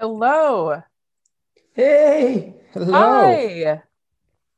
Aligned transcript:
Hello. 0.00 0.82
Hey. 1.74 2.54
Hello. 2.72 2.90
Hi. 2.90 3.82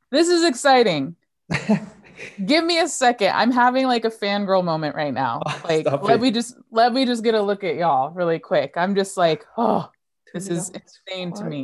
This 0.09 0.29
is 0.29 0.45
exciting. 0.45 1.17
Give 2.45 2.63
me 2.63 2.79
a 2.79 2.87
second. 2.87 3.31
I'm 3.35 3.51
having 3.51 3.85
like 3.87 4.05
a 4.05 4.09
fangirl 4.09 4.63
moment 4.63 4.95
right 4.95 5.13
now. 5.13 5.41
Like 5.65 5.81
stop 5.81 6.03
let 6.03 6.15
it. 6.15 6.21
me 6.21 6.31
just 6.31 6.55
let 6.71 6.93
me 6.93 7.05
just 7.05 7.25
get 7.25 7.35
a 7.35 7.41
look 7.41 7.65
at 7.65 7.75
y'all 7.75 8.11
really 8.11 8.39
quick. 8.39 8.75
I'm 8.77 8.95
just 8.95 9.17
like, 9.17 9.45
oh, 9.57 9.91
this 10.33 10.47
is 10.47 10.69
insane 10.69 11.33
to 11.33 11.43
me. 11.43 11.63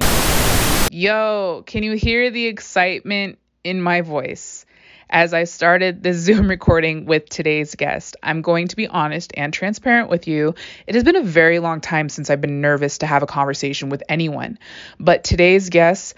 Yo, 0.91 1.64
can 1.66 1.84
you 1.84 1.93
hear 1.93 2.32
the 2.32 2.48
excitement 2.48 3.39
in 3.64 3.82
my 3.82 4.02
voice? 4.02 4.66
As 5.10 5.34
I 5.34 5.46
started 5.46 6.04
this 6.04 6.18
Zoom 6.30 6.50
recording 6.50 7.05
with 7.05 7.28
today's 7.30 7.76
guest, 7.76 8.16
I'm 8.21 8.41
going 8.41 8.68
to 8.68 8.76
be 8.76 8.88
honest 8.88 9.32
and 9.36 9.52
transparent 9.52 10.09
with 10.09 10.28
you. 10.28 10.54
It 10.86 10.96
has 10.96 11.04
been 11.04 11.16
a 11.16 11.23
very 11.23 11.59
long 11.59 11.82
time 11.82 12.09
since 12.09 12.30
I've 12.30 12.41
been 12.41 12.62
nervous 12.62 13.00
to 13.00 13.08
have 13.08 13.23
a 13.23 13.27
conversation 13.27 13.90
with 13.90 14.04
anyone. 14.08 14.59
But 15.00 15.23
today's 15.23 15.70
guests 15.70 16.13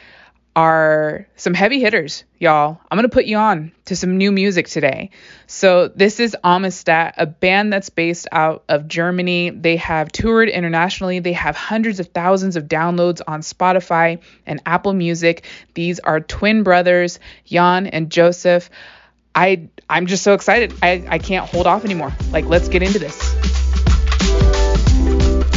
are 0.56 1.28
some 1.36 1.54
heavy 1.54 1.80
hitters, 1.80 2.24
y'all. 2.38 2.80
I'm 2.90 2.98
going 2.98 3.10
to 3.10 3.14
put 3.14 3.26
you 3.26 3.38
on 3.38 3.72
to 3.86 3.96
some 3.96 4.18
new 4.18 4.32
music 4.32 4.68
today. 4.68 5.12
So, 5.48 5.88
this 5.88 6.20
is 6.20 6.36
Amistat, 6.44 7.14
a 7.18 7.26
band 7.26 7.72
that's 7.72 7.90
based 7.90 8.28
out 8.32 8.64
of 8.68 8.88
Germany. 8.88 9.50
They 9.52 9.78
have 9.78 10.12
toured 10.12 10.50
internationally. 10.50 11.20
They 11.20 11.34
have 11.34 11.56
hundreds 11.56 12.00
of 12.00 12.08
thousands 12.08 12.56
of 12.56 12.66
downloads 12.66 13.22
on 13.26 13.42
Spotify 13.42 14.20
and 14.46 14.62
Apple 14.66 14.94
Music. 14.94 15.46
These 15.74 16.00
are 16.00 16.20
twin 16.20 16.64
brothers, 16.64 17.20
Jan 17.46 17.88
and 17.88 18.12
Josef. 18.12 18.70
I 19.34 19.70
I'm 19.90 20.08
just 20.08 20.24
so 20.24 20.34
excited. 20.34 20.74
I 20.84 21.06
I 21.08 21.18
can't 21.18 21.50
hold 21.50 21.68
off 21.68 21.86
anymore. 21.86 22.14
Like, 22.32 22.46
let's 22.46 22.68
get 22.68 22.84
into 22.84 23.00
this. 23.00 23.18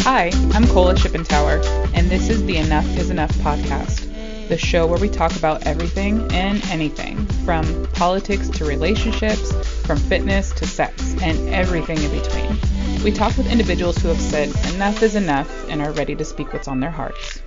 Hi, 0.05 0.31
I'm 0.53 0.67
Kola 0.67 0.95
Shippentauer, 0.95 1.65
and 1.95 2.11
this 2.11 2.29
is 2.29 2.45
the 2.45 2.59
Enough 2.59 2.87
is 2.99 3.11
Enough 3.11 3.33
podcast, 3.37 4.14
the 4.49 4.59
show 4.59 4.87
where 4.87 4.99
we 4.99 5.09
talk 5.09 5.35
about 5.37 5.67
everything 5.67 6.21
and 6.33 6.65
anything 6.71 7.25
from 7.45 7.87
politics 7.93 8.49
to 8.51 8.65
relationships, 8.65 9.53
from 9.87 9.99
fitness 9.99 10.53
to 10.53 10.67
sex, 10.67 11.15
and 11.23 11.49
everything 11.49 11.99
in 11.99 12.11
between. 12.11 12.57
We 13.03 13.11
talk 13.11 13.37
with 13.37 13.51
individuals 13.51 13.97
who 13.99 14.09
have 14.09 14.21
said 14.21 14.49
enough 14.75 15.03
is 15.03 15.15
enough 15.15 15.69
and 15.69 15.81
are 15.83 15.93
ready 15.93 16.15
to 16.15 16.25
speak 16.25 16.53
what's 16.53 16.69
on 16.69 16.81
their 16.81 16.91
hearts. 16.91 17.43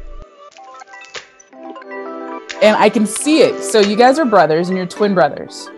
And 2.61 2.75
I 2.75 2.89
can 2.89 3.05
see 3.05 3.39
it. 3.41 3.64
So, 3.64 3.80
you 3.80 3.95
guys 3.95 4.17
are 4.17 4.25
brothers 4.25 4.69
and 4.69 4.77
you're 4.77 4.88
twin 4.88 5.14
brothers 5.14 5.69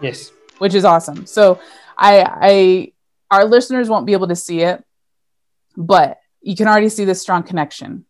Yes. 0.00 0.32
which 0.58 0.74
is 0.74 0.84
awesome. 0.84 1.26
So 1.26 1.60
I 1.96 2.22
I 2.22 2.92
our 3.30 3.44
listeners 3.44 3.88
won't 3.88 4.06
be 4.06 4.12
able 4.12 4.28
to 4.28 4.36
see 4.36 4.60
it, 4.62 4.84
but 5.76 6.18
you 6.40 6.56
can 6.56 6.68
already 6.68 6.88
see 6.88 7.04
this 7.04 7.22
strong 7.22 7.42
connection. 7.42 8.04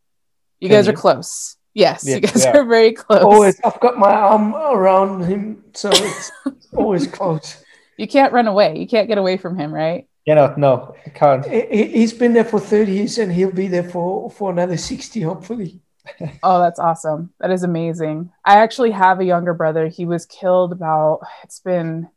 You 0.60 0.68
Can 0.68 0.78
guys 0.78 0.88
are 0.88 0.92
close. 0.92 1.53
Yes, 1.74 2.06
Yeah, 2.06 2.14
you 2.16 2.20
guys 2.22 2.36
we 2.36 2.44
are. 2.46 2.56
are 2.58 2.64
very 2.64 2.92
close. 2.92 3.22
Always, 3.22 3.60
I've 3.64 3.80
got 3.80 3.98
my 3.98 4.12
arm 4.12 4.54
around 4.54 5.24
him, 5.24 5.64
so 5.74 5.90
it's 5.92 6.30
always 6.76 7.06
close. 7.06 7.60
You 7.96 8.08
can't 8.08 8.32
run 8.32 8.48
away. 8.48 8.76
You 8.76 8.88
can't 8.88 9.06
get 9.06 9.18
away 9.18 9.36
from 9.36 9.56
him, 9.56 9.72
right? 9.72 10.08
Cannot. 10.26 10.58
No, 10.58 10.96
I 11.06 11.10
can't. 11.10 11.46
He- 11.46 11.66
he- 11.70 11.92
He's 11.98 12.12
been 12.12 12.32
there 12.32 12.44
for 12.44 12.58
30 12.58 12.90
years 12.90 13.18
and 13.18 13.30
he'll 13.30 13.52
be 13.52 13.68
there 13.68 13.84
for, 13.88 14.28
for 14.30 14.50
another 14.50 14.76
60, 14.76 15.20
hopefully. 15.20 15.80
Oh, 16.42 16.58
that's 16.58 16.80
awesome. 16.80 17.32
That 17.38 17.52
is 17.52 17.62
amazing. 17.62 18.32
I 18.44 18.56
actually 18.56 18.90
have 18.90 19.20
a 19.20 19.24
younger 19.24 19.54
brother. 19.54 19.86
He 19.86 20.06
was 20.06 20.26
killed 20.26 20.72
about 20.72 21.20
it's 21.44 21.60
been 21.60 22.08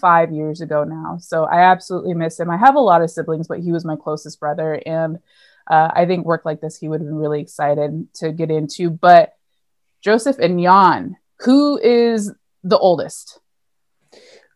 5 0.00 0.32
years 0.32 0.60
ago 0.60 0.82
now. 0.82 1.18
So 1.20 1.44
I 1.44 1.60
absolutely 1.60 2.14
miss 2.14 2.40
him. 2.40 2.50
I 2.50 2.56
have 2.56 2.74
a 2.74 2.80
lot 2.80 3.00
of 3.00 3.08
siblings, 3.10 3.46
but 3.46 3.60
he 3.60 3.70
was 3.70 3.84
my 3.84 3.94
closest 3.94 4.40
brother 4.40 4.82
and 4.84 5.20
uh, 5.66 5.90
I 5.92 6.06
think 6.06 6.26
work 6.26 6.44
like 6.44 6.60
this 6.60 6.76
he 6.76 6.88
would 6.88 7.00
have 7.00 7.08
been 7.08 7.16
really 7.16 7.40
excited 7.40 8.08
to 8.14 8.32
get 8.32 8.50
into. 8.50 8.90
But 8.90 9.34
Josef 10.02 10.38
and 10.38 10.60
Jan, 10.60 11.16
who 11.40 11.78
is 11.78 12.32
the 12.62 12.78
oldest? 12.78 13.40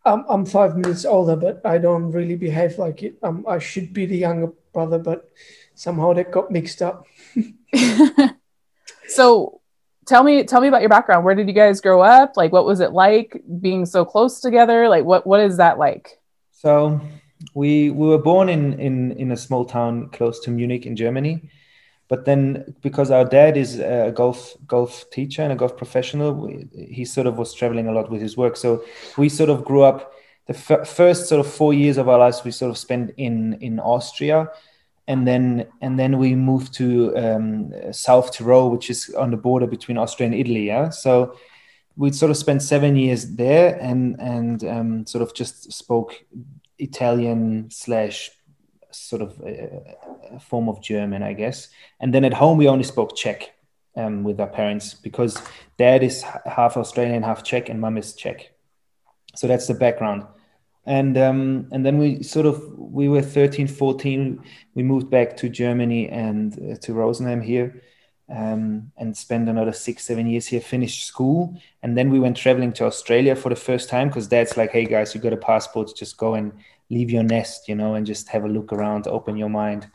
I'm, 0.05 0.25
I'm 0.29 0.47
five 0.47 0.77
minutes 0.77 1.05
older, 1.05 1.36
but 1.36 1.61
I 1.64 1.79
don't 1.79 2.11
really 2.13 2.36
behave 2.36 2.79
like 2.79 3.02
it. 3.02 3.17
Um, 3.23 3.45
I 3.48 3.58
should 3.58 3.92
be 3.92 4.07
the 4.07 4.17
younger 4.17 4.52
brother, 4.73 4.98
but 4.98 5.29
somehow 5.74 6.13
that 6.14 6.33
got 6.33 6.51
mixed 6.51 6.83
up. 6.83 7.07
so 9.08 9.61
tell 10.07 10.23
me 10.23 10.45
tell 10.45 10.61
me 10.61 10.68
about 10.68 10.80
your 10.80 10.89
background. 10.89 11.24
Where 11.24 11.35
did 11.35 11.48
you 11.48 11.55
guys 11.55 11.80
grow 11.80 12.01
up? 12.01 12.36
Like 12.36 12.52
what 12.52 12.64
was 12.64 12.80
it 12.80 12.92
like 12.92 13.42
being 13.61 13.86
so 13.86 14.05
close 14.05 14.41
together? 14.41 14.89
Like 14.89 15.05
what 15.05 15.27
what 15.27 15.41
is 15.41 15.58
that 15.58 15.79
like? 15.79 16.20
So 16.52 17.01
we 17.54 17.90
we 17.90 18.08
were 18.08 18.18
born 18.18 18.48
in 18.48 18.78
in 18.80 19.12
in 19.12 19.32
a 19.32 19.36
small 19.36 19.64
town 19.64 20.08
close 20.10 20.40
to 20.40 20.50
Munich 20.50 20.86
in 20.86 20.96
Germany, 20.96 21.48
but 22.08 22.24
then 22.24 22.74
because 22.82 23.10
our 23.10 23.24
dad 23.24 23.56
is 23.56 23.78
a 23.78 24.12
golf 24.14 24.56
golf 24.66 25.08
teacher 25.10 25.42
and 25.42 25.52
a 25.52 25.56
golf 25.56 25.76
professional, 25.76 26.32
we, 26.34 26.66
he 26.72 27.04
sort 27.04 27.26
of 27.26 27.38
was 27.38 27.54
traveling 27.54 27.88
a 27.88 27.92
lot 27.92 28.10
with 28.10 28.20
his 28.20 28.36
work. 28.36 28.56
So 28.56 28.82
we 29.16 29.28
sort 29.28 29.50
of 29.50 29.64
grew 29.64 29.82
up. 29.82 30.12
The 30.46 30.54
f- 30.54 30.88
first 30.88 31.28
sort 31.28 31.40
of 31.40 31.52
four 31.52 31.74
years 31.74 31.98
of 31.98 32.08
our 32.08 32.18
lives 32.18 32.42
we 32.42 32.50
sort 32.50 32.70
of 32.70 32.78
spent 32.78 33.12
in 33.18 33.58
in 33.60 33.78
Austria, 33.78 34.48
and 35.06 35.26
then 35.26 35.66
and 35.82 35.98
then 35.98 36.18
we 36.18 36.34
moved 36.34 36.72
to 36.74 37.14
um, 37.16 37.72
South 37.92 38.32
Tyrol, 38.32 38.70
which 38.70 38.88
is 38.88 39.14
on 39.14 39.30
the 39.30 39.36
border 39.36 39.66
between 39.66 39.98
Austria 39.98 40.26
and 40.26 40.34
Italy. 40.34 40.66
Yeah, 40.66 40.88
so 40.88 41.36
we 41.96 42.12
sort 42.12 42.30
of 42.30 42.36
spent 42.36 42.62
seven 42.62 42.96
years 42.96 43.34
there, 43.36 43.78
and 43.80 44.16
and 44.18 44.64
um, 44.64 45.06
sort 45.06 45.22
of 45.22 45.34
just 45.34 45.70
spoke 45.70 46.24
Italian 46.78 47.70
slash 47.70 48.30
sort 48.90 49.22
of 49.22 49.40
a, 49.40 49.96
a 50.33 50.40
form 50.40 50.68
of 50.68 50.83
German, 50.83 51.22
I 51.22 51.33
guess. 51.33 51.68
And 52.00 52.12
then 52.12 52.24
at 52.24 52.34
home 52.34 52.58
we 52.58 52.68
only 52.68 52.84
spoke 52.84 53.16
Czech 53.16 53.55
um, 53.96 54.24
with 54.24 54.40
our 54.40 54.46
parents 54.46 54.94
because 54.94 55.40
dad 55.77 56.02
is 56.02 56.22
half 56.22 56.77
Australian, 56.77 57.22
half 57.22 57.42
Czech, 57.42 57.68
and 57.68 57.80
mum 57.80 57.98
is 57.98 58.14
Czech. 58.14 58.50
So 59.34 59.46
that's 59.46 59.67
the 59.67 59.74
background. 59.74 60.24
And 60.86 61.18
um, 61.18 61.68
and 61.70 61.84
then 61.84 61.98
we 61.98 62.22
sort 62.22 62.46
of 62.46 62.62
we 62.78 63.08
were 63.08 63.20
13, 63.20 63.68
14. 63.68 64.42
We 64.74 64.83
moved 64.83 65.11
back 65.11 65.36
to 65.38 65.48
Germany 65.48 66.08
and 66.08 66.55
uh, 66.55 66.77
to 66.77 66.94
Rosenheim 66.94 67.44
here. 67.44 67.83
Um, 68.30 68.92
and 68.98 69.16
spent 69.16 69.48
another 69.48 69.72
six, 69.72 70.05
seven 70.05 70.27
years 70.27 70.46
here, 70.46 70.61
finished 70.61 71.06
school. 71.06 71.58
And 71.83 71.96
then 71.96 72.11
we 72.11 72.20
went 72.20 72.36
traveling 72.36 72.74
to 72.74 72.84
Australia 72.84 73.34
for 73.34 73.48
the 73.48 73.56
first 73.56 73.89
time 73.89 74.08
because 74.08 74.28
dad's 74.28 74.55
like, 74.55 74.70
hey 74.72 74.84
guys, 74.84 75.14
you 75.14 75.20
got 75.20 75.33
a 75.33 75.39
passport, 75.39 75.96
just 75.96 76.18
go 76.18 76.34
and 76.34 76.52
leave 76.90 77.11
your 77.11 77.22
nest, 77.22 77.68
you 77.68 77.74
know, 77.74 77.94
and 77.94 78.06
just 78.06 78.28
have 78.28 78.44
a 78.44 78.48
look 78.48 78.70
around, 78.70 79.06
open 79.06 79.38
your 79.38 79.48
mind. 79.48 79.90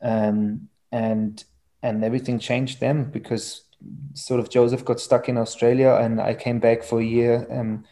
Um, 0.00 0.68
and 0.92 1.44
and 1.82 2.02
everything 2.02 2.38
changed 2.38 2.80
then 2.80 3.10
because 3.10 3.62
sort 4.14 4.40
of 4.40 4.50
Josef 4.50 4.84
got 4.84 5.00
stuck 5.00 5.28
in 5.28 5.36
Australia 5.36 5.98
and 6.00 6.20
I 6.20 6.34
came 6.34 6.58
back 6.58 6.82
for 6.82 7.00
a 7.00 7.04
year 7.04 7.46
um, 7.50 7.84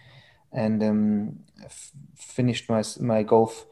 and 0.53 0.83
um, 0.83 1.39
f- 1.63 1.93
finished 2.17 2.69
my 2.69 2.83
my 3.01 3.23
golf 3.23 3.67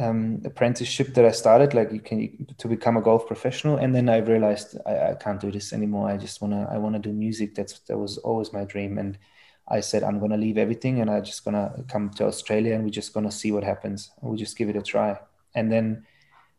um, 0.00 0.40
apprenticeship 0.46 1.14
that 1.14 1.26
I 1.26 1.30
started, 1.30 1.74
like 1.74 1.92
you 1.92 2.00
can 2.00 2.46
to 2.56 2.68
become 2.68 2.96
a 2.96 3.02
golf 3.02 3.26
professional. 3.26 3.76
And 3.76 3.94
then 3.94 4.08
I 4.08 4.16
realized 4.16 4.78
I, 4.86 5.10
I 5.10 5.14
can't 5.14 5.40
do 5.40 5.50
this 5.50 5.72
anymore. 5.72 6.08
I 6.08 6.16
just 6.16 6.40
wanna 6.40 6.66
I 6.72 6.78
wanna 6.78 6.98
do 6.98 7.12
music. 7.12 7.54
That's 7.54 7.80
that 7.80 7.98
was 7.98 8.16
always 8.18 8.52
my 8.52 8.64
dream. 8.64 8.96
And 8.96 9.18
I 9.68 9.80
said 9.80 10.02
I'm 10.02 10.18
gonna 10.18 10.38
leave 10.38 10.56
everything 10.56 11.00
and 11.00 11.10
I'm 11.10 11.22
just 11.22 11.44
gonna 11.44 11.84
come 11.88 12.10
to 12.10 12.24
Australia 12.24 12.74
and 12.74 12.84
we're 12.84 12.90
just 12.90 13.12
gonna 13.12 13.30
see 13.30 13.52
what 13.52 13.62
happens. 13.62 14.10
We'll 14.22 14.38
just 14.38 14.56
give 14.56 14.70
it 14.70 14.76
a 14.76 14.82
try. 14.82 15.18
And 15.54 15.70
then 15.70 16.06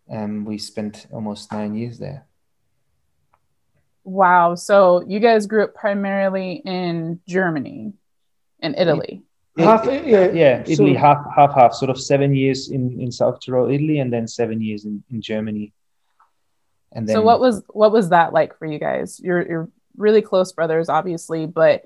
um, 0.09 0.45
we 0.45 0.59
spent 0.59 1.07
almost 1.11 1.51
nine 1.51 1.73
years 1.73 1.97
there. 1.97 2.27
Wow. 4.03 4.55
So 4.55 5.03
you 5.07 5.19
guys 5.19 5.47
grew 5.47 5.63
up 5.63 5.73
primarily 5.73 6.61
in 6.63 7.21
Germany 7.27 7.93
and 8.59 8.75
Italy. 8.77 9.23
Half, 9.57 9.85
yeah, 9.85 10.31
yeah, 10.31 10.63
so- 10.63 10.71
Italy 10.71 10.93
half 10.93 11.25
half 11.35 11.53
half, 11.53 11.73
sort 11.73 11.89
of 11.89 11.99
seven 11.99 12.33
years 12.33 12.69
in 12.69 12.99
in 13.01 13.11
South 13.11 13.39
Tyrol, 13.45 13.69
Italy, 13.69 13.99
and 13.99 14.11
then 14.11 14.27
seven 14.27 14.61
years 14.61 14.85
in, 14.85 15.03
in 15.11 15.21
Germany. 15.21 15.73
And 16.93 17.07
then 17.07 17.15
so 17.15 17.21
what 17.21 17.39
was 17.39 17.63
what 17.69 17.91
was 17.91 18.09
that 18.09 18.33
like 18.33 18.57
for 18.57 18.65
you 18.65 18.79
guys? 18.79 19.19
You're 19.19 19.47
you're 19.47 19.69
really 19.97 20.21
close 20.21 20.51
brothers, 20.53 20.89
obviously, 20.89 21.45
but 21.45 21.85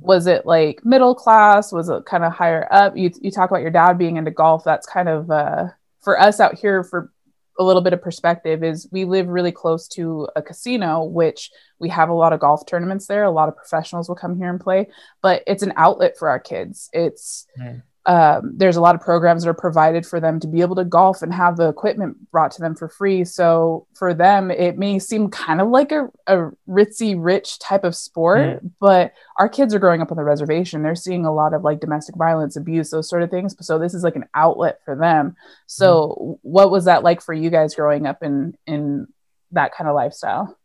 was 0.00 0.26
it 0.26 0.46
like 0.46 0.84
middle 0.84 1.14
class? 1.14 1.72
Was 1.72 1.88
it 1.88 2.06
kind 2.06 2.24
of 2.24 2.32
higher 2.32 2.66
up? 2.70 2.96
You 2.96 3.10
you 3.20 3.30
talk 3.30 3.50
about 3.50 3.62
your 3.62 3.70
dad 3.70 3.98
being 3.98 4.16
into 4.16 4.30
golf. 4.30 4.64
That's 4.64 4.86
kind 4.86 5.08
of 5.08 5.30
uh, 5.30 5.68
for 6.00 6.18
us 6.18 6.40
out 6.40 6.58
here 6.58 6.84
for 6.84 7.12
a 7.58 7.64
little 7.64 7.82
bit 7.82 7.92
of 7.92 8.00
perspective 8.00 8.62
is 8.62 8.88
we 8.92 9.04
live 9.04 9.28
really 9.28 9.52
close 9.52 9.88
to 9.88 10.28
a 10.36 10.42
casino, 10.42 11.02
which 11.02 11.50
we 11.78 11.88
have 11.88 12.08
a 12.08 12.14
lot 12.14 12.32
of 12.32 12.40
golf 12.40 12.64
tournaments 12.66 13.06
there. 13.06 13.24
A 13.24 13.30
lot 13.30 13.48
of 13.48 13.56
professionals 13.56 14.08
will 14.08 14.16
come 14.16 14.36
here 14.36 14.48
and 14.48 14.60
play, 14.60 14.88
but 15.22 15.42
it's 15.46 15.62
an 15.62 15.72
outlet 15.76 16.16
for 16.18 16.28
our 16.28 16.38
kids. 16.38 16.88
It's 16.92 17.46
Mm. 17.58 17.82
Um, 18.06 18.52
there's 18.56 18.76
a 18.76 18.80
lot 18.80 18.94
of 18.94 19.00
programs 19.00 19.44
that 19.44 19.50
are 19.50 19.54
provided 19.54 20.06
for 20.06 20.18
them 20.18 20.40
to 20.40 20.46
be 20.46 20.60
able 20.62 20.76
to 20.76 20.84
golf 20.84 21.20
and 21.20 21.32
have 21.34 21.56
the 21.56 21.68
equipment 21.68 22.30
brought 22.30 22.50
to 22.52 22.60
them 22.60 22.74
for 22.74 22.88
free. 22.88 23.24
So 23.24 23.86
for 23.94 24.14
them, 24.14 24.50
it 24.50 24.78
may 24.78 24.98
seem 24.98 25.30
kind 25.30 25.60
of 25.60 25.68
like 25.68 25.92
a, 25.92 26.08
a 26.26 26.50
ritzy 26.68 27.14
rich 27.18 27.58
type 27.58 27.84
of 27.84 27.94
sport, 27.94 28.62
but 28.80 29.12
our 29.38 29.48
kids 29.48 29.74
are 29.74 29.78
growing 29.78 30.00
up 30.00 30.10
on 30.10 30.16
the 30.16 30.24
reservation. 30.24 30.82
They're 30.82 30.94
seeing 30.94 31.26
a 31.26 31.34
lot 31.34 31.52
of 31.52 31.62
like 31.62 31.80
domestic 31.80 32.16
violence, 32.16 32.56
abuse, 32.56 32.90
those 32.90 33.08
sort 33.08 33.22
of 33.22 33.30
things. 33.30 33.54
So 33.60 33.78
this 33.78 33.92
is 33.92 34.04
like 34.04 34.16
an 34.16 34.28
outlet 34.34 34.80
for 34.84 34.96
them. 34.96 35.36
So 35.66 36.38
what 36.42 36.70
was 36.70 36.86
that 36.86 37.02
like 37.02 37.20
for 37.20 37.34
you 37.34 37.50
guys 37.50 37.74
growing 37.74 38.06
up 38.06 38.22
in 38.22 38.56
in 38.66 39.08
that 39.52 39.74
kind 39.74 39.88
of 39.88 39.94
lifestyle? 39.94 40.58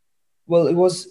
well, 0.47 0.67
it 0.67 0.75
was 0.75 1.07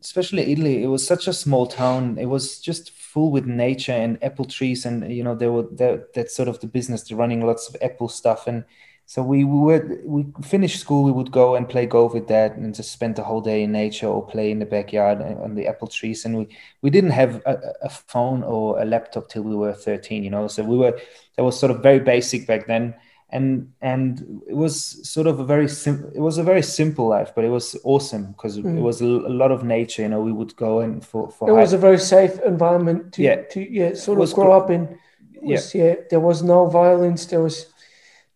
especially 0.00 0.52
Italy. 0.52 0.82
It 0.82 0.86
was 0.86 1.06
such 1.06 1.28
a 1.28 1.32
small 1.32 1.66
town. 1.66 2.18
It 2.18 2.26
was 2.26 2.60
just 2.60 2.90
full 3.16 3.30
with 3.30 3.46
nature 3.46 3.92
and 3.92 4.22
apple 4.22 4.44
trees, 4.44 4.84
and 4.84 5.10
you 5.10 5.24
know 5.24 5.34
there 5.34 5.50
were 5.50 5.66
that 5.72 6.12
that's 6.12 6.36
sort 6.36 6.48
of 6.48 6.60
the 6.60 6.66
business. 6.66 7.02
They're 7.02 7.16
running 7.16 7.46
lots 7.46 7.66
of 7.66 7.76
apple 7.80 8.10
stuff, 8.10 8.46
and 8.46 8.62
so 9.06 9.22
we, 9.22 9.42
we 9.42 9.58
would 9.58 10.00
we 10.04 10.26
finished 10.42 10.78
school. 10.78 11.02
We 11.02 11.12
would 11.12 11.32
go 11.32 11.54
and 11.56 11.66
play 11.66 11.86
golf 11.86 12.12
with 12.12 12.26
dad, 12.26 12.58
and 12.58 12.74
just 12.74 12.92
spend 12.92 13.16
the 13.16 13.24
whole 13.24 13.40
day 13.40 13.62
in 13.62 13.72
nature 13.72 14.06
or 14.06 14.26
play 14.26 14.50
in 14.50 14.58
the 14.58 14.66
backyard 14.66 15.22
on 15.22 15.54
the 15.54 15.66
apple 15.66 15.88
trees. 15.88 16.26
And 16.26 16.36
we 16.36 16.48
we 16.82 16.90
didn't 16.90 17.12
have 17.12 17.40
a, 17.46 17.56
a 17.80 17.88
phone 17.88 18.42
or 18.42 18.78
a 18.82 18.84
laptop 18.84 19.30
till 19.30 19.44
we 19.44 19.56
were 19.56 19.72
thirteen. 19.72 20.22
You 20.22 20.30
know, 20.30 20.46
so 20.46 20.62
we 20.62 20.76
were 20.76 21.00
that 21.36 21.44
was 21.44 21.58
sort 21.58 21.70
of 21.70 21.82
very 21.82 22.00
basic 22.00 22.46
back 22.46 22.66
then 22.66 22.94
and 23.30 23.72
and 23.80 24.42
it 24.46 24.54
was 24.54 25.08
sort 25.08 25.26
of 25.26 25.40
a 25.40 25.44
very 25.44 25.68
sim- 25.68 26.10
it 26.14 26.20
was 26.20 26.38
a 26.38 26.44
very 26.44 26.62
simple 26.62 27.08
life 27.08 27.32
but 27.34 27.44
it 27.44 27.48
was 27.48 27.76
awesome 27.82 28.26
because 28.32 28.58
mm. 28.58 28.78
it 28.78 28.80
was 28.80 29.00
a, 29.00 29.06
lot 29.06 29.50
of 29.50 29.64
nature 29.64 30.02
you 30.02 30.08
know 30.08 30.20
we 30.20 30.32
would 30.32 30.54
go 30.56 30.80
and 30.80 31.04
for, 31.04 31.30
for 31.30 31.48
it 31.50 31.52
was 31.52 31.72
a 31.72 31.78
very 31.78 31.98
safe 31.98 32.38
environment 32.40 33.12
to 33.12 33.22
yeah 33.22 33.42
to 33.50 33.60
yeah 33.60 33.94
sort 33.94 34.20
of 34.20 34.32
grow 34.32 34.52
up 34.52 34.70
in 34.70 34.96
was, 35.42 35.74
yeah. 35.74 35.84
yeah 35.84 35.94
there 36.08 36.20
was 36.20 36.42
no 36.42 36.66
violence 36.66 37.26
there 37.26 37.42
was 37.42 37.66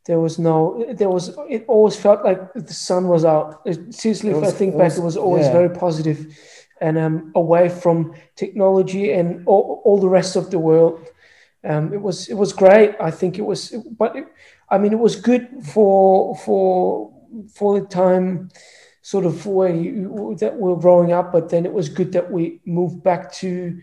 there 0.06 0.18
was 0.18 0.40
no 0.40 0.84
there 0.94 1.10
was 1.10 1.36
it 1.48 1.64
always 1.68 1.94
felt 1.94 2.24
like 2.24 2.52
the 2.54 2.74
sun 2.74 3.06
was 3.06 3.24
out 3.24 3.62
seriously 3.90 4.34
was, 4.34 4.48
if 4.48 4.54
i 4.54 4.58
think 4.58 4.76
back 4.76 4.96
it 4.96 5.02
was 5.02 5.16
always 5.16 5.46
yeah. 5.46 5.52
very 5.52 5.70
positive 5.70 6.36
and 6.80 6.98
um 6.98 7.30
away 7.36 7.68
from 7.68 8.12
technology 8.34 9.12
and 9.12 9.46
all, 9.46 9.82
all 9.84 10.00
the 10.00 10.08
rest 10.08 10.34
of 10.34 10.50
the 10.50 10.58
world 10.58 11.06
um, 11.62 11.92
it 11.92 12.00
was 12.00 12.28
it 12.28 12.34
was 12.34 12.52
great. 12.52 12.96
I 13.00 13.10
think 13.10 13.38
it 13.38 13.42
was, 13.42 13.74
but 13.98 14.16
it, 14.16 14.26
I 14.70 14.78
mean, 14.78 14.92
it 14.92 14.98
was 14.98 15.16
good 15.16 15.48
for 15.64 16.36
for 16.36 17.12
for 17.54 17.80
the 17.80 17.86
time, 17.86 18.50
sort 19.02 19.24
of 19.24 19.46
where 19.46 19.74
you, 19.74 20.36
that 20.40 20.54
we 20.54 20.72
we're 20.72 20.80
growing 20.80 21.12
up. 21.12 21.32
But 21.32 21.48
then 21.48 21.66
it 21.66 21.72
was 21.72 21.88
good 21.88 22.12
that 22.12 22.30
we 22.30 22.60
moved 22.64 23.02
back 23.02 23.32
to 23.34 23.80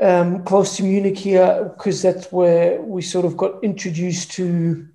um, 0.00 0.42
close 0.44 0.76
to 0.76 0.82
Munich 0.82 1.18
here 1.18 1.72
because 1.76 2.02
that's 2.02 2.32
where 2.32 2.80
we 2.80 3.02
sort 3.02 3.24
of 3.24 3.36
got 3.36 3.62
introduced 3.62 4.32
to 4.32 4.88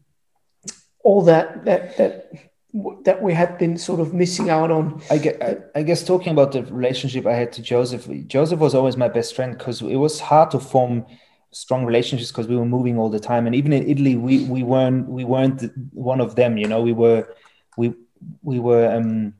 all 1.03 1.21
that 1.23 1.65
that 1.65 1.97
that 1.97 2.31
that 3.03 3.21
we 3.21 3.33
had 3.33 3.57
been 3.57 3.77
sort 3.77 3.99
of 3.99 4.13
missing 4.13 4.49
out 4.49 4.71
on. 4.71 5.01
I 5.09 5.17
guess, 5.17 5.35
I 5.75 5.83
guess 5.83 6.03
talking 6.03 6.33
about 6.33 6.51
the 6.51 6.63
relationship 6.63 7.25
I 7.25 7.33
had 7.33 7.51
to 7.53 7.61
Josef, 7.61 8.07
Josef 8.27 8.59
was 8.59 8.75
always 8.75 8.95
my 8.95 9.07
best 9.07 9.35
friend 9.35 9.57
because 9.57 9.81
it 9.81 9.95
was 9.95 10.19
hard 10.19 10.51
to 10.51 10.59
form 10.59 11.05
strong 11.51 11.85
relationships 11.85 12.31
because 12.31 12.47
we 12.47 12.55
were 12.55 12.65
moving 12.65 12.97
all 12.97 13.09
the 13.09 13.19
time. 13.19 13.47
And 13.47 13.55
even 13.55 13.73
in 13.73 13.87
italy 13.87 14.15
we 14.15 14.43
we 14.45 14.63
weren't 14.63 15.07
we 15.07 15.23
weren't 15.23 15.63
one 15.93 16.21
of 16.21 16.35
them 16.35 16.57
you 16.57 16.67
know? 16.67 16.81
We 16.81 16.93
were 16.93 17.27
we 17.77 17.93
we 18.43 18.59
were 18.59 18.91
um 18.91 19.33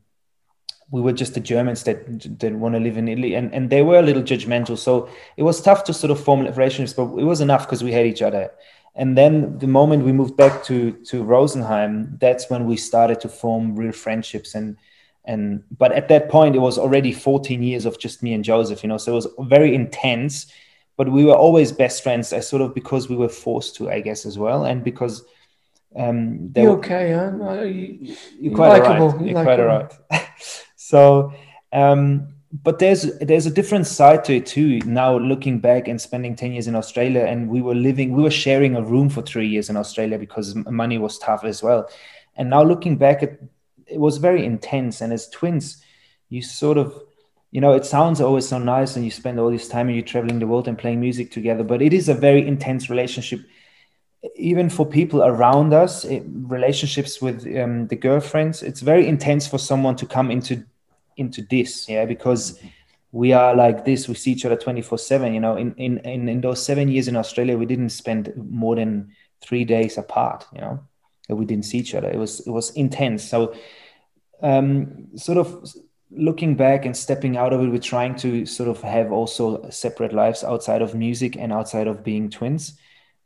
we 0.92 1.02
were 1.02 1.14
just 1.14 1.36
the 1.36 1.40
germans 1.40 1.84
that 1.84 2.40
that 2.40 2.54
want 2.54 2.74
to 2.76 2.80
live 2.80 2.98
in 2.98 3.08
italy. 3.08 3.36
And 3.36 3.54
and 3.54 3.70
they 3.70 3.84
were 3.84 4.00
a 4.00 4.02
little 4.02 4.24
judgmental. 4.24 4.78
So 4.78 5.10
it 5.38 5.44
was 5.44 5.62
tough 5.62 5.84
to 5.86 5.94
sort 5.94 6.12
of 6.12 6.24
form 6.24 6.42
relationships 6.42 6.94
but 6.94 7.06
it 7.18 7.26
was 7.26 7.42
enough 7.42 7.66
because 7.66 7.84
we 7.84 7.92
had 7.92 8.06
each 8.06 8.22
other. 8.22 8.52
And 8.96 9.18
then 9.18 9.60
the 9.60 9.68
moment 9.68 10.04
we 10.04 10.12
moved 10.12 10.36
back 10.36 10.64
to 10.64 10.92
to 11.10 11.24
rosenheim 11.24 12.20
that's 12.20 12.50
when 12.50 12.66
we 12.66 12.76
started 12.76 13.22
to 13.22 13.30
form 13.30 13.76
real 13.76 13.92
friendships. 13.92 14.56
And 14.56 14.78
and 15.26 15.64
but 15.78 15.92
at 15.92 16.08
that 16.08 16.30
point 16.30 16.56
it 16.56 16.60
was 16.60 16.80
already 16.80 17.12
14 17.12 17.62
years 17.62 17.86
of 17.86 18.00
just 18.00 18.24
me 18.24 18.34
and 18.34 18.44
josef 18.44 18.82
you 18.82 18.90
know? 18.90 18.98
So 18.98 19.12
it 19.12 19.16
was 19.16 19.28
very 19.42 19.76
intense 19.76 20.48
but 21.00 21.10
we 21.10 21.24
were 21.24 21.34
always 21.34 21.72
best 21.72 22.04
friends. 22.04 22.34
I 22.34 22.42
sort 22.42 22.62
of 22.62 22.76
because 22.76 23.08
we 23.08 23.16
were 23.16 23.30
forced 23.30 23.78
to, 23.78 23.90
I 23.90 24.02
guess, 24.02 24.26
as 24.26 24.38
well, 24.38 24.66
and 24.66 24.84
because 24.84 25.24
um, 25.96 26.52
you're 26.54 26.72
okay, 26.72 27.14
huh? 27.14 27.30
No, 27.30 27.64
you, 27.64 28.18
you're 28.38 28.54
quite 28.54 28.82
right. 28.82 29.00
You're, 29.00 29.24
you're 29.24 29.44
quite 29.44 29.62
alright. 29.62 29.94
so, 30.76 31.32
um, 31.72 32.36
but 32.52 32.80
there's 32.80 33.18
there's 33.20 33.46
a 33.46 33.50
different 33.50 33.88
side 33.88 34.26
to 34.26 34.36
it 34.36 34.46
too. 34.46 34.80
Now 34.80 35.18
looking 35.18 35.60
back 35.60 35.88
and 35.88 36.02
spending 36.02 36.36
ten 36.36 36.52
years 36.52 36.68
in 36.68 36.76
Australia, 36.76 37.22
and 37.22 37.50
we 37.50 37.62
were 37.62 37.76
living, 37.76 38.12
we 38.12 38.22
were 38.22 38.30
sharing 38.30 38.76
a 38.76 38.84
room 38.84 39.08
for 39.10 39.22
three 39.22 39.48
years 39.48 39.70
in 39.70 39.78
Australia 39.78 40.20
because 40.20 40.54
money 40.54 40.98
was 40.98 41.18
tough 41.18 41.46
as 41.46 41.64
well. 41.64 41.90
And 42.36 42.50
now 42.50 42.64
looking 42.64 42.98
back, 42.98 43.24
it, 43.24 43.42
it 43.88 44.02
was 44.02 44.18
very 44.18 44.46
intense. 44.46 45.00
And 45.00 45.14
as 45.14 45.30
twins, 45.30 45.82
you 46.28 46.42
sort 46.42 46.78
of 46.78 46.94
you 47.52 47.62
know, 47.62 47.74
it 47.74 47.86
sounds 47.86 48.22
always 48.22 48.48
so 48.48 48.60
nice 48.60 48.96
and 48.96 49.04
you 49.04 49.12
spend 49.12 49.40
all 49.40 49.50
this 49.50 49.68
time 49.68 49.88
and 49.88 49.96
you're 49.96 50.06
traveling 50.06 50.40
the 50.40 50.48
world 50.48 50.68
and 50.68 50.78
playing 50.78 51.00
music 51.00 51.32
together, 51.32 51.64
but 51.64 51.82
it 51.82 51.94
is 51.94 52.08
a 52.08 52.14
very 52.14 52.48
intense 52.48 52.90
relationship. 52.90 53.42
Even 54.36 54.70
for 54.70 54.86
people 54.86 55.24
around 55.24 55.74
us, 55.74 56.06
it, 56.06 56.24
relationships 56.28 57.22
with 57.22 57.48
um, 57.58 57.88
the 57.88 57.96
girlfriends, 57.96 58.62
it's 58.62 58.82
very 58.82 59.08
intense 59.08 59.48
for 59.48 59.58
someone 59.58 59.96
to 59.96 60.06
come 60.06 60.30
into 60.30 60.64
into 61.16 61.42
this, 61.50 61.88
yeah, 61.90 62.06
because 62.06 62.60
we 63.12 63.34
are 63.34 63.56
like 63.56 63.86
this. 63.86 64.08
We 64.08 64.16
see 64.16 64.32
each 64.32 64.46
other 64.46 64.58
twenty 64.58 64.82
four 64.82 64.98
seven. 64.98 65.34
You 65.34 65.40
know, 65.40 65.56
in, 65.56 65.74
in 65.76 66.00
in 66.00 66.30
in 66.30 66.42
those 66.42 66.64
seven 66.64 66.90
years 66.90 67.08
in 67.08 67.16
Australia, 67.16 67.58
we 67.58 67.66
didn't 67.66 67.90
spend 67.90 68.34
more 68.36 68.76
than 68.76 69.12
three 69.42 69.64
days 69.66 69.98
apart. 69.98 70.46
You 70.54 70.62
know, 70.62 70.80
we 71.30 71.46
didn't 71.46 71.66
see 71.66 71.78
each 71.78 71.96
other. 71.96 72.10
It 72.10 72.18
was 72.18 72.42
it 72.46 72.52
was 72.52 72.72
intense. 72.72 73.24
So, 73.24 73.56
um, 74.42 75.08
sort 75.16 75.38
of 75.38 75.66
looking 76.12 76.56
back 76.56 76.86
and 76.86 76.96
stepping 76.96 77.38
out 77.38 77.54
of 77.54 77.62
it, 77.62 77.70
we're 77.70 77.80
trying 77.80 78.16
to 78.16 78.46
sort 78.46 78.70
of 78.70 78.82
have 78.82 79.12
also 79.12 79.70
separate 79.70 80.14
lives 80.14 80.44
outside 80.44 80.82
of 80.82 80.96
music 80.96 81.36
and 81.38 81.54
outside 81.54 81.88
of 81.88 82.04
being 82.04 82.30
twins, 82.30 82.78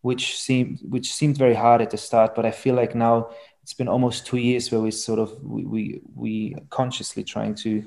which 0.02 0.40
seemed 0.40 0.80
which 0.90 1.14
seemed 1.14 1.38
very 1.38 1.54
hard 1.54 1.82
at 1.82 1.92
the 1.92 1.98
start. 1.98 2.36
But 2.36 2.46
I 2.46 2.52
feel 2.52 2.76
like 2.76 2.96
now 2.96 3.30
it's 3.62 3.74
been 3.74 3.88
almost 3.88 4.26
two 4.26 4.38
years 4.38 4.72
where 4.72 4.82
we 4.82 4.92
sort 4.92 5.20
of 5.20 5.42
we 5.42 5.64
we, 5.64 6.02
we 6.16 6.56
consciously 6.70 7.24
trying 7.24 7.56
to 7.56 7.84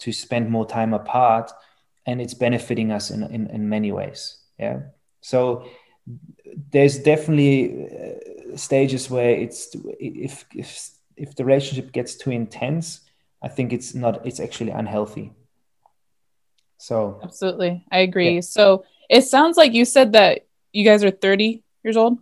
to 0.00 0.12
spend 0.12 0.50
more 0.50 0.66
time 0.66 0.92
apart, 0.92 1.50
and 2.06 2.20
it's 2.20 2.34
benefiting 2.34 2.92
us 2.92 3.10
in 3.10 3.22
in, 3.22 3.46
in 3.48 3.68
many 3.68 3.92
ways. 3.92 4.36
Yeah. 4.58 4.80
So 5.22 5.66
there's 6.70 6.98
definitely 6.98 7.88
uh, 7.88 8.56
stages 8.56 9.08
where 9.08 9.30
it's 9.30 9.74
if 9.98 10.44
if 10.54 10.90
if 11.16 11.34
the 11.34 11.44
relationship 11.44 11.92
gets 11.92 12.16
too 12.16 12.30
intense 12.30 13.00
I 13.44 13.48
think 13.48 13.74
it's 13.74 13.94
not 13.94 14.26
it's 14.26 14.40
actually 14.40 14.70
unhealthy. 14.70 15.32
So 16.78 17.20
absolutely, 17.22 17.84
I 17.92 17.98
agree. 17.98 18.36
Yeah. 18.36 18.40
So 18.40 18.84
it 19.10 19.22
sounds 19.22 19.58
like 19.58 19.74
you 19.74 19.84
said 19.84 20.12
that 20.12 20.46
you 20.72 20.82
guys 20.82 21.04
are 21.04 21.10
30 21.10 21.62
years 21.84 21.96
old. 21.96 22.18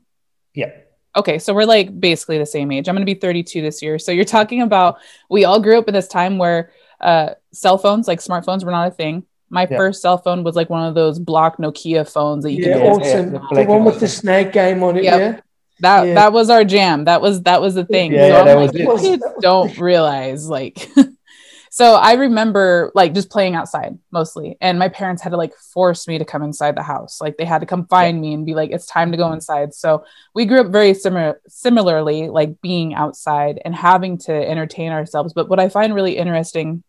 Yeah. 0.53 0.73
Okay, 1.15 1.39
so 1.39 1.55
we're 1.55 1.65
like 1.65 1.99
basically 2.01 2.39
the 2.39 2.47
same 2.47 2.73
age. 2.73 2.89
I'm 2.89 2.97
going 2.97 3.07
to 3.07 3.15
be 3.15 3.19
32 3.19 3.63
this 3.63 3.83
year. 3.83 3.99
So 3.99 4.11
you're 4.11 4.25
talking 4.25 4.63
about 4.63 4.99
we 5.31 5.45
all 5.45 5.61
grew 5.61 5.79
up 5.79 5.87
in 5.87 5.95
this 5.95 6.09
time 6.09 6.39
where 6.39 6.73
uh, 7.01 7.35
cell 7.53 7.79
phones, 7.79 8.09
like 8.09 8.19
smartphones, 8.19 8.65
were 8.65 8.73
not 8.73 8.89
a 8.89 8.91
thing. 8.91 9.25
My 9.49 9.69
yeah. 9.71 9.77
first 9.77 10.03
cell 10.03 10.19
phone 10.19 10.43
was 10.43 10.57
like 10.57 10.71
one 10.71 10.85
of 10.85 10.95
those 10.95 11.19
block 11.21 11.59
Nokia 11.59 12.11
phones 12.11 12.43
that 12.45 12.53
you 12.53 12.65
yeah, 12.65 12.79
can 12.79 12.83
awesome. 12.83 13.35
Yeah, 13.35 13.63
the 13.63 13.71
one 13.71 13.85
with 13.85 14.01
the 14.01 14.09
snake 14.09 14.53
game 14.53 14.83
on 14.83 14.97
it. 14.97 15.05
Yep. 15.05 15.21
Yeah. 15.21 15.41
That 15.81 16.07
yeah. 16.07 16.15
that 16.15 16.33
was 16.33 16.51
our 16.51 16.65
jam. 16.65 17.05
That 17.05 17.21
was 17.21 17.43
that 17.43 17.61
was 17.61 17.75
the 17.75 17.85
thing. 17.85 18.13
Yeah, 18.13 18.29
so 18.29 18.45
that 18.45 18.57
like, 18.57 18.89
was 18.89 19.01
kids 19.01 19.25
don't 19.41 19.77
realize 19.79 20.49
like 20.49 20.89
so 21.73 21.95
I 21.95 22.13
remember 22.13 22.93
like 22.95 23.15
just 23.15 23.31
playing 23.31 23.55
outside 23.55 23.99
mostly. 24.11 24.59
And 24.61 24.79
my 24.79 24.91
parents 24.91 25.23
had 25.23 25.31
to 25.31 25.39
like 25.39 25.55
force 25.55 26.07
me 26.07 26.19
to 26.19 26.25
come 26.25 26.43
inside 26.43 26.77
the 26.77 26.83
house. 26.83 27.19
Like 27.19 27.39
they 27.39 27.47
had 27.47 27.61
to 27.61 27.67
come 27.67 27.87
find 27.87 28.21
me 28.21 28.35
and 28.35 28.45
be 28.45 28.55
like, 28.55 28.71
it's 28.73 28.85
time 28.85 29.11
to 29.13 29.17
go 29.17 29.33
inside. 29.33 29.73
So 29.73 30.05
we 30.35 30.45
grew 30.45 30.61
up 30.61 30.67
very 30.67 30.93
similar 30.93 31.41
similarly, 31.49 32.29
like 32.29 32.61
being 32.61 32.93
outside 32.93 33.59
and 33.65 33.75
having 33.75 34.19
to 34.19 34.33
entertain 34.33 34.93
ourselves. 34.93 35.33
But 35.33 35.49
what 35.49 35.61
I 35.61 35.71
find 35.71 35.95
really 35.95 36.19
interesting 36.19 36.85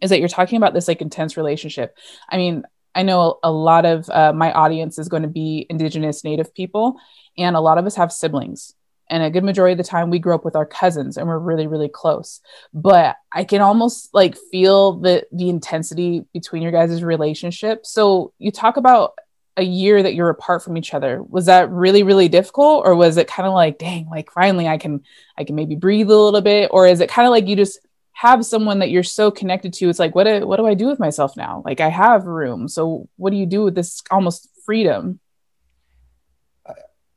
is 0.00 0.10
that 0.10 0.20
you're 0.20 0.28
talking 0.28 0.58
about 0.58 0.74
this 0.74 0.86
like 0.86 1.02
intense 1.02 1.36
relationship. 1.36 1.96
I 2.30 2.36
mean, 2.36 2.62
I 2.94 3.02
know 3.02 3.38
a 3.42 3.50
lot 3.50 3.84
of 3.84 4.08
uh, 4.10 4.32
my 4.32 4.52
audience 4.52 4.98
is 4.98 5.08
going 5.08 5.22
to 5.22 5.28
be 5.28 5.66
Indigenous 5.70 6.24
Native 6.24 6.54
people, 6.54 6.96
and 7.36 7.56
a 7.56 7.60
lot 7.60 7.78
of 7.78 7.86
us 7.86 7.96
have 7.96 8.12
siblings. 8.12 8.74
And 9.10 9.22
a 9.22 9.30
good 9.30 9.44
majority 9.44 9.72
of 9.72 9.78
the 9.78 9.84
time, 9.84 10.10
we 10.10 10.18
grew 10.18 10.34
up 10.34 10.44
with 10.44 10.54
our 10.54 10.66
cousins 10.66 11.16
and 11.16 11.26
we're 11.26 11.38
really, 11.38 11.66
really 11.66 11.88
close. 11.88 12.40
But 12.74 13.16
I 13.32 13.44
can 13.44 13.62
almost 13.62 14.12
like 14.12 14.36
feel 14.50 14.98
the 14.98 15.26
the 15.32 15.48
intensity 15.48 16.24
between 16.34 16.62
your 16.62 16.72
guys' 16.72 17.02
relationship. 17.02 17.86
So 17.86 18.32
you 18.38 18.50
talk 18.50 18.76
about 18.76 19.14
a 19.58 19.62
year 19.62 20.02
that 20.02 20.14
you're 20.14 20.28
apart 20.28 20.62
from 20.62 20.76
each 20.76 20.94
other 20.94 21.20
was 21.22 21.46
that 21.46 21.68
really 21.70 22.04
really 22.04 22.28
difficult 22.28 22.86
or 22.86 22.94
was 22.94 23.16
it 23.16 23.26
kind 23.26 23.46
of 23.46 23.52
like 23.52 23.76
dang 23.76 24.08
like 24.08 24.30
finally 24.30 24.68
i 24.68 24.78
can 24.78 25.02
i 25.36 25.42
can 25.42 25.56
maybe 25.56 25.74
breathe 25.74 26.08
a 26.08 26.16
little 26.16 26.40
bit 26.40 26.70
or 26.72 26.86
is 26.86 27.00
it 27.00 27.10
kind 27.10 27.26
of 27.26 27.32
like 27.32 27.48
you 27.48 27.56
just 27.56 27.80
have 28.18 28.44
someone 28.44 28.80
that 28.80 28.90
you're 28.90 29.04
so 29.04 29.30
connected 29.30 29.72
to 29.72 29.88
it's 29.88 30.00
like 30.00 30.12
what 30.12 30.24
do, 30.24 30.44
what 30.44 30.56
do 30.56 30.66
i 30.66 30.74
do 30.74 30.86
with 30.86 30.98
myself 30.98 31.36
now? 31.36 31.62
Like 31.64 31.80
i 31.80 31.88
have 31.88 32.24
room. 32.24 32.66
So 32.66 33.08
what 33.16 33.30
do 33.30 33.36
you 33.36 33.46
do 33.46 33.62
with 33.62 33.76
this 33.76 34.02
almost 34.10 34.48
freedom? 34.66 35.20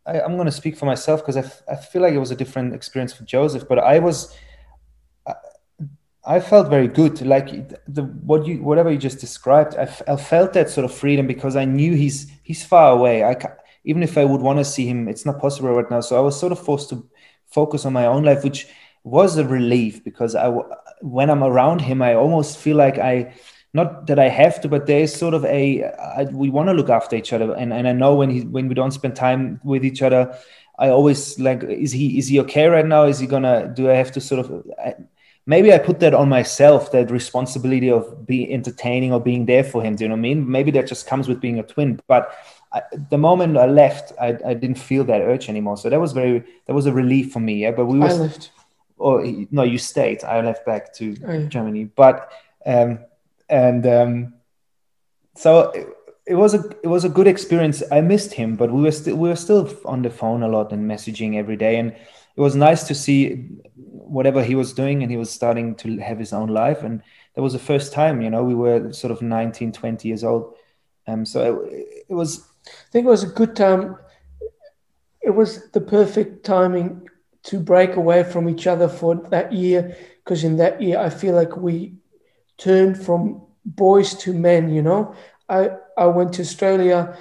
I, 0.05 0.19
am 0.19 0.35
going 0.35 0.45
to 0.45 0.51
speak 0.51 0.75
for 0.77 0.85
myself 0.85 1.21
because 1.21 1.37
I, 1.37 1.41
f- 1.41 1.63
I 1.67 1.75
feel 1.75 2.03
like 2.03 2.13
it 2.13 2.19
was 2.19 2.29
a 2.29 2.35
different 2.35 2.73
experience 2.75 3.13
for 3.13 3.23
josef 3.23 3.67
but 3.67 3.77
i 3.79 3.97
was 3.99 4.35
I, 5.27 5.33
I 6.35 6.39
felt 6.39 6.69
very 6.69 6.87
good. 6.87 7.21
Like 7.35 7.47
the 7.97 8.03
what 8.29 8.45
you 8.45 8.61
whatever 8.69 8.91
you 8.91 8.99
just 8.99 9.19
described 9.19 9.75
I, 9.75 9.85
f- 9.93 10.07
I 10.07 10.15
felt 10.17 10.53
that 10.53 10.69
sort 10.69 10.85
of 10.85 10.93
freedom 10.93 11.25
because 11.25 11.55
i 11.55 11.65
knew 11.65 11.93
he's 11.95 12.19
he's 12.43 12.63
far 12.63 12.87
away. 12.97 13.23
I 13.23 13.33
even 13.89 14.03
if 14.03 14.19
i 14.19 14.25
would 14.31 14.41
want 14.47 14.59
to 14.59 14.65
see 14.65 14.85
him 14.91 15.07
it's 15.07 15.25
not 15.25 15.41
possible 15.45 15.71
right 15.71 15.89
now. 15.89 16.01
So 16.01 16.15
i 16.15 16.23
was 16.27 16.39
sort 16.39 16.51
of 16.51 16.59
forced 16.59 16.89
to 16.91 16.97
focus 17.59 17.85
on 17.87 17.93
my 17.93 18.05
own 18.05 18.23
life 18.23 18.43
which 18.43 18.67
was 19.03 19.37
a 19.37 19.45
relief 19.45 20.03
because 20.03 20.35
I 20.35 20.47
when 21.01 21.29
I'm 21.29 21.43
around 21.43 21.81
him, 21.81 22.01
I 22.01 22.15
almost 22.15 22.57
feel 22.57 22.77
like 22.77 22.97
I 22.97 23.33
not 23.73 24.07
that 24.07 24.19
I 24.19 24.27
have 24.27 24.59
to, 24.61 24.67
but 24.67 24.85
there's 24.85 25.13
sort 25.15 25.33
of 25.33 25.45
a 25.45 25.83
I, 25.83 26.23
we 26.23 26.49
want 26.49 26.69
to 26.69 26.73
look 26.73 26.89
after 26.89 27.15
each 27.15 27.33
other, 27.33 27.53
and 27.53 27.73
and 27.73 27.87
I 27.87 27.93
know 27.93 28.15
when 28.15 28.29
he 28.29 28.41
when 28.41 28.67
we 28.67 28.75
don't 28.75 28.91
spend 28.91 29.15
time 29.15 29.59
with 29.63 29.85
each 29.85 30.01
other, 30.01 30.37
I 30.77 30.89
always 30.89 31.39
like 31.39 31.63
is 31.63 31.91
he 31.91 32.17
is 32.17 32.27
he 32.27 32.39
okay 32.41 32.67
right 32.67 32.85
now? 32.85 33.05
Is 33.05 33.19
he 33.19 33.27
gonna 33.27 33.71
do 33.73 33.89
I 33.89 33.93
have 33.93 34.11
to 34.13 34.21
sort 34.21 34.45
of 34.45 34.67
I, 34.83 34.95
maybe 35.45 35.73
I 35.73 35.77
put 35.77 35.99
that 36.01 36.13
on 36.13 36.27
myself 36.29 36.91
that 36.91 37.11
responsibility 37.11 37.89
of 37.89 38.25
being 38.25 38.51
entertaining 38.51 39.13
or 39.13 39.21
being 39.21 39.45
there 39.45 39.63
for 39.63 39.81
him. 39.81 39.95
Do 39.95 40.03
you 40.03 40.09
know 40.09 40.15
what 40.15 40.19
I 40.19 40.21
mean? 40.21 40.51
Maybe 40.51 40.71
that 40.71 40.87
just 40.87 41.07
comes 41.07 41.27
with 41.27 41.39
being 41.39 41.59
a 41.59 41.63
twin, 41.63 41.99
but. 42.07 42.33
I, 42.73 42.83
the 43.09 43.17
moment 43.17 43.57
I 43.57 43.65
left, 43.65 44.13
I, 44.17 44.37
I 44.45 44.53
didn't 44.53 44.79
feel 44.79 45.03
that 45.03 45.19
urge 45.19 45.49
anymore. 45.49 45.75
So 45.75 45.89
that 45.89 45.99
was 45.99 46.13
very 46.13 46.41
that 46.67 46.73
was 46.73 46.85
a 46.85 46.93
relief 46.93 47.33
for 47.33 47.41
me. 47.41 47.55
Yeah, 47.63 47.71
but 47.71 47.85
we 47.85 47.99
were. 47.99 48.05
I 48.05 48.13
left. 48.13 48.51
Or 49.01 49.25
no, 49.49 49.63
you 49.63 49.79
stayed. 49.79 50.23
I 50.23 50.41
left 50.41 50.65
back 50.65 50.93
to 50.95 51.15
oh. 51.27 51.45
Germany, 51.47 51.85
but 51.85 52.31
um, 52.65 52.99
and 53.49 53.85
um, 53.87 54.33
so 55.35 55.71
it, 55.71 55.87
it, 56.27 56.35
was 56.35 56.53
a 56.53 56.63
it 56.83 56.87
was 56.87 57.03
a 57.03 57.09
good 57.09 57.27
experience. 57.27 57.81
I 57.91 58.01
missed 58.01 58.33
him, 58.33 58.55
but 58.55 58.71
we 58.71 58.83
were 58.83 58.91
still 58.91 59.15
we 59.15 59.29
were 59.29 59.35
still 59.35 59.67
on 59.85 60.03
the 60.03 60.11
phone 60.11 60.43
a 60.43 60.47
lot 60.47 60.71
and 60.71 60.89
messaging 60.89 61.35
every 61.35 61.57
day, 61.57 61.77
and 61.77 61.91
it 61.91 62.41
was 62.41 62.55
nice 62.55 62.83
to 62.89 62.95
see 62.95 63.49
whatever 63.75 64.43
he 64.43 64.53
was 64.53 64.71
doing, 64.73 65.01
and 65.01 65.11
he 65.11 65.17
was 65.17 65.31
starting 65.31 65.73
to 65.77 65.97
have 65.97 66.19
his 66.19 66.31
own 66.31 66.49
life, 66.49 66.83
and 66.83 67.01
that 67.35 67.41
was 67.41 67.53
the 67.53 67.59
first 67.59 67.93
time, 67.93 68.21
you 68.21 68.29
know, 68.29 68.43
we 68.43 68.53
were 68.53 68.91
sort 68.91 69.09
of 69.09 69.21
19, 69.21 69.71
20 69.71 70.07
years 70.07 70.23
old, 70.23 70.53
um, 71.07 71.25
so 71.25 71.61
it, 71.61 72.05
it 72.09 72.13
was. 72.13 72.47
I 72.67 72.91
think 72.91 73.07
it 73.07 73.09
was 73.09 73.23
a 73.23 73.27
good 73.27 73.55
time. 73.55 73.97
It 75.23 75.31
was 75.31 75.71
the 75.71 75.81
perfect 75.81 76.45
timing 76.45 77.09
to 77.43 77.59
break 77.59 77.95
away 77.95 78.23
from 78.23 78.47
each 78.47 78.67
other 78.67 78.87
for 78.87 79.15
that 79.29 79.51
year 79.51 79.95
because 80.23 80.43
in 80.43 80.57
that 80.57 80.81
year 80.81 80.99
I 80.99 81.09
feel 81.09 81.35
like 81.35 81.57
we 81.57 81.95
turned 82.57 83.03
from 83.03 83.41
boys 83.65 84.13
to 84.15 84.33
men, 84.33 84.69
you 84.69 84.81
know. 84.81 85.15
I, 85.49 85.71
I 85.97 86.05
went 86.05 86.33
to 86.33 86.41
Australia, 86.43 87.17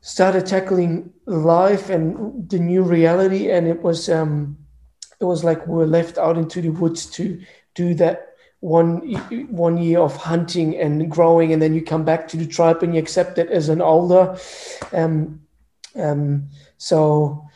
started 0.00 0.46
tackling 0.46 1.12
life 1.26 1.90
and 1.90 2.48
the 2.48 2.58
new 2.58 2.82
reality, 2.82 3.50
and 3.50 3.66
it 3.68 3.82
was 3.82 4.08
um, 4.08 4.58
it 5.20 5.24
was 5.24 5.44
like 5.44 5.66
we 5.66 5.74
were 5.74 5.86
left 5.86 6.18
out 6.18 6.38
into 6.38 6.60
the 6.60 6.70
woods 6.70 7.06
to 7.06 7.40
do 7.74 7.94
that 7.94 8.34
one 8.60 8.98
one 9.50 9.78
year 9.78 10.00
of 10.00 10.16
hunting 10.16 10.76
and 10.76 11.10
growing, 11.10 11.52
and 11.52 11.62
then 11.62 11.74
you 11.74 11.82
come 11.82 12.04
back 12.04 12.26
to 12.28 12.36
the 12.36 12.46
tribe 12.46 12.82
and 12.82 12.94
you 12.94 13.00
accept 13.00 13.38
it 13.38 13.50
as 13.50 13.68
an 13.68 13.80
older. 13.80 14.36
Um, 14.92 15.42
um, 15.94 16.48
so 16.78 17.48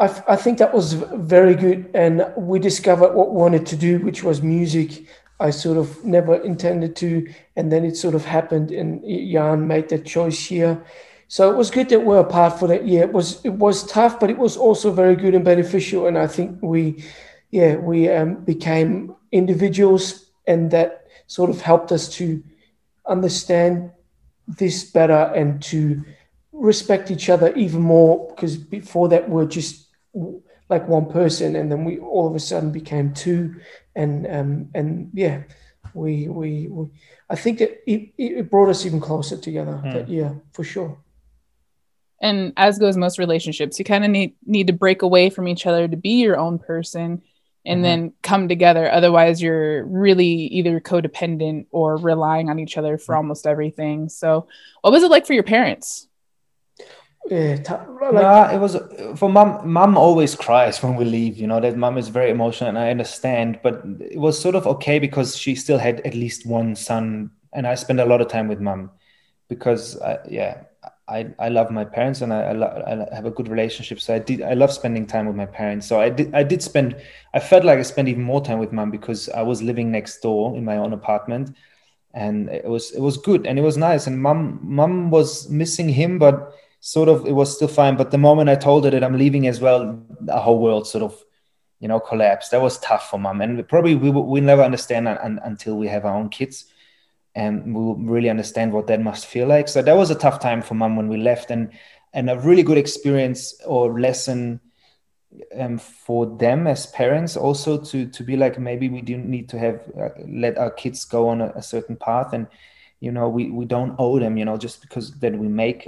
I, 0.00 0.22
I 0.28 0.36
think 0.36 0.58
that 0.58 0.72
was 0.72 0.92
very 0.92 1.54
good, 1.54 1.90
and 1.94 2.32
we 2.36 2.58
discovered 2.58 3.14
what 3.14 3.30
we 3.30 3.36
wanted 3.36 3.66
to 3.66 3.76
do, 3.76 3.98
which 3.98 4.22
was 4.22 4.42
music. 4.42 5.06
I 5.40 5.50
sort 5.50 5.76
of 5.76 6.04
never 6.04 6.36
intended 6.36 6.96
to, 6.96 7.32
and 7.56 7.70
then 7.72 7.84
it 7.84 7.96
sort 7.96 8.14
of 8.14 8.24
happened, 8.24 8.70
and 8.70 9.02
Jan 9.04 9.66
made 9.66 9.88
that 9.88 10.06
choice 10.06 10.46
here. 10.46 10.84
So 11.28 11.50
it 11.50 11.56
was 11.56 11.70
good 11.70 11.88
that 11.90 12.04
we're 12.04 12.20
apart 12.20 12.58
for 12.58 12.68
that 12.68 12.86
year. 12.86 13.02
It 13.02 13.12
was 13.12 13.44
it 13.44 13.52
was 13.52 13.86
tough, 13.86 14.18
but 14.18 14.30
it 14.30 14.38
was 14.38 14.56
also 14.56 14.90
very 14.92 15.14
good 15.16 15.34
and 15.34 15.44
beneficial. 15.44 16.06
And 16.06 16.16
I 16.16 16.26
think 16.26 16.58
we, 16.62 17.04
yeah, 17.50 17.76
we 17.76 18.08
um, 18.08 18.44
became 18.44 19.14
individuals, 19.30 20.30
and 20.46 20.70
that 20.70 21.06
sort 21.26 21.50
of 21.50 21.60
helped 21.60 21.92
us 21.92 22.08
to 22.16 22.42
understand 23.06 23.90
this 24.46 24.90
better 24.90 25.32
and 25.34 25.62
to 25.62 26.02
respect 26.52 27.10
each 27.10 27.28
other 27.28 27.52
even 27.54 27.82
more. 27.82 28.28
Because 28.28 28.56
before 28.56 29.08
that, 29.08 29.28
we're 29.28 29.44
just 29.44 29.87
like 30.68 30.88
one 30.88 31.06
person, 31.10 31.56
and 31.56 31.70
then 31.70 31.84
we 31.84 31.98
all 31.98 32.26
of 32.26 32.34
a 32.34 32.40
sudden 32.40 32.72
became 32.72 33.14
two, 33.14 33.56
and 33.94 34.26
um, 34.26 34.68
and 34.74 35.10
yeah, 35.14 35.42
we, 35.94 36.28
we, 36.28 36.68
we 36.68 36.88
I 37.30 37.36
think 37.36 37.60
it, 37.60 37.82
it, 37.86 38.12
it 38.18 38.50
brought 38.50 38.68
us 38.68 38.86
even 38.86 39.00
closer 39.00 39.36
together 39.36 39.80
mm. 39.84 39.92
that 39.92 40.08
year 40.08 40.40
for 40.52 40.64
sure. 40.64 40.98
And 42.20 42.52
as 42.56 42.78
goes 42.78 42.96
most 42.96 43.18
relationships, 43.18 43.78
you 43.78 43.84
kind 43.84 44.04
of 44.04 44.10
need 44.10 44.34
need 44.44 44.66
to 44.66 44.72
break 44.72 45.02
away 45.02 45.30
from 45.30 45.46
each 45.46 45.66
other 45.66 45.86
to 45.86 45.96
be 45.96 46.20
your 46.20 46.36
own 46.36 46.58
person 46.58 47.22
and 47.64 47.76
mm-hmm. 47.76 47.82
then 47.82 48.12
come 48.22 48.48
together. 48.48 48.90
Otherwise, 48.90 49.40
you're 49.40 49.84
really 49.84 50.26
either 50.26 50.80
codependent 50.80 51.66
or 51.70 51.96
relying 51.96 52.50
on 52.50 52.58
each 52.58 52.76
other 52.76 52.98
for 52.98 53.12
mm-hmm. 53.12 53.18
almost 53.18 53.46
everything. 53.46 54.08
So, 54.08 54.48
what 54.80 54.92
was 54.92 55.04
it 55.04 55.10
like 55.10 55.26
for 55.26 55.34
your 55.34 55.44
parents? 55.44 56.07
Yeah, 57.30 57.58
like, 58.10 58.54
it 58.54 58.58
was 58.58 58.76
for 59.18 59.28
mom. 59.28 59.70
Mom 59.70 59.98
always 59.98 60.34
cries 60.34 60.82
when 60.82 60.96
we 60.96 61.04
leave. 61.04 61.36
You 61.36 61.46
know 61.46 61.60
that 61.60 61.76
mom 61.76 61.98
is 61.98 62.08
very 62.08 62.30
emotional, 62.30 62.70
and 62.70 62.78
I 62.78 62.90
understand. 62.90 63.60
But 63.62 63.82
it 64.00 64.18
was 64.18 64.40
sort 64.40 64.54
of 64.54 64.66
okay 64.66 64.98
because 64.98 65.36
she 65.36 65.54
still 65.54 65.78
had 65.78 66.00
at 66.06 66.14
least 66.14 66.46
one 66.46 66.74
son, 66.74 67.30
and 67.52 67.66
I 67.66 67.74
spent 67.74 68.00
a 68.00 68.06
lot 68.06 68.22
of 68.22 68.28
time 68.28 68.48
with 68.48 68.60
mom 68.60 68.90
because, 69.48 70.00
I, 70.00 70.18
yeah, 70.28 70.62
I, 71.08 71.26
I 71.38 71.48
love 71.48 71.70
my 71.70 71.84
parents 71.84 72.20
and 72.20 72.32
I, 72.32 72.42
I, 72.42 72.52
lo- 72.52 73.08
I, 73.10 73.14
have 73.14 73.24
a 73.24 73.30
good 73.30 73.48
relationship. 73.48 74.00
So 74.00 74.14
I 74.14 74.18
did 74.18 74.42
I 74.42 74.52
love 74.54 74.72
spending 74.72 75.06
time 75.06 75.26
with 75.26 75.36
my 75.36 75.46
parents. 75.46 75.86
So 75.86 76.00
I 76.00 76.10
did 76.10 76.34
I 76.34 76.42
did 76.42 76.62
spend 76.62 76.96
I 77.34 77.40
felt 77.40 77.64
like 77.64 77.78
I 77.78 77.82
spent 77.82 78.08
even 78.08 78.22
more 78.22 78.42
time 78.42 78.58
with 78.58 78.72
mom 78.72 78.90
because 78.90 79.28
I 79.30 79.42
was 79.42 79.62
living 79.62 79.90
next 79.90 80.20
door 80.20 80.56
in 80.56 80.64
my 80.64 80.76
own 80.76 80.92
apartment, 80.92 81.56
and 82.14 82.48
it 82.50 82.64
was 82.64 82.92
it 82.92 83.00
was 83.00 83.16
good 83.16 83.46
and 83.46 83.58
it 83.58 83.62
was 83.62 83.76
nice. 83.76 84.06
And 84.06 84.20
mom 84.20 84.60
mom 84.62 85.10
was 85.10 85.48
missing 85.48 85.88
him, 85.88 86.18
but 86.18 86.54
sort 86.80 87.08
of 87.08 87.26
it 87.26 87.32
was 87.32 87.54
still 87.54 87.68
fine. 87.68 87.96
But 87.96 88.10
the 88.10 88.18
moment 88.18 88.48
I 88.48 88.54
told 88.54 88.84
her 88.84 88.90
that 88.90 89.04
I'm 89.04 89.18
leaving 89.18 89.46
as 89.46 89.60
well, 89.60 90.02
the 90.20 90.38
whole 90.38 90.58
world 90.58 90.86
sort 90.86 91.04
of, 91.04 91.22
you 91.80 91.88
know, 91.88 92.00
collapsed. 92.00 92.50
That 92.50 92.62
was 92.62 92.78
tough 92.78 93.10
for 93.10 93.18
mom, 93.18 93.40
and 93.40 93.66
probably 93.68 93.94
we 93.94 94.10
we 94.10 94.40
never 94.40 94.62
understand 94.62 95.08
un, 95.08 95.40
until 95.44 95.76
we 95.76 95.88
have 95.88 96.04
our 96.04 96.14
own 96.14 96.28
kids, 96.28 96.66
and 97.34 97.74
we 97.74 97.80
will 97.80 97.96
really 97.96 98.30
understand 98.30 98.72
what 98.72 98.86
that 98.88 99.00
must 99.00 99.26
feel 99.26 99.46
like. 99.46 99.68
So 99.68 99.82
that 99.82 99.96
was 99.96 100.10
a 100.10 100.14
tough 100.14 100.40
time 100.40 100.62
for 100.62 100.74
mom 100.74 100.96
when 100.96 101.08
we 101.08 101.16
left, 101.16 101.50
and 101.50 101.70
and 102.12 102.30
a 102.30 102.38
really 102.38 102.62
good 102.62 102.78
experience 102.78 103.60
or 103.64 104.00
lesson 104.00 104.60
um, 105.56 105.78
for 105.78 106.26
them 106.38 106.66
as 106.66 106.86
parents 106.86 107.36
also 107.36 107.78
to 107.78 108.06
to 108.06 108.22
be 108.22 108.36
like 108.36 108.58
maybe 108.58 108.88
we 108.88 109.02
do 109.02 109.16
need 109.18 109.48
to 109.48 109.58
have 109.58 109.80
uh, 110.00 110.08
let 110.26 110.56
our 110.56 110.70
kids 110.70 111.04
go 111.04 111.28
on 111.28 111.40
a, 111.40 111.48
a 111.54 111.62
certain 111.62 111.96
path 111.96 112.32
and 112.32 112.46
you 113.00 113.12
know 113.12 113.28
we 113.28 113.50
we 113.50 113.64
don't 113.64 113.94
owe 113.98 114.18
them 114.18 114.36
you 114.36 114.44
know 114.44 114.56
just 114.56 114.80
because 114.80 115.12
that 115.20 115.36
we 115.36 115.48
make 115.48 115.86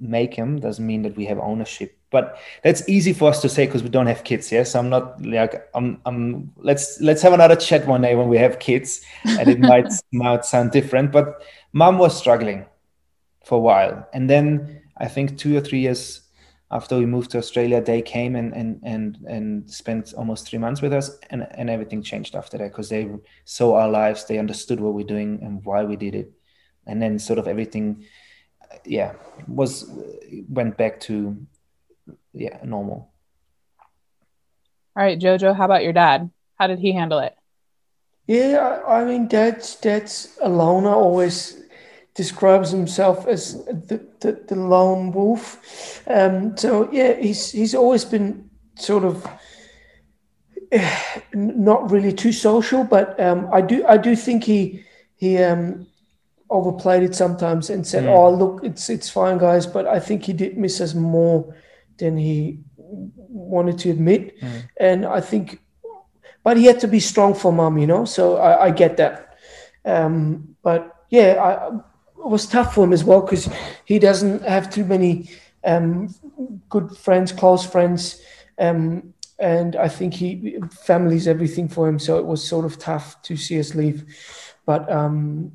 make 0.00 0.34
him 0.34 0.58
doesn't 0.60 0.86
mean 0.86 1.02
that 1.02 1.16
we 1.16 1.24
have 1.26 1.38
ownership. 1.38 1.96
But 2.10 2.38
that's 2.62 2.88
easy 2.88 3.12
for 3.12 3.28
us 3.28 3.42
to 3.42 3.48
say 3.48 3.66
because 3.66 3.82
we 3.82 3.90
don't 3.90 4.06
have 4.06 4.24
kids 4.24 4.50
yes 4.50 4.74
i'm 4.74 4.88
not 4.88 5.20
like 5.22 5.68
i'm 5.74 6.00
i'm 6.06 6.50
let's 6.56 6.98
let's 7.02 7.20
have 7.20 7.34
another 7.34 7.54
chat 7.54 7.86
one 7.86 8.00
day 8.00 8.14
when 8.14 8.28
we 8.28 8.38
have 8.38 8.58
kids 8.58 9.02
and 9.26 9.46
it 9.46 9.60
might 9.60 9.92
might 10.12 10.46
sound 10.46 10.70
different 10.70 11.12
but 11.12 11.42
mom 11.74 11.98
was 11.98 12.16
struggling 12.16 12.64
for 13.44 13.56
a 13.56 13.60
while. 13.60 14.08
And 14.14 14.28
then 14.30 14.82
i 14.96 15.06
think 15.06 15.36
two 15.36 15.54
or 15.56 15.60
three 15.60 15.80
years 15.80 16.22
after 16.70 16.96
we 16.96 17.04
moved 17.04 17.30
to 17.32 17.38
australia 17.38 17.82
they 17.82 18.00
came 18.00 18.36
and 18.36 18.54
and 18.54 18.80
and, 18.82 19.18
and 19.28 19.70
spent 19.70 20.14
almost 20.14 20.48
three 20.48 20.58
months 20.58 20.80
with 20.80 20.94
us 20.94 21.18
and 21.28 21.46
and 21.50 21.68
everything 21.68 22.02
changed 22.02 22.34
after 22.34 22.56
that 22.56 22.70
because 22.70 22.88
they 22.88 23.08
saw 23.44 23.74
our 23.74 23.90
lives 23.90 24.24
they 24.24 24.38
understood 24.38 24.80
what 24.80 24.94
we're 24.94 25.06
doing 25.06 25.40
and 25.42 25.62
why 25.64 25.84
we 25.84 25.96
did 25.96 26.14
it. 26.14 26.32
And 26.86 27.02
then 27.02 27.18
sort 27.18 27.38
of 27.38 27.46
everything 27.46 28.06
yeah 28.84 29.14
was 29.46 29.90
went 30.48 30.76
back 30.76 31.00
to 31.00 31.36
yeah 32.32 32.58
normal. 32.64 33.10
All 34.96 35.04
right 35.04 35.18
jojo 35.18 35.54
how 35.54 35.64
about 35.64 35.82
your 35.82 35.92
dad? 35.92 36.30
How 36.56 36.66
did 36.66 36.78
he 36.78 36.92
handle 36.92 37.18
it? 37.20 37.34
Yeah 38.26 38.80
i, 38.86 39.00
I 39.00 39.04
mean 39.04 39.28
dad's 39.28 39.76
dad's 39.76 40.36
a 40.40 40.48
loner 40.48 40.94
always 40.94 41.62
describes 42.14 42.70
himself 42.72 43.28
as 43.28 43.64
the, 43.66 44.04
the, 44.20 44.32
the 44.48 44.56
lone 44.56 45.12
wolf. 45.12 46.02
Um, 46.08 46.56
so 46.56 46.90
yeah 46.92 47.14
he's 47.14 47.52
he's 47.52 47.74
always 47.74 48.04
been 48.04 48.50
sort 48.74 49.04
of 49.04 49.26
not 51.34 51.90
really 51.90 52.12
too 52.12 52.32
social 52.32 52.84
but 52.84 53.18
um, 53.20 53.48
i 53.52 53.60
do 53.60 53.84
i 53.86 53.96
do 53.96 54.14
think 54.14 54.44
he 54.44 54.84
he 55.16 55.38
um, 55.38 55.86
overplayed 56.50 57.02
it 57.02 57.14
sometimes 57.14 57.70
and 57.70 57.86
said, 57.86 58.04
mm. 58.04 58.14
"Oh, 58.14 58.32
look, 58.32 58.64
it's 58.64 58.88
it's 58.88 59.10
fine, 59.10 59.38
guys," 59.38 59.66
but 59.66 59.86
I 59.86 60.00
think 60.00 60.24
he 60.24 60.32
did 60.32 60.56
miss 60.56 60.80
us 60.80 60.94
more 60.94 61.54
than 61.98 62.16
he 62.16 62.60
wanted 62.76 63.78
to 63.80 63.90
admit, 63.90 64.40
mm. 64.40 64.62
and 64.78 65.06
I 65.06 65.20
think, 65.20 65.60
but 66.42 66.56
he 66.56 66.64
had 66.64 66.80
to 66.80 66.88
be 66.88 67.00
strong 67.00 67.34
for 67.34 67.52
mum, 67.52 67.78
you 67.78 67.86
know. 67.86 68.04
So 68.04 68.36
I, 68.36 68.66
I 68.66 68.70
get 68.70 68.96
that, 68.96 69.36
um, 69.84 70.56
but 70.62 71.04
yeah, 71.10 71.34
I, 71.42 71.76
it 72.24 72.28
was 72.28 72.46
tough 72.46 72.74
for 72.74 72.84
him 72.84 72.92
as 72.92 73.04
well 73.04 73.20
because 73.20 73.48
he 73.84 73.98
doesn't 73.98 74.42
have 74.42 74.70
too 74.70 74.84
many 74.84 75.30
um, 75.64 76.14
good 76.68 76.96
friends, 76.96 77.32
close 77.32 77.64
friends. 77.64 78.20
Um, 78.58 79.14
and 79.38 79.76
I 79.76 79.88
think 79.88 80.14
he 80.14 80.56
family's 80.70 81.28
everything 81.28 81.68
for 81.68 81.88
him, 81.88 81.98
so 81.98 82.18
it 82.18 82.26
was 82.26 82.46
sort 82.46 82.64
of 82.64 82.78
tough 82.78 83.22
to 83.22 83.36
see 83.36 83.60
us 83.60 83.74
leave. 83.74 84.04
But 84.66 84.90
um, 84.90 85.52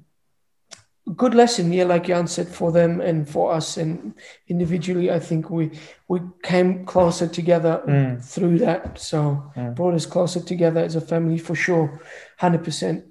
good 1.15 1.35
lesson, 1.35 1.71
yeah, 1.73 1.83
like 1.83 2.05
Jan 2.05 2.27
said, 2.27 2.47
for 2.47 2.71
them 2.71 3.01
and 3.01 3.27
for 3.27 3.53
us, 3.53 3.77
and 3.77 4.13
individually, 4.47 5.11
I 5.11 5.19
think 5.19 5.49
we 5.49 5.71
we 6.07 6.21
came 6.43 6.85
closer 6.85 7.27
together 7.27 7.81
mm. 7.87 8.23
through 8.23 8.59
that. 8.59 8.99
So 8.99 9.51
mm. 9.55 9.75
brought 9.75 9.95
us 9.95 10.05
closer 10.05 10.39
together 10.39 10.81
as 10.81 10.95
a 10.95 11.01
family 11.01 11.37
for 11.37 11.55
sure, 11.55 12.01
hundred 12.37 12.63
percent. 12.63 13.05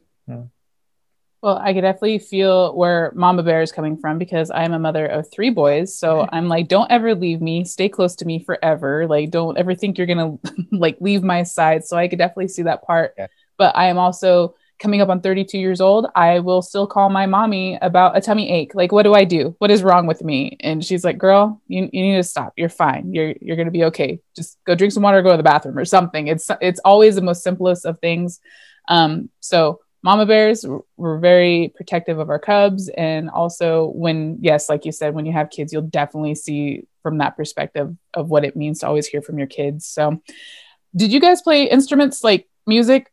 Well, 1.42 1.58
I 1.58 1.74
could 1.74 1.80
definitely 1.80 2.20
feel 2.20 2.72
where 2.76 3.10
Mama 3.16 3.42
Bear 3.42 3.62
is 3.62 3.72
coming 3.72 3.96
from 3.96 4.16
because 4.16 4.52
I 4.52 4.62
am 4.62 4.72
a 4.72 4.78
mother 4.78 5.04
of 5.06 5.28
three 5.28 5.50
boys. 5.50 5.92
So 5.98 6.28
I'm 6.30 6.46
like, 6.46 6.68
don't 6.68 6.88
ever 6.88 7.16
leave 7.16 7.40
me. 7.40 7.64
Stay 7.64 7.88
close 7.88 8.14
to 8.16 8.24
me 8.24 8.44
forever. 8.44 9.08
Like, 9.08 9.30
don't 9.30 9.58
ever 9.58 9.74
think 9.74 9.98
you're 9.98 10.06
gonna 10.06 10.38
like 10.70 10.98
leave 11.00 11.24
my 11.24 11.42
side. 11.42 11.84
So 11.84 11.96
I 11.96 12.06
could 12.06 12.20
definitely 12.20 12.46
see 12.46 12.62
that 12.62 12.84
part. 12.84 13.14
Yeah. 13.18 13.26
But 13.58 13.76
I 13.76 13.86
am 13.86 13.98
also 13.98 14.54
coming 14.82 15.00
up 15.00 15.08
on 15.08 15.20
32 15.20 15.58
years 15.58 15.80
old, 15.80 16.08
I 16.16 16.40
will 16.40 16.60
still 16.60 16.88
call 16.88 17.08
my 17.08 17.24
mommy 17.24 17.78
about 17.80 18.16
a 18.16 18.20
tummy 18.20 18.50
ache. 18.50 18.74
Like, 18.74 18.90
what 18.90 19.04
do 19.04 19.14
I 19.14 19.24
do? 19.24 19.54
What 19.58 19.70
is 19.70 19.84
wrong 19.84 20.06
with 20.06 20.24
me? 20.24 20.56
And 20.60 20.84
she's 20.84 21.04
like, 21.04 21.18
girl, 21.18 21.62
you, 21.68 21.88
you 21.92 22.02
need 22.02 22.16
to 22.16 22.24
stop. 22.24 22.52
You're 22.56 22.68
fine. 22.68 23.14
You're, 23.14 23.34
you're 23.40 23.56
going 23.56 23.66
to 23.66 23.72
be 23.72 23.84
okay. 23.84 24.18
Just 24.34 24.58
go 24.66 24.74
drink 24.74 24.92
some 24.92 25.04
water, 25.04 25.22
go 25.22 25.30
to 25.30 25.36
the 25.36 25.42
bathroom 25.44 25.78
or 25.78 25.84
something. 25.84 26.26
It's, 26.26 26.50
it's 26.60 26.80
always 26.84 27.14
the 27.14 27.22
most 27.22 27.44
simplest 27.44 27.86
of 27.86 28.00
things. 28.00 28.40
Um, 28.88 29.30
so 29.38 29.78
mama 30.02 30.26
bears 30.26 30.66
were 30.96 31.18
very 31.18 31.72
protective 31.76 32.18
of 32.18 32.28
our 32.28 32.40
cubs. 32.40 32.88
And 32.88 33.30
also 33.30 33.86
when, 33.94 34.38
yes, 34.40 34.68
like 34.68 34.84
you 34.84 34.90
said, 34.90 35.14
when 35.14 35.26
you 35.26 35.32
have 35.32 35.50
kids, 35.50 35.72
you'll 35.72 35.82
definitely 35.82 36.34
see 36.34 36.88
from 37.04 37.18
that 37.18 37.36
perspective 37.36 37.96
of 38.14 38.30
what 38.30 38.44
it 38.44 38.56
means 38.56 38.80
to 38.80 38.88
always 38.88 39.06
hear 39.06 39.22
from 39.22 39.38
your 39.38 39.46
kids. 39.46 39.86
So 39.86 40.20
did 40.94 41.12
you 41.12 41.20
guys 41.20 41.40
play 41.40 41.64
instruments 41.64 42.24
like 42.24 42.48
music 42.66 43.12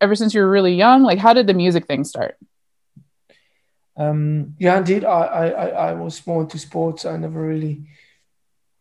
ever 0.00 0.14
since 0.14 0.34
you 0.34 0.40
were 0.40 0.50
really 0.50 0.74
young? 0.74 1.02
Like, 1.02 1.18
how 1.18 1.32
did 1.32 1.46
the 1.46 1.54
music 1.54 1.86
thing 1.86 2.04
start? 2.04 2.36
Um, 3.96 4.54
yeah, 4.58 4.78
indeed. 4.78 5.04
I, 5.04 5.22
I, 5.22 5.66
I 5.68 5.92
was 5.92 6.26
more 6.26 6.42
into 6.42 6.58
sports. 6.58 7.04
I 7.04 7.16
never 7.16 7.40
really. 7.40 7.86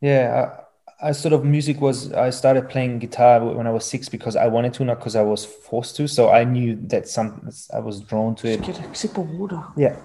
Yeah, 0.02 0.58
I, 1.02 1.10
I 1.10 1.12
sort 1.12 1.34
of 1.34 1.46
music 1.46 1.80
was. 1.82 2.12
I 2.14 2.30
started 2.32 2.70
playing 2.70 3.00
guitar 3.00 3.44
when 3.44 3.68
I 3.68 3.72
was 3.72 3.86
six 3.86 4.10
because 4.10 4.36
I 4.36 4.48
wanted 4.48 4.74
to, 4.76 4.86
not 4.86 5.00
because 5.00 5.16
I 5.16 5.22
was 5.22 5.46
forced 5.46 5.96
to. 5.98 6.08
So 6.08 6.32
I 6.32 6.44
knew 6.44 6.76
that 6.88 7.08
some 7.08 7.50
I 7.74 7.80
was 7.80 8.02
drawn 8.02 8.36
to 8.36 8.48
it. 8.48 8.62
Just 8.64 8.82
get 8.82 8.92
a 8.92 8.96
sip 8.96 9.18
of 9.18 9.30
water. 9.30 9.64
Yeah, 9.78 9.98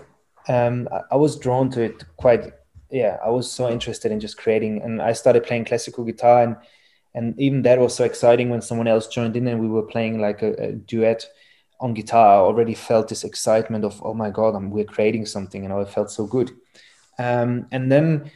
um, 0.48 0.88
I, 0.92 1.00
I 1.12 1.16
was 1.16 1.38
drawn 1.38 1.70
to 1.70 1.82
it 1.82 2.04
quite. 2.16 2.52
Yeah, 2.90 3.18
I 3.24 3.28
was 3.30 3.50
so 3.50 3.70
interested 3.70 4.12
in 4.12 4.20
just 4.20 4.38
creating, 4.38 4.82
and 4.82 5.00
I 5.00 5.12
started 5.12 5.44
playing 5.44 5.66
classical 5.66 6.04
guitar 6.04 6.42
and 6.42 6.56
and 7.18 7.38
even 7.38 7.62
that 7.62 7.78
was 7.78 7.94
so 7.94 8.04
exciting 8.04 8.48
when 8.48 8.62
someone 8.62 8.86
else 8.86 9.08
joined 9.08 9.36
in 9.36 9.48
and 9.48 9.60
we 9.60 9.68
were 9.68 9.82
playing 9.94 10.20
like 10.20 10.42
a, 10.42 10.52
a 10.68 10.72
duet 10.72 11.26
on 11.80 11.94
guitar 11.94 12.28
i 12.36 12.38
already 12.48 12.74
felt 12.74 13.08
this 13.08 13.24
excitement 13.24 13.84
of 13.84 14.00
oh 14.04 14.14
my 14.14 14.30
god 14.30 14.54
I'm, 14.54 14.70
we're 14.70 14.92
creating 14.96 15.26
something 15.26 15.64
and 15.64 15.70
you 15.72 15.76
know, 15.76 15.82
it 15.82 15.90
felt 15.90 16.10
so 16.10 16.26
good 16.26 16.50
um, 17.18 17.66
and 17.72 17.90
then 17.90 18.30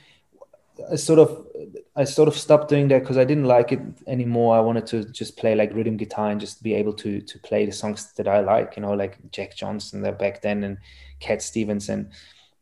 I 0.90 0.96
sort 0.96 1.18
of 1.18 1.46
I 1.94 2.04
sort 2.04 2.28
of 2.28 2.36
stopped 2.36 2.68
doing 2.68 2.88
that 2.88 3.00
because 3.00 3.18
I 3.18 3.24
didn't 3.24 3.44
like 3.44 3.72
it 3.72 3.80
anymore. 4.06 4.56
I 4.56 4.60
wanted 4.60 4.86
to 4.88 5.04
just 5.04 5.36
play 5.36 5.54
like 5.54 5.74
rhythm 5.74 5.96
guitar 5.96 6.30
and 6.30 6.40
just 6.40 6.62
be 6.62 6.74
able 6.74 6.94
to 6.94 7.20
to 7.20 7.38
play 7.38 7.66
the 7.66 7.72
songs 7.72 8.12
that 8.14 8.26
I 8.26 8.40
like, 8.40 8.76
you 8.76 8.82
know, 8.82 8.92
like 8.92 9.18
Jack 9.30 9.54
Johnson 9.54 10.02
there 10.02 10.12
back 10.12 10.42
then 10.42 10.64
and 10.64 10.78
Cat 11.20 11.42
Stevens 11.42 11.88
and 11.88 12.10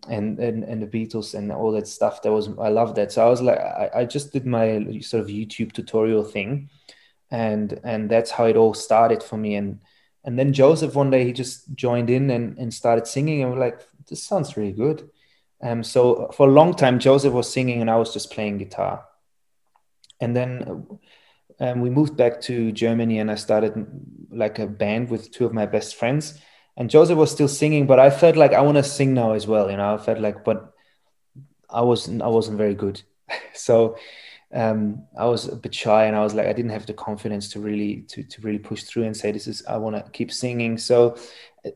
and, 0.08 0.38
and 0.38 0.64
and 0.64 0.82
the 0.82 0.86
Beatles 0.86 1.34
and 1.34 1.52
all 1.52 1.72
that 1.72 1.86
stuff. 1.86 2.22
That 2.22 2.32
was 2.32 2.48
I 2.58 2.68
love 2.68 2.94
that. 2.94 3.12
So 3.12 3.26
I 3.26 3.28
was 3.28 3.42
like, 3.42 3.58
I, 3.58 3.90
I 3.94 4.04
just 4.04 4.32
did 4.32 4.46
my 4.46 5.00
sort 5.00 5.22
of 5.22 5.28
YouTube 5.28 5.72
tutorial 5.72 6.24
thing, 6.24 6.70
and 7.30 7.78
and 7.84 8.10
that's 8.10 8.30
how 8.30 8.46
it 8.46 8.56
all 8.56 8.74
started 8.74 9.22
for 9.22 9.36
me. 9.36 9.56
And 9.56 9.80
and 10.24 10.38
then 10.38 10.52
Josef 10.52 10.94
one 10.94 11.10
day 11.10 11.24
he 11.24 11.32
just 11.32 11.74
joined 11.74 12.10
in 12.10 12.30
and, 12.30 12.58
and 12.58 12.72
started 12.72 13.06
singing, 13.06 13.42
and 13.42 13.52
we're 13.52 13.58
like, 13.58 13.80
this 14.08 14.22
sounds 14.22 14.56
really 14.56 14.72
good. 14.72 15.08
Um, 15.62 15.82
so 15.82 16.30
for 16.34 16.48
a 16.48 16.52
long 16.52 16.74
time, 16.74 16.98
Josef 16.98 17.32
was 17.32 17.52
singing 17.52 17.82
and 17.82 17.90
I 17.90 17.96
was 17.96 18.14
just 18.14 18.30
playing 18.30 18.58
guitar. 18.58 19.04
And 20.18 20.34
then 20.34 20.86
um, 21.60 21.80
we 21.82 21.90
moved 21.90 22.16
back 22.16 22.40
to 22.42 22.72
Germany, 22.72 23.18
and 23.18 23.30
I 23.30 23.34
started 23.34 23.86
like 24.30 24.58
a 24.58 24.66
band 24.66 25.10
with 25.10 25.30
two 25.30 25.44
of 25.44 25.52
my 25.52 25.66
best 25.66 25.96
friends 25.96 26.40
and 26.76 26.90
Josef 26.90 27.16
was 27.16 27.30
still 27.30 27.48
singing, 27.48 27.86
but 27.86 27.98
I 27.98 28.10
felt 28.10 28.36
like 28.36 28.52
I 28.52 28.60
want 28.60 28.76
to 28.76 28.82
sing 28.82 29.14
now 29.14 29.32
as 29.32 29.46
well. 29.46 29.70
You 29.70 29.76
know, 29.76 29.94
I 29.94 29.98
felt 29.98 30.20
like, 30.20 30.44
but 30.44 30.72
I 31.68 31.82
wasn't, 31.82 32.22
I 32.22 32.28
wasn't 32.28 32.58
very 32.58 32.74
good. 32.74 33.02
so 33.54 33.96
um, 34.52 35.04
I 35.18 35.26
was 35.26 35.48
a 35.48 35.56
bit 35.56 35.74
shy, 35.74 36.06
and 36.06 36.16
I 36.16 36.20
was 36.20 36.34
like, 36.34 36.46
I 36.46 36.52
didn't 36.52 36.72
have 36.72 36.86
the 36.86 36.94
confidence 36.94 37.48
to 37.50 37.60
really, 37.60 38.02
to 38.08 38.22
to 38.22 38.40
really 38.42 38.58
push 38.58 38.84
through 38.84 39.04
and 39.04 39.16
say, 39.16 39.32
this 39.32 39.46
is, 39.46 39.64
I 39.66 39.76
want 39.76 39.96
to 39.96 40.10
keep 40.12 40.32
singing. 40.32 40.78
So 40.78 41.16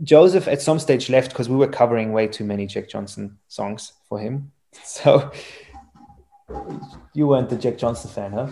Josef 0.02 0.48
at 0.48 0.62
some 0.62 0.78
stage 0.78 1.11
left 1.11 1.30
because 1.30 1.48
we 1.48 1.57
were 1.57 1.68
covering 1.68 2.12
way 2.12 2.26
too 2.26 2.44
many 2.44 2.66
Jack 2.66 2.88
Johnson 2.88 3.38
songs 3.48 3.92
for 4.09 4.18
him. 4.18 4.52
So 4.83 5.30
you 7.14 7.28
weren't 7.28 7.48
the 7.48 7.57
Jack 7.57 7.78
Johnson 7.78 8.11
fan, 8.11 8.33
huh? 8.33 8.48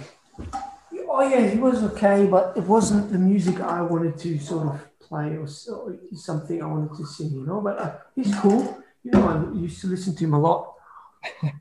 Oh 1.09 1.29
yeah, 1.29 1.47
he 1.49 1.59
was 1.59 1.83
okay, 1.83 2.27
but 2.27 2.57
it 2.57 2.63
wasn't 2.63 3.13
the 3.13 3.19
music 3.19 3.61
I 3.61 3.83
wanted 3.83 4.17
to 4.19 4.39
sort 4.39 4.69
of 4.69 4.81
play 5.13 5.37
or, 5.37 5.45
or 5.45 5.99
something 6.15 6.63
I 6.63 6.67
wanted 6.67 6.97
to 6.97 7.07
sing, 7.07 7.31
you 7.33 7.45
know. 7.47 7.61
But 7.61 7.79
uh, 7.79 7.93
he's 8.17 8.35
cool. 8.37 8.63
You 9.05 9.11
know, 9.13 9.25
I 9.29 9.59
used 9.59 9.81
to 9.83 9.89
listen 9.89 10.17
to 10.17 10.25
him 10.25 10.35
a 10.35 10.41
lot. 10.41 10.75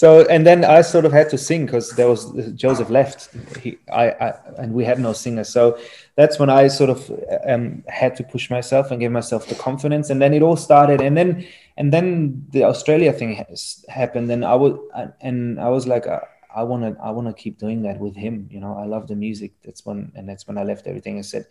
so 0.00 0.26
and 0.28 0.46
then 0.46 0.64
I 0.64 0.82
sort 0.82 1.04
of 1.06 1.12
had 1.12 1.30
to 1.30 1.38
sing 1.38 1.64
because 1.66 1.86
there 1.92 2.08
was 2.08 2.22
Josef 2.62 2.90
left. 2.90 3.18
He, 3.62 3.78
I, 3.90 4.04
I, 4.26 4.28
and 4.58 4.72
we 4.74 4.84
had 4.84 4.98
no 5.00 5.12
singer. 5.12 5.44
So 5.44 5.78
that's 6.16 6.38
when 6.38 6.50
I 6.50 6.68
sort 6.68 6.90
of 6.90 7.00
um, 7.46 7.82
had 7.88 8.16
to 8.16 8.22
push 8.22 8.50
myself 8.50 8.90
and 8.90 9.00
give 9.00 9.12
myself 9.12 9.46
the 9.46 9.54
confidence. 9.54 10.10
And 10.10 10.20
then 10.20 10.34
it 10.34 10.42
all 10.42 10.56
started. 10.56 11.00
And 11.00 11.16
then 11.16 11.46
and 11.78 11.92
then 11.92 12.46
the 12.50 12.64
Australia 12.64 13.12
thing 13.12 13.32
has 13.42 13.84
happened. 13.88 14.30
And 14.30 14.44
I 14.44 14.54
was 14.54 14.74
and 15.20 15.58
I 15.60 15.70
was 15.70 15.86
like. 15.86 16.06
Uh, 16.06 16.20
I 16.50 16.62
want 16.62 16.82
to 16.82 17.00
I 17.00 17.10
want 17.10 17.28
to 17.28 17.34
keep 17.42 17.58
doing 17.58 17.82
that 17.82 18.00
with 18.00 18.16
him. 18.16 18.48
You 18.50 18.58
know, 18.58 18.74
I 18.82 18.86
love 18.86 19.06
the 19.06 19.14
music. 19.14 19.52
That's 19.64 19.84
when 19.86 20.10
and 20.16 20.26
that's 20.28 20.48
when 20.48 20.56
I 20.58 20.64
left 20.64 20.86
everything. 20.86 21.18
I 21.18 21.20
said, 21.20 21.46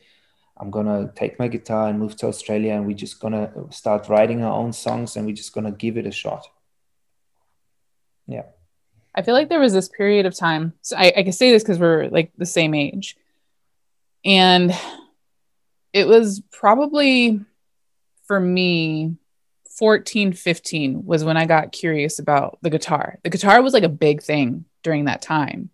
I'm 0.59 0.71
gonna 0.71 1.11
take 1.15 1.37
my 1.39 1.47
guitar 1.47 1.87
and 1.89 1.99
move 1.99 2.15
to 2.17 2.27
Australia, 2.27 2.73
and 2.73 2.85
we're 2.85 2.95
just 2.95 3.19
gonna 3.19 3.51
start 3.71 4.09
writing 4.09 4.43
our 4.43 4.53
own 4.53 4.73
songs, 4.73 5.15
and 5.15 5.25
we're 5.25 5.35
just 5.35 5.53
gonna 5.53 5.71
give 5.71 5.97
it 5.97 6.07
a 6.07 6.11
shot. 6.11 6.47
Yeah. 8.27 8.43
I 9.13 9.21
feel 9.21 9.33
like 9.33 9.49
there 9.49 9.59
was 9.59 9.73
this 9.73 9.89
period 9.89 10.25
of 10.25 10.35
time. 10.35 10.73
So 10.81 10.95
I, 10.95 11.13
I 11.17 11.23
can 11.23 11.31
say 11.31 11.51
this 11.51 11.63
because 11.63 11.79
we're 11.79 12.07
like 12.09 12.31
the 12.37 12.45
same 12.45 12.73
age, 12.73 13.17
and 14.25 14.73
it 15.93 16.07
was 16.07 16.41
probably 16.51 17.39
for 18.25 18.39
me 18.39 19.15
14 19.77 20.33
15 20.33 21.05
was 21.05 21.23
when 21.23 21.37
i 21.37 21.45
got 21.45 21.71
curious 21.71 22.19
about 22.19 22.57
the 22.61 22.69
guitar 22.69 23.19
the 23.23 23.29
guitar 23.29 23.61
was 23.61 23.73
like 23.73 23.83
a 23.83 23.89
big 23.89 24.21
thing 24.21 24.65
during 24.83 25.05
that 25.05 25.21
time 25.21 25.69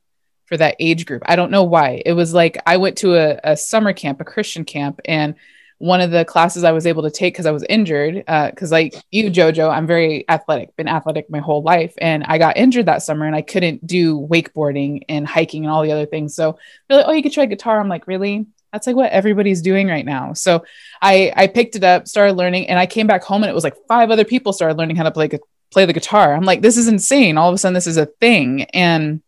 for 0.54 0.58
that 0.58 0.76
age 0.80 1.08
group. 1.08 1.24
I 1.26 1.36
don't 1.36 1.50
know 1.50 1.63
why. 1.63 2.04
It 2.06 2.13
was 2.13 2.32
like 2.32 2.62
I 2.68 2.78
went 2.78 3.00
to 3.00 3.16
a, 3.16 3.39
a 3.44 3.58
summer 3.58 3.92
camp, 3.92 4.22
a 4.22 4.24
Christian 4.24 4.66
camp, 4.66 5.00
and 5.04 5.34
one 5.80 6.00
of 6.00 6.12
the 6.12 6.24
classes 6.26 6.63
I 6.63 6.74
was 6.74 6.86
able 6.86 7.02
to 7.02 7.10
take 7.10 7.34
because 7.34 7.48
I 7.48 7.52
was 7.52 7.63
injured. 7.68 8.18
Because, 8.18 8.72
uh, 8.72 8.76
like 8.76 8.94
you, 9.10 9.32
JoJo, 9.32 9.68
I'm 9.68 9.88
very 9.88 10.30
athletic, 10.30 10.76
been 10.76 10.88
athletic 10.88 11.28
my 11.28 11.39
whole 11.39 11.63
life. 11.63 11.96
And 11.98 12.24
I 12.26 12.38
got 12.38 12.56
injured 12.56 12.86
that 12.86 13.02
summer 13.02 13.26
and 13.26 13.36
I 13.36 13.42
couldn't 13.42 13.88
do 13.88 14.20
wakeboarding 14.20 15.06
and 15.10 15.28
hiking 15.28 15.66
and 15.66 15.72
all 15.72 15.82
the 15.82 15.92
other 15.92 16.06
things. 16.06 16.36
So 16.36 16.60
they're 16.88 17.00
like, 17.00 17.08
oh, 17.08 17.13
you 17.13 17.24
could 17.24 17.34
try 17.34 17.48
guitar. 17.48 17.80
I'm 17.80 17.89
like, 17.89 18.06
really? 18.06 18.46
That's 18.72 18.86
like 18.86 18.96
what 18.96 19.12
everybody's 19.12 19.63
doing 19.63 19.88
right 19.88 20.06
now. 20.06 20.34
So 20.34 20.66
I, 21.02 21.34
I 21.36 21.48
picked 21.48 21.76
it 21.76 21.84
up, 21.84 22.08
started 22.08 22.34
learning, 22.34 22.70
and 22.70 22.78
I 22.78 22.86
came 22.86 23.08
back 23.08 23.24
home 23.24 23.42
and 23.42 23.50
it 23.50 23.56
was 23.56 23.63
like 23.63 23.76
five 23.88 24.12
other 24.12 24.24
people 24.24 24.54
started 24.54 24.78
learning 24.78 24.98
how 24.98 25.04
to 25.04 25.12
play, 25.12 25.32
play 25.72 25.86
the 25.86 25.94
guitar. 25.94 26.36
I'm 26.36 26.46
like, 26.46 26.62
this 26.62 26.78
is 26.78 26.88
insane. 26.88 27.39
All 27.39 27.50
of 27.50 27.56
a 27.56 27.58
sudden, 27.58 27.74
this 27.74 27.88
is 27.88 27.98
a 27.98 28.06
thing. 28.06 28.66
And 28.74 29.24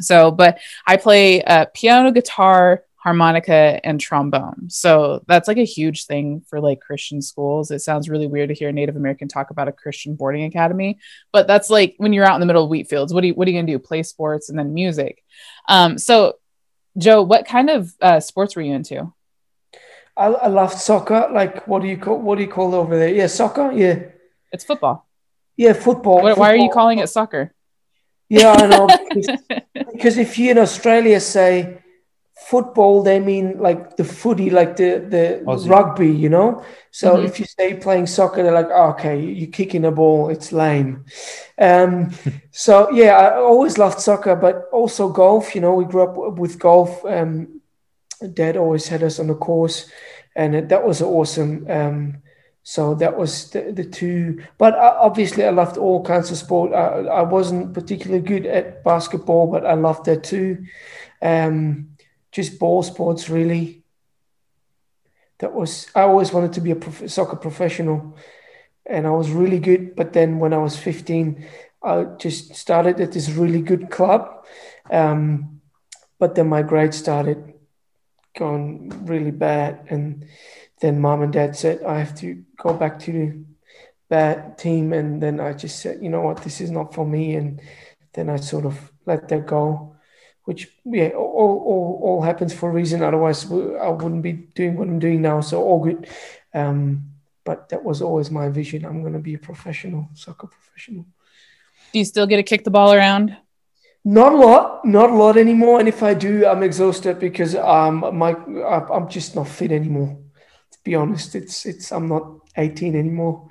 so, 0.00 0.30
but 0.30 0.58
I 0.86 0.96
play 0.96 1.42
uh, 1.42 1.66
piano, 1.74 2.10
guitar, 2.10 2.84
harmonica, 2.96 3.80
and 3.84 4.00
trombone. 4.00 4.70
So 4.70 5.24
that's 5.26 5.48
like 5.48 5.58
a 5.58 5.64
huge 5.64 6.06
thing 6.06 6.42
for 6.48 6.60
like 6.60 6.80
Christian 6.80 7.20
schools. 7.20 7.72
It 7.72 7.80
sounds 7.80 8.08
really 8.08 8.28
weird 8.28 8.48
to 8.48 8.54
hear 8.54 8.68
a 8.68 8.72
Native 8.72 8.96
American 8.96 9.26
talk 9.26 9.50
about 9.50 9.66
a 9.66 9.72
Christian 9.72 10.14
boarding 10.14 10.44
academy, 10.44 10.98
but 11.32 11.46
that's 11.46 11.68
like 11.68 11.94
when 11.98 12.12
you're 12.12 12.24
out 12.24 12.34
in 12.34 12.40
the 12.40 12.46
middle 12.46 12.64
of 12.64 12.70
wheat 12.70 12.88
fields. 12.88 13.12
What 13.12 13.24
are 13.24 13.26
you 13.26 13.34
What 13.34 13.48
are 13.48 13.50
you 13.50 13.58
gonna 13.58 13.72
do? 13.72 13.78
Play 13.78 14.02
sports 14.04 14.48
and 14.48 14.58
then 14.58 14.72
music. 14.72 15.22
Um, 15.68 15.98
so, 15.98 16.38
Joe, 16.96 17.22
what 17.22 17.44
kind 17.44 17.70
of 17.70 17.92
uh, 18.00 18.20
sports 18.20 18.54
were 18.54 18.62
you 18.62 18.74
into? 18.74 19.12
I, 20.16 20.26
I 20.26 20.46
loved 20.48 20.78
soccer. 20.78 21.28
Like, 21.32 21.66
what 21.66 21.82
do 21.82 21.88
you 21.88 21.96
call 21.96 22.18
what 22.18 22.36
do 22.36 22.42
you 22.42 22.50
call 22.50 22.74
over 22.74 22.96
there? 22.96 23.12
Yeah, 23.12 23.26
soccer. 23.26 23.72
Yeah, 23.72 24.00
it's 24.52 24.64
football. 24.64 25.08
Yeah, 25.56 25.72
football. 25.72 26.22
Why, 26.22 26.30
football. 26.30 26.40
why 26.40 26.52
are 26.52 26.56
you 26.56 26.70
calling 26.70 26.98
it 26.98 27.08
soccer? 27.08 27.52
Yeah, 28.32 28.52
I 28.52 28.66
know. 28.66 28.88
because, 29.14 29.28
because 29.92 30.16
if 30.16 30.38
you 30.38 30.52
in 30.52 30.58
Australia 30.58 31.20
say 31.20 31.82
football, 32.48 33.02
they 33.02 33.20
mean 33.20 33.58
like 33.58 33.98
the 33.98 34.04
footy, 34.04 34.48
like 34.48 34.74
the 34.76 35.04
the 35.14 35.42
Aussie. 35.44 35.68
rugby, 35.68 36.08
you 36.08 36.30
know. 36.30 36.64
So 36.90 37.16
mm-hmm. 37.16 37.26
if 37.26 37.38
you 37.38 37.44
say 37.44 37.74
playing 37.74 38.06
soccer, 38.06 38.42
they're 38.42 38.60
like, 38.60 38.70
oh, 38.70 38.92
okay, 38.92 39.20
you're 39.20 39.50
kicking 39.50 39.84
a 39.84 39.90
ball, 39.90 40.30
it's 40.30 40.50
lame. 40.50 41.04
Um, 41.58 42.12
so 42.50 42.90
yeah, 42.90 43.18
I 43.18 43.36
always 43.36 43.76
loved 43.76 44.00
soccer, 44.00 44.34
but 44.34 44.66
also 44.72 45.10
golf. 45.10 45.54
You 45.54 45.60
know, 45.60 45.74
we 45.74 45.84
grew 45.84 46.02
up 46.02 46.38
with 46.38 46.58
golf. 46.58 47.04
Um, 47.04 47.60
Dad 48.32 48.56
always 48.56 48.88
had 48.88 49.02
us 49.02 49.18
on 49.20 49.26
the 49.26 49.34
course, 49.34 49.90
and 50.34 50.70
that 50.70 50.86
was 50.86 51.02
awesome. 51.02 51.66
Um, 51.68 52.22
So 52.64 52.94
that 52.94 53.16
was 53.16 53.50
the, 53.50 53.72
the 53.72 53.84
two. 53.84 54.44
But 54.56 54.74
uh, 54.74 54.96
obviously, 55.00 55.44
I 55.44 55.50
loved 55.50 55.76
all 55.76 56.04
kinds 56.04 56.30
of 56.30 56.36
sport. 56.36 56.72
I, 56.72 57.06
I 57.06 57.22
wasn't 57.22 57.74
particularly 57.74 58.22
good 58.22 58.46
at 58.46 58.84
basketball, 58.84 59.50
but 59.50 59.66
I 59.66 59.74
loved 59.74 60.06
that 60.06 60.22
too. 60.22 60.66
Um, 61.20 61.96
just 62.30 62.58
ball 62.58 62.82
sports, 62.82 63.28
really. 63.28 63.82
That 65.38 65.52
was. 65.52 65.88
I 65.94 66.02
always 66.02 66.32
wanted 66.32 66.52
to 66.54 66.60
be 66.60 66.70
a 66.70 66.76
prof- 66.76 67.10
soccer 67.10 67.36
professional, 67.36 68.16
and 68.86 69.06
I 69.06 69.10
was 69.10 69.30
really 69.30 69.58
good. 69.58 69.96
But 69.96 70.12
then 70.12 70.38
when 70.38 70.52
I 70.52 70.58
was 70.58 70.76
15, 70.76 71.44
I 71.82 72.04
just 72.18 72.54
started 72.54 73.00
at 73.00 73.10
this 73.10 73.28
really 73.28 73.60
good 73.60 73.90
club. 73.90 74.46
Um, 74.88 75.60
but 76.20 76.36
then 76.36 76.48
my 76.48 76.62
grades 76.62 76.96
started 76.96 77.54
going 78.38 79.04
really 79.04 79.32
bad, 79.32 79.84
and 79.88 80.26
then 80.82 81.00
mom 81.00 81.22
and 81.22 81.32
dad 81.32 81.56
said 81.56 81.82
I 81.84 81.98
have 82.00 82.14
to 82.16 82.44
go 82.58 82.74
back 82.74 82.98
to 83.00 83.12
the 83.12 83.44
bad 84.08 84.58
team, 84.58 84.92
and 84.92 85.22
then 85.22 85.38
I 85.38 85.52
just 85.52 85.78
said, 85.78 86.02
you 86.02 86.10
know 86.10 86.20
what, 86.20 86.42
this 86.42 86.60
is 86.60 86.70
not 86.70 86.92
for 86.92 87.06
me, 87.06 87.36
and 87.36 87.62
then 88.12 88.28
I 88.28 88.36
sort 88.36 88.66
of 88.66 88.92
let 89.06 89.28
that 89.28 89.46
go, 89.46 89.96
which 90.44 90.68
yeah, 90.84 91.10
all 91.10 91.54
all, 91.70 92.00
all 92.02 92.22
happens 92.22 92.52
for 92.52 92.68
a 92.68 92.72
reason. 92.72 93.00
Otherwise, 93.02 93.50
I 93.50 93.88
wouldn't 93.88 94.22
be 94.22 94.32
doing 94.32 94.76
what 94.76 94.88
I'm 94.88 94.98
doing 94.98 95.22
now. 95.22 95.40
So 95.40 95.62
all 95.62 95.84
good. 95.84 96.08
Um, 96.52 97.12
but 97.44 97.68
that 97.70 97.84
was 97.84 98.02
always 98.02 98.30
my 98.30 98.48
vision. 98.48 98.84
I'm 98.84 99.02
going 99.02 99.14
to 99.14 99.18
be 99.30 99.34
a 99.34 99.38
professional 99.38 100.08
soccer 100.14 100.48
professional. 100.48 101.06
Do 101.92 101.98
you 101.98 102.04
still 102.04 102.26
get 102.26 102.36
to 102.36 102.42
kick 102.42 102.64
the 102.64 102.70
ball 102.70 102.92
around? 102.92 103.36
Not 104.04 104.32
a 104.32 104.36
lot, 104.36 104.84
not 104.84 105.10
a 105.10 105.14
lot 105.14 105.36
anymore. 105.36 105.78
And 105.78 105.88
if 105.88 106.02
I 106.02 106.14
do, 106.14 106.44
I'm 106.44 106.64
exhausted 106.64 107.20
because 107.20 107.54
um 107.54 107.94
my 108.18 108.34
I'm 108.96 109.08
just 109.08 109.36
not 109.36 109.46
fit 109.46 109.70
anymore 109.70 110.21
be 110.84 110.94
honest. 110.94 111.34
It's 111.34 111.66
it's 111.66 111.92
I'm 111.92 112.08
not 112.08 112.40
18 112.56 112.96
anymore. 112.96 113.48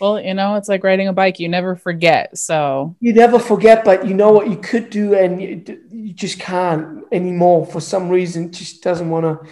Well, 0.00 0.20
you 0.20 0.34
know, 0.34 0.56
it's 0.56 0.68
like 0.68 0.84
riding 0.84 1.08
a 1.08 1.12
bike. 1.12 1.38
You 1.38 1.48
never 1.48 1.76
forget. 1.76 2.36
So 2.36 2.96
you 3.00 3.12
never 3.12 3.38
forget, 3.38 3.84
but 3.84 4.06
you 4.06 4.14
know 4.14 4.32
what 4.32 4.50
you 4.50 4.56
could 4.56 4.90
do, 4.90 5.14
and 5.14 5.40
you, 5.40 5.80
you 5.90 6.12
just 6.12 6.38
can't 6.38 7.04
anymore 7.12 7.66
for 7.66 7.80
some 7.80 8.08
reason. 8.08 8.52
Just 8.52 8.82
doesn't 8.82 9.08
want 9.08 9.24
to. 9.24 9.50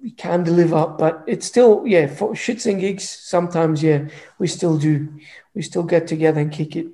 We 0.00 0.12
can 0.12 0.44
deliver, 0.44 0.76
up, 0.76 0.98
but 0.98 1.24
it's 1.26 1.46
still 1.46 1.82
yeah 1.84 2.06
for 2.06 2.32
shits 2.32 2.70
and 2.70 2.80
gigs. 2.80 3.08
Sometimes 3.08 3.82
yeah, 3.82 4.08
we 4.38 4.46
still 4.46 4.78
do. 4.78 5.18
We 5.54 5.62
still 5.62 5.82
get 5.82 6.06
together 6.06 6.40
and 6.40 6.52
kick 6.52 6.76
it. 6.76 6.86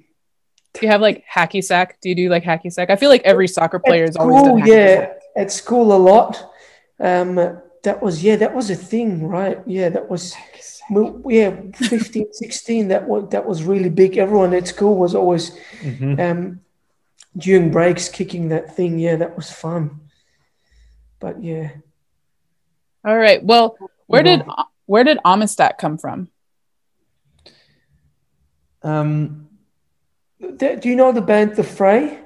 Do 0.72 0.80
you 0.80 0.88
have 0.88 1.02
like 1.02 1.24
hacky 1.32 1.62
sack? 1.62 2.00
Do 2.00 2.08
you 2.08 2.14
do 2.14 2.28
like 2.30 2.44
hacky 2.44 2.72
sack? 2.72 2.88
I 2.90 2.96
feel 2.96 3.10
like 3.10 3.22
every 3.22 3.48
soccer 3.48 3.78
player 3.78 4.04
is 4.04 4.16
always 4.16 4.42
done 4.42 4.58
yeah 4.66 4.96
sack. 4.96 5.20
at 5.36 5.52
school 5.52 5.92
a 5.92 5.98
lot. 5.98 6.50
Um, 6.98 7.60
that 7.84 8.02
was 8.02 8.24
yeah 8.24 8.36
that 8.36 8.54
was 8.54 8.70
a 8.70 8.74
thing 8.74 9.26
right? 9.26 9.62
Yeah 9.66 9.88
that 9.90 10.10
was 10.10 10.34
well, 10.90 11.22
yeah 11.26 11.54
15 11.76 12.26
16 12.32 12.88
that 12.88 13.06
was 13.08 13.30
that 13.30 13.46
was 13.46 13.62
really 13.62 13.90
big. 13.90 14.18
Everyone 14.18 14.52
at 14.52 14.66
school 14.66 14.96
was 14.96 15.14
always 15.14 15.56
mm-hmm. 15.80 16.20
um 16.20 16.60
during 17.36 17.70
breaks 17.70 18.08
kicking 18.08 18.48
that 18.48 18.74
thing. 18.74 18.98
Yeah 18.98 19.16
that 19.16 19.36
was 19.36 19.50
fun. 19.50 20.00
But 21.20 21.42
yeah. 21.42 21.70
All 23.04 23.16
right. 23.16 23.42
Well 23.42 23.76
where 24.06 24.22
did 24.22 24.42
where 24.86 25.04
did 25.04 25.18
amistat 25.24 25.78
come 25.78 25.98
from? 25.98 26.28
Um 28.82 29.48
do 30.56 30.80
you 30.82 30.96
know 30.96 31.12
the 31.12 31.22
band 31.22 31.56
the 31.56 31.64
fray? 31.64 32.20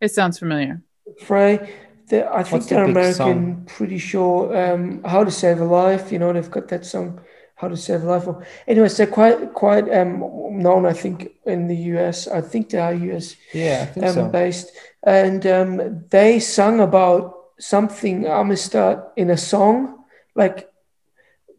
It 0.00 0.10
sounds 0.10 0.38
familiar. 0.38 0.82
Fray 1.20 1.83
I 2.22 2.42
think 2.42 2.52
What's 2.52 2.66
they're 2.66 2.84
the 2.84 2.90
American. 2.90 3.64
Pretty 3.66 3.98
sure. 3.98 4.56
Um, 4.56 5.02
How 5.04 5.24
to 5.24 5.30
Save 5.30 5.60
a 5.60 5.64
Life. 5.64 6.12
You 6.12 6.18
know, 6.18 6.32
they've 6.32 6.50
got 6.50 6.68
that 6.68 6.84
song, 6.86 7.20
How 7.56 7.68
to 7.68 7.76
Save 7.76 8.02
a 8.02 8.06
Life. 8.06 8.28
Anyways, 8.66 8.96
they're 8.96 9.06
quite 9.06 9.54
quite 9.54 9.92
um, 9.92 10.20
known. 10.62 10.86
I 10.86 10.92
think 10.92 11.32
in 11.46 11.68
the 11.68 11.76
US. 11.94 12.28
I 12.28 12.40
think 12.40 12.70
they 12.70 12.78
are 12.78 12.94
US. 12.94 13.36
Yeah, 13.52 13.92
um, 14.02 14.12
so. 14.12 14.28
based, 14.28 14.72
and 15.02 15.46
um, 15.46 16.04
they 16.10 16.40
sung 16.40 16.80
about 16.80 17.34
something 17.58 18.26
Amistad 18.26 19.02
in 19.16 19.30
a 19.30 19.36
song, 19.36 20.04
like. 20.34 20.70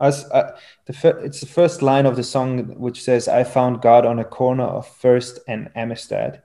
As 0.02 0.26
uh, 0.26 0.58
the 0.88 0.94
fir- 0.94 1.20
it's 1.24 1.39
the 1.39 1.46
first 1.46 1.82
line 1.82 2.06
of 2.06 2.18
the 2.18 2.24
song 2.24 2.76
which 2.78 3.02
says, 3.02 3.30
"I 3.30 3.46
found 3.46 3.82
God 3.82 4.06
on 4.06 4.20
a 4.20 4.26
corner 4.26 4.65
of 4.65 4.88
First 4.88 5.39
and 5.48 5.70
Amistad." 5.74 6.41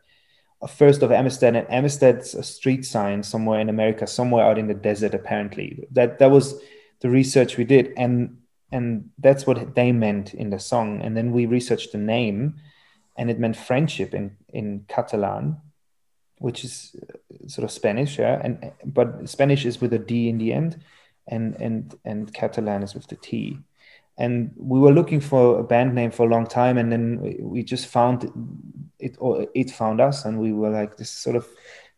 First 0.69 1.03
of 1.03 1.11
Amistad, 1.11 1.57
and 1.57 1.67
Amistad's 1.71 2.35
a 2.35 2.43
street 2.43 2.85
sign 2.85 3.23
somewhere 3.23 3.61
in 3.61 3.69
America, 3.69 4.07
somewhere 4.07 4.45
out 4.45 4.59
in 4.59 4.69
the 4.69 4.75
desert. 4.75 5.15
Apparently, 5.15 5.87
that 5.93 6.19
that 6.19 6.31
was 6.31 6.61
the 7.01 7.11
research 7.11 7.57
we 7.57 7.65
did, 7.65 7.93
and 7.97 8.39
and 8.71 9.11
that's 9.19 9.47
what 9.47 9.75
they 9.75 9.93
meant 9.93 10.35
in 10.35 10.51
the 10.51 10.59
song. 10.59 11.01
And 11.01 11.17
then 11.17 11.33
we 11.33 11.47
researched 11.47 11.93
the 11.93 11.99
name, 11.99 12.57
and 13.17 13.31
it 13.31 13.39
meant 13.39 13.57
friendship 13.57 14.15
in 14.15 14.37
in 14.51 14.85
Catalan, 14.89 15.57
which 16.39 16.65
is 16.65 16.95
uh, 17.03 17.49
sort 17.49 17.65
of 17.65 17.71
Spanish, 17.71 18.19
yeah. 18.19 18.41
And 18.43 18.73
but 18.85 19.29
Spanish 19.29 19.65
is 19.65 19.81
with 19.81 19.93
a 19.95 19.99
D 19.99 20.29
in 20.29 20.39
the 20.39 20.53
end, 20.53 20.79
and 21.27 21.57
and 21.61 21.95
and 22.05 22.33
Catalan 22.35 22.83
is 22.83 22.95
with 22.95 23.07
the 23.07 23.17
T 23.17 23.59
and 24.21 24.53
we 24.57 24.79
were 24.79 24.93
looking 24.93 25.21
for 25.21 25.59
a 25.59 25.65
band 25.65 25.95
name 25.95 26.11
for 26.11 26.27
a 26.27 26.31
long 26.31 26.47
time 26.47 26.79
and 26.79 26.93
then 26.93 27.37
we 27.41 27.63
just 27.63 27.87
found 27.87 28.31
it 28.99 29.17
or 29.19 29.47
it 29.55 29.71
found 29.71 30.01
us 30.01 30.25
and 30.25 30.39
we 30.39 30.53
were 30.53 30.71
like 30.71 30.97
this 30.97 31.11
sort 31.11 31.37
of 31.37 31.47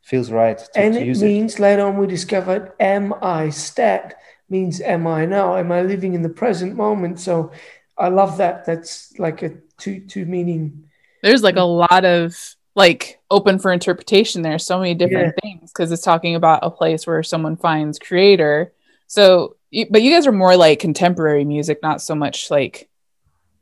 feels 0.01 0.31
right 0.31 0.59
to, 0.59 0.81
and 0.81 0.95
to 0.95 1.01
it 1.01 1.19
means 1.19 1.55
it. 1.55 1.61
later 1.61 1.87
on 1.87 1.97
we 1.97 2.07
discovered 2.07 2.73
am 2.81 3.13
i 3.23 3.51
stat 3.51 4.15
means 4.53 4.81
am 4.81 5.07
i 5.07 5.27
now? 5.27 5.57
Am 5.57 5.73
i 5.73 5.83
living 5.83 6.15
in 6.15 6.23
the 6.23 6.29
present 6.29 6.77
moment? 6.77 7.19
So 7.19 7.51
i 7.99 8.09
love 8.09 8.37
that. 8.39 8.65
That's 8.65 9.19
like 9.19 9.43
a 9.43 9.51
two 9.79 10.01
two 10.07 10.27
meaning. 10.27 10.85
There's 11.23 11.43
like 11.43 11.57
a 11.57 11.65
lot 11.65 12.05
of 12.05 12.37
like 12.75 13.21
open 13.31 13.59
for 13.59 13.71
interpretation 13.73 14.43
there 14.43 14.59
so 14.59 14.79
many 14.79 14.95
different 14.95 15.35
yeah. 15.35 15.51
things 15.51 15.73
because 15.73 15.93
it's 15.93 16.03
talking 16.03 16.35
about 16.37 16.61
a 16.63 16.71
place 16.71 17.07
where 17.07 17.23
someone 17.23 17.57
finds 17.57 17.99
creator. 17.99 18.73
So 19.09 19.57
but 19.91 20.03
you 20.03 20.11
guys 20.11 20.27
are 20.27 20.33
more 20.33 20.57
like 20.57 20.79
contemporary 20.79 21.45
music, 21.45 21.81
not 21.83 22.03
so 22.03 22.15
much 22.15 22.51
like 22.51 22.89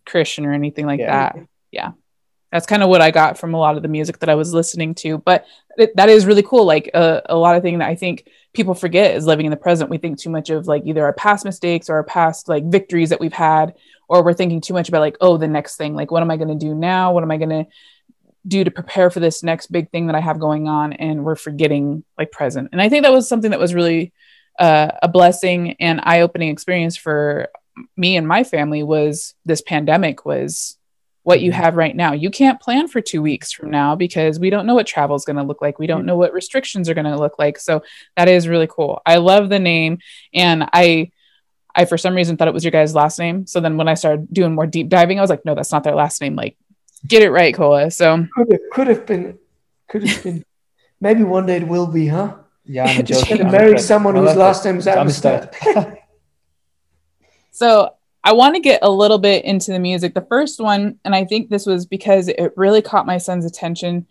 Christian 0.05 0.45
or 0.45 0.53
anything 0.53 0.87
like 0.87 1.01
yeah. 1.01 1.33
that. 1.33 1.47
Yeah. 1.71 1.93
That's 2.53 2.67
kind 2.67 2.83
of 2.83 2.89
what 2.89 3.01
I 3.01 3.13
got 3.13 3.39
from 3.39 3.55
a 3.55 3.59
lot 3.59 3.77
of 3.77 3.83
the 3.83 3.89
music 3.89 4.19
that 4.19 4.29
I 4.29 4.35
was 4.35 4.53
listening 4.53 4.97
to. 4.97 5.19
But 5.19 5.47
it, 5.79 5.95
that 5.95 6.09
is 6.09 6.27
really 6.27 6.43
cool. 6.43 6.65
Like 6.65 6.91
uh, 6.93 7.21
a 7.27 7.37
lot 7.37 7.55
of 7.55 7.63
thing 7.63 7.79
that 7.79 7.89
I 7.89 7.95
think 7.95 8.29
people 8.53 8.75
forget 8.75 9.15
is 9.15 9.25
living 9.25 9.47
in 9.47 9.51
the 9.51 9.57
present. 9.57 9.89
We 9.89 9.99
think 9.99 10.19
too 10.19 10.31
much 10.31 10.51
of 10.51 10.67
like 10.67 10.83
either 10.85 11.05
our 11.05 11.13
past 11.13 11.45
mistakes 11.45 11.89
or 11.89 11.95
our 11.95 12.03
past 12.03 12.49
like 12.49 12.65
victories 12.65 13.11
that 13.11 13.21
we've 13.21 13.33
had, 13.33 13.75
or 14.09 14.25
we're 14.25 14.35
thinking 14.35 14.61
too 14.61 14.75
much 14.75 14.89
about 14.89 15.01
like, 15.01 15.17
oh, 15.21 15.37
the 15.37 15.47
next 15.47 15.77
thing. 15.77 15.95
Like, 15.95 16.11
what 16.11 16.23
am 16.23 16.31
I 16.33 16.37
going 16.37 16.49
to 16.49 16.67
do 16.67 16.75
now? 16.75 17.13
What 17.13 17.23
am 17.23 17.31
I 17.31 17.37
going 17.37 17.51
to 17.51 17.67
do 18.49 18.65
to 18.65 18.71
prepare 18.73 19.11
for 19.11 19.21
this 19.21 19.45
next 19.45 19.69
big 19.69 19.91
thing 19.91 20.09
that 20.09 20.17
I 20.17 20.21
have 20.21 20.41
going 20.41 20.67
on? 20.67 20.93
And 20.93 21.25
we're 21.25 21.37
forgetting 21.37 22.03
like 22.19 22.33
present. 22.33 22.71
And 22.73 22.83
I 22.83 22.89
think 22.89 23.05
that 23.05 23.13
was 23.13 23.29
something 23.29 23.53
that 23.53 23.61
was 23.61 23.75
really 23.75 24.13
uh, 24.61 24.93
a 25.03 25.09
blessing 25.09 25.77
and 25.81 26.01
eye-opening 26.05 26.51
experience 26.51 26.97
for 26.97 27.49
me 27.97 28.17
and 28.17 28.29
my 28.29 28.45
family 28.45 28.83
was 28.83 29.35
this 29.45 29.63
pandemic 29.63 30.25
was 30.25 30.77
what 31.23 31.41
you 31.41 31.51
mm-hmm. 31.51 31.61
have 31.61 31.77
right 31.77 31.95
now. 31.95 32.13
You 32.13 32.31
can't 32.31 32.61
plan 32.61 32.89
for 32.89 33.01
two 33.01 33.23
weeks 33.23 33.53
from 33.53 33.71
now 33.71 33.95
because 33.95 34.39
we 34.39 34.51
don't 34.51 34.67
know 34.67 34.75
what 34.75 34.87
travel 34.87 35.17
is 35.17 35.25
going 35.25 35.37
to 35.37 35.43
look 35.43 35.61
like. 35.61 35.79
We 35.79 35.87
don't 35.87 36.07
know 36.07 36.17
what 36.17 36.33
restrictions 36.33 36.89
are 36.89 36.95
going 36.95 37.07
to 37.07 37.17
look 37.17 37.39
like. 37.39 37.59
So 37.59 37.83
that 38.17 38.29
is 38.29 38.49
really 38.49 38.67
cool. 38.67 39.01
I 39.05 39.17
love 39.17 39.49
the 39.49 39.59
name, 39.59 39.99
and 40.33 40.69
I, 40.73 41.11
I 41.75 41.85
for 41.85 41.99
some 41.99 42.15
reason 42.15 42.37
thought 42.37 42.49
it 42.49 42.55
was 42.55 42.65
your 42.65 42.71
guys' 42.71 42.95
last 42.95 43.19
name. 43.19 43.47
So 43.47 43.61
then 43.61 43.77
when 43.77 43.89
I 43.89 43.95
started 43.95 44.33
doing 44.33 44.55
more 44.55 44.67
deep 44.67 44.89
diving, 44.89 45.19
I 45.19 45.23
was 45.23 45.31
like, 45.31 45.45
no, 45.45 45.55
that's 45.55 45.73
not 45.73 45.85
their 45.85 45.95
last 45.95 46.21
name. 46.21 46.37
Like, 46.37 46.57
get 47.07 47.23
it 47.23 47.31
right, 47.31 47.55
Kola. 47.55 47.91
So 47.91 48.27
could 48.35 48.53
have, 48.53 48.61
could 48.73 48.87
have 48.89 49.07
been, 49.07 49.39
could 49.89 50.09
have 50.09 50.23
been. 50.23 50.45
Maybe 51.03 51.23
one 51.23 51.47
day 51.47 51.57
it 51.57 51.69
will 51.69 51.87
be, 51.87 52.09
huh? 52.09 52.37
Yeah, 52.71 52.85
I'm 52.85 53.05
joking. 53.05 53.39
to 53.39 53.45
marry 53.45 53.79
someone 53.81 54.15
whose 54.15 54.37
last 54.37 54.65
name 54.65 54.79
is 54.79 54.87
Amistat. 54.87 55.99
so 57.51 57.97
I 58.23 58.33
want 58.33 58.55
to 58.55 58.61
get 58.61 58.79
a 58.83 58.91
little 58.91 59.19
bit 59.19 59.45
into 59.45 59.73
the 59.73 59.81
music. 59.81 60.15
The 60.15 60.21
first 60.21 60.61
one, 60.61 61.01
and 61.05 61.13
I 61.13 61.25
think 61.25 61.51
this 61.51 61.67
was 61.67 61.85
because 61.85 62.29
it 62.29 62.53
really 62.57 62.81
caught 62.81 63.07
my 63.07 63.19
son's 63.19 63.45
attention. 63.45 64.07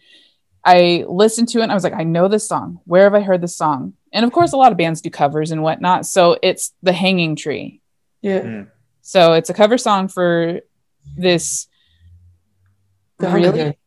I 0.65 1.05
listened 1.07 1.47
to 1.49 1.59
it 1.59 1.63
and 1.63 1.71
I 1.71 1.75
was 1.75 1.85
like, 1.85 1.93
I 1.93 2.03
know 2.03 2.27
this 2.27 2.49
song. 2.49 2.81
Where 2.83 3.05
have 3.05 3.15
I 3.15 3.21
heard 3.21 3.39
this 3.39 3.55
song? 3.55 3.93
And 4.11 4.25
of 4.25 4.33
course, 4.33 4.51
a 4.51 4.57
lot 4.57 4.73
of 4.73 4.77
bands 4.77 4.99
do 4.99 5.09
covers 5.09 5.51
and 5.51 5.63
whatnot. 5.63 6.05
So 6.05 6.37
it's 6.43 6.73
The 6.83 6.91
Hanging 6.91 7.37
Tree. 7.37 7.79
Yeah. 8.21 8.41
Mm. 8.41 8.71
So 9.01 9.33
it's 9.33 9.49
a 9.49 9.53
cover 9.53 9.77
song 9.77 10.09
for 10.09 10.59
this. 11.15 11.67
The 13.19 13.29
really, 13.29 13.77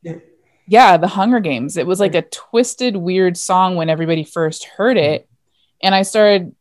yeah 0.67 0.97
the 0.97 1.09
Hunger 1.09 1.41
Games. 1.41 1.77
It 1.77 1.87
was 1.87 2.01
like 2.01 2.15
a 2.15 2.23
twisted, 2.23 2.97
weird 2.97 3.37
song 3.37 3.77
when 3.77 3.91
everybody 3.91 4.25
first 4.25 4.65
heard 4.65 4.97
it. 4.97 5.29
And 5.83 5.95
I 5.95 6.03
started 6.03 6.55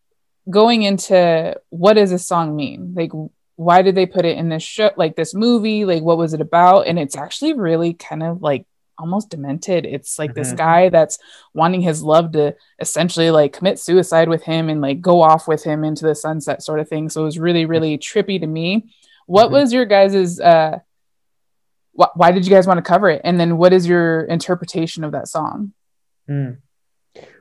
going 0.49 0.83
into 0.83 1.55
what 1.69 1.93
does 1.93 2.09
this 2.09 2.25
song 2.25 2.55
mean? 2.55 2.93
Like, 2.95 3.11
why 3.55 3.83
did 3.83 3.93
they 3.95 4.07
put 4.07 4.25
it 4.25 4.37
in 4.37 4.49
this 4.49 4.63
show, 4.63 4.89
like 4.97 5.15
this 5.15 5.35
movie? 5.35 5.85
Like, 5.85 6.01
what 6.01 6.17
was 6.17 6.33
it 6.33 6.41
about? 6.41 6.87
And 6.87 6.97
it's 6.97 7.15
actually 7.15 7.53
really 7.53 7.93
kind 7.93 8.23
of 8.23 8.41
like 8.41 8.65
almost 8.97 9.29
demented. 9.29 9.85
It's 9.85 10.17
like 10.17 10.31
mm-hmm. 10.31 10.39
this 10.39 10.53
guy 10.53 10.89
that's 10.89 11.19
wanting 11.53 11.81
his 11.81 12.01
love 12.01 12.31
to 12.33 12.55
essentially 12.79 13.31
like 13.31 13.53
commit 13.53 13.79
suicide 13.79 14.29
with 14.29 14.43
him 14.43 14.69
and 14.69 14.81
like 14.81 15.01
go 15.01 15.21
off 15.21 15.47
with 15.47 15.63
him 15.63 15.83
into 15.83 16.05
the 16.05 16.15
sunset 16.15 16.63
sort 16.63 16.79
of 16.79 16.89
thing. 16.89 17.09
So 17.09 17.21
it 17.21 17.25
was 17.25 17.39
really, 17.39 17.65
really 17.65 17.97
trippy 17.97 18.39
to 18.39 18.47
me 18.47 18.93
What 19.25 19.45
mm-hmm. 19.45 19.53
was 19.53 19.73
your 19.73 19.85
guys's 19.85 20.39
uh 20.39 20.79
wh- 21.97 22.15
why 22.15 22.31
did 22.31 22.45
you 22.45 22.51
guys 22.51 22.67
want 22.67 22.77
to 22.77 22.81
cover 22.81 23.09
it? 23.09 23.21
And 23.23 23.39
then 23.39 23.57
what 23.57 23.73
is 23.73 23.87
your 23.87 24.21
interpretation 24.21 25.03
of 25.03 25.11
that 25.11 25.27
song? 25.27 25.73
Mm. 26.29 26.57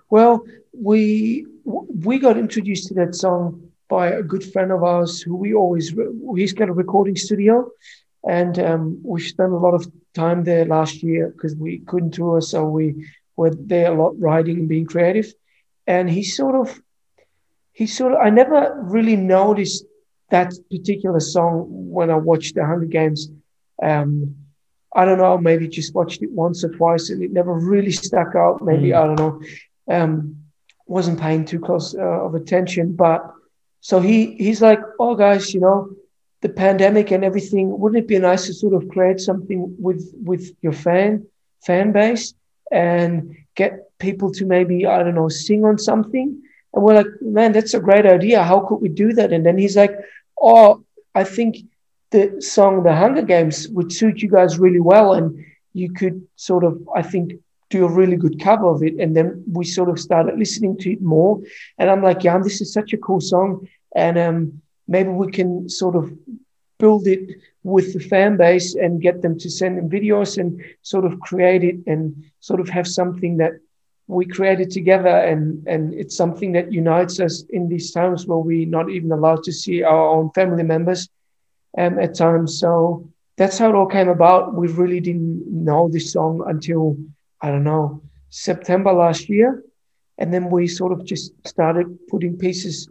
Well, 0.08 0.44
we 0.72 1.46
we 1.64 2.18
got 2.18 2.36
introduced 2.36 2.88
to 2.88 2.94
that 2.94 3.14
song 3.14 3.70
by 3.88 4.08
a 4.08 4.22
good 4.22 4.44
friend 4.52 4.72
of 4.72 4.82
ours 4.82 5.20
who 5.20 5.36
we 5.36 5.54
always 5.54 5.94
he's 6.36 6.52
got 6.52 6.68
a 6.68 6.72
recording 6.72 7.16
studio, 7.16 7.70
and 8.26 8.58
um, 8.58 9.00
we 9.04 9.20
spent 9.20 9.52
a 9.52 9.56
lot 9.56 9.74
of 9.74 9.90
time 10.14 10.44
there 10.44 10.64
last 10.64 11.02
year 11.02 11.28
because 11.28 11.54
we 11.56 11.78
couldn't 11.80 12.12
tour, 12.12 12.40
so 12.40 12.64
we 12.64 13.06
were 13.36 13.54
there 13.54 13.92
a 13.92 14.02
lot 14.02 14.18
writing 14.18 14.58
and 14.58 14.68
being 14.68 14.86
creative. 14.86 15.32
And 15.86 16.10
he 16.10 16.22
sort 16.24 16.54
of 16.54 16.80
he 17.72 17.86
sort 17.86 18.12
of 18.12 18.18
I 18.18 18.30
never 18.30 18.80
really 18.82 19.16
noticed 19.16 19.84
that 20.30 20.52
particular 20.70 21.20
song 21.20 21.66
when 21.68 22.10
I 22.10 22.16
watched 22.16 22.54
the 22.54 22.64
Hunger 22.64 22.86
Games. 22.86 23.28
Um, 23.82 24.36
I 24.94 25.04
don't 25.04 25.18
know, 25.18 25.38
maybe 25.38 25.68
just 25.68 25.94
watched 25.94 26.22
it 26.22 26.30
once 26.30 26.64
or 26.64 26.70
twice 26.70 27.10
and 27.10 27.22
it 27.22 27.32
never 27.32 27.54
really 27.54 27.92
stuck 27.92 28.34
out. 28.34 28.62
Maybe, 28.62 28.88
mm. 28.88 28.96
I 28.96 29.06
don't 29.06 29.18
know, 29.18 29.94
um, 29.94 30.36
wasn't 30.86 31.20
paying 31.20 31.44
too 31.44 31.60
close 31.60 31.94
uh, 31.94 32.00
of 32.00 32.34
attention. 32.34 32.96
But 32.96 33.24
so 33.80 34.00
he 34.00 34.34
he's 34.34 34.60
like, 34.60 34.80
oh, 34.98 35.14
guys, 35.14 35.54
you 35.54 35.60
know, 35.60 35.90
the 36.40 36.48
pandemic 36.48 37.12
and 37.12 37.24
everything, 37.24 37.78
wouldn't 37.78 38.04
it 38.04 38.08
be 38.08 38.18
nice 38.18 38.46
to 38.46 38.54
sort 38.54 38.74
of 38.74 38.88
create 38.88 39.20
something 39.20 39.76
with 39.78 40.12
with 40.24 40.56
your 40.60 40.72
fan 40.72 41.26
fan 41.62 41.92
base 41.92 42.34
and 42.72 43.36
get 43.54 43.96
people 43.98 44.32
to 44.32 44.44
maybe, 44.44 44.86
I 44.86 45.02
don't 45.02 45.14
know, 45.14 45.28
sing 45.28 45.64
on 45.64 45.78
something? 45.78 46.42
And 46.72 46.82
we're 46.82 46.94
like, 46.94 47.06
man, 47.20 47.52
that's 47.52 47.74
a 47.74 47.80
great 47.80 48.06
idea. 48.06 48.42
How 48.42 48.60
could 48.60 48.76
we 48.76 48.88
do 48.88 49.12
that? 49.12 49.32
And 49.32 49.44
then 49.44 49.58
he's 49.58 49.76
like, 49.76 49.96
oh, 50.40 50.84
I 51.14 51.24
think 51.24 51.56
the 52.10 52.40
song 52.40 52.82
The 52.82 52.94
Hunger 52.94 53.22
Games 53.22 53.68
would 53.68 53.92
suit 53.92 54.22
you 54.22 54.28
guys 54.28 54.58
really 54.58 54.80
well. 54.80 55.14
And 55.14 55.44
you 55.72 55.92
could 55.92 56.26
sort 56.36 56.64
of, 56.64 56.80
I 56.94 57.02
think, 57.02 57.34
do 57.70 57.84
a 57.84 57.90
really 57.90 58.16
good 58.16 58.40
cover 58.40 58.68
of 58.68 58.82
it. 58.82 58.98
And 58.98 59.16
then 59.16 59.44
we 59.50 59.64
sort 59.64 59.88
of 59.88 59.98
started 59.98 60.38
listening 60.38 60.76
to 60.78 60.92
it 60.92 61.00
more. 61.00 61.40
And 61.78 61.88
I'm 61.88 62.02
like, 62.02 62.20
Jan, 62.20 62.42
this 62.42 62.60
is 62.60 62.72
such 62.72 62.92
a 62.92 62.98
cool 62.98 63.20
song. 63.20 63.68
And 63.94 64.18
um, 64.18 64.62
maybe 64.88 65.10
we 65.10 65.30
can 65.30 65.68
sort 65.68 65.94
of 65.94 66.12
build 66.78 67.06
it 67.06 67.40
with 67.62 67.92
the 67.92 68.00
fan 68.00 68.36
base 68.36 68.74
and 68.74 69.02
get 69.02 69.22
them 69.22 69.38
to 69.38 69.50
send 69.50 69.78
in 69.78 69.88
videos 69.88 70.38
and 70.38 70.60
sort 70.82 71.04
of 71.04 71.20
create 71.20 71.62
it 71.62 71.76
and 71.86 72.24
sort 72.40 72.58
of 72.58 72.68
have 72.68 72.88
something 72.88 73.36
that 73.36 73.52
we 74.06 74.26
created 74.26 74.70
together 74.70 75.08
and 75.08 75.64
and 75.68 75.94
it's 75.94 76.16
something 76.16 76.50
that 76.50 76.72
unites 76.72 77.20
us 77.20 77.44
in 77.50 77.68
these 77.68 77.92
times 77.92 78.26
where 78.26 78.38
we're 78.38 78.66
not 78.66 78.90
even 78.90 79.12
allowed 79.12 79.42
to 79.44 79.52
see 79.52 79.84
our 79.84 80.08
own 80.08 80.30
family 80.30 80.64
members 80.64 81.08
um, 81.76 81.98
at 81.98 82.14
times. 82.14 82.58
So 82.58 83.08
that's 83.36 83.58
how 83.58 83.70
it 83.70 83.74
all 83.74 83.86
came 83.86 84.08
about. 84.08 84.54
We 84.54 84.68
really 84.68 85.00
didn't 85.00 85.44
know 85.46 85.88
this 85.88 86.12
song 86.12 86.44
until, 86.46 86.96
I 87.40 87.48
don't 87.50 87.64
know, 87.64 88.02
September 88.28 88.92
last 88.92 89.28
year. 89.28 89.64
And 90.18 90.32
then 90.32 90.50
we 90.50 90.68
sort 90.68 90.92
of 90.92 91.04
just 91.04 91.32
started 91.46 91.98
putting 92.08 92.36
pieces 92.36 92.88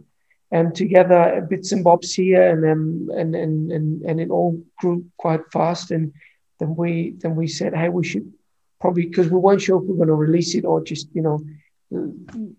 um, 0.52 0.72
together, 0.72 1.46
bits 1.48 1.72
and 1.72 1.84
bobs 1.84 2.12
here, 2.12 2.50
and 2.50 2.64
um, 2.64 3.08
and, 3.16 3.36
and 3.36 3.70
and 3.70 4.02
and 4.02 4.20
it 4.20 4.30
all 4.30 4.60
grew 4.78 5.04
quite 5.16 5.40
fast. 5.52 5.92
And 5.92 6.12
then 6.58 6.74
we 6.74 7.14
then 7.18 7.36
we 7.36 7.46
said, 7.46 7.74
hey, 7.74 7.88
we 7.88 8.04
should 8.04 8.32
probably 8.80 9.06
because 9.06 9.28
we 9.28 9.38
weren't 9.38 9.62
sure 9.62 9.80
if 9.80 9.86
we 9.86 9.94
are 9.94 9.98
going 9.98 10.08
to 10.08 10.14
release 10.14 10.56
it 10.56 10.64
or 10.64 10.82
just 10.82 11.08
you 11.14 11.22
know 11.22 11.38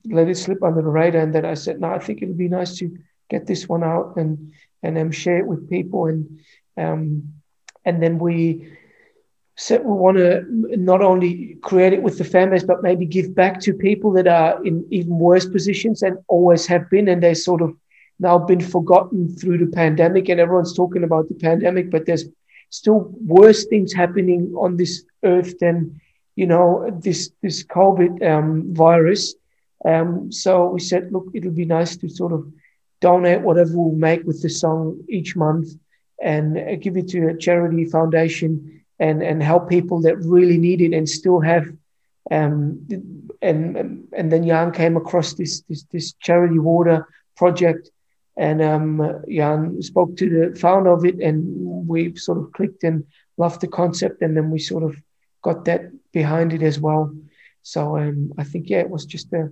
let 0.05 0.29
it 0.29 0.37
slip 0.37 0.63
under 0.63 0.81
the 0.81 0.87
radar. 0.87 1.21
And 1.21 1.35
then 1.35 1.45
I 1.45 1.53
said, 1.53 1.81
no, 1.81 1.89
I 1.89 1.99
think 1.99 2.21
it 2.21 2.27
would 2.27 2.37
be 2.37 2.47
nice 2.47 2.77
to 2.77 2.97
get 3.31 3.47
this 3.47 3.67
one 3.67 3.83
out 3.83 4.17
and 4.17 4.53
and 4.83 4.97
um, 4.97 5.11
share 5.11 5.39
it 5.39 5.47
with 5.47 5.69
people. 5.69 6.05
And 6.05 6.39
um, 6.77 7.33
and 7.85 8.03
then 8.03 8.19
we 8.19 8.67
said 9.55 9.83
we 9.83 9.93
want 9.93 10.17
to 10.17 10.43
not 10.91 11.01
only 11.01 11.57
create 11.61 11.93
it 11.93 12.03
with 12.03 12.17
the 12.17 12.23
families 12.23 12.63
but 12.63 12.81
maybe 12.81 13.05
give 13.05 13.35
back 13.35 13.59
to 13.61 13.73
people 13.73 14.11
that 14.11 14.27
are 14.27 14.63
in 14.65 14.85
even 14.89 15.17
worse 15.19 15.47
positions 15.47 16.03
and 16.03 16.17
always 16.27 16.65
have 16.67 16.89
been, 16.89 17.07
and 17.07 17.23
they 17.23 17.33
sort 17.33 17.61
of 17.61 17.71
now 18.19 18.37
been 18.37 18.61
forgotten 18.61 19.35
through 19.35 19.57
the 19.57 19.71
pandemic. 19.71 20.29
And 20.29 20.39
everyone's 20.39 20.75
talking 20.75 21.03
about 21.03 21.27
the 21.27 21.35
pandemic, 21.35 21.89
but 21.89 22.05
there's 22.05 22.25
still 22.69 22.99
worse 23.25 23.65
things 23.65 23.93
happening 23.93 24.53
on 24.57 24.77
this 24.77 25.03
earth 25.23 25.53
than 25.59 25.99
you 26.35 26.47
know 26.47 26.65
this 27.03 27.31
this 27.41 27.63
COVID 27.63 28.13
um, 28.31 28.73
virus. 28.73 29.35
Um, 29.83 30.31
so 30.31 30.67
we 30.75 30.79
said, 30.79 31.11
look, 31.11 31.27
it'll 31.33 31.59
be 31.63 31.65
nice 31.65 31.97
to 31.97 32.07
sort 32.07 32.33
of 32.33 32.45
donate 33.01 33.41
whatever 33.41 33.71
we'll 33.73 33.95
make 33.95 34.23
with 34.23 34.41
the 34.41 34.49
song 34.49 35.03
each 35.09 35.35
month 35.35 35.67
and 36.21 36.81
give 36.81 36.95
it 36.95 37.09
to 37.09 37.27
a 37.27 37.37
charity 37.37 37.85
foundation 37.85 38.83
and, 38.99 39.21
and 39.23 39.41
help 39.41 39.67
people 39.67 40.01
that 40.01 40.17
really 40.17 40.57
need 40.57 40.79
it 40.81 40.93
and 40.93 41.09
still 41.09 41.39
have 41.39 41.65
um, 42.29 42.87
and 43.41 44.07
and 44.13 44.31
then 44.31 44.45
Jan 44.45 44.71
came 44.71 44.95
across 44.95 45.33
this 45.33 45.61
this, 45.61 45.83
this 45.91 46.13
charity 46.13 46.59
water 46.59 47.07
project 47.35 47.89
and 48.37 48.61
um, 48.61 49.23
Jan 49.27 49.81
spoke 49.81 50.15
to 50.17 50.29
the 50.29 50.59
founder 50.59 50.91
of 50.91 51.03
it 51.05 51.19
and 51.19 51.87
we 51.87 52.15
sort 52.15 52.37
of 52.37 52.51
clicked 52.53 52.83
and 52.83 53.03
loved 53.37 53.61
the 53.61 53.67
concept 53.67 54.21
and 54.21 54.37
then 54.37 54.51
we 54.51 54.59
sort 54.59 54.83
of 54.83 54.95
got 55.41 55.65
that 55.65 55.81
behind 56.11 56.53
it 56.53 56.61
as 56.61 56.79
well. 56.79 57.13
So 57.63 57.97
um, 57.97 58.33
I 58.37 58.43
think 58.43 58.69
yeah 58.69 58.79
it 58.79 58.89
was 58.89 59.05
just 59.05 59.33
a 59.33 59.49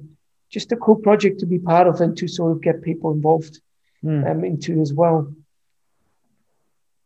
just 0.49 0.71
a 0.71 0.77
cool 0.77 0.95
project 0.95 1.39
to 1.39 1.45
be 1.45 1.59
part 1.59 1.87
of 1.87 2.01
and 2.01 2.17
to 2.17 2.27
sort 2.27 2.51
of 2.51 2.61
get 2.61 2.81
people 2.81 3.11
involved 3.11 3.59
mm. 4.03 4.29
um, 4.29 4.43
into 4.43 4.81
as 4.81 4.93
well. 4.93 5.33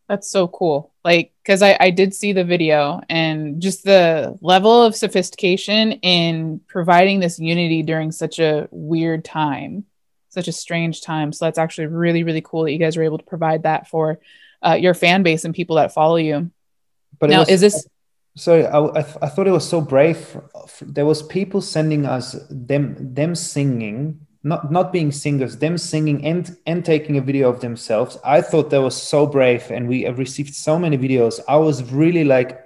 That's 0.08 0.30
so 0.30 0.48
cool. 0.48 0.94
Like, 1.04 1.34
because 1.42 1.62
I, 1.62 1.78
I 1.80 1.90
did 1.90 2.14
see 2.14 2.34
the 2.34 2.44
video 2.44 3.02
and 3.10 3.62
just 3.62 3.84
the 3.84 4.38
level 4.42 4.84
of 4.84 4.96
sophistication 4.96 5.94
in 5.94 6.62
providing 6.68 7.20
this 7.20 7.40
unity 7.40 7.84
during 7.84 8.12
such 8.12 8.40
a 8.40 8.68
weird 8.72 9.26
time, 9.26 9.86
such 10.30 10.48
a 10.48 10.52
strange 10.52 11.02
time. 11.02 11.32
So 11.32 11.46
that's 11.46 11.58
actually 11.58 11.88
really, 11.88 12.24
really 12.24 12.42
cool 12.42 12.64
that 12.64 12.72
you 12.72 12.80
guys 12.80 12.98
were 12.98 13.04
able 13.04 13.18
to 13.18 13.24
provide 13.24 13.64
that 13.64 13.88
for 13.88 14.20
uh, 14.62 14.78
your 14.80 14.94
fan 14.94 15.24
base 15.24 15.46
and 15.46 15.56
people 15.56 15.78
that 15.78 15.94
follow 15.94 16.18
you. 16.18 16.52
But 17.20 17.30
now, 17.30 17.40
was, 17.40 17.50
is 17.50 17.62
this 17.62 17.88
sorry 18.36 18.66
I, 18.66 18.80
I, 18.80 19.02
th- 19.02 19.18
I, 19.22 19.28
thought 19.30 19.48
it 19.48 19.52
was 19.52 19.68
so 19.68 19.82
brave. 19.82 20.38
There 20.82 21.06
was 21.06 21.24
people 21.24 21.62
sending 21.62 22.06
us 22.06 22.36
them 22.50 22.96
them 23.00 23.36
singing 23.36 24.20
not 24.44 24.72
not 24.72 24.92
being 24.92 25.12
singers 25.12 25.58
them 25.58 25.78
singing 25.78 26.26
and 26.26 26.58
and 26.66 26.84
taking 26.84 27.18
a 27.18 27.22
video 27.22 27.50
of 27.50 27.62
themselves. 27.62 28.18
I 28.26 28.42
thought 28.42 28.70
that 28.72 28.82
was 28.82 29.02
so 29.02 29.26
brave 29.26 29.72
and 29.72 29.88
we 29.88 30.04
have 30.04 30.20
received 30.20 30.54
so 30.54 30.78
many 30.78 30.98
videos. 30.98 31.40
I 31.48 31.58
was 31.58 31.92
really 31.92 32.24
like 32.24 32.60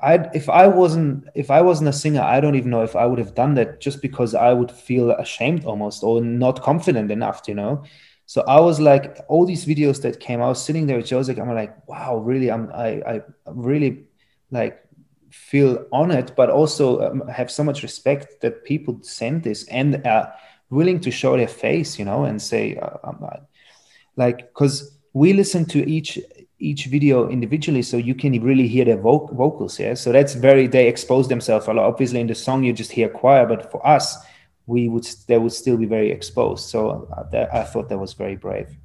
i 0.00 0.14
if 0.34 0.48
i 0.48 0.66
wasn't 0.66 1.28
if 1.36 1.48
i 1.48 1.60
wasn't 1.60 1.88
a 1.88 1.92
singer 1.92 2.22
i 2.22 2.40
don't 2.40 2.56
even 2.56 2.70
know 2.70 2.82
if 2.82 2.96
i 2.96 3.06
would 3.06 3.20
have 3.20 3.36
done 3.36 3.54
that 3.54 3.80
just 3.80 4.02
because 4.02 4.34
i 4.34 4.52
would 4.52 4.68
feel 4.68 5.12
ashamed 5.12 5.64
almost 5.64 6.02
or 6.02 6.20
not 6.20 6.60
confident 6.60 7.08
enough 7.12 7.42
you 7.46 7.54
know? 7.54 7.84
So 8.26 8.42
I 8.48 8.60
was 8.60 8.80
like, 8.80 9.18
all 9.28 9.44
these 9.44 9.66
videos 9.66 10.00
that 10.02 10.20
came, 10.20 10.40
I 10.40 10.48
was 10.48 10.64
sitting 10.64 10.86
there 10.86 10.96
with 10.96 11.06
Josef. 11.06 11.38
I'm 11.38 11.54
like, 11.54 11.86
wow, 11.86 12.16
really, 12.16 12.50
I'm, 12.50 12.70
I, 12.72 13.02
I 13.02 13.22
really 13.46 14.04
like 14.50 14.81
feel 15.32 15.86
honored, 15.92 16.32
but 16.36 16.50
also 16.50 17.00
um, 17.00 17.26
have 17.28 17.50
so 17.50 17.64
much 17.64 17.82
respect 17.82 18.40
that 18.42 18.64
people 18.64 18.98
send 19.02 19.42
this 19.42 19.64
and 19.68 20.06
are 20.06 20.32
willing 20.70 21.00
to 21.00 21.10
show 21.10 21.36
their 21.36 21.48
face, 21.48 21.98
you 21.98 22.04
know, 22.04 22.24
and 22.24 22.40
say, 22.40 22.76
uh, 22.76 23.10
like, 24.16 24.38
because 24.38 24.98
we 25.12 25.32
listen 25.32 25.64
to 25.66 25.88
each 25.88 26.18
each 26.58 26.86
video 26.86 27.28
individually, 27.28 27.82
so 27.82 27.96
you 27.96 28.14
can 28.14 28.40
really 28.40 28.68
hear 28.68 28.84
their 28.84 28.96
vo- 28.96 29.28
vocals. 29.32 29.80
Yeah, 29.80 29.94
so 29.94 30.12
that's 30.12 30.34
very 30.34 30.68
they 30.68 30.86
expose 30.86 31.28
themselves 31.28 31.66
a 31.66 31.72
lot. 31.72 31.86
Obviously, 31.86 32.20
in 32.20 32.26
the 32.26 32.34
song 32.34 32.62
you 32.62 32.72
just 32.72 32.92
hear 32.92 33.08
choir, 33.08 33.46
but 33.46 33.70
for 33.72 33.84
us, 33.86 34.16
we 34.66 34.88
would 34.88 35.06
they 35.26 35.38
would 35.38 35.52
still 35.52 35.76
be 35.76 35.86
very 35.86 36.10
exposed. 36.10 36.68
So 36.68 37.08
uh, 37.16 37.28
that, 37.30 37.52
I 37.54 37.64
thought 37.64 37.88
that 37.88 37.98
was 37.98 38.12
very 38.12 38.36
brave 38.36 38.76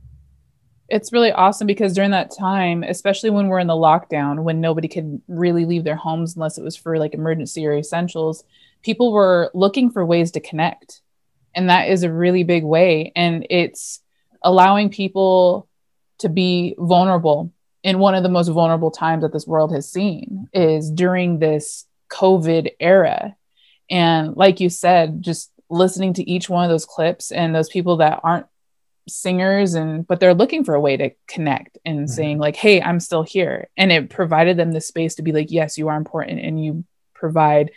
it's 0.90 1.12
really 1.12 1.32
awesome 1.32 1.68
because 1.68 1.94
during 1.94 2.12
that 2.12 2.32
time, 2.38 2.84
especially 2.84 3.30
when 3.30 3.48
we're 3.48 3.60
in 3.60 3.68
the 3.68 3.74
lockdown, 3.74 4.44
when 4.44 4.62
nobody 4.62 4.88
could 4.88 5.22
really 5.28 5.66
leave 5.66 5.84
their 5.84 5.96
homes 5.96 6.36
unless 6.36 6.58
it 6.58 6.64
was 6.64 6.76
for 6.76 6.98
like 6.98 7.14
emergency 7.14 7.66
or 7.66 7.76
essentials, 7.76 8.44
people 8.84 9.12
were 9.12 9.52
looking 9.54 9.90
for 9.90 10.06
ways 10.06 10.32
to 10.32 10.40
connect. 10.40 11.02
And 11.54 11.70
that 11.70 11.90
is 11.90 12.04
a 12.04 12.12
really 12.12 12.44
big 12.44 12.64
way. 12.64 13.12
And 13.16 13.46
it's 13.50 14.02
allowing 14.44 14.90
people 14.90 15.68
to 16.20 16.30
be 16.30 16.76
vulnerable 16.78 17.52
in 17.84 18.00
one 18.00 18.16
of 18.16 18.24
the 18.24 18.30
most 18.30 18.48
vulnerable 18.48 18.92
times 18.92 19.24
that 19.24 19.34
this 19.34 19.48
world 19.48 19.74
has 19.74 19.92
seen 19.92 20.48
is 20.54 20.90
during 20.90 21.40
this 21.40 21.86
COVID 22.10 22.72
era. 22.80 23.36
And 23.90 24.36
like 24.36 24.60
you 24.60 24.70
said, 24.70 25.22
just 25.22 25.52
listening 25.70 26.14
to 26.14 26.30
each 26.30 26.50
one 26.50 26.64
of 26.64 26.70
those 26.70 26.86
clips 26.86 27.32
and 27.32 27.54
those 27.54 27.70
people 27.70 27.98
that 27.98 28.20
aren't 28.24 28.46
singers 29.08 29.74
and 29.74 30.06
but 30.08 30.20
they're 30.20 30.34
looking 30.34 30.64
for 30.64 30.76
a 30.76 30.82
way 30.82 30.98
to 30.98 31.12
connect 31.28 31.78
and 31.86 32.00
mm-hmm. 32.00 32.08
saying 32.08 32.38
like 32.40 32.56
hey 32.56 32.82
i'm 32.82 33.00
still 33.00 33.24
here. 33.24 33.70
And 33.78 33.92
it 33.92 34.10
provided 34.10 34.58
them 34.58 34.72
the 34.72 34.82
space 34.82 35.16
to 35.16 35.22
be 35.22 35.32
like 35.32 35.52
yes 35.52 35.78
you 35.78 35.88
are 35.88 35.98
important 35.98 36.40
and 36.40 36.64
you 36.64 36.84
provide 37.14 37.72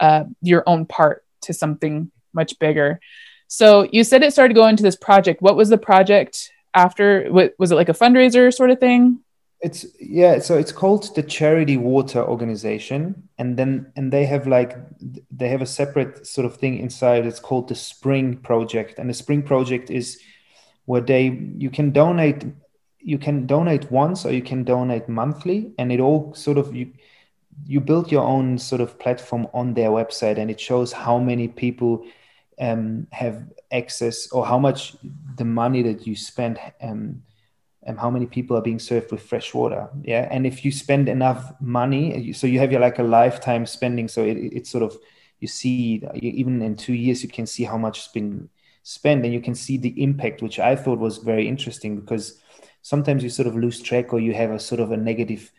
uh, 0.00 0.24
your 0.42 0.62
own 0.66 0.86
part 0.86 1.24
to 1.42 1.52
something 1.52 2.10
much 2.34 2.58
bigger. 2.58 3.00
So 3.48 3.88
you 3.92 4.04
said 4.04 4.22
it 4.22 4.32
started 4.32 4.54
going 4.54 4.76
to 4.76 4.82
this 4.82 4.96
project. 4.96 5.42
What 5.42 5.56
was 5.56 5.68
the 5.68 5.78
project 5.78 6.50
after? 6.74 7.28
What 7.30 7.54
was 7.58 7.70
it 7.70 7.76
like 7.76 7.88
a 7.88 7.94
fundraiser 7.94 8.52
sort 8.52 8.70
of 8.70 8.80
thing? 8.80 9.20
It's 9.60 9.86
yeah 10.00 10.40
so 10.40 10.58
it's 10.58 10.72
called 10.72 11.14
the 11.14 11.22
charity 11.22 11.76
water 11.76 12.24
organization. 12.24 13.28
And 13.38 13.56
then 13.56 13.92
and 13.94 14.12
they 14.12 14.24
have 14.24 14.46
like 14.46 14.76
they 15.30 15.48
have 15.48 15.62
a 15.62 15.66
separate 15.66 16.26
sort 16.26 16.46
of 16.46 16.56
thing 16.56 16.78
inside. 16.78 17.26
It's 17.26 17.40
called 17.40 17.68
the 17.68 17.74
spring 17.74 18.38
project. 18.38 18.98
And 18.98 19.08
the 19.08 19.14
spring 19.14 19.42
project 19.42 19.90
is 19.90 20.18
where 20.84 21.00
they 21.00 21.28
you 21.56 21.70
can 21.70 21.90
donate 21.90 22.44
you 22.98 23.18
can 23.18 23.46
donate 23.46 23.90
once 23.90 24.24
or 24.24 24.32
you 24.32 24.42
can 24.42 24.64
donate 24.64 25.08
monthly 25.08 25.72
and 25.78 25.90
it 25.92 26.00
all 26.00 26.32
sort 26.34 26.58
of 26.58 26.74
you 26.74 26.92
you 27.66 27.80
build 27.80 28.10
your 28.10 28.22
own 28.22 28.58
sort 28.58 28.80
of 28.80 28.98
platform 28.98 29.46
on 29.52 29.74
their 29.74 29.90
website 29.90 30.38
and 30.38 30.50
it 30.50 30.60
shows 30.60 30.92
how 30.92 31.18
many 31.18 31.48
people 31.48 32.04
um, 32.60 33.06
have 33.12 33.44
access 33.70 34.30
or 34.30 34.46
how 34.46 34.58
much 34.58 34.96
the 35.36 35.44
money 35.44 35.82
that 35.82 36.06
you 36.06 36.16
spend 36.16 36.58
um, 36.80 37.22
and 37.84 37.98
how 37.98 38.10
many 38.10 38.26
people 38.26 38.56
are 38.56 38.62
being 38.62 38.78
served 38.78 39.10
with 39.10 39.22
fresh 39.22 39.52
water. 39.52 39.88
Yeah. 40.02 40.28
And 40.30 40.46
if 40.46 40.64
you 40.64 40.70
spend 40.70 41.08
enough 41.08 41.52
money 41.60 42.32
so 42.32 42.46
you 42.46 42.58
have 42.60 42.70
your 42.70 42.80
like 42.80 42.98
a 42.98 43.04
lifetime 43.04 43.66
spending 43.66 44.08
so 44.08 44.24
it, 44.24 44.36
it's 44.36 44.70
sort 44.70 44.84
of 44.84 44.96
you 45.40 45.48
see 45.48 46.02
even 46.14 46.62
in 46.62 46.76
two 46.76 46.94
years 46.94 47.22
you 47.22 47.28
can 47.28 47.46
see 47.46 47.64
how 47.64 47.76
much 47.76 47.98
has 47.98 48.08
been 48.08 48.48
spent 48.82 49.24
and 49.24 49.32
you 49.32 49.40
can 49.40 49.54
see 49.54 49.76
the 49.76 50.02
impact 50.02 50.42
which 50.42 50.58
i 50.58 50.74
thought 50.74 50.98
was 50.98 51.18
very 51.18 51.46
interesting 51.46 51.98
because 52.00 52.40
sometimes 52.82 53.22
you 53.22 53.30
sort 53.30 53.46
of 53.46 53.56
lose 53.56 53.80
track 53.80 54.12
or 54.12 54.20
you 54.20 54.34
have 54.34 54.50
a 54.50 54.58
sort 54.58 54.80
of 54.80 54.90
a 54.90 54.96
negative 54.96 55.50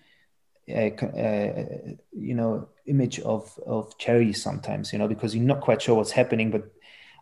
uh, 0.69 0.89
uh, 1.05 1.65
you 2.11 2.33
know 2.33 2.67
image 2.85 3.19
of 3.21 3.57
of 3.65 3.97
charity 3.97 4.33
sometimes 4.33 4.93
you 4.93 4.99
know 4.99 5.07
because 5.07 5.35
you're 5.35 5.43
not 5.43 5.61
quite 5.61 5.81
sure 5.81 5.95
what's 5.95 6.11
happening 6.11 6.51
but 6.51 6.63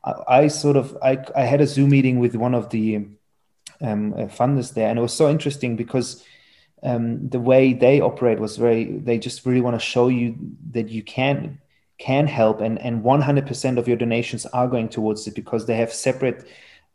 I, 0.03 0.13
I 0.27 0.47
sort 0.47 0.77
of 0.77 0.97
I, 1.01 1.17
I 1.35 1.43
had 1.43 1.61
a 1.61 1.67
zoom 1.67 1.89
meeting 1.89 2.19
with 2.19 2.35
one 2.35 2.53
of 2.53 2.69
the 2.69 3.07
um, 3.81 4.13
uh, 4.13 4.25
funders 4.25 4.73
there, 4.73 4.89
and 4.89 4.99
it 4.99 5.01
was 5.01 5.13
so 5.13 5.29
interesting 5.29 5.75
because 5.75 6.23
um, 6.83 7.29
the 7.29 7.39
way 7.39 7.73
they 7.73 8.01
operate 8.01 8.39
was 8.39 8.57
very. 8.57 8.97
They 8.97 9.17
just 9.17 9.45
really 9.45 9.61
want 9.61 9.79
to 9.79 9.85
show 9.85 10.07
you 10.07 10.35
that 10.71 10.89
you 10.89 11.03
can 11.03 11.59
can 12.01 12.27
help, 12.27 12.61
and 12.61 12.79
and 12.79 13.03
100% 13.03 13.77
of 13.77 13.87
your 13.87 13.97
donations 13.97 14.45
are 14.47 14.67
going 14.67 14.89
towards 14.89 15.27
it 15.27 15.35
because 15.35 15.65
they 15.65 15.75
have 15.75 15.93
separate 15.93 16.47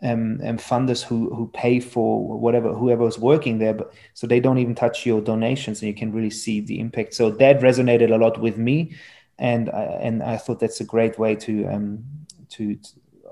um, 0.02 0.40
um, 0.44 0.58
funders 0.58 1.02
who 1.02 1.34
who 1.34 1.48
pay 1.54 1.80
for 1.80 2.38
whatever 2.38 2.74
whoever 2.74 3.04
was 3.04 3.18
working 3.18 3.58
there, 3.58 3.72
but 3.72 3.92
so 4.14 4.26
they 4.26 4.40
don't 4.40 4.58
even 4.58 4.74
touch 4.74 5.06
your 5.06 5.20
donations, 5.20 5.80
and 5.80 5.88
you 5.88 5.94
can 5.94 6.12
really 6.12 6.30
see 6.30 6.60
the 6.60 6.80
impact. 6.80 7.14
So 7.14 7.30
that 7.30 7.60
resonated 7.60 8.12
a 8.12 8.18
lot 8.18 8.40
with 8.40 8.58
me, 8.58 8.94
and 9.38 9.70
I, 9.70 9.82
and 10.02 10.22
I 10.22 10.36
thought 10.36 10.60
that's 10.60 10.80
a 10.80 10.84
great 10.84 11.18
way 11.18 11.36
to 11.36 11.66
um, 11.66 12.04
to, 12.50 12.74
to 12.74 12.90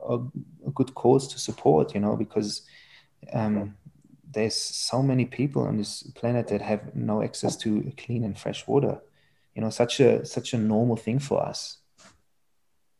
a, 0.08 0.14
a, 0.66 0.70
good 0.74 0.94
cause 0.94 1.28
to 1.28 1.38
support, 1.38 1.94
you 1.94 2.00
know, 2.00 2.16
because 2.16 2.62
um, 3.32 3.74
there's 4.30 4.56
so 4.56 5.02
many 5.02 5.24
people 5.24 5.62
on 5.62 5.76
this 5.76 6.02
planet 6.14 6.48
that 6.48 6.60
have 6.60 6.94
no 6.94 7.22
access 7.22 7.56
to 7.56 7.92
clean 7.96 8.24
and 8.24 8.38
fresh 8.38 8.66
water. 8.66 9.00
You 9.54 9.62
know, 9.62 9.70
such 9.70 10.00
a 10.00 10.24
such 10.24 10.52
a 10.52 10.58
normal 10.58 10.96
thing 10.96 11.18
for 11.18 11.42
us. 11.42 11.78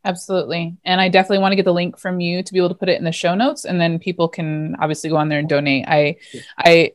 Absolutely. 0.04 0.76
And 0.84 1.00
I 1.00 1.08
definitely 1.08 1.38
want 1.38 1.52
to 1.52 1.56
get 1.56 1.64
the 1.64 1.72
link 1.72 1.98
from 1.98 2.20
you 2.20 2.42
to 2.42 2.52
be 2.52 2.58
able 2.58 2.68
to 2.68 2.74
put 2.74 2.90
it 2.90 2.98
in 2.98 3.04
the 3.04 3.12
show 3.12 3.34
notes 3.34 3.64
and 3.64 3.80
then 3.80 3.98
people 3.98 4.28
can 4.28 4.76
obviously 4.78 5.08
go 5.08 5.16
on 5.16 5.30
there 5.30 5.38
and 5.38 5.48
donate. 5.48 5.86
I 5.88 6.18
I 6.58 6.92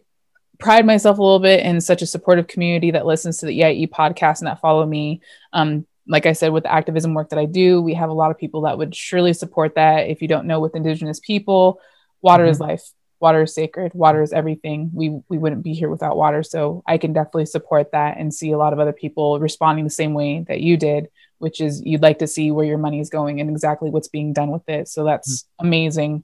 pride 0.60 0.86
myself 0.86 1.17
a 1.17 1.22
little 1.22 1.39
bit 1.39 1.65
in 1.65 1.82
such 1.82 2.02
a 2.02 2.06
supportive 2.06 2.48
community 2.48 2.91
that 2.91 3.06
listens 3.06 3.39
to 3.39 3.48
the 3.48 3.62
EIE 3.62 3.88
podcast 3.88 4.39
and 4.39 4.48
that 4.48 4.62
follow 4.62 4.86
me. 4.86 5.22
Um, 5.54 5.88
like 6.08 6.26
I 6.26 6.34
said, 6.34 6.52
with 6.52 6.63
the 6.63 6.72
activism 6.72 7.13
work 7.13 7.30
that 7.30 7.39
I 7.39 7.45
do, 7.45 7.82
we 7.82 7.93
have 7.93 8.10
a 8.10 8.13
lot 8.13 8.32
of 8.32 8.38
people 8.38 8.62
that 8.62 8.78
would 8.78 8.93
surely 8.93 9.34
support 9.34 9.76
that. 9.76 10.10
If 10.10 10.22
you 10.22 10.28
don't 10.28 10.48
know, 10.48 10.60
with 10.60 10.76
Indigenous 10.76 11.19
people, 11.19 11.80
water 12.22 12.43
mm-hmm. 12.43 12.52
is 12.52 12.60
life 12.60 12.91
water 13.19 13.43
is 13.43 13.53
sacred 13.53 13.93
water 13.93 14.21
is 14.21 14.34
everything. 14.34 14.91
We 14.93 15.21
we 15.29 15.38
wouldn't 15.38 15.63
be 15.63 15.73
here 15.73 15.89
without 15.89 16.17
water. 16.17 16.43
So 16.43 16.84
i 16.88 16.97
can 16.97 17.13
definitely 17.13 17.45
support 17.45 17.91
that 17.91 18.17
and 18.17 18.34
see 18.34 18.51
a 18.51 18.58
lot 18.58 18.73
of 18.73 18.79
other 18.79 18.93
people 18.93 19.39
responding 19.39 19.84
the 19.84 19.89
same 19.89 20.13
way 20.13 20.45
that 20.47 20.62
you 20.62 20.77
did 20.77 21.10
which 21.39 21.62
is 21.62 21.82
you'd 21.86 22.01
like 22.01 22.19
to 22.19 22.27
see 22.27 22.51
where 22.51 22.65
your 22.65 22.77
money 22.77 22.99
is 22.99 23.10
going 23.10 23.41
and 23.41 23.49
exactly 23.49 23.89
what's 23.89 24.10
being 24.10 24.34
done 24.34 24.51
with 24.51 24.67
it. 24.67 24.88
So 24.88 25.03
that's 25.03 25.43
mm-hmm. 25.43 25.67
amazing. 25.67 26.23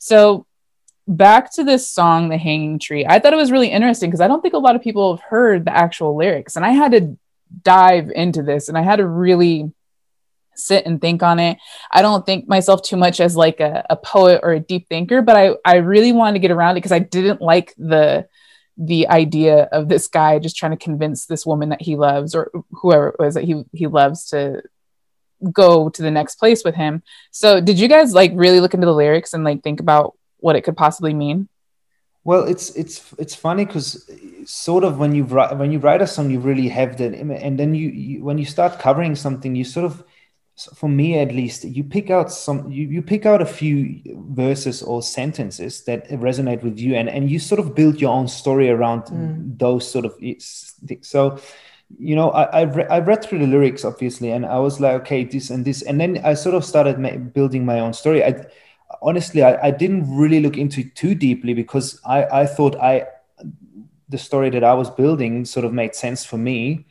So 0.00 0.46
back 1.06 1.52
to 1.54 1.64
this 1.64 1.88
song 1.88 2.30
the 2.30 2.38
hanging 2.38 2.78
tree. 2.78 3.06
I 3.06 3.18
thought 3.18 3.34
it 3.34 3.36
was 3.36 3.52
really 3.52 3.68
interesting 3.68 4.10
because 4.10 4.22
i 4.22 4.28
don't 4.28 4.40
think 4.40 4.54
a 4.54 4.58
lot 4.58 4.74
of 4.74 4.82
people 4.82 5.16
have 5.16 5.24
heard 5.24 5.66
the 5.66 5.76
actual 5.76 6.16
lyrics 6.16 6.56
and 6.56 6.64
i 6.64 6.70
had 6.70 6.92
to 6.92 7.16
dive 7.62 8.10
into 8.10 8.42
this 8.42 8.68
and 8.68 8.78
i 8.78 8.82
had 8.82 8.96
to 8.96 9.06
really 9.06 9.70
sit 10.56 10.86
and 10.86 11.00
think 11.00 11.22
on 11.22 11.38
it. 11.38 11.58
I 11.90 12.02
don't 12.02 12.24
think 12.24 12.48
myself 12.48 12.82
too 12.82 12.96
much 12.96 13.20
as 13.20 13.36
like 13.36 13.60
a, 13.60 13.84
a 13.90 13.96
poet 13.96 14.40
or 14.42 14.52
a 14.52 14.60
deep 14.60 14.88
thinker, 14.88 15.22
but 15.22 15.36
I, 15.36 15.54
I 15.64 15.76
really 15.76 16.12
wanted 16.12 16.34
to 16.34 16.38
get 16.40 16.50
around 16.50 16.72
it 16.72 16.80
because 16.80 16.92
I 16.92 17.00
didn't 17.00 17.40
like 17.40 17.74
the 17.76 18.28
the 18.76 19.06
idea 19.06 19.68
of 19.70 19.88
this 19.88 20.08
guy 20.08 20.38
just 20.40 20.56
trying 20.56 20.72
to 20.72 20.84
convince 20.84 21.26
this 21.26 21.46
woman 21.46 21.68
that 21.68 21.80
he 21.80 21.94
loves 21.94 22.34
or 22.34 22.50
whoever 22.72 23.08
it 23.08 23.16
was 23.18 23.34
that 23.34 23.44
he 23.44 23.62
he 23.72 23.86
loves 23.86 24.30
to 24.30 24.62
go 25.52 25.88
to 25.88 26.02
the 26.02 26.10
next 26.10 26.36
place 26.36 26.64
with 26.64 26.74
him. 26.74 27.02
So 27.30 27.60
did 27.60 27.78
you 27.78 27.88
guys 27.88 28.14
like 28.14 28.32
really 28.34 28.60
look 28.60 28.74
into 28.74 28.86
the 28.86 28.94
lyrics 28.94 29.34
and 29.34 29.44
like 29.44 29.62
think 29.62 29.80
about 29.80 30.14
what 30.38 30.56
it 30.56 30.62
could 30.62 30.76
possibly 30.76 31.14
mean? 31.14 31.48
Well, 32.24 32.44
it's 32.44 32.70
it's 32.70 33.12
it's 33.18 33.34
funny 33.34 33.66
because 33.66 34.10
sort 34.46 34.82
of 34.82 34.98
when 34.98 35.14
you 35.14 35.24
write 35.24 35.56
when 35.58 35.70
you 35.70 35.78
write 35.78 36.00
a 36.00 36.06
song, 36.06 36.30
you 36.30 36.40
really 36.40 36.68
have 36.68 36.96
that, 36.96 37.12
and 37.12 37.58
then 37.58 37.74
you, 37.74 37.88
you 37.90 38.24
when 38.24 38.38
you 38.38 38.46
start 38.46 38.78
covering 38.78 39.14
something, 39.14 39.54
you 39.54 39.64
sort 39.64 39.84
of 39.84 40.02
so 40.56 40.72
for 40.74 40.88
me 40.88 41.18
at 41.18 41.32
least 41.32 41.64
you 41.64 41.82
pick 41.82 42.10
out 42.10 42.30
some 42.30 42.70
you, 42.70 42.86
you 42.86 43.02
pick 43.02 43.26
out 43.26 43.42
a 43.42 43.46
few 43.46 44.00
verses 44.30 44.82
or 44.82 45.02
sentences 45.02 45.84
that 45.84 46.08
resonate 46.10 46.62
with 46.62 46.78
you 46.78 46.94
and 46.94 47.08
and 47.08 47.30
you 47.30 47.38
sort 47.38 47.58
of 47.58 47.74
build 47.74 48.00
your 48.00 48.14
own 48.14 48.28
story 48.28 48.70
around 48.70 49.02
mm. 49.04 49.58
those 49.58 49.90
sort 49.90 50.04
of 50.04 50.14
so 51.02 51.38
you 51.98 52.14
know 52.14 52.30
I, 52.30 52.42
I, 52.44 52.60
re- 52.62 52.86
I 52.88 53.00
read 53.00 53.24
through 53.24 53.40
the 53.40 53.46
lyrics 53.46 53.84
obviously 53.84 54.30
and 54.30 54.46
i 54.46 54.58
was 54.58 54.80
like 54.80 55.00
okay 55.02 55.24
this 55.24 55.50
and 55.50 55.64
this 55.64 55.82
and 55.82 56.00
then 56.00 56.20
i 56.24 56.34
sort 56.34 56.54
of 56.54 56.64
started 56.64 56.98
ma- 56.98 57.16
building 57.16 57.64
my 57.64 57.80
own 57.80 57.92
story 57.92 58.24
i 58.24 58.46
honestly 59.02 59.42
I, 59.42 59.68
I 59.68 59.70
didn't 59.70 60.16
really 60.16 60.40
look 60.40 60.56
into 60.56 60.82
it 60.82 60.94
too 60.94 61.14
deeply 61.14 61.52
because 61.52 62.00
i 62.06 62.24
i 62.42 62.46
thought 62.46 62.76
i 62.76 63.06
the 64.08 64.18
story 64.18 64.50
that 64.50 64.62
i 64.62 64.72
was 64.72 64.88
building 64.88 65.44
sort 65.44 65.66
of 65.66 65.72
made 65.72 65.94
sense 65.94 66.24
for 66.24 66.38
me 66.38 66.86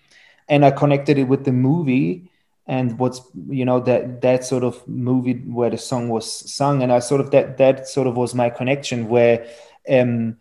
and 0.49 0.65
i 0.65 0.71
connected 0.71 1.17
it 1.17 1.23
with 1.23 1.45
the 1.45 1.53
movie 1.53 2.29
and 2.65 2.97
what's 2.97 3.21
you 3.49 3.65
know 3.65 3.79
that 3.79 4.21
that 4.21 4.45
sort 4.45 4.63
of 4.63 4.87
movie 4.87 5.33
where 5.33 5.69
the 5.69 5.77
song 5.77 6.07
was 6.07 6.25
sung 6.53 6.81
and 6.81 6.93
i 6.93 6.99
sort 6.99 7.19
of 7.19 7.31
that 7.31 7.57
that 7.57 7.87
sort 7.87 8.07
of 8.07 8.15
was 8.15 8.33
my 8.33 8.49
connection 8.49 9.09
where 9.09 9.45
um 9.89 10.37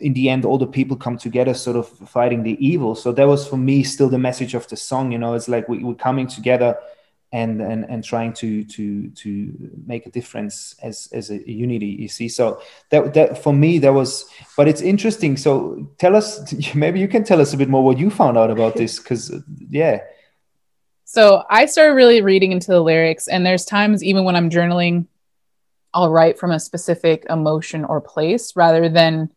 in 0.00 0.12
the 0.12 0.28
end 0.28 0.44
all 0.44 0.58
the 0.58 0.66
people 0.66 0.96
come 0.96 1.16
together 1.16 1.54
sort 1.54 1.76
of 1.76 1.88
fighting 2.08 2.42
the 2.42 2.64
evil. 2.64 2.94
So 2.94 3.12
that 3.12 3.26
was 3.26 3.46
for 3.46 3.56
me 3.56 3.82
still 3.82 4.08
the 4.08 4.18
message 4.18 4.54
of 4.54 4.68
the 4.68 4.76
song 4.76 5.12
you 5.12 5.18
know 5.18 5.34
it's 5.34 5.48
like 5.48 5.68
we, 5.68 5.82
we're 5.82 5.94
coming 5.94 6.26
together 6.26 6.78
and 7.32 7.62
and 7.62 7.84
and 7.88 8.04
trying 8.04 8.34
to 8.34 8.62
to 8.64 9.08
to 9.08 9.72
make 9.86 10.04
a 10.04 10.10
difference 10.10 10.74
as 10.82 11.08
as 11.12 11.30
a 11.30 11.50
unity 11.50 11.86
you 11.86 12.08
see. 12.08 12.28
So 12.28 12.60
that 12.90 13.14
that 13.14 13.42
for 13.42 13.54
me 13.54 13.78
that 13.78 13.94
was 13.94 14.28
but 14.56 14.68
it's 14.68 14.82
interesting. 14.82 15.38
So 15.38 15.88
tell 15.98 16.14
us 16.14 16.52
maybe 16.74 17.00
you 17.00 17.08
can 17.08 17.24
tell 17.24 17.40
us 17.40 17.54
a 17.54 17.56
bit 17.56 17.70
more 17.70 17.82
what 17.82 17.98
you 17.98 18.10
found 18.10 18.36
out 18.36 18.50
about 18.50 18.76
this 18.80 18.98
because 18.98 19.34
yeah 19.70 20.00
so 21.12 21.42
I 21.50 21.66
started 21.66 21.92
really 21.92 22.22
reading 22.22 22.52
into 22.52 22.68
the 22.68 22.80
lyrics, 22.80 23.28
and 23.28 23.44
there's 23.44 23.66
times 23.66 24.02
even 24.02 24.24
when 24.24 24.34
I'm 24.34 24.48
journaling, 24.48 25.08
I'll 25.92 26.10
write 26.10 26.38
from 26.38 26.52
a 26.52 26.58
specific 26.58 27.26
emotion 27.28 27.84
or 27.84 28.00
place 28.00 28.56
rather 28.56 28.88
than 28.88 29.28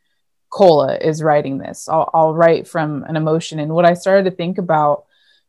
Kola 0.50 0.96
is 0.96 1.22
writing 1.22 1.58
this. 1.58 1.90
I'll, 1.90 2.10
I'll 2.14 2.34
write 2.34 2.66
from 2.66 3.04
an 3.10 3.18
emotion. 3.18 3.60
And 3.60 3.76
what 3.76 3.84
I 3.84 3.94
started 3.94 4.24
to 4.24 4.32
think 4.38 4.58
about 4.58 5.04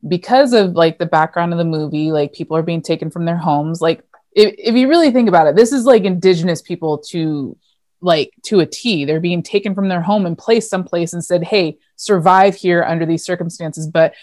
because 0.09 0.53
of 0.53 0.73
like 0.73 0.99
the 0.99 1.07
background 1.07 1.53
of 1.53 1.59
the 1.59 1.65
movie, 1.65 2.11
like 2.11 2.33
people 2.33 2.57
are 2.57 2.63
being 2.63 2.83
taken 2.83 3.09
from 3.09 3.25
their 3.25 3.37
homes. 3.37 3.81
Like 3.81 4.03
if, 4.33 4.53
if 4.59 4.75
you 4.75 4.89
really 4.89 5.13
think 5.13 5.29
about 5.29 5.47
it, 5.47 5.55
this 5.55 5.73
is 5.73 5.85
like 5.85 6.03
indigenous 6.03 6.61
people 6.61 6.99
to 7.11 7.57
like 8.01 8.33
to 8.47 8.59
a 8.59 8.67
T. 8.67 9.05
They're 9.05 9.21
being 9.21 9.45
taken 9.45 9.77
from 9.77 9.89
their 9.89 10.03
home 10.03 10.27
and 10.27 10.37
placed 10.37 10.71
someplace 10.71 11.13
and 11.13 11.25
said, 11.25 11.45
hey, 11.45 11.79
survive 11.95 12.57
here 12.57 12.83
under 12.83 13.07
these 13.07 13.25
circumstances. 13.25 13.87
But 13.87 14.15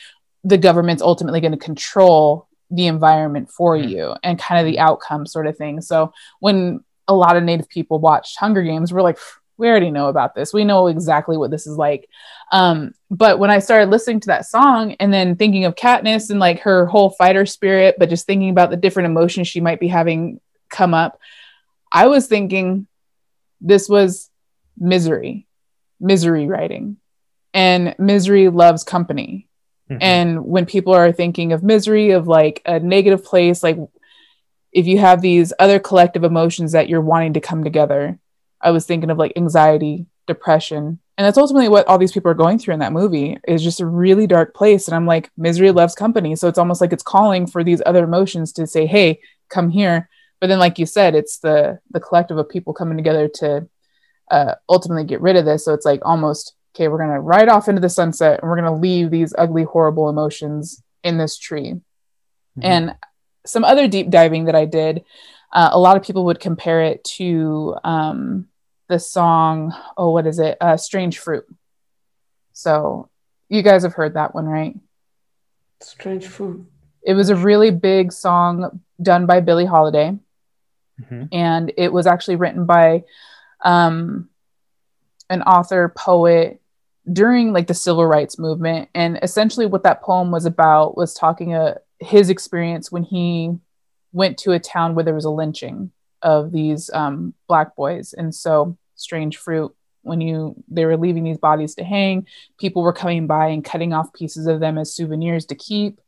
the 0.43 0.57
government's 0.57 1.01
ultimately 1.01 1.41
going 1.41 1.51
to 1.51 1.57
control 1.57 2.47
the 2.69 2.87
environment 2.87 3.49
for 3.49 3.77
mm-hmm. 3.77 3.89
you 3.89 4.15
and 4.23 4.39
kind 4.39 4.59
of 4.59 4.71
the 4.71 4.79
outcome 4.79 5.25
sort 5.25 5.47
of 5.47 5.57
thing. 5.57 5.81
So 5.81 6.13
when 6.39 6.83
a 7.07 7.13
lot 7.13 7.37
of 7.37 7.43
native 7.43 7.69
people 7.69 7.99
watched 7.99 8.37
Hunger 8.37 8.63
Games, 8.63 8.91
we're 8.91 9.01
like, 9.01 9.19
we 9.57 9.67
already 9.67 9.91
know 9.91 10.07
about 10.07 10.33
this. 10.33 10.53
We 10.53 10.63
know 10.63 10.87
exactly 10.87 11.37
what 11.37 11.51
this 11.51 11.67
is 11.67 11.77
like. 11.77 12.09
Um, 12.51 12.93
but 13.11 13.37
when 13.39 13.51
I 13.51 13.59
started 13.59 13.89
listening 13.89 14.19
to 14.21 14.27
that 14.27 14.45
song 14.45 14.93
and 14.99 15.13
then 15.13 15.35
thinking 15.35 15.65
of 15.65 15.75
Katniss 15.75 16.31
and 16.31 16.39
like 16.39 16.61
her 16.61 16.87
whole 16.87 17.11
fighter 17.11 17.45
spirit, 17.45 17.95
but 17.99 18.09
just 18.09 18.25
thinking 18.25 18.49
about 18.49 18.71
the 18.71 18.77
different 18.77 19.07
emotions 19.07 19.47
she 19.47 19.61
might 19.61 19.79
be 19.79 19.87
having 19.87 20.41
come 20.69 20.93
up, 20.93 21.19
I 21.91 22.07
was 22.07 22.25
thinking 22.25 22.87
this 23.61 23.87
was 23.87 24.29
misery, 24.77 25.47
misery 25.99 26.47
writing. 26.47 26.97
And 27.53 27.93
misery 27.99 28.49
loves 28.49 28.83
company. 28.83 29.47
Mm-hmm. 29.93 30.03
And 30.03 30.45
when 30.45 30.65
people 30.65 30.93
are 30.93 31.11
thinking 31.11 31.53
of 31.53 31.63
misery, 31.63 32.11
of 32.11 32.27
like 32.27 32.61
a 32.65 32.79
negative 32.79 33.23
place, 33.23 33.63
like 33.63 33.77
if 34.71 34.87
you 34.87 34.97
have 34.97 35.21
these 35.21 35.53
other 35.59 35.79
collective 35.79 36.23
emotions 36.23 36.71
that 36.71 36.89
you're 36.89 37.01
wanting 37.01 37.33
to 37.33 37.41
come 37.41 37.63
together, 37.63 38.19
I 38.61 38.71
was 38.71 38.85
thinking 38.85 39.09
of 39.09 39.17
like 39.17 39.33
anxiety, 39.35 40.07
depression. 40.27 40.99
And 41.17 41.25
that's 41.25 41.37
ultimately 41.37 41.69
what 41.69 41.87
all 41.87 41.99
these 41.99 42.11
people 42.11 42.31
are 42.31 42.35
going 42.35 42.57
through 42.57 42.73
in 42.73 42.79
that 42.79 42.93
movie 42.93 43.37
is 43.47 43.61
just 43.61 43.81
a 43.81 43.85
really 43.85 44.25
dark 44.25 44.55
place. 44.55 44.87
And 44.87 44.95
I'm 44.95 45.05
like, 45.05 45.29
misery 45.37 45.71
loves 45.71 45.93
company. 45.93 46.35
So 46.35 46.47
it's 46.47 46.57
almost 46.57 46.81
like 46.81 46.91
it's 46.91 47.03
calling 47.03 47.45
for 47.45 47.63
these 47.63 47.83
other 47.85 48.03
emotions 48.03 48.51
to 48.53 48.65
say, 48.65 48.87
hey, 48.87 49.19
come 49.49 49.69
here. 49.69 50.09
But 50.39 50.47
then, 50.47 50.59
like 50.59 50.79
you 50.79 50.85
said, 50.85 51.15
it's 51.15 51.37
the 51.37 51.79
the 51.91 51.99
collective 51.99 52.37
of 52.37 52.49
people 52.49 52.73
coming 52.73 52.97
together 52.97 53.29
to 53.35 53.69
uh, 54.31 54.55
ultimately 54.67 55.05
get 55.05 55.21
rid 55.21 55.35
of 55.35 55.45
this. 55.45 55.63
So 55.63 55.73
it's 55.73 55.85
like 55.85 56.01
almost, 56.03 56.53
okay, 56.73 56.87
we're 56.87 56.97
gonna 56.97 57.21
ride 57.21 57.49
off 57.49 57.67
into 57.67 57.81
the 57.81 57.89
sunset 57.89 58.39
and 58.41 58.49
we're 58.49 58.55
gonna 58.55 58.75
leave 58.75 59.11
these 59.11 59.33
ugly, 59.37 59.63
horrible 59.63 60.09
emotions 60.09 60.81
in 61.03 61.17
this 61.17 61.37
tree. 61.37 61.71
Mm-hmm. 61.71 62.63
And 62.63 62.95
some 63.45 63.63
other 63.63 63.87
deep 63.87 64.09
diving 64.09 64.45
that 64.45 64.55
I 64.55 64.65
did, 64.65 65.03
uh, 65.51 65.69
a 65.71 65.79
lot 65.79 65.97
of 65.97 66.03
people 66.03 66.25
would 66.25 66.39
compare 66.39 66.83
it 66.83 67.03
to 67.03 67.75
um, 67.83 68.47
the 68.87 68.99
song, 68.99 69.73
oh, 69.97 70.11
what 70.11 70.25
is 70.27 70.39
it? 70.39 70.57
Uh, 70.59 70.77
Strange 70.77 71.19
Fruit. 71.19 71.45
So 72.53 73.09
you 73.49 73.61
guys 73.61 73.83
have 73.83 73.93
heard 73.93 74.15
that 74.15 74.33
one, 74.33 74.45
right? 74.45 74.75
Strange 75.81 76.25
Fruit. 76.25 76.65
It 77.03 77.13
was 77.13 77.29
a 77.29 77.35
really 77.35 77.71
big 77.71 78.11
song 78.11 78.81
done 79.01 79.25
by 79.25 79.41
Billie 79.41 79.65
Holiday. 79.65 80.17
Mm-hmm. 81.01 81.25
And 81.31 81.73
it 81.77 81.91
was 81.91 82.07
actually 82.07 82.37
written 82.37 82.65
by 82.65 83.03
um, 83.63 84.29
an 85.29 85.41
author, 85.41 85.93
poet 85.95 86.61
during 87.11 87.51
like 87.51 87.67
the 87.67 87.73
civil 87.73 88.05
rights 88.05 88.39
movement. 88.39 88.89
And 88.95 89.19
essentially, 89.21 89.65
what 89.65 89.83
that 89.83 90.01
poem 90.01 90.31
was 90.31 90.45
about 90.45 90.95
was 90.95 91.13
talking 91.13 91.53
a 91.53 91.61
uh, 91.61 91.73
his 91.99 92.29
experience 92.29 92.91
when 92.91 93.03
he 93.03 93.51
went 94.11 94.37
to 94.37 94.51
a 94.51 94.59
town 94.59 94.93
where 94.93 95.05
there 95.05 95.13
was 95.13 95.25
a 95.25 95.29
lynching 95.29 95.91
of 96.21 96.51
these 96.51 96.89
um, 96.93 97.33
black 97.47 97.75
boys 97.75 98.13
and 98.13 98.33
so 98.33 98.77
strange 98.95 99.37
fruit 99.37 99.75
when 100.01 100.21
you 100.21 100.55
they 100.69 100.85
were 100.85 100.97
leaving 100.97 101.23
these 101.23 101.37
bodies 101.37 101.75
to 101.75 101.83
hang 101.83 102.27
people 102.59 102.81
were 102.81 102.93
coming 102.93 103.25
by 103.25 103.47
and 103.47 103.65
cutting 103.65 103.93
off 103.93 104.13
pieces 104.13 104.47
of 104.47 104.59
them 104.59 104.77
as 104.77 104.93
souvenirs 104.93 105.45
to 105.45 105.55
keep 105.55 105.99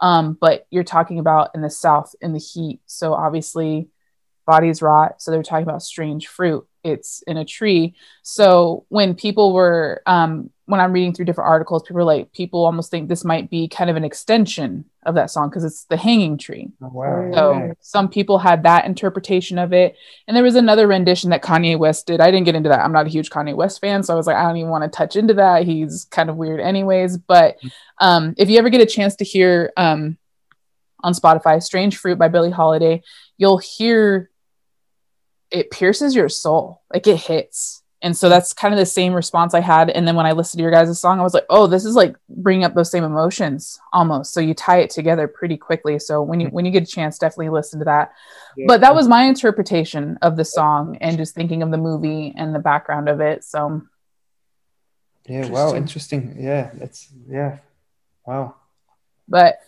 um, 0.00 0.36
but 0.40 0.66
you're 0.70 0.84
talking 0.84 1.18
about 1.18 1.50
in 1.54 1.60
the 1.60 1.70
south 1.70 2.14
in 2.20 2.32
the 2.32 2.38
heat 2.38 2.80
so 2.86 3.12
obviously 3.12 3.88
bodies 4.46 4.82
rot 4.82 5.20
so 5.20 5.30
they're 5.30 5.42
talking 5.42 5.66
about 5.66 5.82
strange 5.82 6.26
fruit 6.26 6.66
it's 6.82 7.22
in 7.26 7.36
a 7.36 7.44
tree 7.44 7.94
so 8.22 8.84
when 8.88 9.14
people 9.14 9.52
were 9.52 10.02
um, 10.06 10.50
when 10.70 10.80
I'm 10.80 10.92
reading 10.92 11.12
through 11.12 11.24
different 11.24 11.48
articles, 11.48 11.82
people 11.82 11.98
are 11.98 12.04
like, 12.04 12.32
people 12.32 12.64
almost 12.64 12.92
think 12.92 13.08
this 13.08 13.24
might 13.24 13.50
be 13.50 13.66
kind 13.66 13.90
of 13.90 13.96
an 13.96 14.04
extension 14.04 14.84
of 15.04 15.16
that 15.16 15.30
song 15.30 15.50
because 15.50 15.64
it's 15.64 15.84
the 15.86 15.96
hanging 15.96 16.38
tree. 16.38 16.70
Oh, 16.80 16.90
wow. 16.92 17.32
So 17.34 17.74
some 17.80 18.08
people 18.08 18.38
had 18.38 18.62
that 18.62 18.84
interpretation 18.84 19.58
of 19.58 19.72
it. 19.72 19.96
And 20.28 20.36
there 20.36 20.44
was 20.44 20.54
another 20.54 20.86
rendition 20.86 21.30
that 21.30 21.42
Kanye 21.42 21.76
West 21.76 22.06
did. 22.06 22.20
I 22.20 22.30
didn't 22.30 22.44
get 22.44 22.54
into 22.54 22.68
that. 22.68 22.84
I'm 22.84 22.92
not 22.92 23.06
a 23.06 23.10
huge 23.10 23.30
Kanye 23.30 23.56
West 23.56 23.80
fan. 23.80 24.04
So 24.04 24.14
I 24.14 24.16
was 24.16 24.28
like, 24.28 24.36
I 24.36 24.44
don't 24.44 24.58
even 24.58 24.70
want 24.70 24.84
to 24.84 24.96
touch 24.96 25.16
into 25.16 25.34
that. 25.34 25.64
He's 25.64 26.04
kind 26.04 26.30
of 26.30 26.36
weird, 26.36 26.60
anyways. 26.60 27.18
But 27.18 27.58
um, 27.98 28.34
if 28.38 28.48
you 28.48 28.58
ever 28.58 28.70
get 28.70 28.80
a 28.80 28.86
chance 28.86 29.16
to 29.16 29.24
hear 29.24 29.72
um, 29.76 30.18
on 31.02 31.12
Spotify, 31.12 31.62
Strange 31.62 31.96
Fruit 31.96 32.18
by 32.18 32.28
Billie 32.28 32.50
Holiday, 32.50 33.02
you'll 33.36 33.58
hear 33.58 34.30
it 35.50 35.70
pierces 35.70 36.14
your 36.14 36.28
soul. 36.28 36.82
Like 36.92 37.06
it 37.06 37.16
hits 37.16 37.80
and 38.02 38.16
so 38.16 38.28
that's 38.28 38.54
kind 38.54 38.72
of 38.72 38.78
the 38.78 38.86
same 38.86 39.12
response 39.12 39.52
I 39.52 39.60
had. 39.60 39.90
And 39.90 40.08
then 40.08 40.16
when 40.16 40.24
I 40.24 40.32
listened 40.32 40.58
to 40.58 40.62
your 40.62 40.70
guys' 40.70 40.98
song, 40.98 41.20
I 41.20 41.22
was 41.22 41.34
like, 41.34 41.44
oh, 41.50 41.66
this 41.66 41.84
is 41.84 41.94
like 41.94 42.16
bringing 42.30 42.64
up 42.64 42.74
those 42.74 42.90
same 42.90 43.04
emotions 43.04 43.78
almost. 43.92 44.32
So 44.32 44.40
you 44.40 44.54
tie 44.54 44.78
it 44.78 44.88
together 44.88 45.28
pretty 45.28 45.58
quickly. 45.58 45.98
So 45.98 46.22
when 46.22 46.40
you 46.40 46.46
mm-hmm. 46.46 46.54
when 46.54 46.64
you 46.64 46.70
get 46.70 46.84
a 46.84 46.86
chance, 46.86 47.18
definitely 47.18 47.50
listen 47.50 47.78
to 47.80 47.84
that. 47.84 48.12
Yeah. 48.56 48.64
But 48.68 48.80
that 48.80 48.94
was 48.94 49.06
my 49.06 49.24
interpretation 49.24 50.18
of 50.22 50.36
the 50.36 50.46
song 50.46 50.96
and 51.00 51.18
just 51.18 51.34
thinking 51.34 51.62
of 51.62 51.70
the 51.70 51.76
movie 51.76 52.32
and 52.36 52.54
the 52.54 52.58
background 52.58 53.10
of 53.10 53.20
it. 53.20 53.44
So 53.44 53.82
yeah, 55.26 55.48
wow, 55.48 55.74
interesting. 55.74 56.36
Yeah, 56.38 56.70
that's 56.74 57.12
yeah. 57.28 57.58
Wow. 58.24 58.56
But 59.28 59.58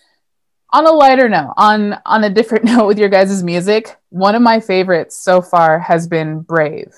on 0.73 0.87
a 0.87 0.93
lighter 0.93 1.29
note, 1.29 1.55
on 1.57 1.99
on 2.07 2.25
a 2.25 2.31
different 2.31 2.65
note 2.67 2.87
with 2.87 2.99
your 2.99 3.09
guys' 3.09 3.43
music, 3.43 3.97
one 4.09 4.35
of 4.35 4.43
my 4.43 4.61
favorites 4.61 5.17
so 5.17 5.43
far 5.43 5.79
has 5.79 6.07
been 6.07 6.41
Brave 6.41 6.95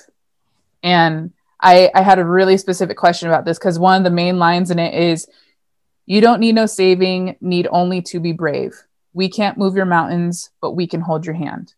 and 0.84 1.32
I, 1.60 1.90
I 1.94 2.02
had 2.02 2.18
a 2.18 2.24
really 2.24 2.58
specific 2.58 2.98
question 2.98 3.28
about 3.28 3.46
this 3.46 3.58
because 3.58 3.78
one 3.78 3.96
of 3.96 4.04
the 4.04 4.10
main 4.10 4.38
lines 4.38 4.70
in 4.70 4.78
it 4.78 4.94
is 4.94 5.26
you 6.04 6.20
don't 6.20 6.40
need 6.40 6.54
no 6.54 6.66
saving, 6.66 7.36
need 7.40 7.66
only 7.70 8.02
to 8.02 8.20
be 8.20 8.32
brave. 8.32 8.74
We 9.14 9.30
can't 9.30 9.56
move 9.56 9.74
your 9.74 9.86
mountains, 9.86 10.50
but 10.60 10.72
we 10.72 10.86
can 10.86 11.00
hold 11.00 11.24
your 11.24 11.34
hand. 11.34 11.72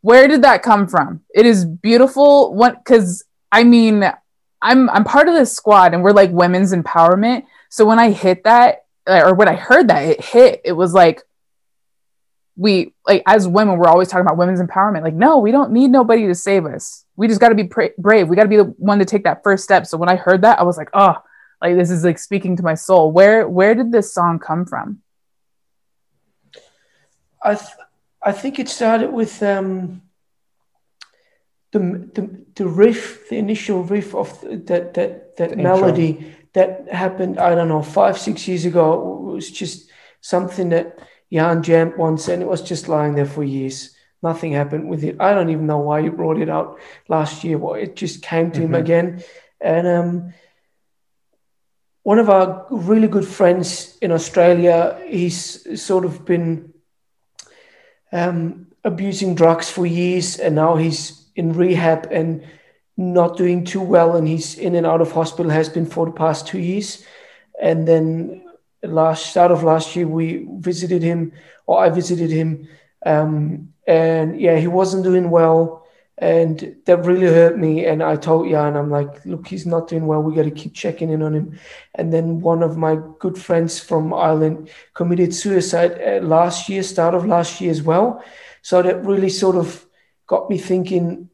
Where 0.00 0.26
did 0.26 0.42
that 0.42 0.62
come 0.62 0.88
from? 0.88 1.20
It 1.34 1.44
is 1.44 1.66
beautiful. 1.66 2.54
What 2.54 2.82
because 2.82 3.24
I 3.52 3.64
mean, 3.64 4.10
I'm 4.62 4.88
I'm 4.88 5.04
part 5.04 5.28
of 5.28 5.34
this 5.34 5.54
squad 5.54 5.92
and 5.92 6.02
we're 6.02 6.12
like 6.12 6.30
women's 6.30 6.72
empowerment. 6.72 7.44
So 7.68 7.84
when 7.84 7.98
I 7.98 8.10
hit 8.10 8.44
that, 8.44 8.83
or 9.06 9.34
when 9.34 9.48
I 9.48 9.54
heard 9.54 9.88
that, 9.88 10.02
it 10.04 10.24
hit, 10.24 10.60
it 10.64 10.72
was 10.72 10.94
like, 10.94 11.22
we 12.56 12.94
like 13.06 13.22
as 13.26 13.48
women 13.48 13.78
we're 13.78 13.88
always 13.88 14.08
talking 14.08 14.24
about 14.24 14.36
women's 14.36 14.60
empowerment. 14.60 15.02
Like 15.02 15.14
no 15.14 15.38
we 15.38 15.50
don't 15.50 15.72
need 15.72 15.88
nobody 15.90 16.26
to 16.28 16.34
save 16.34 16.66
us. 16.66 17.04
We 17.16 17.26
just 17.26 17.40
got 17.40 17.48
to 17.48 17.54
be 17.54 17.64
pra- 17.64 17.90
brave. 17.98 18.28
We 18.28 18.36
got 18.36 18.44
to 18.44 18.48
be 18.48 18.56
the 18.56 18.74
one 18.78 18.98
to 19.00 19.04
take 19.04 19.24
that 19.24 19.42
first 19.42 19.64
step. 19.64 19.86
So 19.86 19.98
when 19.98 20.08
i 20.08 20.16
heard 20.16 20.42
that 20.42 20.60
i 20.60 20.62
was 20.62 20.76
like 20.76 20.90
oh 20.94 21.16
like 21.60 21.76
this 21.76 21.90
is 21.90 22.04
like 22.04 22.18
speaking 22.18 22.56
to 22.56 22.62
my 22.62 22.74
soul. 22.74 23.10
Where 23.10 23.48
where 23.48 23.74
did 23.74 23.90
this 23.90 24.12
song 24.12 24.38
come 24.38 24.66
from? 24.66 25.02
I 27.42 27.54
th- 27.56 27.70
i 28.22 28.32
think 28.32 28.58
it 28.58 28.68
started 28.68 29.12
with 29.12 29.42
um 29.42 30.02
the, 31.72 31.80
the, 32.14 32.44
the 32.54 32.66
riff, 32.66 33.28
the 33.28 33.36
initial 33.36 33.82
riff 33.82 34.14
of 34.14 34.40
that 34.42 34.94
that 34.94 35.36
that 35.36 35.58
melody. 35.58 36.36
That 36.54 36.88
happened, 36.90 37.38
I 37.38 37.54
don't 37.54 37.68
know, 37.68 37.82
five 37.82 38.18
six 38.18 38.48
years 38.48 38.64
ago. 38.64 39.28
It 39.28 39.34
was 39.34 39.50
just 39.50 39.90
something 40.20 40.70
that 40.70 40.98
Jan 41.32 41.62
jammed 41.62 41.96
once 41.96 42.28
and 42.28 42.42
it 42.42 42.48
was 42.48 42.62
just 42.62 42.88
lying 42.88 43.14
there 43.14 43.26
for 43.26 43.44
years. 43.44 43.94
Nothing 44.22 44.52
happened 44.52 44.88
with 44.88 45.04
it. 45.04 45.16
I 45.20 45.34
don't 45.34 45.50
even 45.50 45.66
know 45.66 45.78
why 45.78 46.00
he 46.02 46.08
brought 46.08 46.38
it 46.38 46.48
out 46.48 46.78
last 47.08 47.44
year. 47.44 47.58
Well, 47.58 47.74
it 47.74 47.96
just 47.96 48.22
came 48.22 48.50
to 48.52 48.60
mm-hmm. 48.60 48.74
him 48.74 48.80
again. 48.80 49.22
And 49.60 49.86
um, 49.86 50.34
one 52.04 52.18
of 52.18 52.30
our 52.30 52.66
really 52.70 53.08
good 53.08 53.26
friends 53.26 53.98
in 54.00 54.12
Australia, 54.12 54.98
he's 55.06 55.82
sort 55.82 56.04
of 56.04 56.24
been 56.24 56.72
um, 58.12 58.68
abusing 58.84 59.34
drugs 59.34 59.68
for 59.68 59.84
years 59.84 60.38
and 60.38 60.54
now 60.54 60.76
he's 60.76 61.26
in 61.34 61.52
rehab 61.52 62.08
and 62.10 62.46
not 62.96 63.36
doing 63.36 63.64
too 63.64 63.80
well 63.80 64.16
and 64.16 64.26
he's 64.28 64.56
in 64.56 64.74
and 64.74 64.86
out 64.86 65.00
of 65.00 65.12
hospital 65.12 65.50
has 65.50 65.68
been 65.68 65.86
for 65.86 66.06
the 66.06 66.12
past 66.12 66.46
two 66.46 66.58
years. 66.58 67.04
And 67.60 67.88
then 67.88 68.44
last 68.82 69.26
start 69.26 69.50
of 69.50 69.62
last 69.62 69.96
year 69.96 70.06
we 70.06 70.46
visited 70.58 71.02
him 71.02 71.32
or 71.66 71.82
I 71.82 71.88
visited 71.88 72.30
him 72.30 72.68
um, 73.04 73.72
and 73.86 74.40
yeah 74.40 74.58
he 74.58 74.66
wasn't 74.66 75.04
doing 75.04 75.30
well 75.30 75.86
and 76.18 76.76
that 76.86 77.04
really 77.04 77.26
hurt 77.26 77.58
me. 77.58 77.86
And 77.86 78.00
I 78.02 78.14
told 78.14 78.48
Jan 78.48 78.76
I'm 78.76 78.90
like 78.90 79.24
look 79.26 79.48
he's 79.48 79.66
not 79.66 79.88
doing 79.88 80.06
well. 80.06 80.22
We 80.22 80.34
got 80.34 80.44
to 80.44 80.50
keep 80.50 80.74
checking 80.74 81.10
in 81.10 81.22
on 81.22 81.34
him. 81.34 81.58
And 81.96 82.12
then 82.12 82.40
one 82.40 82.62
of 82.62 82.76
my 82.76 82.98
good 83.18 83.36
friends 83.36 83.80
from 83.80 84.14
Ireland 84.14 84.70
committed 84.94 85.34
suicide 85.34 86.00
uh, 86.00 86.24
last 86.24 86.68
year 86.68 86.84
start 86.84 87.14
of 87.14 87.26
last 87.26 87.60
year 87.60 87.72
as 87.72 87.82
well. 87.82 88.22
So 88.62 88.80
that 88.82 89.04
really 89.04 89.28
sort 89.28 89.56
of 89.56 89.84
got 90.26 90.48
me 90.48 90.56
thinking 90.58 91.30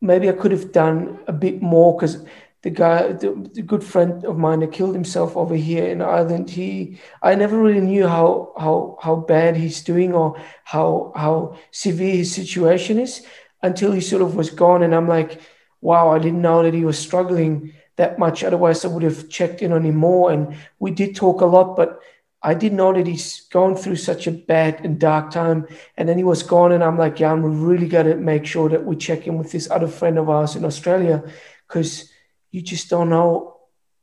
maybe 0.00 0.28
I 0.28 0.32
could 0.32 0.52
have 0.52 0.72
done 0.72 1.18
a 1.26 1.32
bit 1.32 1.62
more 1.62 1.96
because 1.96 2.24
the 2.62 2.70
guy, 2.70 3.12
the, 3.12 3.50
the, 3.54 3.62
good 3.62 3.82
friend 3.82 4.24
of 4.24 4.36
mine 4.36 4.60
that 4.60 4.72
killed 4.72 4.94
himself 4.94 5.36
over 5.36 5.54
here 5.54 5.86
in 5.86 6.02
Ireland, 6.02 6.50
he, 6.50 6.98
I 7.22 7.34
never 7.34 7.58
really 7.58 7.80
knew 7.80 8.06
how 8.06 8.52
how 8.58 8.98
how 9.00 9.16
bad 9.16 9.56
he's 9.56 9.82
doing 9.82 10.12
or 10.12 10.38
how 10.64 11.12
how 11.16 11.56
severe 11.70 12.16
his 12.16 12.34
situation 12.34 12.98
is 12.98 13.24
until 13.62 13.92
he 13.92 14.00
sort 14.00 14.20
of 14.22 14.36
was 14.36 14.50
gone, 14.50 14.82
and 14.82 14.94
I'm 14.94 15.08
like, 15.08 15.40
wow, 15.80 16.10
I 16.10 16.18
didn't 16.18 16.42
know 16.42 16.62
that 16.62 16.74
he 16.74 16.84
was 16.84 16.98
struggling 16.98 17.72
that 17.96 18.18
much. 18.18 18.44
Otherwise, 18.44 18.84
I 18.84 18.88
would 18.88 19.02
have 19.04 19.30
checked 19.30 19.62
in 19.62 19.72
on 19.72 19.84
him 19.84 19.96
more, 19.96 20.30
and 20.30 20.54
we 20.78 20.90
did 20.90 21.16
talk 21.16 21.40
a 21.40 21.46
lot, 21.46 21.76
but. 21.76 22.00
I 22.42 22.54
didn't 22.54 22.78
know 22.78 22.92
that 22.92 23.06
he's 23.06 23.42
gone 23.48 23.76
through 23.76 23.96
such 23.96 24.26
a 24.26 24.32
bad 24.32 24.84
and 24.84 24.98
dark 24.98 25.30
time. 25.30 25.66
And 25.96 26.08
then 26.08 26.16
he 26.16 26.24
was 26.24 26.42
gone, 26.42 26.72
and 26.72 26.82
I'm 26.82 26.96
like, 26.96 27.20
yeah, 27.20 27.34
we 27.34 27.50
really 27.50 27.88
got 27.88 28.04
to 28.04 28.14
make 28.16 28.46
sure 28.46 28.68
that 28.70 28.84
we 28.84 28.96
check 28.96 29.26
in 29.26 29.36
with 29.36 29.52
this 29.52 29.70
other 29.70 29.88
friend 29.88 30.18
of 30.18 30.30
ours 30.30 30.56
in 30.56 30.64
Australia 30.64 31.22
because 31.68 32.10
you 32.50 32.62
just 32.62 32.88
don't 32.88 33.10
know 33.10 33.56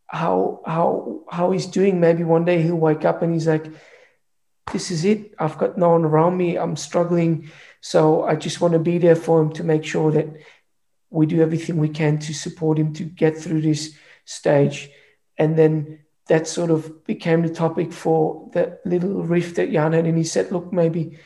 how 0.06 0.62
how 0.66 1.22
how 1.30 1.52
he's 1.52 1.66
doing. 1.66 2.00
Maybe 2.00 2.24
one 2.24 2.46
day 2.46 2.62
he'll 2.62 2.76
wake 2.76 3.06
up 3.06 3.22
and 3.22 3.34
he's 3.34 3.48
like, 3.48 3.66
"This 4.72 4.92
is 4.92 5.04
it. 5.04 5.34
I've 5.40 5.58
got 5.58 5.78
no 5.78 5.90
one 5.90 6.06
around 6.06 6.38
me. 6.38 6.58
I'm 6.58 6.76
struggling." 6.76 7.50
So 7.82 8.24
I 8.24 8.36
just 8.36 8.62
want 8.62 8.74
to 8.74 8.80
be 8.80 9.00
there 9.00 9.16
for 9.16 9.42
him 9.42 9.52
to 9.54 9.64
make 9.64 9.84
sure 9.84 10.12
that 10.12 10.28
we 11.10 11.26
do 11.26 11.42
everything 11.42 11.78
we 11.78 11.90
can 11.90 12.20
to 12.20 12.34
support 12.34 12.78
him 12.78 12.94
to 12.94 13.04
get 13.04 13.38
through 13.38 13.62
this 13.62 13.96
stage. 14.26 14.90
And 15.38 15.58
then 15.58 16.00
that 16.30 16.48
sort 16.48 16.72
of 16.72 17.06
became 17.06 17.42
the 17.42 17.54
topic 17.54 17.94
for 17.94 18.50
that 18.54 18.82
little 18.86 19.24
riff 19.24 19.56
that 19.56 19.72
Jan 19.72 19.94
had, 19.94 20.06
and 20.06 20.18
he 20.18 20.24
said, 20.24 20.52
"Look, 20.52 20.72
maybe." 20.72 21.20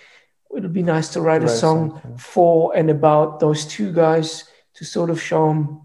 it'll 0.56 0.70
be 0.70 0.84
nice 0.84 1.10
to 1.10 1.22
write, 1.22 1.44
a 1.44 1.48
song 1.48 2.18
for 2.18 2.76
and 2.76 2.90
about 2.90 3.40
those 3.40 3.66
two 3.66 3.92
guys 3.92 4.44
to 4.74 4.86
sort 4.86 5.10
of 5.10 5.22
show 5.22 5.48
them 5.48 5.82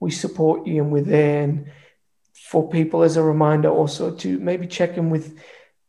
we 0.00 0.10
support 0.10 0.66
you 0.66 0.82
and 0.82 0.92
we're 0.92 1.02
there. 1.02 1.44
And 1.44 1.70
for 2.34 2.68
people 2.68 3.02
as 3.02 3.16
a 3.16 3.22
reminder 3.22 3.68
also 3.68 4.14
to 4.16 4.38
maybe 4.40 4.66
check 4.66 4.96
in 4.96 5.10
with 5.10 5.38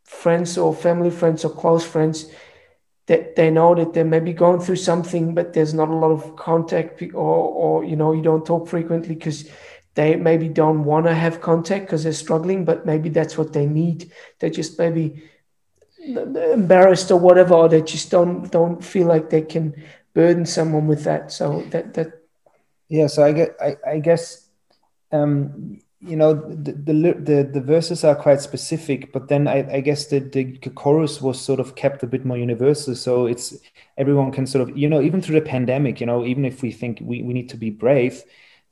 friends 0.04 0.58
or 0.58 0.74
family 0.74 1.10
friends 1.10 1.44
or 1.44 1.50
close 1.50 1.84
friends 1.84 2.28
that 3.08 3.36
they 3.36 3.50
know 3.50 3.76
that 3.76 3.94
they're 3.94 4.06
maybe 4.06 4.32
going 4.32 4.62
through 4.62 4.78
something, 4.78 5.34
but 5.34 5.54
there's 5.54 5.74
not 5.74 5.90
a 5.90 5.96
lot 5.96 6.12
of 6.12 6.36
contact 6.36 7.02
or, 7.14 7.36
or 7.64 7.84
you 7.84 7.96
know, 7.96 8.14
you 8.14 8.22
don't 8.22 8.46
talk 8.46 8.68
frequently 8.68 9.16
because 9.16 9.50
they 9.96 10.16
maybe 10.16 10.50
don't 10.50 10.86
want 10.86 11.06
to 11.06 11.14
have 11.14 11.42
contact 11.42 11.86
because 11.86 12.04
they're 12.04 12.14
struggling, 12.14 12.66
but 12.66 12.86
maybe 12.86 13.10
that's 13.10 13.38
what 13.38 13.54
they 13.54 13.66
need. 13.66 14.12
They 14.40 14.50
just 14.50 14.80
maybe 14.80 15.24
embarrassed 16.00 17.12
or 17.12 17.20
whatever, 17.20 17.54
or 17.54 17.70
they 17.70 17.82
just 17.82 18.10
don't 18.10 18.52
don't 18.52 18.84
feel 18.84 19.08
like 19.08 19.30
they 19.30 19.42
can 19.42 19.76
burden 20.14 20.46
someone 20.46 20.88
with 20.88 21.04
that. 21.04 21.32
So 21.32 21.62
that 21.70 21.94
that 21.94 22.22
yeah. 22.90 23.08
So 23.08 23.24
I 23.24 23.32
get 23.34 23.56
I, 23.62 23.78
I 23.88 24.00
guess 24.00 24.48
um, 25.12 25.80
you 26.02 26.16
know 26.16 26.34
the, 26.34 26.72
the, 26.72 26.94
the 26.94 27.50
the 27.54 27.62
verses 27.62 28.04
are 28.04 28.16
quite 28.16 28.42
specific, 28.42 29.14
but 29.14 29.28
then 29.28 29.48
I, 29.48 29.78
I 29.78 29.80
guess 29.82 30.08
the 30.08 30.20
the 30.20 30.58
chorus 30.72 31.22
was 31.22 31.40
sort 31.40 31.60
of 31.60 31.76
kept 31.76 32.04
a 32.04 32.08
bit 32.08 32.26
more 32.26 32.38
universal. 32.38 32.96
So 32.96 33.28
it's 33.28 33.56
everyone 33.98 34.32
can 34.32 34.48
sort 34.48 34.68
of 34.68 34.76
you 34.78 34.90
know 34.90 35.02
even 35.02 35.22
through 35.22 35.40
the 35.40 35.46
pandemic, 35.46 36.02
you 36.02 36.08
know 36.08 36.26
even 36.26 36.46
if 36.46 36.62
we 36.64 36.72
think 36.72 37.00
we, 37.02 37.22
we 37.22 37.34
need 37.34 37.50
to 37.50 37.58
be 37.58 37.70
brave, 37.70 38.24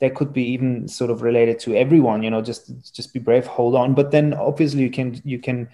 that 0.02 0.16
could 0.16 0.32
be 0.32 0.42
even 0.42 0.88
sort 0.88 1.12
of 1.12 1.22
related 1.22 1.60
to 1.60 1.76
everyone. 1.76 2.24
You 2.24 2.30
know 2.30 2.42
just 2.42 2.92
just 2.92 3.14
be 3.14 3.20
brave, 3.20 3.46
hold 3.46 3.76
on. 3.76 3.94
But 3.94 4.10
then 4.10 4.34
obviously 4.34 4.82
you 4.82 4.90
can 4.90 5.22
you 5.24 5.38
can 5.38 5.68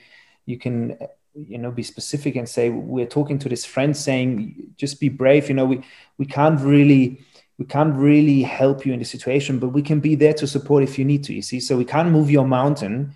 you 0.45 0.59
can 0.59 0.99
you 1.35 1.57
know 1.57 1.71
be 1.71 1.83
specific 1.83 2.37
and 2.37 2.47
say 2.47 2.69
we're 2.69 3.07
talking 3.07 3.39
to 3.39 3.49
this 3.49 3.65
friend 3.65 3.97
saying 3.97 4.55
just 4.77 4.99
be 4.99 5.09
brave 5.09 5.49
you 5.49 5.55
know 5.55 5.65
we 5.65 5.81
we 6.17 6.27
can't 6.27 6.61
really 6.61 7.21
we 7.59 7.65
can't 7.65 7.95
really 7.95 8.43
help 8.43 8.85
you 8.85 8.93
in 8.93 8.99
the 8.99 9.05
situation 9.05 9.59
but 9.59 9.69
we 9.69 9.83
can 9.83 10.01
be 10.01 10.17
there 10.17 10.33
to 10.33 10.47
support 10.47 10.83
if 10.83 10.99
you 10.99 11.05
need 11.05 11.23
to 11.23 11.33
you 11.33 11.43
see 11.43 11.61
so 11.61 11.77
we 11.77 11.85
can't 11.85 12.11
move 12.11 12.29
your 12.29 12.45
mountain 12.47 13.15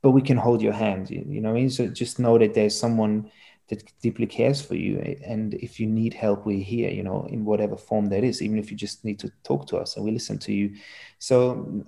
but 0.00 0.10
we 0.10 0.22
can 0.22 0.36
hold 0.36 0.62
your 0.62 0.74
hand 0.74 1.10
you, 1.10 1.24
you 1.28 1.40
know 1.40 1.50
I 1.50 1.54
mean? 1.54 1.70
so 1.70 1.88
just 1.88 2.20
know 2.20 2.38
that 2.38 2.54
there's 2.54 2.78
someone 2.78 3.30
that 3.68 3.82
deeply 4.00 4.26
cares 4.26 4.62
for 4.62 4.74
you. 4.74 4.98
And 5.24 5.54
if 5.54 5.80
you 5.80 5.86
need 5.86 6.14
help 6.14 6.46
we're 6.46 6.62
here 6.62 6.90
you 6.90 7.02
know 7.02 7.26
in 7.30 7.44
whatever 7.44 7.76
form 7.76 8.06
that 8.06 8.24
is 8.24 8.42
even 8.42 8.58
if 8.58 8.70
you 8.70 8.76
just 8.76 9.04
need 9.04 9.18
to 9.20 9.30
talk 9.42 9.66
to 9.68 9.76
us 9.78 9.96
and 9.96 10.04
we 10.04 10.10
listen 10.12 10.38
to 10.38 10.52
you. 10.52 10.74
So 11.18 11.84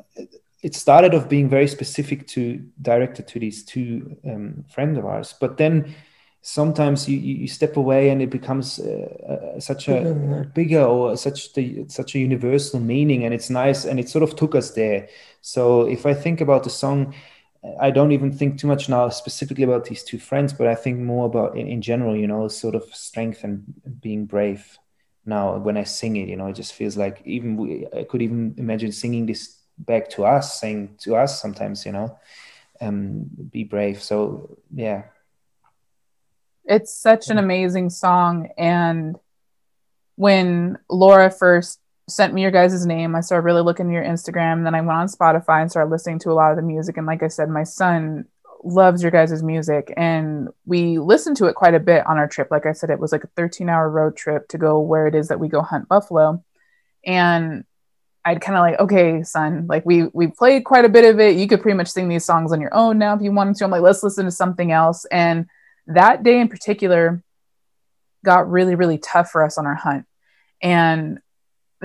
it 0.62 0.74
started 0.74 1.14
off 1.14 1.29
being 1.29 1.49
very 1.49 1.68
specific 1.68 2.26
to 2.29 2.64
directed 2.83 3.29
to 3.29 3.39
these 3.39 3.64
two 3.64 4.16
um, 4.29 4.64
friends 4.68 4.99
of 4.99 5.07
ours 5.07 5.35
but 5.41 5.57
then 5.57 5.95
sometimes 6.41 7.09
you, 7.09 7.18
you 7.18 7.49
step 7.49 7.76
away 7.76 8.11
and 8.11 8.22
it 8.22 8.31
becomes 8.31 8.79
uh, 8.79 9.53
uh, 9.57 9.61
such 9.61 9.89
a 9.89 10.49
bigger 10.55 10.83
or 10.83 11.16
such 11.16 11.53
the 11.55 11.85
such 11.89 12.14
a 12.14 12.18
universal 12.18 12.81
meaning 12.81 13.24
and 13.24 13.35
it's 13.35 13.51
nice 13.51 13.85
and 13.85 13.99
it 13.99 14.09
sort 14.09 14.22
of 14.22 14.37
took 14.37 14.55
us 14.55 14.70
there. 14.70 15.09
So 15.43 15.83
if 15.83 16.07
i 16.07 16.14
think 16.14 16.41
about 16.41 16.64
the 16.64 16.70
song 16.70 17.14
i 17.80 17.90
don't 17.90 18.12
even 18.12 18.32
think 18.32 18.59
too 18.59 18.66
much 18.66 18.88
now 18.88 19.09
specifically 19.09 19.64
about 19.64 19.84
these 19.84 20.02
two 20.02 20.18
friends 20.18 20.52
but 20.52 20.66
i 20.66 20.74
think 20.74 20.98
more 20.98 21.26
about 21.26 21.56
in, 21.56 21.66
in 21.66 21.82
general 21.82 22.16
you 22.16 22.26
know 22.26 22.48
sort 22.48 22.74
of 22.74 22.84
strength 22.94 23.44
and 23.44 23.64
being 24.00 24.26
brave 24.26 24.78
now 25.26 25.56
when 25.59 25.76
i 25.76 25.82
sing 25.82 26.16
it 26.16 26.28
you 26.28 26.36
know 26.36 26.46
it 26.46 26.54
just 26.54 26.72
feels 26.72 26.96
like 26.96 27.20
even 27.24 27.56
we, 27.56 27.86
i 27.96 28.04
could 28.04 28.22
even 28.22 28.54
imagine 28.59 28.92
singing 28.92 29.26
this 29.26 29.59
back 29.78 30.11
to 30.11 30.24
us, 30.24 30.61
saying 30.61 30.96
to 31.00 31.16
us 31.16 31.40
sometimes, 31.40 31.86
you 31.86 31.92
know, 31.92 32.18
um, 32.80 33.26
be 33.50 33.64
brave. 33.64 34.02
So 34.02 34.59
yeah. 34.74 35.04
It's 36.64 36.94
such 36.94 37.30
an 37.30 37.38
amazing 37.38 37.90
song. 37.90 38.50
And 38.59 39.16
when 40.16 40.78
Laura 40.90 41.30
first 41.30 41.80
sent 42.09 42.34
me 42.34 42.42
your 42.42 42.50
guys' 42.50 42.86
name, 42.86 43.14
I 43.14 43.20
started 43.20 43.44
really 43.44 43.62
looking 43.62 43.86
at 43.88 43.92
your 43.92 44.04
Instagram. 44.04 44.64
Then 44.64 44.74
I 44.74 44.80
went 44.80 44.98
on 44.98 45.09
Spotify 45.09 45.61
and 45.62 45.70
started 45.70 45.90
listening 45.90 46.18
to 46.20 46.30
a 46.30 46.34
lot 46.34 46.50
of 46.50 46.56
the 46.56 46.62
music. 46.62 46.96
And 46.96 47.06
like 47.06 47.22
I 47.22 47.28
said, 47.28 47.48
my 47.48 47.64
son 47.64 48.24
loves 48.64 49.02
your 49.02 49.11
guys' 49.11 49.42
music 49.42 49.92
and 49.96 50.48
we 50.66 50.98
listened 50.98 51.36
to 51.36 51.46
it 51.46 51.54
quite 51.54 51.74
a 51.74 51.80
bit 51.80 52.06
on 52.06 52.18
our 52.18 52.26
trip. 52.26 52.48
Like 52.50 52.66
I 52.66 52.72
said, 52.72 52.90
it 52.90 52.98
was 52.98 53.12
like 53.12 53.24
a 53.24 53.30
13 53.36 53.68
hour 53.68 53.88
road 53.88 54.16
trip 54.16 54.48
to 54.48 54.59
go 54.59 54.80
where 54.80 55.06
it 55.06 55.14
is 55.14 55.28
that 55.28 55.40
we 55.40 55.48
go 55.48 55.62
hunt 55.62 55.88
buffalo. 55.88 56.42
And 57.04 57.64
I'd 58.24 58.40
kind 58.40 58.56
of 58.56 58.62
like, 58.62 58.80
okay, 58.80 59.22
son, 59.22 59.66
like 59.68 59.86
we 59.86 60.04
we 60.12 60.26
played 60.26 60.64
quite 60.64 60.84
a 60.84 60.88
bit 60.88 61.04
of 61.04 61.20
it. 61.20 61.36
You 61.36 61.46
could 61.46 61.62
pretty 61.62 61.76
much 61.76 61.88
sing 61.88 62.09
these 62.09 62.24
songs 62.24 62.52
on 62.52 62.61
your 62.61 62.74
own 62.74 62.98
now 62.98 63.14
if 63.14 63.22
you 63.22 63.32
wanted 63.32 63.56
to. 63.56 63.64
I'm 63.64 63.70
like, 63.70 63.82
let's 63.82 64.02
listen 64.02 64.24
to 64.24 64.30
something 64.30 64.72
else. 64.72 65.04
And 65.06 65.46
that 65.86 66.22
day 66.22 66.40
in 66.40 66.48
particular 66.48 67.22
got 68.24 68.50
really, 68.50 68.74
really 68.74 68.98
tough 68.98 69.30
for 69.30 69.44
us 69.44 69.56
on 69.56 69.66
our 69.66 69.76
hunt. 69.76 70.04
And 70.61 71.20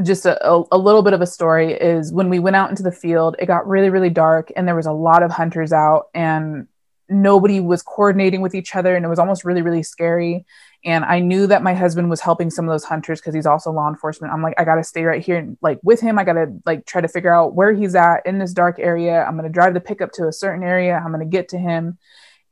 just 0.01 0.25
a, 0.25 0.43
a, 0.47 0.63
a 0.71 0.77
little 0.77 1.03
bit 1.03 1.13
of 1.13 1.21
a 1.21 1.27
story 1.27 1.73
is 1.73 2.11
when 2.11 2.29
we 2.29 2.39
went 2.39 2.55
out 2.55 2.69
into 2.69 2.83
the 2.83 2.91
field, 2.91 3.35
it 3.37 3.45
got 3.45 3.67
really, 3.67 3.89
really 3.89 4.09
dark 4.09 4.51
and 4.55 4.67
there 4.67 4.75
was 4.75 4.87
a 4.87 4.91
lot 4.91 5.21
of 5.21 5.31
hunters 5.31 5.71
out 5.71 6.07
and 6.15 6.67
nobody 7.09 7.59
was 7.59 7.83
coordinating 7.83 8.41
with 8.41 8.55
each 8.55 8.75
other 8.75 8.95
and 8.95 9.05
it 9.05 9.09
was 9.09 9.19
almost 9.19 9.45
really, 9.45 9.61
really 9.61 9.83
scary. 9.83 10.45
And 10.85 11.05
i 11.05 11.19
knew 11.19 11.47
that 11.47 11.63
my 11.63 11.73
husband 11.73 12.09
was 12.09 12.21
helping 12.21 12.49
some 12.49 12.65
of 12.65 12.73
those 12.73 12.83
hunters 12.83 13.21
because 13.21 13.35
he's 13.35 13.45
also 13.45 13.71
law 13.71 13.87
enforcement. 13.87 14.33
I'm 14.33 14.41
like 14.41 14.55
i 14.57 14.65
gotta 14.65 14.83
stay 14.83 15.03
right 15.03 15.23
here 15.23 15.37
and 15.37 15.57
like 15.61 15.79
with 15.83 15.99
him. 15.99 16.17
I 16.17 16.23
gotta 16.23 16.53
like 16.65 16.85
try 16.85 17.01
to 17.01 17.07
figure 17.07 17.33
out 17.33 17.53
where 17.53 17.73
he's 17.73 17.93
at 17.93 18.25
in 18.25 18.39
this 18.39 18.53
dark 18.53 18.79
area. 18.79 19.23
I'm 19.23 19.35
gonna 19.35 19.49
drive 19.49 19.75
the 19.75 19.79
pickup 19.79 20.11
to 20.13 20.27
a 20.27 20.33
certain 20.33 20.63
area. 20.63 20.95
I'm 20.95 21.11
gonna 21.11 21.25
get 21.25 21.49
to 21.49 21.57
him. 21.57 21.99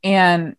And 0.04 0.56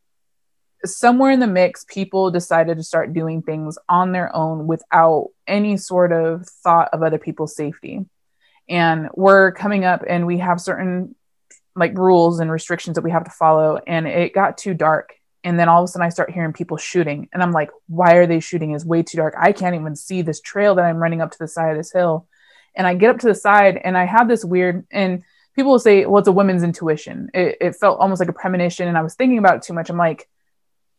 somewhere 0.86 1.32
in 1.32 1.40
the 1.40 1.48
mix 1.48 1.86
people 1.88 2.30
decided 2.30 2.78
to 2.78 2.84
start 2.84 3.14
doing 3.14 3.42
things 3.42 3.78
on 3.88 4.12
their 4.12 4.36
own 4.36 4.68
without 4.68 5.30
any 5.48 5.78
sort 5.78 6.12
of 6.12 6.48
thought 6.48 6.90
of 6.94 7.04
other 7.04 7.18
people's 7.18 7.56
safety 7.56 8.06
and 8.70 9.10
we're 9.14 9.52
coming 9.52 9.84
up 9.84 10.04
and 10.08 10.26
we 10.26 10.38
have 10.38 10.62
certain 10.62 11.16
like 11.76 11.98
rules 11.98 12.40
and 12.40 12.52
restrictions 12.52 12.96
that 12.96 13.04
we 13.04 13.12
have 13.12 13.26
to 13.26 13.32
follow 13.32 13.80
and 13.88 14.08
it 14.08 14.34
got 14.34 14.58
too 14.58 14.74
dark 14.74 15.14
and 15.44 15.60
then 15.60 15.68
all 15.68 15.84
of 15.84 15.86
a 15.86 15.88
sudden 15.92 16.06
I 16.06 16.10
start 16.10 16.32
hearing 16.32 16.54
people 16.54 16.78
shooting. 16.78 17.28
And 17.34 17.44
I'm 17.44 17.52
like, 17.52 17.70
why 17.88 18.16
are 18.16 18.26
they 18.26 18.40
shooting? 18.40 18.74
It's 18.74 18.86
way 18.86 19.04
too 19.04 19.18
dark. 19.18 19.36
I 19.38 19.52
can't 19.52 19.76
even 19.76 19.96
see 19.96 20.22
this 20.22 20.40
trail 20.40 20.76
that 20.76 20.86
I'm 20.86 20.98
running 20.98 21.22
up 21.22 21.32
to 21.32 21.38
the 21.38 21.48
side 21.48 21.72
of 21.72 21.78
this 21.78 21.92
hill. 21.92 22.28
And 22.76 22.88
I 22.88 22.96
get 22.96 23.10
up 23.10 23.20
to 23.20 23.28
the 23.28 23.36
side 23.36 23.80
and 23.84 23.98
I 23.98 24.06
have 24.06 24.28
this 24.28 24.46
weird, 24.46 24.88
and 24.90 25.24
people 25.56 25.72
will 25.72 25.80
say, 25.80 26.06
well, 26.06 26.20
it's 26.20 26.28
a 26.28 26.32
woman's 26.32 26.64
intuition. 26.64 27.30
It, 27.34 27.58
it 27.60 27.76
felt 27.76 28.00
almost 28.00 28.20
like 28.20 28.30
a 28.30 28.34
premonition. 28.34 28.88
And 28.88 28.98
I 28.98 29.02
was 29.02 29.16
thinking 29.16 29.38
about 29.38 29.58
it 29.58 29.62
too 29.64 29.74
much. 29.74 29.90
I'm 29.90 29.98
like, 29.98 30.28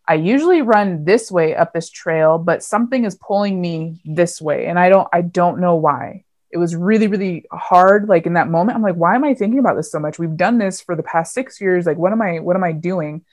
I 0.07 0.15
usually 0.15 0.63
run 0.63 1.05
this 1.05 1.31
way 1.31 1.55
up 1.55 1.73
this 1.73 1.89
trail, 1.89 2.39
but 2.39 2.63
something 2.63 3.05
is 3.05 3.15
pulling 3.17 3.61
me 3.61 4.01
this 4.05 4.41
way. 4.41 4.67
And 4.67 4.79
I 4.79 4.89
don't, 4.89 5.09
I 5.13 5.23
don't 5.23 5.61
know 5.61 5.77
why. 5.77 6.25
It 6.51 6.59
was 6.59 6.77
really, 6.77 7.07
really 7.07 7.47
hard. 7.51 8.09
Like 8.09 8.27
in 8.27 8.35
that 8.35 8.49
moment, 8.49 8.77
I'm 8.77 8.83
like, 8.83 8.97
why 8.97 9.15
am 9.15 9.25
I 9.25 9.35
thinking 9.35 9.59
about 9.59 9.77
this 9.77 9.91
so 9.91 9.99
much? 9.99 10.19
We've 10.19 10.37
done 10.37 10.59
this 10.59 10.81
for 10.81 10.95
the 10.95 11.03
past 11.03 11.33
six 11.33 11.61
years. 11.61 11.87
Like, 11.87 11.97
what 11.97 12.13
am 12.13 12.21
I, 12.21 12.41
what 12.41 12.55
am 12.55 12.63
I 12.65 12.73
doing? 12.73 13.25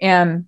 And 0.00 0.46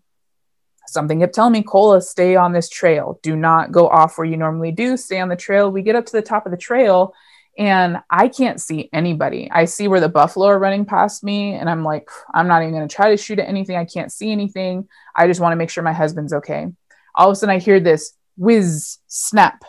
something 0.86 1.20
kept 1.20 1.34
telling 1.34 1.52
me, 1.52 1.62
Kola, 1.62 2.00
stay 2.00 2.36
on 2.36 2.52
this 2.52 2.68
trail. 2.68 3.18
Do 3.22 3.34
not 3.34 3.72
go 3.72 3.88
off 3.88 4.16
where 4.16 4.26
you 4.26 4.36
normally 4.36 4.72
do. 4.72 4.96
Stay 4.96 5.20
on 5.20 5.28
the 5.28 5.36
trail. 5.36 5.70
We 5.70 5.82
get 5.82 5.96
up 5.96 6.06
to 6.06 6.12
the 6.12 6.22
top 6.22 6.46
of 6.46 6.52
the 6.52 6.58
trail 6.58 7.14
and 7.58 7.98
I 8.10 8.28
can't 8.28 8.60
see 8.60 8.88
anybody. 8.92 9.50
I 9.50 9.66
see 9.66 9.88
where 9.88 10.00
the 10.00 10.08
buffalo 10.08 10.46
are 10.46 10.58
running 10.58 10.84
past 10.84 11.22
me, 11.22 11.54
and 11.54 11.68
I'm 11.68 11.84
like, 11.84 12.08
I'm 12.34 12.48
not 12.48 12.62
even 12.62 12.74
going 12.74 12.88
to 12.88 12.94
try 12.94 13.10
to 13.10 13.16
shoot 13.16 13.38
at 13.38 13.48
anything. 13.48 13.76
I 13.76 13.84
can't 13.84 14.12
see 14.12 14.32
anything. 14.32 14.88
I 15.16 15.26
just 15.26 15.40
want 15.40 15.52
to 15.52 15.56
make 15.56 15.70
sure 15.70 15.84
my 15.84 15.92
husband's 15.92 16.32
okay. 16.32 16.68
All 17.14 17.28
of 17.28 17.32
a 17.32 17.36
sudden, 17.36 17.54
I 17.54 17.58
hear 17.58 17.80
this 17.80 18.14
whiz 18.36 18.98
snap, 19.06 19.64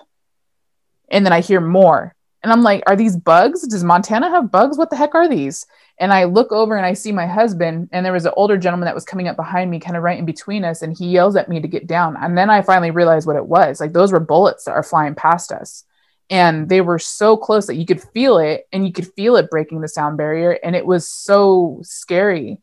and 1.09 1.25
then 1.25 1.33
I 1.33 1.41
hear 1.41 1.59
more. 1.59 2.15
And 2.41 2.51
I'm 2.51 2.61
like, 2.61 2.83
are 2.87 2.97
these 2.97 3.15
bugs? 3.15 3.65
Does 3.65 3.85
Montana 3.85 4.29
have 4.29 4.51
bugs? 4.51 4.77
What 4.77 4.89
the 4.89 4.97
heck 4.97 5.15
are 5.15 5.29
these? 5.29 5.65
And 5.97 6.11
I 6.11 6.25
look 6.25 6.51
over 6.51 6.75
and 6.75 6.85
I 6.85 6.91
see 6.91 7.13
my 7.13 7.25
husband, 7.25 7.87
and 7.93 8.05
there 8.05 8.11
was 8.11 8.25
an 8.25 8.33
older 8.35 8.57
gentleman 8.57 8.85
that 8.85 8.95
was 8.95 9.05
coming 9.05 9.29
up 9.29 9.37
behind 9.37 9.71
me, 9.71 9.79
kind 9.79 9.95
of 9.95 10.03
right 10.03 10.19
in 10.19 10.25
between 10.25 10.65
us, 10.65 10.81
and 10.81 10.97
he 10.97 11.07
yells 11.07 11.37
at 11.37 11.47
me 11.47 11.61
to 11.61 11.67
get 11.69 11.87
down. 11.87 12.17
And 12.17 12.37
then 12.37 12.49
I 12.49 12.61
finally 12.61 12.91
realized 12.91 13.27
what 13.27 13.37
it 13.37 13.45
was. 13.45 13.79
Like 13.79 13.93
those 13.93 14.11
were 14.11 14.19
bullets 14.19 14.65
that 14.65 14.71
are 14.71 14.83
flying 14.83 15.15
past 15.15 15.53
us. 15.53 15.85
And 16.33 16.67
they 16.67 16.81
were 16.81 16.97
so 16.97 17.37
close 17.37 17.67
that 17.67 17.75
you 17.75 17.85
could 17.85 18.01
feel 18.01 18.39
it 18.39 18.67
and 18.73 18.87
you 18.87 18.91
could 18.91 19.05
feel 19.13 19.35
it 19.35 19.51
breaking 19.51 19.81
the 19.81 19.87
sound 19.87 20.17
barrier. 20.17 20.57
And 20.63 20.75
it 20.75 20.83
was 20.83 21.07
so 21.07 21.79
scary. 21.83 22.57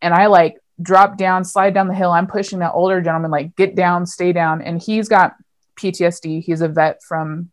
And 0.00 0.14
I 0.14 0.26
like 0.26 0.60
drop 0.80 1.18
down, 1.18 1.44
slide 1.44 1.74
down 1.74 1.88
the 1.88 1.94
hill. 1.94 2.12
I'm 2.12 2.28
pushing 2.28 2.60
that 2.60 2.70
older 2.72 3.00
gentleman, 3.00 3.32
like, 3.32 3.56
get 3.56 3.74
down, 3.74 4.06
stay 4.06 4.32
down. 4.32 4.62
And 4.62 4.80
he's 4.80 5.08
got 5.08 5.34
PTSD. 5.74 6.44
He's 6.44 6.60
a 6.60 6.68
vet 6.68 7.02
from 7.02 7.50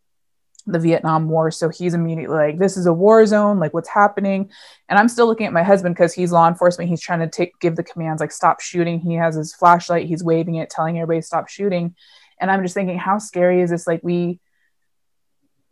the 0.64 0.78
Vietnam 0.78 1.28
War. 1.28 1.50
So 1.50 1.70
he's 1.70 1.92
immediately 1.92 2.36
like, 2.36 2.58
this 2.58 2.76
is 2.76 2.86
a 2.86 2.92
war 2.92 3.26
zone, 3.26 3.58
like 3.58 3.74
what's 3.74 3.88
happening? 3.88 4.52
And 4.88 4.96
I'm 4.96 5.08
still 5.08 5.26
looking 5.26 5.46
at 5.46 5.52
my 5.52 5.64
husband 5.64 5.96
because 5.96 6.14
he's 6.14 6.30
law 6.30 6.46
enforcement. 6.46 6.88
He's 6.88 7.02
trying 7.02 7.18
to 7.18 7.28
take 7.28 7.58
give 7.58 7.74
the 7.74 7.82
commands 7.82 8.20
like 8.20 8.30
stop 8.30 8.60
shooting. 8.60 9.00
He 9.00 9.14
has 9.14 9.34
his 9.34 9.52
flashlight, 9.52 10.06
he's 10.06 10.22
waving 10.22 10.54
it, 10.54 10.70
telling 10.70 11.00
everybody 11.00 11.20
stop 11.20 11.48
shooting. 11.48 11.96
And 12.40 12.48
I'm 12.48 12.62
just 12.62 12.74
thinking, 12.74 12.96
how 12.96 13.18
scary 13.18 13.60
is 13.60 13.70
this? 13.70 13.88
Like 13.88 14.04
we 14.04 14.38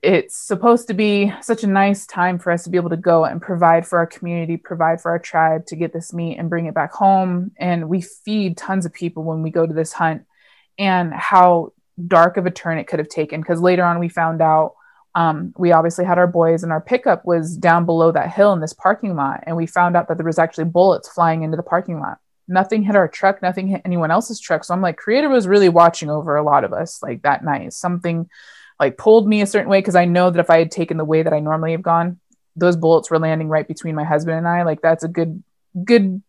it's 0.03 0.37
supposed 0.37 0.89
to 0.89 0.95
be 0.95 1.33
such 1.41 1.63
a 1.63 1.69
nice 1.69 2.07
time 2.07 2.39
for 2.39 2.51
us 2.51 2.65
to 2.65 2.71
be 2.71 2.77
able 2.77 2.91
to 2.91 2.97
go 2.97 3.25
and 3.25 3.41
provide 3.41 3.87
for 3.87 3.99
our 3.99 4.07
community, 4.07 4.57
provide 4.57 5.01
for 5.01 5.13
our 5.13 5.19
tribe 5.19 5.65
to 5.67 5.77
get 5.77 5.93
this 5.93 6.13
meat 6.13 6.39
and 6.39 6.51
bring 6.51 6.67
it 6.67 6.75
back 6.75 6.93
home. 6.93 7.53
And 7.57 7.89
we 7.89 8.01
feed 8.01 8.57
tons 8.57 8.85
of 8.85 8.93
people 8.93 9.23
when 9.23 9.43
we 9.43 9.51
go 9.51 9.65
to 9.65 9.73
this 9.73 9.93
hunt 9.93 10.25
and 10.77 11.15
how 11.15 11.73
dark 12.05 12.37
of 12.37 12.47
a 12.47 12.51
turn 12.51 12.79
it 12.79 12.89
could 12.89 12.99
have 12.99 13.09
taken. 13.09 13.41
Because 13.41 13.61
later 13.61 13.85
on, 13.85 14.01
we 14.01 14.09
found 14.09 14.43
out 14.43 14.75
um, 15.15 15.55
we 15.57 15.73
obviously 15.73 16.05
had 16.05 16.19
our 16.19 16.27
boys 16.27 16.65
and 16.65 16.73
our 16.73 16.81
pickup 16.81 17.25
was 17.25 17.57
down 17.57 17.87
below 17.87 18.11
that 18.11 18.33
hill 18.33 18.53
in 18.53 18.61
this 18.61 18.73
parking 18.73 19.15
lot 19.15 19.45
and 19.47 19.57
we 19.57 19.67
found 19.67 19.97
out 19.97 20.09
that 20.09 20.17
there 20.17 20.27
was 20.27 20.39
actually 20.39 20.65
bullets 20.65 21.09
flying 21.09 21.43
into 21.43 21.57
the 21.57 21.63
parking 21.63 22.01
lot 22.01 22.17
nothing 22.49 22.83
hit 22.83 22.97
our 22.97 23.09
truck 23.09 23.43
nothing 23.43 23.69
hit 23.69 23.83
anyone 23.85 24.11
else's 24.11 24.41
truck 24.41 24.65
so 24.65 24.73
i'm 24.73 24.81
like 24.81 24.97
creator 24.97 25.29
was 25.29 25.47
really 25.47 25.69
watching 25.69 26.09
over 26.09 26.35
a 26.35 26.43
lot 26.43 26.65
of 26.65 26.73
us 26.73 27.03
like 27.03 27.21
that 27.23 27.45
night 27.45 27.75
something 27.75 28.27
like 28.83 28.99
pulled 28.99 29.29
me 29.29 29.41
a 29.41 29.47
certain 29.47 29.71
way 29.71 29.79
because 29.79 29.95
i 29.95 30.05
know 30.05 30.31
that 30.31 30.41
if 30.41 30.51
i 30.51 30.59
had 30.59 30.71
taken 30.71 30.97
the 30.97 31.05
way 31.05 31.23
that 31.23 31.33
i 31.33 31.39
normally 31.39 31.73
have 31.73 31.83
gone 31.83 32.19
those 32.57 32.77
bullets 32.77 33.11
were 33.11 33.19
landing 33.19 33.49
right 33.49 33.69
between 33.69 33.95
my 33.95 34.05
husband 34.05 34.37
and 34.37 34.49
i 34.49 34.63
like 34.63 34.83
that's 34.83 35.05
a 35.05 35.09
good 35.09 35.43
good 35.85 36.21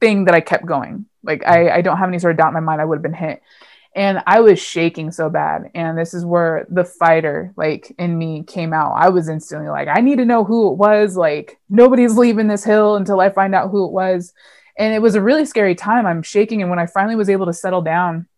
thing 0.00 0.26
that 0.26 0.34
i 0.34 0.40
kept 0.40 0.66
going 0.66 1.06
like 1.22 1.42
i, 1.46 1.70
I 1.70 1.80
don't 1.80 1.96
have 1.96 2.08
any 2.08 2.18
sort 2.18 2.32
of 2.32 2.38
doubt 2.38 2.48
in 2.48 2.54
my 2.54 2.60
mind 2.60 2.80
i 2.80 2.84
would 2.84 2.96
have 2.96 3.02
been 3.02 3.14
hit 3.14 3.42
and 3.96 4.22
I 4.26 4.40
was 4.40 4.60
shaking 4.60 5.10
so 5.10 5.30
bad. 5.30 5.70
And 5.74 5.96
this 5.96 6.12
is 6.12 6.22
where 6.22 6.66
the 6.68 6.84
fighter, 6.84 7.54
like 7.56 7.94
in 7.98 8.16
me, 8.16 8.42
came 8.42 8.74
out. 8.74 8.92
I 8.92 9.08
was 9.08 9.30
instantly 9.30 9.70
like, 9.70 9.88
I 9.88 10.02
need 10.02 10.18
to 10.18 10.26
know 10.26 10.44
who 10.44 10.70
it 10.70 10.76
was. 10.76 11.16
Like, 11.16 11.58
nobody's 11.70 12.14
leaving 12.14 12.46
this 12.46 12.62
hill 12.62 12.96
until 12.96 13.20
I 13.20 13.30
find 13.30 13.54
out 13.54 13.70
who 13.70 13.86
it 13.86 13.92
was. 13.92 14.34
And 14.78 14.92
it 14.92 15.00
was 15.00 15.14
a 15.14 15.22
really 15.22 15.46
scary 15.46 15.74
time. 15.74 16.04
I'm 16.04 16.22
shaking. 16.22 16.60
And 16.60 16.68
when 16.68 16.78
I 16.78 16.84
finally 16.84 17.16
was 17.16 17.30
able 17.30 17.46
to 17.46 17.54
settle 17.54 17.80
down 17.80 18.28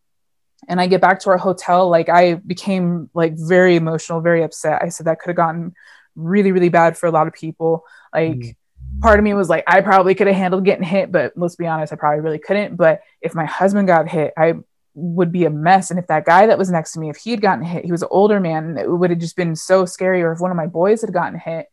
and 0.66 0.80
I 0.80 0.86
get 0.86 1.00
back 1.00 1.20
to 1.20 1.30
our 1.30 1.38
hotel, 1.38 1.88
like, 1.88 2.08
I 2.08 2.34
became 2.34 3.10
like 3.14 3.34
very 3.36 3.76
emotional, 3.76 4.20
very 4.20 4.42
upset. 4.42 4.82
I 4.82 4.88
said 4.88 5.06
that 5.06 5.20
could 5.20 5.30
have 5.30 5.36
gotten 5.36 5.74
really, 6.16 6.52
really 6.52 6.68
bad 6.68 6.98
for 6.98 7.06
a 7.06 7.12
lot 7.12 7.28
of 7.28 7.32
people. 7.32 7.84
Like, 8.12 8.32
mm 8.32 8.54
part 9.00 9.18
of 9.18 9.24
me 9.24 9.34
was 9.34 9.48
like, 9.48 9.64
I 9.66 9.80
probably 9.80 10.14
could 10.14 10.26
have 10.26 10.36
handled 10.36 10.64
getting 10.64 10.84
hit, 10.84 11.12
but 11.12 11.32
let's 11.36 11.56
be 11.56 11.66
honest, 11.66 11.92
I 11.92 11.96
probably 11.96 12.20
really 12.20 12.38
couldn't. 12.38 12.76
But 12.76 13.00
if 13.20 13.34
my 13.34 13.44
husband 13.44 13.86
got 13.86 14.08
hit, 14.08 14.32
I 14.36 14.54
would 14.94 15.30
be 15.30 15.44
a 15.44 15.50
mess. 15.50 15.90
And 15.90 15.98
if 15.98 16.08
that 16.08 16.24
guy 16.24 16.46
that 16.46 16.58
was 16.58 16.70
next 16.70 16.92
to 16.92 17.00
me, 17.00 17.10
if 17.10 17.16
he 17.16 17.30
had 17.30 17.40
gotten 17.40 17.64
hit, 17.64 17.84
he 17.84 17.92
was 17.92 18.02
an 18.02 18.08
older 18.10 18.40
man, 18.40 18.76
it 18.76 18.90
would 18.90 19.10
have 19.10 19.18
just 19.18 19.36
been 19.36 19.54
so 19.54 19.84
scary. 19.84 20.22
Or 20.22 20.32
if 20.32 20.40
one 20.40 20.50
of 20.50 20.56
my 20.56 20.66
boys 20.66 21.02
had 21.02 21.12
gotten 21.12 21.38
hit. 21.38 21.66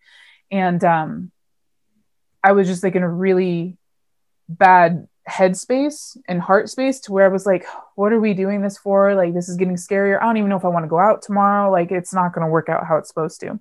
And 0.51 0.83
um, 0.83 1.31
I 2.43 2.51
was 2.51 2.67
just 2.67 2.83
like 2.83 2.95
in 2.95 3.03
a 3.03 3.09
really 3.09 3.77
bad 4.47 5.07
headspace 5.29 6.17
and 6.27 6.41
heart 6.41 6.69
space 6.69 6.99
to 7.01 7.11
where 7.11 7.25
I 7.25 7.29
was 7.29 7.45
like, 7.45 7.65
what 7.95 8.13
are 8.13 8.19
we 8.19 8.33
doing 8.33 8.61
this 8.61 8.77
for? 8.77 9.15
Like, 9.15 9.33
this 9.33 9.49
is 9.49 9.57
getting 9.57 9.75
scarier. 9.75 10.21
I 10.21 10.25
don't 10.25 10.37
even 10.37 10.49
know 10.49 10.57
if 10.57 10.65
I 10.65 10.69
want 10.69 10.83
to 10.85 10.89
go 10.89 10.99
out 10.99 11.21
tomorrow. 11.21 11.71
Like, 11.71 11.91
it's 11.91 12.13
not 12.13 12.33
going 12.33 12.45
to 12.45 12.51
work 12.51 12.69
out 12.69 12.85
how 12.85 12.97
it's 12.97 13.09
supposed 13.09 13.39
to 13.41 13.59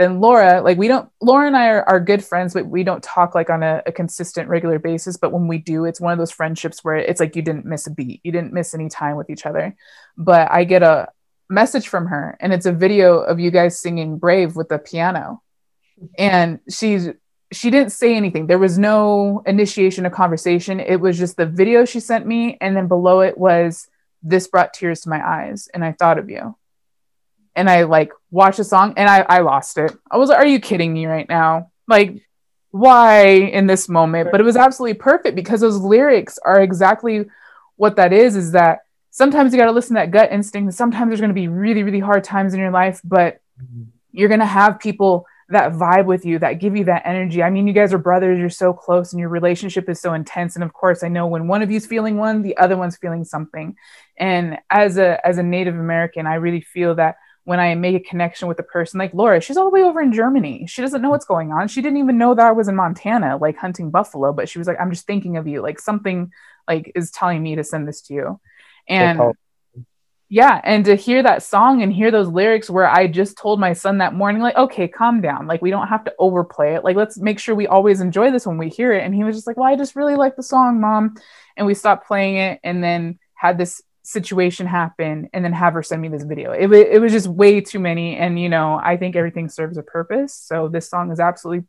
then 0.00 0.18
Laura, 0.18 0.62
like 0.62 0.78
we 0.78 0.88
don't, 0.88 1.10
Laura 1.20 1.46
and 1.46 1.56
I 1.56 1.68
are, 1.68 1.82
are 1.82 2.00
good 2.00 2.24
friends, 2.24 2.54
but 2.54 2.66
we 2.66 2.82
don't 2.82 3.02
talk 3.02 3.34
like 3.34 3.50
on 3.50 3.62
a, 3.62 3.82
a, 3.84 3.92
consistent, 3.92 4.48
regular 4.48 4.78
basis. 4.78 5.18
But 5.18 5.30
when 5.30 5.46
we 5.46 5.58
do, 5.58 5.84
it's 5.84 6.00
one 6.00 6.12
of 6.12 6.18
those 6.18 6.30
friendships 6.30 6.82
where 6.82 6.96
it's 6.96 7.20
like 7.20 7.36
you 7.36 7.42
didn't 7.42 7.66
miss 7.66 7.86
a 7.86 7.90
beat, 7.90 8.20
you 8.24 8.32
didn't 8.32 8.54
miss 8.54 8.72
any 8.72 8.88
time 8.88 9.16
with 9.16 9.28
each 9.28 9.44
other. 9.44 9.76
But 10.16 10.50
I 10.50 10.64
get 10.64 10.82
a 10.82 11.08
message 11.50 11.88
from 11.88 12.06
her, 12.06 12.34
and 12.40 12.52
it's 12.52 12.64
a 12.64 12.72
video 12.72 13.18
of 13.18 13.38
you 13.38 13.50
guys 13.50 13.78
singing 13.78 14.16
Brave 14.16 14.56
with 14.56 14.70
the 14.70 14.78
piano. 14.78 15.42
And 16.16 16.60
she's, 16.70 17.10
she 17.52 17.70
didn't 17.70 17.92
say 17.92 18.14
anything. 18.14 18.46
There 18.46 18.58
was 18.58 18.78
no 18.78 19.42
initiation 19.46 20.06
of 20.06 20.12
conversation. 20.12 20.80
It 20.80 21.00
was 21.00 21.18
just 21.18 21.36
the 21.36 21.46
video 21.46 21.84
she 21.84 22.00
sent 22.00 22.26
me. 22.26 22.56
And 22.60 22.76
then 22.76 22.86
below 22.88 23.20
it 23.20 23.36
was, 23.36 23.88
This 24.22 24.46
brought 24.46 24.74
tears 24.74 25.00
to 25.02 25.08
my 25.08 25.26
eyes. 25.26 25.68
And 25.72 25.84
I 25.84 25.92
thought 25.92 26.18
of 26.18 26.30
you 26.30 26.56
and 27.56 27.68
I 27.68 27.82
like 27.84 28.12
watched 28.30 28.58
the 28.58 28.64
song 28.64 28.94
and 28.96 29.08
I, 29.08 29.20
I 29.28 29.40
lost 29.40 29.76
it. 29.78 29.92
I 30.10 30.16
was 30.16 30.28
like, 30.28 30.38
are 30.38 30.46
you 30.46 30.60
kidding 30.60 30.92
me 30.92 31.06
right 31.06 31.28
now? 31.28 31.70
Like, 31.86 32.22
why 32.70 33.26
in 33.26 33.66
this 33.66 33.88
moment? 33.88 34.30
But 34.30 34.40
it 34.40 34.44
was 34.44 34.56
absolutely 34.56 34.94
perfect 34.94 35.34
because 35.34 35.60
those 35.60 35.76
lyrics 35.76 36.38
are 36.38 36.60
exactly 36.60 37.26
what 37.76 37.96
that 37.96 38.12
is, 38.12 38.36
is 38.36 38.52
that 38.52 38.80
sometimes 39.10 39.52
you 39.52 39.58
got 39.58 39.66
to 39.66 39.72
listen 39.72 39.96
to 39.96 40.00
that 40.00 40.10
gut 40.10 40.30
instinct. 40.30 40.74
Sometimes 40.74 41.10
there's 41.10 41.20
going 41.20 41.30
to 41.30 41.34
be 41.34 41.48
really, 41.48 41.82
really 41.82 42.00
hard 42.00 42.22
times 42.22 42.54
in 42.54 42.60
your 42.60 42.70
life, 42.70 43.00
but 43.02 43.40
mm-hmm. 43.60 43.84
you're 44.12 44.28
going 44.28 44.40
to 44.40 44.46
have 44.46 44.78
people 44.78 45.26
that 45.50 45.72
vibe 45.72 46.06
with 46.06 46.24
you, 46.24 46.38
that 46.38 46.54
give 46.54 46.76
you 46.76 46.84
that 46.84 47.02
energy. 47.04 47.42
I 47.42 47.50
mean, 47.50 47.66
you 47.66 47.72
guys 47.72 47.92
are 47.92 47.98
brothers, 47.98 48.38
you're 48.38 48.48
so 48.48 48.72
close 48.72 49.12
and 49.12 49.20
your 49.20 49.28
relationship 49.28 49.88
is 49.88 50.00
so 50.00 50.14
intense. 50.14 50.54
And 50.54 50.64
of 50.64 50.72
course, 50.72 51.02
I 51.02 51.08
know 51.08 51.26
when 51.26 51.48
one 51.48 51.62
of 51.62 51.70
you's 51.70 51.86
feeling 51.86 52.16
one, 52.16 52.42
the 52.42 52.56
other 52.56 52.76
one's 52.76 52.96
feeling 52.96 53.24
something. 53.24 53.76
And 54.16 54.58
as 54.70 54.96
a 54.96 55.24
as 55.26 55.38
a 55.38 55.42
Native 55.42 55.74
American, 55.74 56.26
I 56.26 56.34
really 56.34 56.60
feel 56.60 56.94
that 56.96 57.16
when 57.44 57.58
I 57.58 57.74
make 57.74 57.96
a 57.96 58.08
connection 58.08 58.48
with 58.48 58.58
a 58.60 58.64
person 58.64 58.98
like 58.98 59.12
Laura, 59.12 59.40
she's 59.40 59.56
all 59.56 59.64
the 59.64 59.70
way 59.70 59.82
over 59.82 60.00
in 60.00 60.12
Germany. 60.12 60.66
She 60.68 60.82
doesn't 60.82 61.02
know 61.02 61.10
what's 61.10 61.24
going 61.24 61.52
on. 61.52 61.68
She 61.68 61.82
didn't 61.82 61.98
even 61.98 62.18
know 62.18 62.34
that 62.34 62.46
I 62.46 62.52
was 62.52 62.68
in 62.68 62.76
Montana, 62.76 63.38
like 63.38 63.56
hunting 63.56 63.90
buffalo, 63.90 64.32
but 64.32 64.48
she 64.48 64.58
was 64.58 64.68
like, 64.68 64.80
I'm 64.80 64.90
just 64.90 65.06
thinking 65.06 65.36
of 65.36 65.48
you. 65.48 65.62
Like 65.62 65.80
something 65.80 66.32
like 66.68 66.92
is 66.94 67.10
telling 67.10 67.42
me 67.42 67.56
to 67.56 67.64
send 67.64 67.88
this 67.88 68.02
to 68.02 68.14
you. 68.14 68.40
And 68.86 69.20
yeah, 70.32 70.60
and 70.62 70.84
to 70.84 70.94
hear 70.94 71.24
that 71.24 71.42
song 71.42 71.82
and 71.82 71.92
hear 71.92 72.12
those 72.12 72.28
lyrics 72.28 72.70
where 72.70 72.88
I 72.88 73.08
just 73.08 73.36
told 73.36 73.58
my 73.58 73.72
son 73.72 73.98
that 73.98 74.14
morning, 74.14 74.40
like, 74.40 74.56
okay, 74.56 74.86
calm 74.86 75.20
down. 75.20 75.48
Like, 75.48 75.60
we 75.60 75.70
don't 75.70 75.88
have 75.88 76.04
to 76.04 76.14
overplay 76.20 76.76
it. 76.76 76.84
Like, 76.84 76.94
let's 76.94 77.18
make 77.18 77.40
sure 77.40 77.56
we 77.56 77.66
always 77.66 78.00
enjoy 78.00 78.30
this 78.30 78.46
when 78.46 78.56
we 78.56 78.68
hear 78.68 78.92
it. 78.92 79.02
And 79.02 79.12
he 79.12 79.24
was 79.24 79.34
just 79.34 79.48
like, 79.48 79.56
well, 79.56 79.66
I 79.66 79.74
just 79.74 79.96
really 79.96 80.14
like 80.14 80.36
the 80.36 80.44
song, 80.44 80.80
mom. 80.80 81.16
And 81.56 81.66
we 81.66 81.74
stopped 81.74 82.06
playing 82.06 82.36
it 82.36 82.60
and 82.62 82.82
then 82.82 83.18
had 83.34 83.58
this 83.58 83.82
situation 84.04 84.68
happen 84.68 85.28
and 85.32 85.44
then 85.44 85.52
have 85.52 85.74
her 85.74 85.82
send 85.82 86.00
me 86.00 86.06
this 86.06 86.22
video. 86.22 86.52
It, 86.52 86.62
w- 86.62 86.88
it 86.88 87.00
was 87.00 87.10
just 87.10 87.26
way 87.26 87.60
too 87.60 87.80
many. 87.80 88.16
And, 88.16 88.38
you 88.38 88.48
know, 88.48 88.80
I 88.80 88.98
think 88.98 89.16
everything 89.16 89.48
serves 89.48 89.78
a 89.78 89.82
purpose. 89.82 90.32
So 90.32 90.68
this 90.68 90.88
song 90.88 91.10
is 91.10 91.18
absolutely 91.18 91.66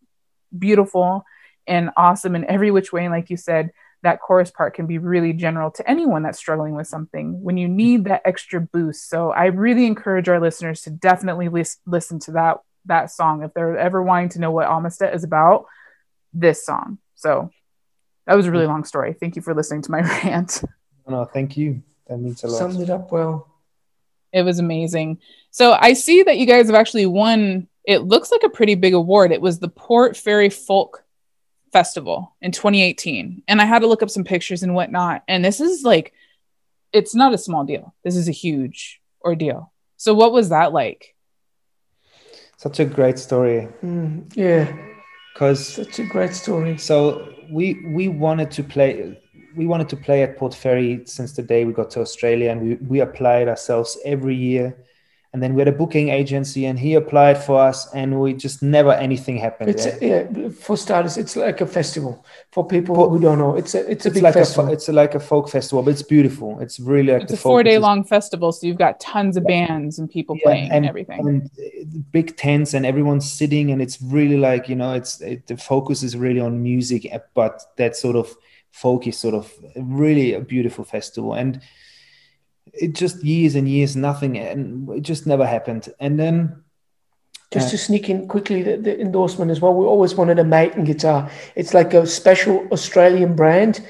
beautiful 0.55 1.23
and 1.65 1.89
awesome 1.97 2.35
in 2.35 2.45
every 2.45 2.69
which 2.69 2.93
way. 2.93 3.05
And 3.05 3.11
like 3.11 3.31
you 3.31 3.37
said, 3.37 3.71
that 4.03 4.19
chorus 4.19 4.51
part 4.51 4.73
can 4.73 4.87
be 4.87 4.97
really 4.97 5.33
general 5.33 5.69
to 5.71 5.89
anyone 5.89 6.23
that's 6.23 6.39
struggling 6.39 6.75
with 6.75 6.87
something 6.87 7.41
when 7.43 7.57
you 7.57 7.67
need 7.67 8.05
that 8.05 8.21
extra 8.25 8.59
boost. 8.59 9.09
So 9.09 9.31
I 9.31 9.45
really 9.45 9.85
encourage 9.85 10.27
our 10.27 10.39
listeners 10.39 10.81
to 10.81 10.89
definitely 10.89 11.49
lis- 11.49 11.77
listen 11.85 12.19
to 12.21 12.31
that 12.31 12.57
that 12.85 13.11
song 13.11 13.43
if 13.43 13.53
they're 13.53 13.77
ever 13.77 14.01
wanting 14.01 14.29
to 14.29 14.39
know 14.39 14.49
what 14.51 14.67
Amistat 14.67 15.13
is 15.13 15.23
about. 15.23 15.65
This 16.33 16.65
song. 16.65 16.97
So 17.15 17.51
that 18.25 18.35
was 18.35 18.47
a 18.47 18.51
really 18.51 18.65
long 18.65 18.85
story. 18.85 19.13
Thank 19.13 19.35
you 19.35 19.41
for 19.41 19.53
listening 19.53 19.83
to 19.83 19.91
my 19.91 20.01
rant. 20.23 20.63
No, 21.07 21.25
thank 21.25 21.57
you. 21.57 21.83
That 22.07 22.17
means 22.17 22.43
a 22.43 22.47
lot. 22.47 22.57
Summed 22.57 22.81
it 22.81 22.89
up 22.89 23.11
well. 23.11 23.47
It 24.33 24.43
was 24.43 24.59
amazing. 24.59 25.19
So 25.51 25.73
I 25.73 25.93
see 25.93 26.23
that 26.23 26.37
you 26.37 26.45
guys 26.45 26.67
have 26.67 26.75
actually 26.75 27.05
won. 27.05 27.67
It 27.83 28.03
looks 28.03 28.31
like 28.31 28.43
a 28.43 28.49
pretty 28.49 28.75
big 28.75 28.93
award. 28.93 29.31
It 29.31 29.41
was 29.41 29.59
the 29.59 29.67
Port 29.67 30.15
Fairy 30.15 30.49
Folk 30.49 31.03
Festival 31.71 32.35
in 32.41 32.51
2018. 32.51 33.43
And 33.47 33.61
I 33.61 33.65
had 33.65 33.79
to 33.79 33.87
look 33.87 34.03
up 34.03 34.09
some 34.09 34.23
pictures 34.23 34.63
and 34.63 34.75
whatnot. 34.75 35.23
And 35.27 35.43
this 35.43 35.61
is 35.61 35.83
like, 35.83 36.13
it's 36.93 37.15
not 37.15 37.33
a 37.33 37.37
small 37.37 37.63
deal. 37.63 37.93
This 38.03 38.15
is 38.15 38.27
a 38.27 38.33
huge 38.33 39.01
ordeal. 39.23 39.71
So 39.97 40.13
what 40.13 40.31
was 40.33 40.49
that 40.49 40.73
like? 40.73 41.15
Such 42.57 42.79
a 42.79 42.85
great 42.85 43.17
story. 43.17 43.67
Mm, 43.83 44.31
yeah. 44.35 44.71
Because 45.33 45.65
such 45.65 45.99
a 45.99 46.05
great 46.05 46.33
story. 46.33 46.77
So 46.77 47.33
we 47.49 47.81
we 47.87 48.07
wanted 48.07 48.51
to 48.51 48.63
play 48.63 49.17
we 49.55 49.65
wanted 49.65 49.89
to 49.89 49.97
play 49.97 50.23
at 50.23 50.37
Port 50.37 50.53
Fairy 50.53 51.01
since 51.05 51.33
the 51.33 51.41
day 51.41 51.65
we 51.65 51.73
got 51.73 51.89
to 51.91 52.01
Australia, 52.01 52.51
and 52.51 52.61
we, 52.61 52.75
we 52.75 52.99
applied 53.01 53.47
ourselves 53.47 53.97
every 54.05 54.35
year. 54.35 54.77
And 55.33 55.41
then 55.41 55.53
we 55.53 55.61
had 55.61 55.69
a 55.69 55.71
booking 55.71 56.09
agency, 56.09 56.65
and 56.65 56.77
he 56.77 56.93
applied 56.93 57.41
for 57.41 57.57
us, 57.57 57.89
and 57.93 58.19
we 58.19 58.33
just 58.33 58.61
never 58.61 58.91
anything 58.91 59.37
happened. 59.37 59.69
It's 59.69 59.85
a, 59.85 59.97
yeah, 60.01 60.49
for 60.49 60.75
starters, 60.75 61.15
it's 61.17 61.37
like 61.37 61.61
a 61.61 61.65
festival 61.65 62.25
for 62.51 62.67
people 62.67 62.95
Port, 62.95 63.11
who 63.11 63.19
don't 63.19 63.39
know. 63.39 63.55
It's 63.55 63.73
a 63.73 63.89
it's 63.89 64.05
a 64.05 64.09
it's 64.09 64.15
big 64.15 64.23
like 64.23 64.33
festival. 64.33 64.69
A, 64.69 64.73
it's 64.73 64.89
a, 64.89 64.91
like 64.91 65.15
a 65.15 65.21
folk 65.21 65.49
festival, 65.49 65.83
but 65.83 65.91
it's 65.91 66.01
beautiful. 66.01 66.59
It's 66.59 66.81
really 66.81 67.13
like 67.13 67.23
it's 67.23 67.33
a 67.33 67.37
four 67.37 67.63
day 67.63 67.77
long 67.77 68.03
festival, 68.03 68.51
so 68.51 68.67
you've 68.67 68.77
got 68.77 68.99
tons 68.99 69.37
of 69.37 69.45
bands 69.47 69.99
and 69.99 70.09
people 70.09 70.35
yeah, 70.35 70.43
playing 70.43 70.65
and, 70.65 70.73
and, 70.73 70.85
everything, 70.85 71.19
and 71.25 72.11
big 72.11 72.35
tents, 72.35 72.73
and 72.73 72.85
everyone's 72.85 73.31
sitting, 73.31 73.71
and 73.71 73.81
it's 73.81 74.01
really 74.01 74.37
like 74.37 74.67
you 74.67 74.75
know, 74.75 74.93
it's 74.93 75.21
it, 75.21 75.47
the 75.47 75.55
focus 75.55 76.03
is 76.03 76.17
really 76.17 76.41
on 76.41 76.61
music, 76.61 77.09
but 77.33 77.63
that 77.77 77.95
sort 77.95 78.17
of 78.17 78.35
folky 78.73 79.13
sort 79.13 79.35
of 79.35 79.53
really 79.75 80.33
a 80.33 80.39
beautiful 80.39 80.83
festival 80.83 81.33
and 81.33 81.61
it 82.73 82.93
just 82.93 83.23
years 83.23 83.55
and 83.55 83.67
years 83.67 83.95
nothing 83.95 84.37
and 84.37 84.89
it 84.89 85.01
just 85.01 85.27
never 85.27 85.45
happened. 85.45 85.89
And 85.99 86.19
then 86.19 86.63
just 87.51 87.67
uh, 87.67 87.71
to 87.71 87.77
sneak 87.77 88.09
in 88.09 88.27
quickly 88.27 88.63
the, 88.63 88.77
the, 88.77 88.99
endorsement 88.99 89.51
as 89.51 89.59
well. 89.59 89.73
We 89.73 89.85
always 89.85 90.15
wanted 90.15 90.39
a 90.39 90.43
Maton 90.43 90.85
guitar. 90.85 91.29
It's 91.55 91.73
like 91.73 91.93
a 91.93 92.07
special 92.07 92.65
australian 92.71 93.35
brand 93.35 93.85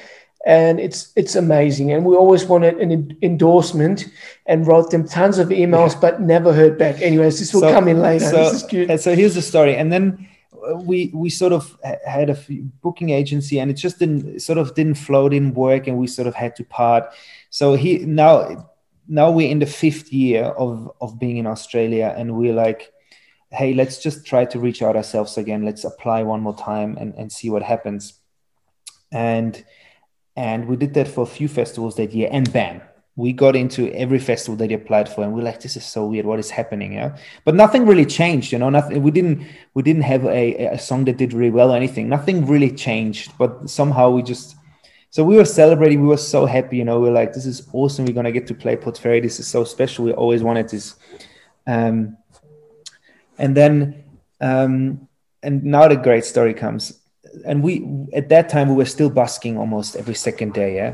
and 0.46 0.80
it's 0.80 1.14
it's 1.16 1.36
amazing. 1.36 1.92
And 1.92 2.04
we 2.04 2.16
always 2.16 2.46
wanted 2.46 2.78
an 2.78 3.18
endorsement 3.22 4.08
and 4.48 4.66
wrote 4.66 4.90
them 4.90 5.08
tons 5.08 5.38
of 5.38 5.50
emails 5.50 5.94
yeah. 5.94 6.00
but 6.02 6.22
never 6.22 6.52
heard 6.54 6.78
back. 6.78 7.02
Anyways 7.02 7.40
this 7.40 7.54
will 7.54 7.62
so, 7.62 7.72
come 7.72 7.88
in 7.88 8.02
later. 8.02 8.26
so, 8.26 8.38
this 8.38 8.54
is 8.54 8.64
cute. 8.64 9.00
so 9.00 9.16
here's 9.16 9.36
the 9.36 9.42
story. 9.42 9.76
And 9.76 9.92
then 9.92 10.28
we 10.76 11.12
we 11.14 11.30
sort 11.30 11.54
of 11.54 11.78
had 12.06 12.30
a 12.30 12.38
booking 12.82 13.10
agency 13.12 13.60
and 13.60 13.70
it 13.70 13.76
just 13.76 14.00
didn't 14.00 14.42
sort 14.42 14.58
of 14.58 14.74
didn't 14.76 14.96
flow 14.96 15.30
didn't 15.30 15.54
work 15.54 15.88
and 15.88 15.98
we 15.98 16.08
sort 16.08 16.28
of 16.28 16.36
had 16.36 16.56
to 16.56 16.64
part. 16.64 17.14
So 17.50 17.76
he 17.76 18.00
now 18.00 18.70
now 19.12 19.30
we're 19.30 19.49
in 19.49 19.59
the 19.59 19.66
fifth 19.66 20.12
year 20.12 20.45
of 20.45 20.91
of 21.01 21.20
being 21.20 21.38
in 21.38 21.45
australia 21.45 22.14
and 22.18 22.36
we're 22.36 22.53
like 22.53 22.91
hey 23.51 23.74
let's 23.74 24.01
just 24.01 24.26
try 24.26 24.45
to 24.45 24.59
reach 24.59 24.82
out 24.82 24.95
ourselves 24.95 25.38
again. 25.38 25.64
Let's 25.64 25.84
apply 25.84 26.24
one 26.24 26.41
more 26.41 26.55
time 26.55 26.97
and, 26.97 27.14
and 27.16 27.32
see 27.32 27.49
what 27.49 27.64
happens. 27.64 28.14
And 29.12 29.64
and 30.36 30.68
we 30.68 30.78
did 30.78 30.93
that 30.93 31.09
for 31.09 31.24
a 31.24 31.28
few 31.28 31.49
festivals 31.49 31.95
that 31.97 32.14
year 32.14 32.30
and 32.32 32.51
bam 32.53 32.82
we 33.18 33.34
got 33.34 33.57
into 33.57 33.91
every 33.93 34.20
festival 34.20 34.55
that 34.55 34.70
he 34.70 34.74
applied 34.74 35.09
for 35.09 35.22
and 35.22 35.34
we're 35.34 35.43
like 35.43 35.59
this 35.59 35.76
is 35.76 35.86
so 35.86 36.05
weird. 36.05 36.26
What 36.26 36.39
is 36.39 36.49
happening 36.49 36.93
yeah 36.93 37.18
but 37.43 37.55
nothing 37.55 37.86
really 37.86 38.05
changed 38.05 38.53
you 38.53 38.57
know 38.57 38.70
nothing 38.70 39.03
we 39.03 39.12
didn't 39.12 39.45
we 39.74 39.84
didn't 39.84 40.03
have 40.03 40.24
a, 40.26 40.68
a 40.68 40.80
song 40.80 41.03
that 41.05 41.18
did 41.18 41.34
really 41.34 41.51
well 41.51 41.74
or 41.74 41.76
anything. 41.76 42.07
Nothing 42.07 42.45
really 42.47 42.72
changed 42.72 43.34
but 43.38 43.70
somehow 43.70 44.12
we 44.12 44.24
just 44.24 44.55
so 45.12 45.26
we 45.26 45.36
were 45.36 45.45
celebrating 45.45 46.01
we 46.01 46.07
were 46.07 46.18
so 46.18 46.45
happy 46.45 46.78
you 46.78 46.86
know 46.86 46.99
we 46.99 47.09
are 47.09 47.12
like 47.12 47.34
this 47.34 47.45
is 47.45 47.68
awesome 47.74 48.05
we're 48.05 48.14
gonna 48.14 48.32
get 48.32 48.47
to 48.47 48.53
play 48.53 48.78
port 48.78 48.97
fairy 48.97 49.20
this 49.20 49.39
is 49.41 49.47
so 49.47 49.64
special 49.66 50.05
we 50.05 50.14
always 50.14 50.41
wanted 50.41 50.68
this. 50.70 50.95
Um 51.68 52.18
and 53.38 53.55
then 53.55 54.05
um 54.39 55.07
and 55.43 55.64
now 55.64 55.88
the 55.88 55.97
great 55.97 56.24
story 56.24 56.53
comes. 56.53 56.99
And 57.45 57.62
we 57.62 57.86
at 58.14 58.30
that 58.30 58.47
time 58.49 58.70
we 58.70 58.76
were 58.76 58.86
still 58.86 59.09
busking 59.09 59.57
almost 59.57 59.95
every 59.97 60.16
second 60.16 60.53
day 60.53 60.76
yeah? 60.76 60.93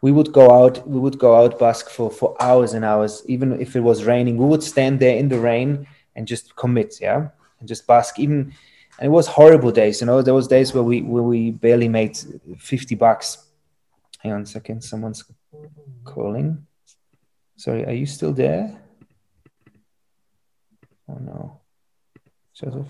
We 0.00 0.12
would 0.12 0.32
go 0.32 0.50
out 0.50 0.88
we 0.88 0.98
would 0.98 1.18
go 1.18 1.36
out 1.36 1.58
busk 1.58 1.90
for 1.90 2.10
for 2.10 2.36
hours 2.40 2.72
and 2.72 2.86
hours 2.86 3.22
even 3.26 3.60
if 3.60 3.76
it 3.76 3.80
was 3.80 4.04
raining 4.04 4.38
we 4.38 4.46
would 4.46 4.62
stand 4.62 4.98
there 4.98 5.16
in 5.16 5.28
the 5.28 5.38
rain 5.38 5.86
and 6.16 6.26
just 6.26 6.56
commit 6.56 6.98
yeah? 7.02 7.28
And 7.60 7.68
just 7.68 7.86
busk 7.86 8.18
even 8.18 8.54
and 8.98 9.06
it 9.06 9.10
was 9.10 9.26
horrible 9.26 9.72
days 9.72 10.00
you 10.00 10.06
know? 10.06 10.22
There 10.22 10.34
was 10.34 10.48
days 10.48 10.72
where 10.72 10.82
we 10.82 11.02
where 11.02 11.22
we 11.22 11.50
barely 11.50 11.88
made 11.88 12.16
50 12.56 12.94
bucks 12.94 13.44
hang 14.18 14.32
on 14.32 14.42
a 14.42 14.46
second 14.46 14.82
someone's 14.82 15.24
calling 16.04 16.66
sorry 17.56 17.84
are 17.84 17.92
you 17.92 18.06
still 18.06 18.32
there 18.32 18.80
oh 21.08 21.18
no 21.20 21.60
josef 22.54 22.86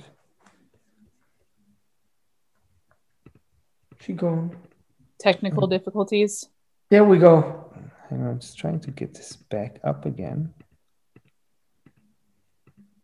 she 4.01 4.13
gone 4.13 4.57
technical 5.19 5.65
oh. 5.65 5.69
difficulties 5.69 6.49
there 6.91 7.05
we 7.05 7.19
go. 7.19 7.71
Hang 8.09 8.23
on, 8.23 8.29
I'm 8.29 8.39
just 8.41 8.57
trying 8.57 8.81
to 8.81 8.91
get 8.91 9.13
this 9.13 9.37
back 9.37 9.79
up 9.85 10.07
again. 10.07 10.55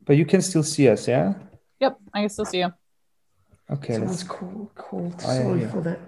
But 0.03 0.17
you 0.17 0.25
can 0.25 0.41
still 0.41 0.63
see 0.63 0.89
us, 0.89 1.07
yeah? 1.07 1.35
Yep, 1.81 1.99
I 2.15 2.21
can 2.21 2.31
still 2.31 2.47
see 2.47 2.59
you. 2.61 2.73
Okay. 3.71 3.95
Someone's 3.95 4.23
let's... 4.23 4.29
cool, 4.29 4.71
cool. 4.75 5.13
Oh, 5.15 5.19
Sorry 5.21 5.61
yeah, 5.61 5.67
yeah. 5.67 5.71
for 5.71 5.81
that. 5.83 6.01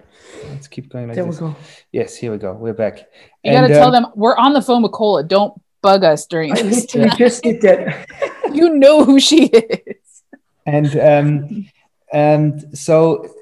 Let's 0.49 0.67
keep 0.67 0.89
going 0.89 1.07
like 1.07 1.15
there 1.15 1.25
this. 1.25 1.41
we 1.41 1.47
go. 1.47 1.55
Yes, 1.91 2.15
here 2.15 2.31
we 2.31 2.37
go. 2.37 2.53
We're 2.53 2.73
back. 2.73 3.07
You 3.43 3.51
got 3.51 3.67
to 3.67 3.73
tell 3.73 3.93
um, 3.95 4.03
them 4.03 4.11
we're 4.15 4.37
on 4.37 4.53
the 4.53 4.61
phone 4.61 4.83
with 4.83 4.91
Kola. 4.91 5.23
Don't 5.23 5.59
bug 5.81 6.03
us 6.03 6.25
during 6.25 6.51
I 6.57 6.61
this. 6.61 6.93
You 6.93 7.09
just 7.17 7.43
did 7.43 7.61
that. 7.61 8.07
you 8.53 8.69
know 8.69 9.03
who 9.03 9.19
she 9.19 9.45
is. 9.45 10.23
And 10.65 10.99
um, 10.99 11.69
and 12.11 12.77
so 12.77 13.33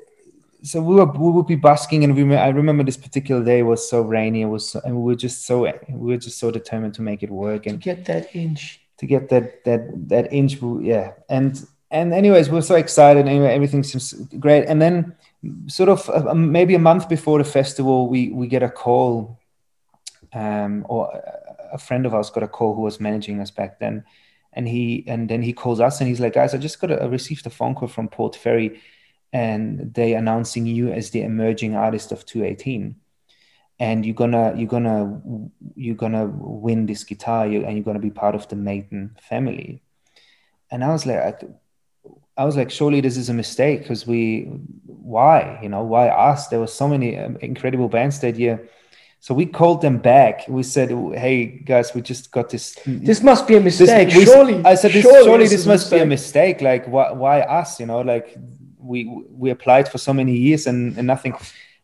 so 0.65 0.81
we 0.81 0.95
were 0.95 1.05
we 1.05 1.31
would 1.31 1.47
be 1.47 1.55
busking 1.55 2.03
and 2.03 2.15
we 2.15 2.35
I 2.35 2.49
remember 2.49 2.83
this 2.83 2.97
particular 2.97 3.43
day 3.43 3.61
was 3.63 3.87
so 3.87 4.01
rainy 4.01 4.41
it 4.41 4.45
was 4.45 4.69
so, 4.71 4.81
and 4.83 4.95
we 4.95 5.03
were 5.03 5.15
just 5.15 5.45
so 5.45 5.71
we 5.89 6.13
were 6.13 6.17
just 6.17 6.39
so 6.39 6.49
determined 6.49 6.95
to 6.95 7.01
make 7.01 7.21
it 7.21 7.29
work 7.29 7.67
and 7.67 7.79
to 7.81 7.95
get 7.95 8.05
that 8.05 8.35
inch 8.35 8.81
to 8.97 9.05
get 9.05 9.29
that 9.29 9.63
that 9.65 10.09
that 10.09 10.33
inch 10.33 10.57
yeah 10.81 11.11
and 11.29 11.67
and 11.95 12.13
anyways 12.13 12.49
we 12.49 12.57
are 12.57 12.69
so 12.73 12.75
excited 12.75 13.25
anyway 13.25 13.53
everything 13.53 13.81
seems 13.81 14.13
great. 14.39 14.65
And 14.65 14.81
then 14.81 15.15
sort 15.67 15.89
of 15.89 16.09
uh, 16.09 16.33
maybe 16.33 16.75
a 16.75 16.79
month 16.79 17.07
before 17.07 17.37
the 17.37 17.49
festival 17.59 18.09
we 18.09 18.29
we 18.29 18.47
get 18.47 18.63
a 18.63 18.69
call 18.69 19.39
um 20.33 20.85
or 20.89 21.01
a 21.71 21.77
friend 21.77 22.05
of 22.05 22.13
ours 22.13 22.29
got 22.29 22.43
a 22.43 22.47
call 22.47 22.75
who 22.75 22.81
was 22.81 22.99
managing 22.99 23.39
us 23.39 23.51
back 23.51 23.79
then. 23.79 24.03
And 24.51 24.67
he 24.67 25.05
and 25.07 25.29
then 25.29 25.41
he 25.41 25.53
calls 25.53 25.79
us 25.79 25.99
and 25.99 26.09
he's 26.09 26.19
like 26.19 26.33
guys 26.33 26.53
I 26.53 26.57
just 26.57 26.81
got 26.81 26.91
a, 26.91 27.01
I 27.01 27.05
received 27.05 27.47
a 27.47 27.49
phone 27.49 27.75
call 27.75 27.87
from 27.87 28.09
Port 28.09 28.35
Fairy 28.35 28.81
and 29.31 29.93
they 29.93 30.13
announcing 30.13 30.65
you 30.65 30.91
as 30.91 31.11
the 31.11 31.21
emerging 31.21 31.75
artist 31.75 32.11
of 32.11 32.25
218 32.25 32.95
and 33.79 34.05
you're 34.05 34.15
gonna 34.15 34.53
you're 34.57 34.67
gonna 34.67 35.21
you're 35.75 35.95
gonna 36.03 36.25
win 36.25 36.85
this 36.85 37.05
guitar 37.05 37.45
and 37.45 37.73
you're 37.75 37.83
gonna 37.83 37.99
be 37.99 38.11
part 38.11 38.35
of 38.35 38.47
the 38.49 38.55
Maton 38.55 39.17
family. 39.21 39.81
And 40.71 40.83
I 40.83 40.89
was 40.89 41.05
like 41.05 41.41
I 42.37 42.43
was 42.43 42.55
like 42.57 42.69
surely 42.69 43.01
this 43.01 43.17
is 43.17 43.29
a 43.29 43.33
mistake 43.33 43.79
because 43.81 44.05
we 44.05 44.43
why 44.85 45.59
you 45.61 45.69
know 45.69 45.83
why 45.83 46.09
us 46.09 46.47
there 46.49 46.59
were 46.59 46.67
so 46.81 46.87
many 46.87 47.17
um, 47.17 47.37
incredible 47.41 47.87
bands 47.87 48.19
that 48.19 48.35
year 48.35 48.69
so 49.25 49.33
we 49.33 49.47
called 49.47 49.81
them 49.81 49.97
back. 49.97 50.47
We 50.47 50.61
said, 50.61 50.91
"Hey 51.17 51.47
guys, 51.47 51.95
we 51.95 52.01
just 52.03 52.31
got 52.31 52.51
this. 52.51 52.77
This 52.85 53.23
must 53.23 53.47
be 53.47 53.55
a 53.55 53.59
mistake. 53.59 54.09
This, 54.13 54.25
surely, 54.25 54.63
I 54.63 54.75
said, 54.75 54.91
this, 54.91 55.01
surely, 55.01 55.23
surely 55.23 55.47
this, 55.47 55.65
must 55.65 55.89
be 55.89 55.97
a 55.97 56.05
mistake. 56.05 56.61
Like, 56.61 56.85
why, 56.85 57.11
why 57.11 57.41
us? 57.41 57.79
You 57.79 57.87
know, 57.87 58.01
like 58.01 58.37
we 58.77 59.05
we 59.31 59.49
applied 59.49 59.89
for 59.89 59.97
so 59.97 60.13
many 60.13 60.37
years 60.37 60.67
and, 60.67 60.95
and 60.95 61.07
nothing. 61.07 61.33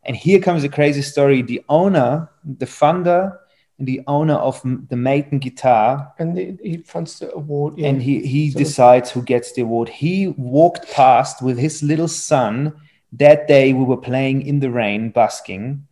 And 0.04 0.16
here 0.16 0.40
comes 0.40 0.64
a 0.64 0.70
crazy 0.70 1.02
story. 1.02 1.42
The 1.42 1.64
owner, 1.68 2.30
the 2.46 2.68
funder, 2.68 3.40
the 3.86 4.02
owner 4.08 4.36
of 4.36 4.62
the 4.62 4.96
Maton 4.96 5.40
guitar, 5.40 6.14
and 6.20 6.38
the, 6.38 6.58
he 6.62 6.78
funds 6.78 7.20
the 7.20 7.34
award. 7.34 7.78
Yeah. 7.78 7.90
And 7.90 8.02
he 8.02 8.26
he 8.26 8.52
so 8.52 8.60
decides 8.60 9.12
who 9.12 9.22
gets 9.22 9.54
the 9.54 9.62
award. 9.62 9.90
He 9.90 10.30
walked 10.30 10.92
past 10.92 11.42
with 11.42 11.58
his 11.58 11.84
little 11.84 12.08
son 12.08 12.74
that 13.14 13.48
day. 13.48 13.74
We 13.74 13.84
were 13.84 13.98
playing 13.98 14.44
in 14.44 14.60
the 14.60 14.72
rain, 14.72 15.10
busking, 15.12 15.88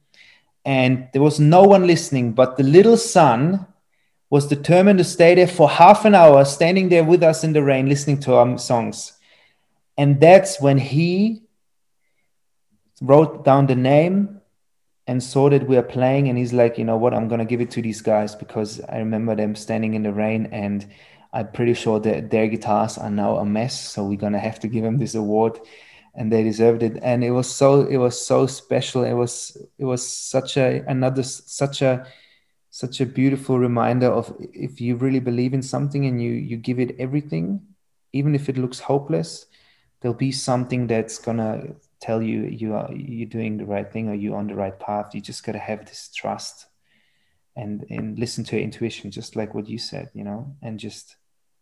and 0.65 1.07
there 1.13 1.21
was 1.21 1.39
no 1.39 1.63
one 1.63 1.87
listening. 1.87 2.33
But 2.33 2.57
the 2.57 2.63
little 2.63 2.97
son 2.97 3.65
was 4.29 4.47
determined 4.47 4.99
to 4.99 5.03
stay 5.05 5.35
there 5.35 5.47
for 5.47 5.69
half 5.69 6.05
an 6.05 6.15
hour, 6.15 6.45
standing 6.45 6.89
there 6.89 7.03
with 7.03 7.23
us 7.23 7.43
in 7.43 7.53
the 7.53 7.63
rain, 7.63 7.89
listening 7.89 8.19
to 8.21 8.35
our 8.35 8.57
songs. 8.57 9.13
And 9.97 10.21
that's 10.21 10.61
when 10.61 10.77
he 10.77 11.43
wrote 13.01 13.43
down 13.43 13.65
the 13.67 13.75
name 13.75 14.38
and 15.09 15.23
saw 15.23 15.49
that 15.49 15.67
we 15.67 15.75
are 15.75 15.81
playing. 15.97 16.29
And 16.29 16.37
he's 16.37 16.53
like, 16.53 16.77
you 16.77 16.85
know 16.85 16.95
what? 16.95 17.15
I'm 17.15 17.27
to 17.39 17.45
give 17.45 17.61
it 17.61 17.71
to 17.71 17.81
these 17.81 17.99
guys 17.99 18.35
because 18.35 18.79
I 18.89 18.99
remember 18.99 19.35
them 19.35 19.55
standing 19.55 19.95
in 19.95 20.03
the 20.03 20.13
rain 20.13 20.47
and 20.51 20.85
I'm 21.33 21.51
pretty 21.51 21.73
sure 21.73 21.99
that 22.01 22.29
their 22.29 22.47
guitars 22.47 22.95
are 22.99 23.09
now 23.09 23.37
a 23.37 23.45
mess. 23.45 23.89
So 23.91 24.05
we're 24.05 24.19
to 24.33 24.39
have 24.39 24.59
to 24.59 24.67
give 24.67 24.83
them 24.83 24.99
this 24.99 25.15
award 25.15 25.59
and 26.13 26.31
they 26.31 26.43
deserved 26.43 26.83
it. 26.83 26.99
And 27.01 27.23
it 27.23 27.31
was 27.31 27.49
so, 27.49 27.87
it 27.87 27.97
was 27.97 28.23
so 28.23 28.45
special. 28.45 29.03
It 29.03 29.13
was, 29.13 29.57
it 29.79 29.85
was 29.85 30.07
such 30.07 30.57
a, 30.57 30.83
another, 30.87 31.23
such 31.23 31.81
a, 31.81 32.05
such 32.69 33.01
a 33.01 33.05
beautiful 33.07 33.57
reminder 33.57 34.11
of 34.11 34.31
if 34.53 34.79
you 34.79 34.95
really 34.95 35.19
believe 35.19 35.55
in 35.55 35.63
something 35.63 36.05
and 36.05 36.21
you, 36.21 36.33
you 36.33 36.55
give 36.55 36.79
it 36.79 36.95
everything, 36.99 37.61
even 38.13 38.35
if 38.35 38.47
it 38.47 38.59
looks 38.59 38.77
hopeless, 38.77 39.47
there'll 40.01 40.13
be 40.13 40.31
something 40.31 40.85
that's 40.85 41.17
gonna 41.17 41.63
tell 42.01 42.21
you 42.21 42.43
you 42.43 42.73
are 42.75 42.91
you're 42.93 43.29
doing 43.29 43.57
the 43.57 43.65
right 43.65 43.91
thing 43.91 44.09
or 44.09 44.13
you're 44.13 44.37
on 44.37 44.47
the 44.47 44.55
right 44.55 44.77
path. 44.79 45.13
You 45.13 45.21
just 45.21 45.43
gotta 45.43 45.59
have 45.59 45.85
this 45.85 46.09
trust 46.15 46.67
and 47.55 47.85
and 47.89 48.17
listen 48.17 48.43
to 48.45 48.55
your 48.55 48.63
intuition, 48.63 49.11
just 49.11 49.35
like 49.35 49.53
what 49.53 49.67
you 49.67 49.77
said, 49.77 50.09
you 50.13 50.23
know, 50.23 50.55
and 50.61 50.79
just 50.79 51.17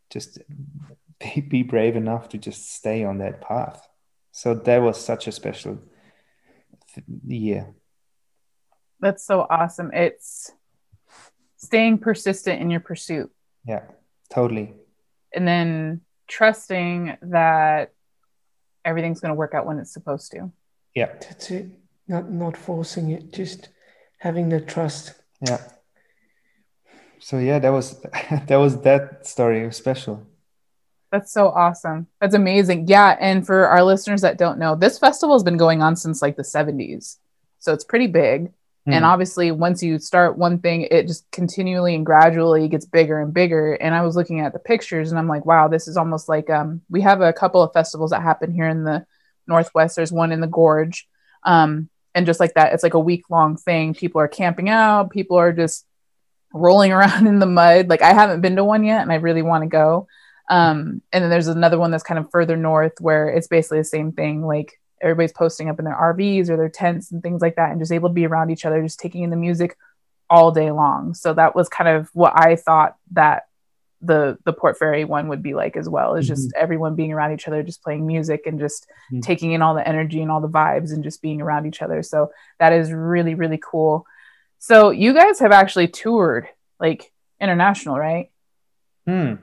just 0.09 0.39
be, 1.19 1.41
be 1.41 1.63
brave 1.63 1.95
enough 1.95 2.29
to 2.29 2.37
just 2.37 2.73
stay 2.73 3.03
on 3.03 3.17
that 3.19 3.41
path. 3.41 3.87
So 4.31 4.53
that 4.53 4.81
was 4.81 5.03
such 5.03 5.27
a 5.27 5.31
special 5.31 5.79
year. 7.25 7.73
That's 8.99 9.25
so 9.25 9.45
awesome. 9.49 9.91
It's 9.93 10.51
staying 11.57 11.99
persistent 11.99 12.61
in 12.61 12.69
your 12.69 12.79
pursuit. 12.79 13.31
Yeah, 13.65 13.83
totally. 14.31 14.73
And 15.33 15.47
then 15.47 16.01
trusting 16.27 17.17
that 17.21 17.93
everything's 18.87 19.19
going 19.19 19.33
to 19.33 19.37
work 19.37 19.53
out 19.53 19.65
when 19.65 19.77
it's 19.77 19.91
supposed 19.91 20.31
to. 20.31 20.51
Yeah. 20.95 21.07
That's 21.07 21.51
it. 21.51 21.67
Not 22.07 22.31
not 22.31 22.55
forcing 22.55 23.11
it, 23.11 23.33
just 23.33 23.67
having 24.19 24.47
the 24.49 24.61
trust. 24.61 25.13
Yeah. 25.41 25.61
So 27.19 27.37
yeah, 27.37 27.59
that 27.59 27.69
was 27.69 27.99
that 28.47 28.55
was 28.55 28.81
that 28.81 29.27
story. 29.27 29.63
It 29.63 29.65
was 29.67 29.77
special. 29.77 30.25
That's 31.11 31.31
so 31.31 31.49
awesome. 31.49 32.07
That's 32.19 32.35
amazing. 32.35 32.87
Yeah, 32.87 33.15
and 33.19 33.45
for 33.45 33.67
our 33.67 33.83
listeners 33.83 34.21
that 34.21 34.37
don't 34.37 34.59
know, 34.59 34.75
this 34.75 34.99
festival 34.99 35.35
has 35.35 35.43
been 35.43 35.57
going 35.57 35.81
on 35.81 35.95
since 35.95 36.21
like 36.21 36.35
the 36.35 36.43
70s. 36.43 37.17
So 37.59 37.73
it's 37.73 37.85
pretty 37.85 38.07
big. 38.07 38.51
Mm. 38.87 38.93
And 38.93 39.05
obviously, 39.05 39.51
once 39.51 39.83
you 39.83 39.99
start 39.99 40.37
one 40.37 40.59
thing, 40.59 40.87
it 40.89 41.07
just 41.07 41.29
continually 41.31 41.93
and 41.93 42.05
gradually 42.05 42.67
gets 42.69 42.85
bigger 42.85 43.19
and 43.19 43.33
bigger. 43.33 43.73
And 43.73 43.93
I 43.93 44.01
was 44.01 44.15
looking 44.15 44.39
at 44.39 44.53
the 44.53 44.59
pictures 44.59 45.11
and 45.11 45.19
I'm 45.19 45.27
like, 45.27 45.45
wow, 45.45 45.67
this 45.67 45.87
is 45.87 45.97
almost 45.97 46.29
like 46.29 46.49
um, 46.49 46.81
we 46.89 47.01
have 47.01 47.19
a 47.19 47.33
couple 47.33 47.61
of 47.61 47.73
festivals 47.73 48.11
that 48.11 48.21
happen 48.21 48.53
here 48.53 48.67
in 48.67 48.85
the 48.85 49.05
Northwest. 49.45 49.97
There's 49.97 50.11
one 50.11 50.31
in 50.31 50.39
the 50.39 50.47
Gorge. 50.47 51.07
Um, 51.43 51.89
and 52.15 52.25
just 52.25 52.39
like 52.39 52.53
that, 52.53 52.73
it's 52.73 52.83
like 52.83 52.93
a 52.93 52.99
week 52.99 53.29
long 53.29 53.57
thing. 53.57 53.93
People 53.93 54.21
are 54.21 54.27
camping 54.27 54.69
out, 54.69 55.11
people 55.11 55.37
are 55.37 55.51
just 55.51 55.85
rolling 56.53 56.91
around 56.93 57.27
in 57.27 57.39
the 57.39 57.45
mud. 57.45 57.89
Like, 57.89 58.01
I 58.01 58.13
haven't 58.13 58.41
been 58.41 58.55
to 58.55 58.63
one 58.63 58.85
yet 58.85 59.01
and 59.01 59.11
I 59.11 59.15
really 59.15 59.41
want 59.41 59.63
to 59.63 59.69
go. 59.69 60.07
Um, 60.49 61.01
and 61.11 61.21
then 61.21 61.29
there's 61.29 61.47
another 61.47 61.77
one 61.77 61.91
that's 61.91 62.05
kind 62.05 62.19
of 62.19 62.31
further 62.31 62.55
north 62.55 63.01
where 63.01 63.27
it's 63.27 63.47
basically 63.47 63.79
the 63.79 63.83
same 63.83 64.13
thing. 64.13 64.45
Like, 64.45 64.79
everybody's 65.01 65.33
posting 65.33 65.69
up 65.69 65.79
in 65.79 65.85
their 65.85 65.95
RVs 65.95 66.49
or 66.49 66.57
their 66.57 66.69
tents 66.69 67.11
and 67.11 67.21
things 67.21 67.41
like 67.41 67.55
that 67.55 67.71
and 67.71 67.79
just 67.79 67.91
able 67.91 68.09
to 68.09 68.13
be 68.13 68.25
around 68.25 68.49
each 68.49 68.65
other, 68.65 68.81
just 68.81 68.99
taking 68.99 69.23
in 69.23 69.29
the 69.29 69.35
music 69.35 69.77
all 70.29 70.51
day 70.51 70.71
long. 70.71 71.13
So 71.13 71.33
that 71.33 71.55
was 71.55 71.69
kind 71.69 71.89
of 71.89 72.09
what 72.13 72.33
I 72.35 72.55
thought 72.55 72.95
that 73.11 73.43
the 74.01 74.37
the 74.45 74.53
Port 74.53 74.77
Fairy 74.77 75.05
one 75.05 75.27
would 75.29 75.41
be 75.41 75.55
like 75.55 75.75
as 75.75 75.89
well 75.89 76.13
is 76.13 76.27
just 76.27 76.49
mm-hmm. 76.49 76.61
everyone 76.61 76.93
being 76.95 77.11
around 77.11 77.33
each 77.33 77.47
other 77.47 77.63
just 77.63 77.81
playing 77.81 78.05
music 78.05 78.45
and 78.45 78.59
just 78.59 78.85
mm-hmm. 79.11 79.21
taking 79.21 79.53
in 79.53 79.63
all 79.63 79.73
the 79.73 79.87
energy 79.87 80.21
and 80.21 80.29
all 80.29 80.39
the 80.39 80.47
vibes 80.47 80.93
and 80.93 81.03
just 81.03 81.19
being 81.19 81.41
around 81.41 81.65
each 81.65 81.81
other 81.81 82.03
so 82.03 82.29
that 82.59 82.73
is 82.73 82.91
really 82.91 83.33
really 83.33 83.57
cool 83.57 84.05
so 84.59 84.89
you 84.89 85.13
guys 85.13 85.39
have 85.39 85.51
actually 85.51 85.87
toured 85.87 86.47
like 86.79 87.11
international, 87.39 87.97
right? 87.97 88.31
Hmm. 89.05 89.35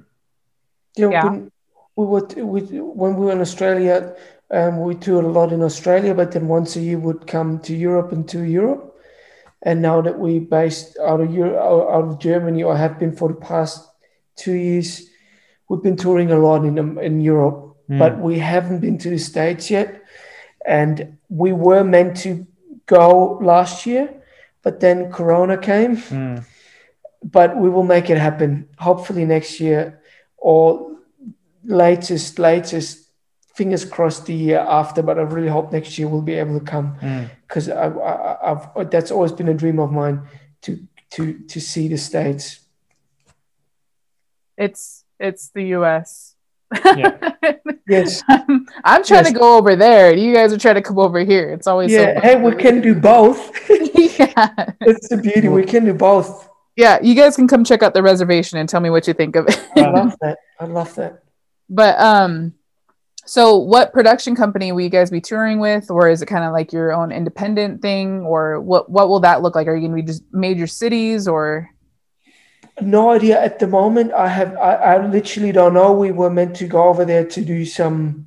Yeah, 0.97 1.11
yeah. 1.11 1.25
When 1.25 1.51
we 1.97 2.05
were 2.05 2.27
we, 2.45 2.61
when 2.61 3.17
we 3.17 3.27
were 3.27 3.33
in 3.33 3.41
Australia, 3.41 4.15
um, 4.51 4.81
we 4.81 4.95
toured 4.95 5.25
a 5.25 5.29
lot 5.29 5.53
in 5.53 5.63
Australia, 5.63 6.15
but 6.15 6.33
then 6.33 6.49
once 6.49 6.77
a 6.77 6.81
year 6.81 6.99
would 6.99 7.27
come 7.27 7.59
to 7.61 7.75
Europe 7.75 8.13
and 8.13 8.29
to 8.29 8.43
Europe. 8.43 8.91
And 9.63 9.81
now 9.81 10.03
that 10.03 10.19
we're 10.19 10.41
based 10.41 10.99
out 10.99 11.21
of 11.21 11.33
Europe, 11.33 11.57
out 11.59 12.05
of 12.05 12.19
Germany, 12.19 12.63
or 12.63 12.77
have 12.77 12.99
been 12.99 13.17
for 13.17 13.29
the 13.29 13.35
past 13.35 13.89
two 14.37 14.53
years, 14.53 15.09
we've 15.69 15.83
been 15.83 15.97
touring 15.97 16.31
a 16.31 16.39
lot 16.39 16.65
in 16.65 16.99
in 16.99 17.21
Europe, 17.21 17.77
mm. 17.89 17.99
but 17.99 18.19
we 18.19 18.39
haven't 18.39 18.81
been 18.81 18.99
to 18.99 19.11
the 19.11 19.19
States 19.19 19.71
yet. 19.71 20.03
And 20.67 21.19
we 21.29 21.53
were 21.53 21.85
meant 21.85 22.17
to 22.19 22.47
go 22.87 23.39
last 23.43 23.87
year, 23.87 24.23
but 24.63 24.81
then 24.81 25.11
Corona 25.11 25.57
came. 25.57 25.97
Mm. 25.97 26.45
But 27.23 27.57
we 27.57 27.71
will 27.71 27.85
make 27.85 28.11
it 28.11 28.19
happen. 28.19 28.69
Hopefully 28.79 29.25
next 29.25 29.59
year, 29.61 30.03
or 30.37 30.99
latest 31.65 32.39
latest 32.39 33.04
fingers 33.55 33.85
crossed 33.85 34.27
the 34.27 34.35
year 34.35 34.59
after, 34.59 35.03
but 35.03 35.19
I 35.19 35.23
really 35.23 35.49
hope 35.49 35.73
next 35.73 35.99
year 35.99 36.09
we'll 36.09 36.23
be 36.23 36.35
able 36.35 36.59
to 36.59 36.65
come 36.65 36.95
because 37.47 37.69
mm. 37.69 37.77
I, 38.03 38.49
have 38.49 38.91
that's 38.91 39.11
always 39.11 39.33
been 39.33 39.49
a 39.49 39.55
dream 39.55 39.79
of 39.79 39.93
mine 39.93 40.23
to 40.63 40.87
to 41.13 41.39
to 41.39 41.61
see 41.61 41.89
the 41.89 41.97
states. 41.97 42.61
It's 44.57 45.05
it's 45.19 45.49
the 45.51 45.63
U.S. 45.79 46.35
Yeah. 46.85 47.33
yes, 47.89 48.23
I'm, 48.29 48.67
I'm 48.83 49.05
trying 49.05 49.25
yes. 49.25 49.33
to 49.33 49.39
go 49.39 49.57
over 49.57 49.77
there. 49.77 50.15
You 50.15 50.35
guys 50.35 50.53
are 50.53 50.59
trying 50.59 50.77
to 50.77 50.83
come 50.83 50.99
over 50.99 51.21
here. 51.21 51.51
It's 51.51 51.67
always 51.67 51.93
yeah. 51.93 52.21
So 52.21 52.21
hey, 52.21 52.37
we 52.41 52.55
can 52.57 52.81
do 52.81 52.95
both. 52.95 53.53
yeah, 53.71 54.73
it's 54.81 55.09
the 55.09 55.21
beauty. 55.23 55.49
We 55.49 55.65
can 55.65 55.85
do 55.85 55.95
both. 55.95 56.49
Yeah, 56.77 56.99
you 57.03 57.15
guys 57.15 57.37
can 57.37 57.47
come 57.47 57.63
check 57.63 57.83
out 57.83 57.95
the 57.95 58.03
reservation 58.03 58.59
and 58.59 58.69
tell 58.69 58.81
me 58.81 58.91
what 58.91 59.07
you 59.07 59.15
think 59.15 59.37
of 59.37 59.47
it. 59.49 59.61
I 59.77 59.91
love 59.91 60.17
that. 60.21 60.39
I 60.59 60.65
love 60.65 60.95
that. 60.97 61.23
But 61.69 61.99
um, 62.01 62.55
so, 63.27 63.57
what 63.57 63.93
production 63.93 64.37
company 64.37 64.71
will 64.73 64.83
you 64.83 64.91
guys 64.91 65.11
be 65.11 65.21
touring 65.21 65.59
with, 65.59 65.91
or 65.91 66.09
is 66.09 66.21
it 66.21 66.27
kind 66.27 66.45
of 66.45 66.53
like 66.53 66.73
your 66.73 66.93
own 66.93 67.11
independent 67.11 67.81
thing, 67.81 68.21
or 68.21 68.61
what? 68.61 68.91
What 68.91 69.09
will 69.09 69.21
that 69.21 69.41
look 69.41 69.55
like? 69.55 69.67
Are 69.67 69.75
you 69.75 69.89
going 69.89 69.93
to 69.93 70.03
be 70.03 70.07
just 70.07 70.23
major 70.33 70.67
cities, 70.67 71.27
or? 71.27 71.71
No 72.81 73.11
idea 73.11 73.41
at 73.41 73.59
the 73.61 73.67
moment. 73.67 74.13
I 74.13 74.29
have. 74.29 74.55
I, 74.57 74.75
I 74.75 75.07
literally 75.07 75.53
don't 75.53 75.73
know. 75.73 75.93
We 75.93 76.13
were 76.13 76.29
meant 76.29 76.57
to 76.57 76.67
go 76.67 76.85
over 76.85 77.05
there 77.07 77.25
to 77.25 77.45
do 77.45 77.65
some. 77.65 78.27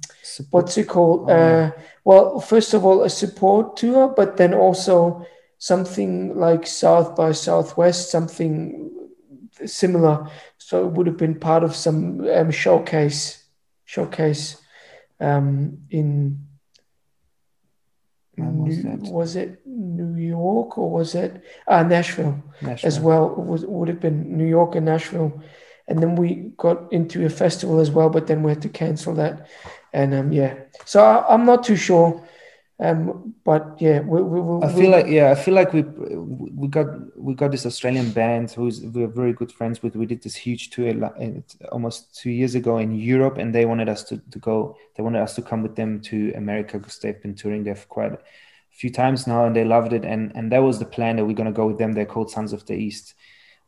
What's 0.50 0.78
it 0.78 0.88
called? 0.88 1.30
Oh, 1.30 1.34
uh, 1.34 1.72
well, 2.04 2.39
first 2.39 2.74
of 2.74 2.84
all, 2.84 3.04
a 3.04 3.10
support 3.10 3.78
tour, 3.78 4.08
but 4.08 4.38
then 4.38 4.54
also 4.54 5.26
something 5.60 6.36
like 6.36 6.66
South 6.66 7.16
by 7.16 7.34
Southwest, 7.34 8.10
something 8.10 8.89
similar. 9.66 10.30
So 10.58 10.88
it 10.88 10.93
would 10.93 11.08
have 11.08 11.18
been 11.18 11.39
part 11.39 11.64
of 11.64 11.76
some 11.76 12.28
um, 12.30 12.50
showcase. 12.50 13.43
Showcase 13.86 14.58
um, 15.20 15.80
in 15.89 16.47
was, 18.38 18.84
New, 18.84 19.11
was, 19.11 19.36
it 19.36 19.65
New 19.65 20.15
York 20.15 20.78
or 20.78 20.91
was 20.91 21.15
it 21.15 21.43
uh, 21.68 21.84
Nashville, 21.84 22.43
Nashville, 22.61 22.88
as 22.88 22.99
well? 22.99 23.32
It 23.32 23.45
was 23.45 23.65
would 23.65 23.88
have 23.88 23.99
been 23.99 24.38
New 24.38 24.45
York 24.45 24.76
and 24.76 24.86
Nashville, 24.86 25.41
and 25.88 25.99
then 25.99 26.15
we 26.15 26.51
got 26.57 26.91
into 26.91 27.26
a 27.26 27.30
festival 27.30 27.80
as 27.80 27.89
well, 27.89 28.09
but 28.09 28.28
then 28.28 28.43
we 28.43 28.51
had 28.51 28.61
to 28.61 28.70
cancel 28.70 29.15
that, 29.15 29.47
and 29.91 30.13
um, 30.13 30.32
yeah. 30.32 30.55
So 30.86 31.03
I, 31.03 31.34
I'm 31.34 31.45
not 31.45 31.63
too 31.63 31.76
sure 31.76 32.28
um, 32.80 33.34
but 33.43 33.75
yeah, 33.80 34.01
we, 34.01 34.21
we, 34.21 34.39
we, 34.39 34.63
I 34.63 34.71
feel 34.71 34.91
like 34.91 35.07
yeah, 35.07 35.32
I 35.32 35.36
feel 35.36 35.55
like 35.55 35.73
we 35.73 35.82
we 35.82 36.67
got 36.67 36.86
we 37.17 37.34
got 37.34 37.49
this 37.49 37.65
Australian 37.65 38.11
band 38.11 38.51
who's 38.51 38.82
we're 38.82 39.07
very 39.07 39.34
good 39.34 39.51
friends 39.51 39.82
with. 39.82 39.95
We 39.95 40.05
did 40.05 40.21
this 40.21 40.36
huge 40.36 40.69
tour 40.69 40.93
almost 41.71 42.15
two 42.15 42.30
years 42.30 42.53
ago 42.53 42.78
in 42.78 42.93
Europe, 42.93 43.39
and 43.39 43.53
they 43.53 43.65
wanted 43.65 43.89
us 43.89 44.03
to, 44.05 44.17
to 44.30 44.38
go. 44.38 44.78
They 44.95 45.01
wanted 45.01 45.21
us 45.21 45.34
to 45.36 45.41
come 45.41 45.63
with 45.63 45.75
them 45.75 46.01
to 46.01 46.32
America 46.36 46.78
because 46.78 46.99
they've 46.99 47.19
been 47.19 47.34
touring 47.34 47.63
there 47.63 47.75
for 47.75 47.88
quite 47.88 48.11
a 48.11 48.19
few 48.69 48.91
times 48.91 49.25
now, 49.25 49.45
and 49.45 49.55
they 49.55 49.65
loved 49.65 49.91
it. 49.91 50.05
And 50.05 50.32
and 50.36 50.51
that 50.51 50.61
was 50.61 50.78
the 50.78 50.86
plan 50.86 51.15
that 51.15 51.25
we're 51.25 51.34
gonna 51.34 51.51
go 51.51 51.65
with 51.65 51.80
them. 51.80 51.93
They're 51.93 52.05
called 52.05 52.30
Sons 52.30 52.53
of 52.53 52.63
the 52.67 52.75
East. 52.75 53.15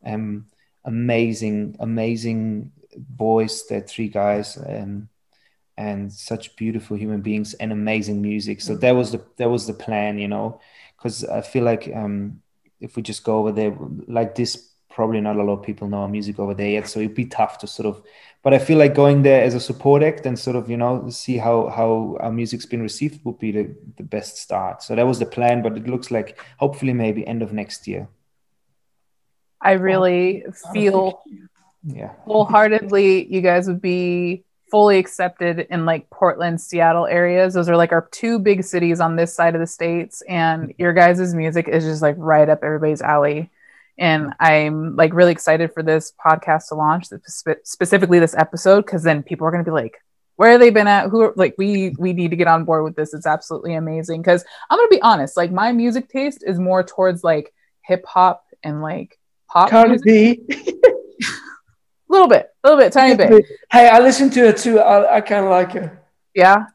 Um, 0.06 0.46
amazing, 0.84 1.74
amazing 1.80 2.70
boys. 2.96 3.66
They're 3.66 3.80
three 3.80 4.08
guys. 4.08 4.56
Um, 4.56 5.08
and 5.80 6.12
such 6.12 6.54
beautiful 6.56 6.96
human 6.96 7.22
beings 7.22 7.54
and 7.54 7.72
amazing 7.72 8.20
music. 8.20 8.60
So 8.60 8.76
that 8.76 8.92
was 8.92 9.12
the 9.12 9.24
that 9.38 9.48
was 9.48 9.66
the 9.66 9.72
plan, 9.72 10.18
you 10.18 10.28
know, 10.28 10.60
because 10.96 11.24
I 11.24 11.40
feel 11.40 11.64
like 11.64 11.90
um, 11.94 12.42
if 12.80 12.96
we 12.96 13.02
just 13.02 13.24
go 13.24 13.38
over 13.38 13.50
there 13.50 13.74
like 14.06 14.34
this, 14.34 14.68
probably 14.90 15.22
not 15.22 15.36
a 15.36 15.42
lot 15.42 15.58
of 15.58 15.62
people 15.62 15.88
know 15.88 16.02
our 16.02 16.08
music 16.08 16.38
over 16.38 16.52
there 16.52 16.68
yet. 16.68 16.86
So 16.86 17.00
it'd 17.00 17.14
be 17.14 17.24
tough 17.24 17.58
to 17.58 17.66
sort 17.66 17.86
of. 17.86 18.02
But 18.42 18.52
I 18.52 18.58
feel 18.58 18.78
like 18.78 18.94
going 18.94 19.22
there 19.22 19.42
as 19.42 19.54
a 19.54 19.60
support 19.60 20.02
act 20.02 20.26
and 20.26 20.38
sort 20.38 20.56
of 20.56 20.68
you 20.68 20.76
know 20.76 21.08
see 21.08 21.38
how 21.38 21.68
how 21.68 22.18
our 22.20 22.32
music's 22.32 22.66
been 22.66 22.82
received 22.82 23.24
would 23.24 23.38
be 23.38 23.50
the, 23.50 23.74
the 23.96 24.02
best 24.02 24.36
start. 24.36 24.82
So 24.82 24.94
that 24.94 25.06
was 25.06 25.18
the 25.18 25.26
plan, 25.26 25.62
but 25.62 25.78
it 25.78 25.88
looks 25.88 26.10
like 26.10 26.38
hopefully 26.58 26.92
maybe 26.92 27.26
end 27.26 27.40
of 27.42 27.54
next 27.54 27.88
year. 27.88 28.08
I 29.62 29.72
really 29.72 30.44
feel 30.74 31.22
yeah 31.82 32.12
wholeheartedly 32.26 33.26
you 33.32 33.40
guys 33.40 33.66
would 33.66 33.80
be 33.80 34.44
fully 34.70 34.98
accepted 34.98 35.66
in 35.70 35.84
like 35.84 36.08
Portland, 36.10 36.60
Seattle 36.60 37.06
areas. 37.06 37.54
Those 37.54 37.68
are 37.68 37.76
like 37.76 37.92
our 37.92 38.08
two 38.12 38.38
big 38.38 38.64
cities 38.64 39.00
on 39.00 39.16
this 39.16 39.34
side 39.34 39.54
of 39.54 39.60
the 39.60 39.66
states. 39.66 40.22
And 40.28 40.62
mm-hmm. 40.62 40.82
your 40.82 40.92
guys' 40.92 41.34
music 41.34 41.68
is 41.68 41.84
just 41.84 42.02
like 42.02 42.16
right 42.18 42.48
up 42.48 42.60
everybody's 42.62 43.02
alley. 43.02 43.50
And 43.98 44.32
I'm 44.40 44.96
like 44.96 45.12
really 45.12 45.32
excited 45.32 45.72
for 45.74 45.82
this 45.82 46.12
podcast 46.24 46.68
to 46.68 46.74
launch, 46.74 47.08
specifically 47.64 48.18
this 48.18 48.34
episode, 48.34 48.86
because 48.86 49.02
then 49.02 49.22
people 49.22 49.46
are 49.46 49.50
going 49.50 49.64
to 49.64 49.70
be 49.70 49.74
like, 49.74 50.02
where 50.40 50.52
have 50.52 50.60
they 50.60 50.70
been 50.70 50.86
at? 50.86 51.10
Who 51.10 51.20
are 51.20 51.34
like 51.36 51.54
we 51.58 51.94
we 51.98 52.14
need 52.14 52.30
to 52.30 52.36
get 52.36 52.46
on 52.46 52.64
board 52.64 52.82
with 52.82 52.96
this. 52.96 53.12
It's 53.12 53.26
absolutely 53.26 53.74
amazing. 53.74 54.22
Because 54.22 54.42
I'm 54.70 54.78
gonna 54.78 54.88
be 54.88 55.02
honest, 55.02 55.36
like 55.36 55.52
my 55.52 55.70
music 55.70 56.08
taste 56.08 56.42
is 56.46 56.58
more 56.58 56.82
towards 56.82 57.22
like 57.22 57.52
hip 57.84 58.06
hop 58.06 58.46
and 58.62 58.80
like 58.80 59.18
pop. 59.50 59.68
Cardi 59.68 59.98
B. 60.02 60.40
A 60.48 62.12
little 62.12 62.26
bit, 62.26 62.48
a 62.62 62.68
little 62.68 62.82
bit, 62.82 62.92
tiny 62.92 63.16
bit. 63.16 63.46
Hey, 63.70 63.88
I 63.88 64.00
listened 64.00 64.32
to 64.34 64.48
it 64.48 64.58
too. 64.58 64.80
I, 64.80 65.16
I 65.16 65.20
kind 65.20 65.44
of 65.44 65.50
like 65.50 65.74
it. 65.74 65.90
Yeah, 66.34 66.66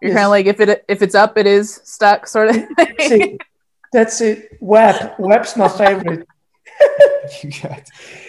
you're 0.00 0.10
yes. 0.10 0.16
kind 0.16 0.24
of 0.26 0.30
like 0.30 0.46
if 0.46 0.60
it 0.60 0.84
if 0.88 1.02
it's 1.02 1.14
up, 1.14 1.38
it 1.38 1.46
is 1.46 1.80
stuck, 1.84 2.26
sort 2.26 2.50
of. 2.50 2.56
That's 2.76 3.10
it. 3.10 3.40
That's 3.92 4.20
it. 4.20 4.56
WAP. 4.60 5.18
WAP's 5.18 5.56
my 5.56 5.68
favorite. 5.68 6.26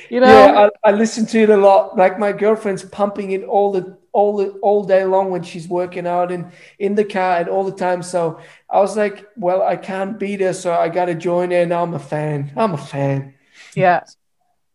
you 0.10 0.20
know, 0.20 0.28
yeah, 0.28 0.70
I, 0.84 0.90
I 0.90 0.92
listen 0.92 1.26
to 1.28 1.40
it 1.40 1.50
a 1.50 1.58
lot. 1.58 1.96
Like 1.96 2.18
my 2.18 2.32
girlfriend's 2.32 2.84
pumping 2.84 3.32
it 3.32 3.44
all 3.44 3.72
the 3.72 3.98
all 4.12 4.38
the 4.38 4.50
all 4.60 4.84
day 4.84 5.06
long 5.06 5.30
when 5.30 5.44
she's 5.44 5.68
working 5.68 6.08
out 6.08 6.32
and 6.32 6.52
in 6.80 6.96
the 6.96 7.06
car 7.06 7.38
and 7.38 7.48
all 7.48 7.64
the 7.64 7.76
time. 7.76 8.02
So 8.02 8.40
I 8.70 8.80
was 8.80 8.98
like, 8.98 9.28
well, 9.36 9.62
I 9.62 9.76
can't 9.76 10.18
beat 10.18 10.42
her, 10.42 10.54
so 10.54 10.74
I 10.74 10.90
got 10.90 11.06
to 11.06 11.16
join 11.16 11.52
her. 11.52 11.66
Now 11.66 11.84
I'm 11.84 11.94
a 11.94 12.00
fan. 12.00 12.52
I'm 12.56 12.74
a 12.74 12.78
fan. 12.78 13.36
Yeah. 13.76 14.04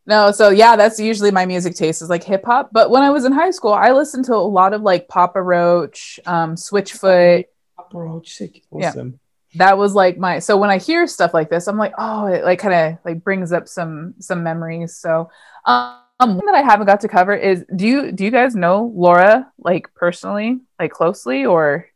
No, 0.06 0.30
so 0.30 0.50
yeah, 0.50 0.76
that's 0.76 1.00
usually 1.00 1.32
my 1.32 1.46
music 1.46 1.74
taste 1.74 2.00
is 2.00 2.08
like 2.08 2.22
hip 2.22 2.44
hop. 2.44 2.70
But 2.72 2.90
when 2.90 3.02
I 3.02 3.10
was 3.10 3.24
in 3.24 3.32
high 3.32 3.50
school, 3.50 3.72
I 3.72 3.90
listened 3.90 4.24
to 4.26 4.34
a 4.34 4.36
lot 4.36 4.72
of 4.72 4.82
like 4.82 5.08
Papa 5.08 5.42
Roach, 5.42 6.20
um, 6.26 6.54
Switchfoot. 6.54 7.46
Papa 7.76 7.98
Roach, 7.98 8.34
sick. 8.34 8.62
Awesome. 8.70 9.18
Yeah. 9.52 9.66
That 9.66 9.78
was 9.78 9.94
like 9.94 10.16
my 10.16 10.38
so 10.38 10.56
when 10.56 10.70
I 10.70 10.78
hear 10.78 11.06
stuff 11.06 11.34
like 11.34 11.50
this, 11.50 11.66
I'm 11.66 11.78
like, 11.78 11.94
oh, 11.98 12.26
it 12.26 12.44
like 12.44 12.60
kind 12.60 12.74
of 12.74 12.98
like 13.04 13.24
brings 13.24 13.52
up 13.52 13.66
some 13.66 14.14
some 14.20 14.42
memories. 14.42 14.96
So 14.96 15.30
um 15.64 15.96
one 16.18 16.46
that 16.46 16.54
I 16.54 16.62
haven't 16.62 16.86
got 16.86 17.00
to 17.00 17.08
cover 17.08 17.34
is 17.34 17.64
do 17.74 17.86
you 17.86 18.12
do 18.12 18.24
you 18.24 18.30
guys 18.30 18.54
know 18.54 18.92
Laura 18.94 19.50
like 19.58 19.92
personally, 19.94 20.60
like 20.78 20.92
closely 20.92 21.44
or 21.46 21.88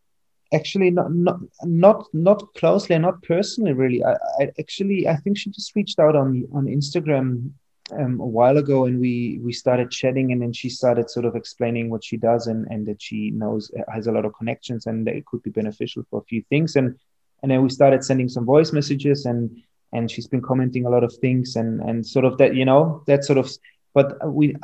actually 0.53 0.91
not 0.91 1.13
not 1.13 1.39
not 1.63 2.07
not 2.13 2.43
closely 2.55 2.99
not 2.99 3.23
personally 3.23 3.73
really 3.73 4.03
I, 4.03 4.15
I 4.41 4.51
actually 4.59 5.07
i 5.07 5.15
think 5.15 5.39
she 5.39 5.49
just 5.51 5.77
reached 5.77 6.01
out 6.01 6.17
on 6.17 6.45
on 6.53 6.67
instagram 6.67 7.53
um, 7.93 8.21
a 8.21 8.27
while 8.27 8.59
ago 8.59 8.87
and 8.87 9.01
we 9.01 9.41
we 9.43 9.53
started 9.53 9.91
chatting 9.91 10.33
and 10.33 10.41
then 10.41 10.53
she 10.53 10.69
started 10.69 11.11
sort 11.11 11.27
of 11.27 11.37
explaining 11.37 11.91
what 11.91 12.05
she 12.05 12.17
does 12.17 12.47
and 12.47 12.67
and 12.71 12.87
that 12.87 13.01
she 13.01 13.31
knows 13.31 13.71
uh, 13.79 13.83
has 13.93 14.07
a 14.07 14.13
lot 14.13 14.25
of 14.25 14.35
connections 14.35 14.87
and 14.87 15.07
that 15.07 15.17
it 15.17 15.27
could 15.27 15.43
be 15.43 15.51
beneficial 15.51 16.03
for 16.11 16.21
a 16.21 16.25
few 16.25 16.43
things. 16.49 16.77
And 16.77 16.99
and 17.43 17.51
then 17.51 17.63
we 17.63 17.69
started 17.69 18.05
sending 18.05 18.29
some 18.29 18.45
voice 18.45 18.73
messages 18.73 19.27
and 19.27 19.63
and 19.93 20.11
she's 20.11 20.27
been 20.27 20.43
commenting 20.43 20.87
a 20.87 20.91
lot 20.91 21.05
of 21.05 21.15
things 21.17 21.57
and 21.57 21.81
and 21.81 22.07
sort 22.07 22.25
of 22.25 22.39
that 22.39 22.55
you 22.55 22.65
know 22.65 23.03
that 23.07 23.25
sort 23.25 23.39
of 23.39 23.51
but 23.95 24.33
we 24.33 24.57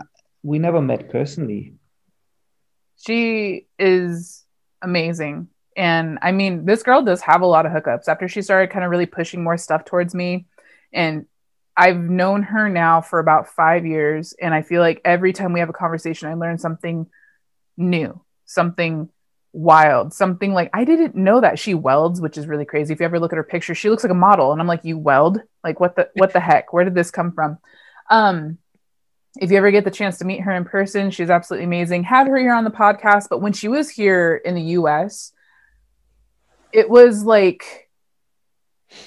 we 0.42 0.58
never 0.58 0.80
met 0.80 1.10
personally. 1.10 1.74
She 3.04 3.66
is 3.78 4.44
amazing. 4.82 5.48
And 5.76 6.18
i 6.22 6.32
mean 6.32 6.64
this 6.64 6.82
girl 6.82 7.02
does 7.02 7.20
have 7.20 7.42
a 7.42 7.46
lot 7.46 7.66
of 7.66 7.72
hookups. 7.72 8.08
After 8.08 8.28
she 8.28 8.42
started 8.42 8.70
kind 8.70 8.84
of 8.84 8.90
really 8.90 9.06
pushing 9.06 9.44
more 9.44 9.58
stuff 9.58 9.84
towards 9.84 10.14
me 10.14 10.46
and 10.92 11.26
I've 11.76 11.98
known 11.98 12.42
her 12.42 12.68
now 12.68 13.00
for 13.00 13.18
about 13.18 13.48
five 13.48 13.84
years, 13.84 14.34
and 14.40 14.54
I 14.54 14.62
feel 14.62 14.80
like 14.80 15.00
every 15.04 15.32
time 15.32 15.52
we 15.52 15.60
have 15.60 15.68
a 15.68 15.74
conversation, 15.74 16.28
I 16.28 16.34
learn 16.34 16.58
something 16.58 17.06
new, 17.76 18.20
something 18.46 19.10
wild, 19.52 20.12
something 20.12 20.52
like 20.52 20.70
I 20.72 20.84
didn't 20.84 21.14
know 21.14 21.40
that 21.40 21.58
she 21.58 21.74
welds, 21.74 22.20
which 22.20 22.38
is 22.38 22.46
really 22.46 22.64
crazy. 22.64 22.92
If 22.92 23.00
you 23.00 23.06
ever 23.06 23.20
look 23.20 23.32
at 23.32 23.36
her 23.36 23.44
picture, 23.44 23.74
she 23.74 23.90
looks 23.90 24.04
like 24.04 24.10
a 24.10 24.14
model, 24.14 24.52
and 24.52 24.60
I'm 24.60 24.66
like, 24.66 24.84
you 24.84 24.96
weld? 24.96 25.40
Like 25.62 25.78
what 25.78 25.96
the 25.96 26.08
what 26.14 26.32
the 26.32 26.40
heck? 26.40 26.72
Where 26.72 26.84
did 26.84 26.94
this 26.94 27.10
come 27.10 27.32
from? 27.32 27.58
Um, 28.10 28.58
if 29.38 29.50
you 29.50 29.58
ever 29.58 29.70
get 29.70 29.84
the 29.84 29.90
chance 29.90 30.18
to 30.18 30.24
meet 30.24 30.40
her 30.40 30.52
in 30.52 30.64
person, 30.64 31.10
she's 31.10 31.30
absolutely 31.30 31.66
amazing. 31.66 32.04
Had 32.04 32.26
her 32.28 32.38
here 32.38 32.54
on 32.54 32.64
the 32.64 32.70
podcast, 32.70 33.26
but 33.28 33.42
when 33.42 33.52
she 33.52 33.68
was 33.68 33.90
here 33.90 34.36
in 34.36 34.54
the 34.54 34.62
US, 34.62 35.32
it 36.72 36.88
was 36.88 37.22
like 37.22 37.85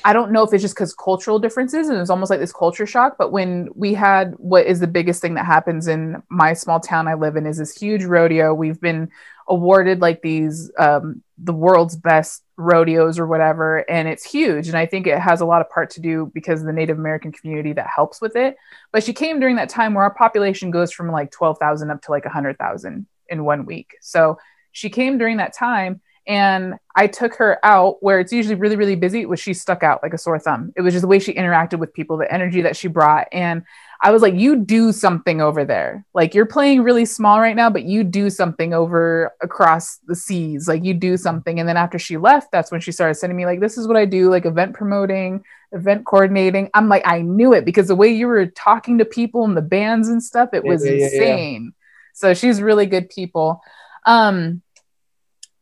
I 0.04 0.14
don't 0.14 0.32
know 0.32 0.44
if 0.44 0.54
it's 0.54 0.62
just 0.62 0.76
because 0.76 0.94
cultural 0.94 1.40
differences 1.40 1.90
and 1.90 2.00
it's 2.00 2.10
almost 2.10 2.30
like 2.30 2.40
this 2.40 2.52
culture 2.52 2.86
shock. 2.86 3.16
But 3.18 3.32
when 3.32 3.70
we 3.76 3.94
had 3.94 4.34
what 4.38 4.66
is 4.66 4.80
the 4.80 4.88
biggest 4.88 5.22
thing 5.22 5.36
that 5.36 5.46
happens 5.46 5.88
in 5.88 6.22
my 6.30 6.54
small 6.54 6.80
town 6.80 7.08
I 7.08 7.14
live 7.14 7.36
in 7.36 7.46
is 7.46 7.58
this 7.58 7.78
huge 7.78 8.04
rodeo. 8.04 8.54
We've 8.54 8.80
been 8.80 9.10
awarded 9.48 10.00
like 10.00 10.22
these 10.22 10.72
um, 10.78 11.24
the 11.38 11.54
world's 11.54 11.96
best 11.96 12.44
rodeos 12.58 13.18
or 13.18 13.26
whatever, 13.26 13.90
and 13.90 14.08
it's 14.08 14.30
huge. 14.30 14.68
And 14.68 14.78
I 14.78 14.86
think 14.86 15.08
it 15.08 15.18
has 15.18 15.42
a 15.42 15.46
lot 15.46 15.62
of 15.62 15.70
part 15.70 15.90
to 15.92 16.02
do 16.02 16.30
because 16.34 16.64
the 16.64 16.74
Native 16.74 16.98
American 16.98 17.32
community 17.32 17.74
that 17.74 17.88
helps 17.88 18.22
with 18.22 18.36
it. 18.36 18.58
But 18.92 19.04
she 19.04 19.14
came 19.14 19.40
during 19.40 19.56
that 19.56 19.70
time 19.70 19.94
where 19.94 20.04
our 20.04 20.14
population 20.14 20.72
goes 20.72 20.92
from 20.92 21.12
like 21.12 21.32
twelve 21.32 21.58
thousand 21.58 21.90
up 21.90 22.02
to 22.04 22.12
like 22.12 22.26
hundred 22.26 22.58
thousand 22.58 23.08
in 23.28 23.44
one 23.44 23.66
week. 23.66 23.96
So 24.02 24.38
she 24.72 24.90
came 24.90 25.18
during 25.18 25.38
that 25.38 25.54
time 25.54 26.02
and 26.28 26.76
I 26.96 27.08
took 27.08 27.36
her 27.36 27.64
out 27.64 28.02
where 28.02 28.20
it's 28.20 28.34
usually 28.34 28.56
really, 28.56 28.76
really 28.76 28.96
busy, 28.96 29.26
was 29.26 29.40
she 29.40 29.54
stuck 29.54 29.84
out 29.84 30.04
like 30.04 30.14
a 30.14 30.18
sore 30.18 30.40
thumb. 30.40 30.74
It 30.76 30.82
was 30.82 30.94
just 30.94 31.02
the 31.02 31.08
way 31.08 31.20
she 31.20 31.34
interacted 31.34 31.80
with 31.80 31.94
people, 31.94 32.18
the 32.18 32.32
energy 32.32 32.62
that 32.62 32.78
she 32.78 32.88
brought. 32.88 33.28
And 33.32 33.64
I 34.02 34.12
was 34.12 34.22
like, 34.22 34.34
you 34.34 34.56
do 34.58 34.92
something 34.92 35.42
over 35.42 35.66
there. 35.66 36.06
Like 36.14 36.34
you're 36.34 36.46
playing 36.46 36.84
really 36.84 37.06
small 37.06 37.40
right 37.40 37.56
now, 37.56 37.70
but 37.70 37.84
you 37.84 38.04
do 38.04 38.30
something 38.30 38.74
over 38.74 39.34
across 39.42 39.98
the 40.08 40.16
seas. 40.16 40.68
Like 40.68 40.84
you 40.84 40.94
do 40.94 41.18
something. 41.18 41.60
And 41.60 41.68
then 41.68 41.78
after 41.78 42.00
she 42.00 42.18
left, 42.18 42.52
that's 42.52 42.72
when 42.72 42.82
she 42.82 42.92
started 42.92 43.16
sending 43.16 43.36
me 43.36 43.46
like, 43.46 43.60
this 43.60 43.78
is 43.78 43.88
what 43.88 43.98
I 43.98 44.06
do, 44.06 44.30
like 44.30 44.46
event 44.46 44.74
promoting, 44.74 45.44
event 45.72 46.06
coordinating. 46.06 46.70
I'm 46.74 46.90
like, 46.90 47.04
I 47.06 47.22
knew 47.22 47.54
it 47.54 47.66
because 47.66 47.88
the 47.88 47.96
way 47.96 48.10
you 48.10 48.28
were 48.28 48.46
talking 48.46 48.98
to 49.00 49.06
people 49.06 49.44
and 49.44 49.58
the 49.58 49.62
bands 49.62 50.08
and 50.08 50.24
stuff, 50.24 50.50
it 50.54 50.64
was 50.64 50.86
yeah, 50.86 50.94
yeah, 50.94 51.06
insane. 51.06 51.64
Yeah, 51.66 51.72
so 52.14 52.34
she's 52.34 52.62
really 52.62 52.86
good 52.86 53.10
people. 53.10 53.62
Um, 54.06 54.62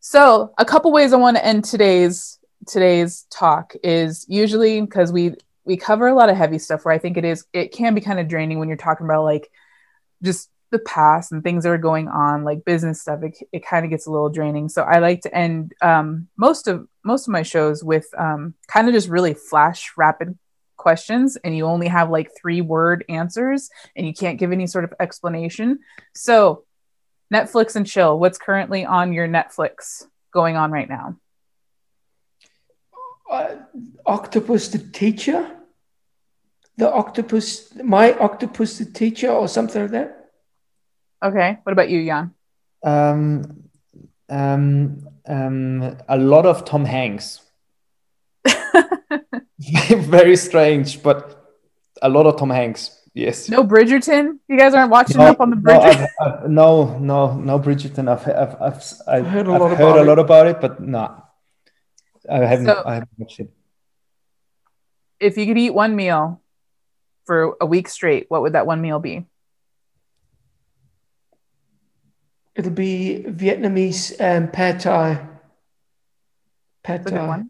so, 0.09 0.53
a 0.57 0.63
couple 0.63 0.93
ways 0.93 1.11
I 1.11 1.17
want 1.17 1.35
to 1.35 1.45
end 1.45 1.65
today's 1.65 2.39
today's 2.65 3.27
talk 3.29 3.73
is 3.83 4.25
usually 4.29 4.79
because 4.79 5.11
we 5.11 5.33
we 5.65 5.75
cover 5.75 6.07
a 6.07 6.15
lot 6.15 6.29
of 6.29 6.37
heavy 6.37 6.59
stuff 6.59 6.85
where 6.85 6.93
I 6.93 6.97
think 6.97 7.17
it 7.17 7.25
is 7.25 7.43
it 7.51 7.73
can 7.73 7.93
be 7.93 7.99
kind 7.99 8.17
of 8.17 8.29
draining 8.29 8.57
when 8.57 8.69
you're 8.69 8.77
talking 8.77 9.05
about 9.05 9.25
like 9.25 9.51
just 10.23 10.49
the 10.71 10.79
past 10.79 11.33
and 11.33 11.43
things 11.43 11.65
that 11.65 11.71
are 11.71 11.77
going 11.77 12.07
on 12.07 12.45
like 12.45 12.63
business 12.63 13.01
stuff 13.01 13.21
it, 13.21 13.37
it 13.51 13.65
kind 13.65 13.83
of 13.83 13.89
gets 13.89 14.07
a 14.07 14.09
little 14.09 14.29
draining. 14.29 14.69
So 14.69 14.83
i 14.83 14.99
like 14.99 15.19
to 15.23 15.35
end 15.35 15.73
um, 15.81 16.29
most 16.37 16.69
of 16.69 16.87
most 17.03 17.27
of 17.27 17.33
my 17.33 17.43
shows 17.43 17.83
with 17.83 18.07
um, 18.17 18.53
kind 18.67 18.87
of 18.87 18.93
just 18.93 19.09
really 19.09 19.33
flash 19.33 19.91
rapid 19.97 20.37
questions 20.77 21.35
and 21.43 21.57
you 21.57 21.65
only 21.65 21.89
have 21.89 22.09
like 22.09 22.31
three 22.39 22.61
word 22.61 23.03
answers 23.09 23.69
and 23.97 24.07
you 24.07 24.13
can't 24.13 24.39
give 24.39 24.53
any 24.53 24.67
sort 24.67 24.85
of 24.85 24.93
explanation. 25.01 25.79
So 26.13 26.63
Netflix 27.33 27.75
and 27.75 27.85
chill. 27.85 28.17
What's 28.17 28.37
currently 28.37 28.85
on 28.85 29.13
your 29.13 29.27
Netflix 29.27 30.05
going 30.31 30.55
on 30.55 30.71
right 30.71 30.89
now? 30.89 31.17
Uh, 33.29 33.55
octopus 34.05 34.69
the 34.69 34.79
teacher, 34.79 35.51
the 36.77 36.91
octopus, 36.91 37.73
my 37.83 38.13
octopus 38.13 38.77
the 38.77 38.85
teacher, 38.85 39.29
or 39.29 39.47
something 39.47 39.81
like 39.81 39.91
that. 39.91 40.29
Okay. 41.23 41.57
What 41.63 41.73
about 41.73 41.89
you, 41.89 42.05
Jan? 42.05 42.33
Um, 42.83 43.69
um, 44.29 45.07
um, 45.25 45.97
a 46.07 46.17
lot 46.17 46.45
of 46.45 46.63
Tom 46.63 46.85
Hanks. 46.85 47.41
Very 49.89 50.37
strange, 50.37 51.03
but 51.03 51.37
a 52.01 52.09
lot 52.09 52.25
of 52.27 52.37
Tom 52.37 52.49
Hanks. 52.49 52.96
Yes. 53.17 53.49
No 53.49 53.63
Bridgerton. 53.63 54.37
You 54.47 54.59
guys 54.59 54.75
aren't 54.75 54.91
watching 54.91 55.17
no, 55.17 55.25
up 55.25 55.41
on 55.41 55.49
the 55.49 55.55
Bridgerton. 55.55 56.01
No, 56.01 56.07
I've, 56.21 56.43
I've, 56.43 56.49
no, 56.51 56.99
no, 56.99 57.35
no 57.35 57.59
Bridgerton. 57.59 58.07
I've, 58.07 58.27
I've, 58.27 58.61
I've, 58.61 58.83
I've 59.07 59.25
heard, 59.25 59.47
a, 59.47 59.53
I've 59.53 59.61
lot, 59.61 59.75
heard 59.75 60.01
a 60.01 60.03
lot 60.03 60.19
about 60.19 60.45
it, 60.45 60.61
but 60.61 60.79
no, 60.79 61.23
I 62.29 62.37
haven't. 62.45 62.67
So, 62.67 62.83
I 62.85 62.93
haven't 62.93 63.09
watched 63.17 63.39
it. 63.39 63.49
If 65.19 65.35
you 65.35 65.47
could 65.47 65.57
eat 65.57 65.71
one 65.71 65.95
meal 65.95 66.43
for 67.25 67.57
a 67.59 67.65
week 67.65 67.89
straight, 67.89 68.27
what 68.29 68.43
would 68.43 68.53
that 68.53 68.67
one 68.67 68.81
meal 68.81 68.99
be? 68.99 69.25
It'll 72.55 72.69
be 72.69 73.25
Vietnamese 73.27 74.13
um, 74.21 74.51
pad 74.51 74.79
thai. 74.79 75.27
Pad 76.83 77.07
thai. 77.07 77.45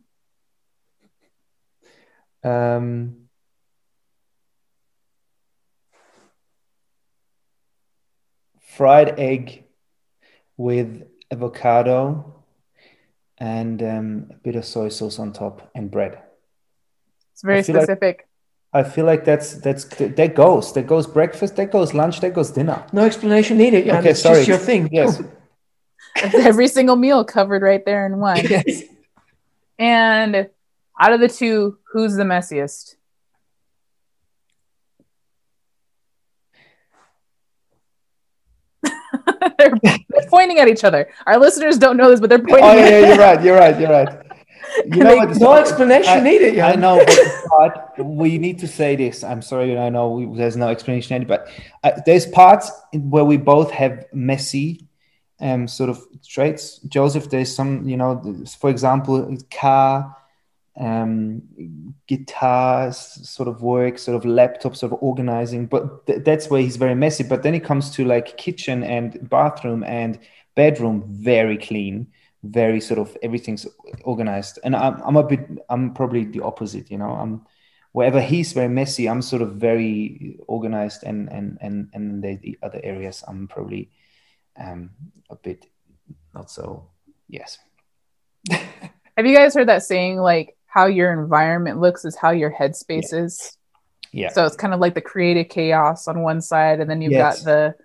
Um, 2.42 3.27
fried 8.78 9.20
egg 9.20 9.64
with 10.56 11.08
avocado 11.32 12.44
and 13.40 13.82
um, 13.82 14.28
a 14.30 14.36
bit 14.36 14.56
of 14.56 14.64
soy 14.64 14.90
sauce 14.90 15.18
on 15.18 15.34
top 15.34 15.70
and 15.74 15.90
bread. 15.90 16.22
It's 17.34 17.42
very 17.42 17.64
specific. 17.64 18.28
Like, 18.72 18.86
I 18.86 18.88
feel 18.88 19.06
like 19.06 19.26
that's 19.26 19.56
that's 19.56 19.86
that 19.86 20.36
goes 20.36 20.74
that 20.74 20.86
goes 20.86 21.08
breakfast 21.08 21.56
that 21.56 21.72
goes 21.72 21.94
lunch 21.96 22.20
that 22.22 22.34
goes 22.34 22.52
dinner. 22.52 22.86
No 22.94 23.06
explanation 23.06 23.58
needed. 23.58 23.86
Yeah, 23.86 24.00
okay, 24.00 24.12
it's 24.12 24.22
sorry. 24.22 24.46
Just 24.46 24.48
your 24.48 24.58
thing. 24.58 24.90
Yes. 24.92 25.22
every 26.36 26.68
single 26.68 26.96
meal 26.96 27.24
covered 27.24 27.64
right 27.64 27.84
there 27.84 28.06
in 28.06 28.20
one. 28.20 28.38
Yes. 28.50 28.84
And 29.80 30.50
out 31.00 31.14
of 31.14 31.20
the 31.20 31.30
two, 31.30 31.78
who's 31.92 32.16
the 32.16 32.24
messiest? 32.24 32.96
They're, 39.58 39.72
they're, 39.84 40.30
pointing 40.30 40.60
at 40.60 40.68
each 40.68 40.84
other. 40.84 41.10
Our 41.26 41.38
listeners 41.38 41.78
don't 41.78 41.98
know 41.98 42.10
this, 42.10 42.20
but 42.20 42.30
they're 42.30 42.40
pointing. 42.40 42.64
Oh 42.64 42.76
yeah, 42.76 43.00
you're 43.00 43.18
right. 43.18 43.44
You're 43.44 43.58
right. 43.58 43.80
You're 43.80 43.92
right. 43.92 44.22
You 44.86 45.04
know 45.04 45.16
what? 45.16 45.36
No 45.38 45.54
explanation 45.54 46.12
I, 46.12 46.20
needed. 46.20 46.54
Yeah. 46.54 46.68
I 46.68 46.76
know, 46.76 47.04
but, 47.06 47.96
but, 47.98 48.04
we 48.04 48.38
need 48.38 48.60
to 48.60 48.68
say 48.68 48.96
this. 48.96 49.24
I'm 49.24 49.42
sorry. 49.42 49.78
I 49.78 49.90
know 49.90 50.12
we, 50.12 50.38
there's 50.38 50.58
no 50.58 50.68
explanation 50.68 51.16
needed, 51.16 51.28
but 51.28 51.50
uh, 51.84 52.00
there's 52.06 52.26
parts 52.28 52.70
where 52.94 53.24
we 53.24 53.38
both 53.38 53.72
have 53.72 54.06
messy 54.14 54.86
um, 55.40 55.68
sort 55.68 55.90
of 55.90 56.04
traits. 56.28 56.80
Josef, 56.80 57.30
there's 57.30 57.56
some, 57.56 57.88
you 57.88 57.98
know, 57.98 58.44
for 58.60 58.70
example, 58.70 59.38
car 59.50 60.16
um, 60.80 61.42
guitars 62.08 62.98
sort 62.98 63.48
of 63.48 63.62
work, 63.62 63.98
sort 63.98 64.16
of 64.16 64.26
laptop 64.26 64.76
sort 64.76 64.94
of 64.94 65.00
organizing. 65.02 65.66
But 65.66 66.06
th- 66.08 66.24
that's 66.24 66.50
where 66.50 66.62
he's 66.62 66.78
very 66.78 66.96
messy. 66.96 67.24
But 67.24 67.44
then 67.44 67.56
it 67.56 67.64
comes 67.64 67.90
to 67.92 68.06
like 68.06 68.38
kitchen 68.38 68.84
and 68.84 69.30
bathroom 69.30 69.84
and 69.84 70.20
bedroom, 70.56 71.04
very 71.08 71.58
clean, 71.58 72.08
very 72.44 72.82
sort 72.82 73.00
of 73.00 73.18
everything's 73.24 73.66
organized. 74.04 74.60
And 74.64 74.76
I'm, 74.76 75.02
I'm 75.04 75.16
a 75.16 75.24
bit, 75.24 75.48
I'm 75.70 75.94
probably 75.94 76.26
the 76.26 76.42
opposite, 76.42 76.92
you 76.92 76.98
know. 76.98 77.12
I'm 77.12 77.46
wherever 77.94 78.22
he's 78.22 78.54
very 78.54 78.70
messy, 78.70 79.10
I'm 79.10 79.22
sort 79.22 79.42
of 79.42 79.56
very 79.56 80.38
organized, 80.48 81.04
and 81.04 81.32
and 81.32 81.58
and 81.62 81.90
and 81.94 82.24
the, 82.24 82.36
the 82.36 82.58
other 82.62 82.80
areas, 82.84 83.24
I'm 83.28 83.48
probably 83.48 83.90
um, 84.60 84.92
a 85.30 85.36
bit 85.36 85.66
not 86.34 86.52
so. 86.52 86.90
Yes. 87.28 87.58
Have 88.50 89.26
you 89.26 89.36
guys 89.36 89.56
heard 89.56 89.68
that 89.68 89.84
saying 89.84 90.18
like 90.18 90.57
how 90.68 90.86
your 90.86 91.12
environment 91.12 91.80
looks 91.80 92.06
is 92.06 92.16
how 92.16 92.32
your 92.32 92.52
headspace 92.52 93.12
yeah. 93.12 93.20
is. 93.20 93.58
Yeah. 94.14 94.30
So 94.30 94.46
it's 94.46 94.56
kind 94.56 94.74
of 94.74 94.80
like 94.80 94.94
the 94.94 95.02
creative 95.02 95.50
chaos 95.50 96.08
on 96.08 96.22
one 96.22 96.42
side, 96.42 96.80
and 96.80 96.90
then 96.90 97.02
you've 97.02 97.14
yes. 97.14 97.40
got 97.40 97.46
the 97.46 97.76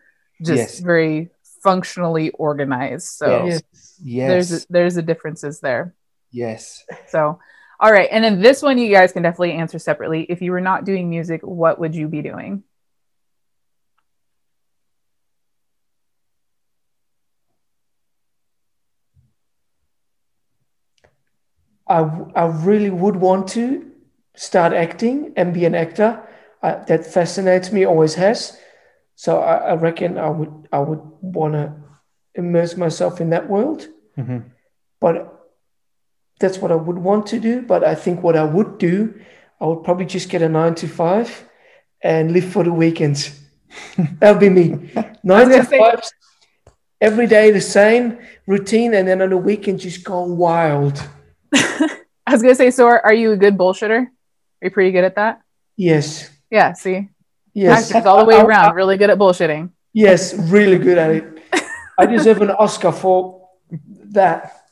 just 0.43 0.59
yes. 0.59 0.78
very 0.80 1.30
functionally 1.62 2.30
organized. 2.30 3.09
So 3.09 3.47
yes. 3.47 3.62
yes. 4.03 4.28
there's 4.28 4.66
there's 4.66 4.95
the 4.95 5.03
differences 5.03 5.61
there. 5.61 5.95
Yes. 6.30 6.85
So 7.09 7.39
all 7.80 7.93
right, 7.93 8.09
and 8.12 8.22
then 8.22 8.41
this 8.41 8.62
one 8.62 8.78
you 8.78 8.93
guys 8.93 9.12
can 9.12 9.24
definitely 9.24 9.53
answer 9.53 9.78
separately. 9.78 10.24
If 10.28 10.41
you 10.41 10.53
were 10.53 10.61
not 10.61 10.85
doing 10.85 11.11
music, 11.11 11.41
what 11.43 11.80
would 11.80 11.95
you 11.95 12.07
be 12.07 12.22
doing? 12.22 12.62
I, 21.93 22.01
I 22.34 22.47
really 22.47 22.88
would 22.88 23.16
want 23.16 23.49
to 23.49 23.90
start 24.34 24.72
acting 24.72 25.34
and 25.36 25.53
be 25.53 25.66
an 25.66 25.74
actor. 25.74 26.26
Uh, 26.62 26.82
that 26.84 27.05
fascinates 27.05 27.70
me, 27.70 27.84
always 27.84 28.14
has. 28.14 28.59
So 29.14 29.40
I, 29.40 29.57
I 29.57 29.74
reckon 29.74 30.16
I 30.16 30.30
would 30.30 30.68
I 30.72 30.78
would 30.78 31.03
want 31.20 31.55
to 31.55 31.74
immerse 32.34 32.76
myself 32.76 33.20
in 33.20 33.30
that 33.30 33.49
world. 33.49 33.86
Mm-hmm. 34.16 34.38
But 35.01 35.51
that's 36.40 36.59
what 36.59 36.72
I 36.72 36.76
would 36.76 36.99
want 36.99 37.26
to 37.26 37.38
do. 37.38 37.62
But 37.62 37.84
I 37.84 37.95
think 37.95 38.22
what 38.22 38.36
I 38.36 38.45
would 38.45 38.78
do, 38.78 39.20
I 39.61 39.66
would 39.66 39.84
probably 39.84 40.07
just 40.07 40.30
get 40.30 40.40
a 40.40 40.49
nine 40.49 40.74
to 40.76 40.88
five 40.88 41.47
and 42.01 42.32
live 42.32 42.45
for 42.45 42.64
the 42.64 42.72
weekends. 42.72 43.38
that 44.18 44.30
would 44.32 44.40
be 44.40 44.49
me. 44.49 44.90
Nine 45.24 45.49
to 45.51 45.62
five, 45.64 46.01
every 47.01 47.26
day 47.26 47.51
the 47.51 47.61
same 47.61 48.18
routine, 48.47 48.93
and 48.95 49.07
then 49.07 49.22
on 49.22 49.30
the 49.30 49.36
weekend 49.36 49.80
just 49.80 50.05
go 50.05 50.22
wild. 50.22 51.03
I 52.26 52.32
was 52.32 52.42
gonna 52.42 52.55
say, 52.55 52.70
so 52.70 52.86
are, 52.86 53.00
are 53.05 53.14
you 53.14 53.32
a 53.32 53.36
good 53.36 53.57
bullshitter? 53.59 54.07
Are 54.07 54.64
you 54.64 54.70
pretty 54.70 54.92
good 54.92 55.05
at 55.05 55.16
that? 55.16 55.42
Yes. 55.76 56.30
Yeah. 56.50 56.72
See, 56.74 57.09
Yes, 57.55 57.88
Tactics 57.88 58.07
all 58.07 58.18
the 58.18 58.24
way 58.24 58.40
around. 58.40 58.74
Really 58.74 58.96
good 58.96 59.11
at 59.11 59.18
bullshitting. 59.18 59.70
Yes, 59.92 60.34
really 60.34 60.78
good 60.78 60.96
at 60.96 61.11
it. 61.11 61.42
I 61.98 62.07
deserve 62.07 62.40
an 62.40 62.50
Oscar 62.50 62.92
for 62.92 63.48
that. 64.12 64.64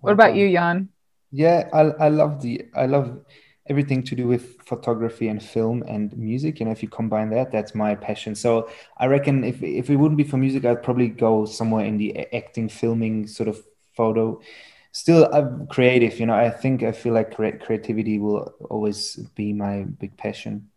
What 0.00 0.12
about 0.12 0.36
you, 0.36 0.50
Jan? 0.52 0.88
Yeah, 1.32 1.68
I 1.72 2.06
I 2.06 2.08
love 2.08 2.40
the 2.42 2.66
I 2.76 2.86
love 2.86 3.20
everything 3.68 4.02
to 4.04 4.14
do 4.14 4.28
with 4.28 4.62
photography 4.62 5.28
and 5.28 5.42
film 5.42 5.82
and 5.82 6.16
music. 6.16 6.60
You 6.60 6.66
know, 6.66 6.72
if 6.72 6.82
you 6.82 6.88
combine 6.88 7.30
that, 7.30 7.50
that's 7.50 7.74
my 7.74 7.96
passion. 7.96 8.36
So 8.36 8.70
I 8.96 9.06
reckon 9.06 9.42
if 9.42 9.60
if 9.60 9.90
it 9.90 9.96
wouldn't 9.96 10.16
be 10.16 10.24
for 10.24 10.36
music, 10.36 10.64
I'd 10.64 10.84
probably 10.84 11.08
go 11.08 11.44
somewhere 11.44 11.84
in 11.84 11.98
the 11.98 12.32
acting, 12.32 12.68
filming 12.68 13.26
sort 13.26 13.48
of 13.48 13.60
photo. 13.96 14.40
Still, 14.92 15.28
I'm 15.32 15.66
creative. 15.66 16.18
You 16.18 16.26
know, 16.26 16.34
I 16.34 16.50
think 16.50 16.82
I 16.82 16.92
feel 16.92 17.14
like 17.14 17.34
creativity 17.34 18.18
will 18.18 18.52
always 18.68 19.16
be 19.34 19.52
my 19.52 19.84
big 19.84 20.16
passion. 20.16 20.70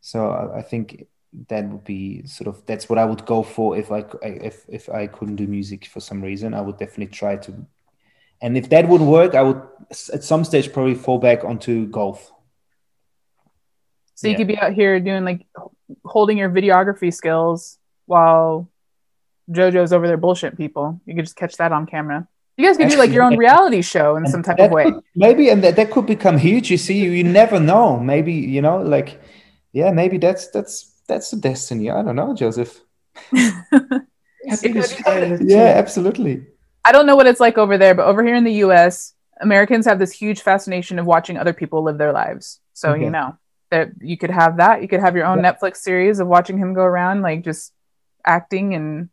So 0.00 0.30
I, 0.30 0.58
I 0.58 0.62
think 0.62 1.06
that 1.48 1.68
would 1.68 1.84
be 1.84 2.26
sort 2.26 2.46
of 2.46 2.64
that's 2.66 2.88
what 2.88 2.98
I 2.98 3.04
would 3.04 3.26
go 3.26 3.42
for 3.42 3.76
if 3.76 3.90
I 3.90 4.04
if 4.22 4.64
if 4.68 4.88
I 4.88 5.06
couldn't 5.06 5.36
do 5.36 5.46
music 5.46 5.86
for 5.86 6.00
some 6.00 6.22
reason. 6.22 6.54
I 6.54 6.60
would 6.60 6.78
definitely 6.78 7.08
try 7.08 7.36
to 7.36 7.66
and 8.40 8.56
if 8.56 8.68
that 8.68 8.88
wouldn't 8.88 9.08
work, 9.08 9.34
I 9.34 9.42
would 9.42 9.62
at 10.12 10.22
some 10.22 10.44
stage 10.44 10.72
probably 10.72 10.94
fall 10.94 11.18
back 11.18 11.44
onto 11.44 11.86
golf. 11.86 12.30
So 14.16 14.28
you 14.28 14.36
could 14.36 14.46
be 14.46 14.58
out 14.58 14.74
here 14.74 15.00
doing 15.00 15.24
like 15.24 15.46
holding 16.04 16.38
your 16.38 16.50
videography 16.50 17.12
skills 17.12 17.78
while 18.06 18.70
JoJo's 19.50 19.92
over 19.92 20.06
there 20.06 20.16
bullshit 20.16 20.56
people. 20.56 21.00
You 21.04 21.14
could 21.14 21.24
just 21.24 21.36
catch 21.36 21.56
that 21.56 21.72
on 21.72 21.86
camera. 21.86 22.28
You 22.56 22.66
guys 22.66 22.76
could 22.76 22.88
do 22.88 22.98
like 22.98 23.10
your 23.10 23.24
own 23.24 23.36
reality 23.36 23.82
show 23.82 24.16
in 24.16 24.26
some 24.26 24.42
type 24.42 24.60
of 24.60 24.70
way. 24.70 24.84
Could, 24.84 25.02
maybe, 25.16 25.48
and 25.48 25.62
that, 25.64 25.74
that 25.76 25.90
could 25.90 26.06
become 26.06 26.38
huge. 26.38 26.70
You 26.70 26.76
see, 26.76 26.98
you 26.98 27.24
never 27.24 27.58
know. 27.58 27.98
Maybe 27.98 28.32
you 28.32 28.62
know, 28.62 28.78
like, 28.78 29.20
yeah, 29.72 29.90
maybe 29.90 30.18
that's 30.18 30.48
that's 30.48 30.92
that's 31.08 31.30
the 31.30 31.36
destiny. 31.36 31.90
I 31.90 32.02
don't 32.02 32.16
know, 32.16 32.34
Josef. 32.34 32.80
yeah, 33.32 35.74
absolutely. 35.76 36.46
I 36.84 36.92
don't 36.92 37.06
know 37.06 37.16
what 37.16 37.26
it's 37.26 37.40
like 37.40 37.58
over 37.58 37.78
there, 37.78 37.94
but 37.94 38.06
over 38.06 38.22
here 38.22 38.34
in 38.34 38.44
the 38.44 38.64
US, 38.64 39.14
Americans 39.40 39.86
have 39.86 39.98
this 39.98 40.12
huge 40.12 40.42
fascination 40.42 40.98
of 40.98 41.06
watching 41.06 41.36
other 41.36 41.52
people 41.52 41.82
live 41.82 41.98
their 41.98 42.12
lives. 42.12 42.60
So, 42.74 42.90
okay. 42.90 43.04
you 43.04 43.10
know, 43.10 43.38
that 43.70 43.90
you 44.00 44.18
could 44.18 44.30
have 44.30 44.58
that. 44.58 44.82
You 44.82 44.88
could 44.88 45.00
have 45.00 45.16
your 45.16 45.26
own 45.26 45.42
yeah. 45.42 45.52
Netflix 45.52 45.78
series 45.78 46.20
of 46.20 46.28
watching 46.28 46.58
him 46.58 46.74
go 46.74 46.82
around, 46.82 47.22
like 47.22 47.42
just 47.42 47.72
acting 48.24 48.74
and 48.74 49.08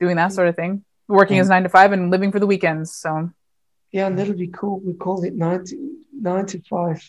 doing 0.00 0.16
that 0.16 0.32
sort 0.32 0.48
of 0.48 0.56
thing, 0.56 0.84
working 1.08 1.36
yeah. 1.36 1.42
as 1.42 1.48
nine 1.48 1.62
to 1.62 1.68
five 1.68 1.92
and 1.92 2.10
living 2.10 2.32
for 2.32 2.38
the 2.38 2.46
weekends. 2.46 2.94
So, 2.94 3.30
yeah, 3.92 4.06
and 4.06 4.18
that'll 4.18 4.34
be 4.34 4.48
cool. 4.48 4.80
We 4.80 4.94
call 4.94 5.24
it 5.24 5.34
90, 5.34 5.76
nine 6.20 6.46
to 6.46 6.60
five. 6.62 7.02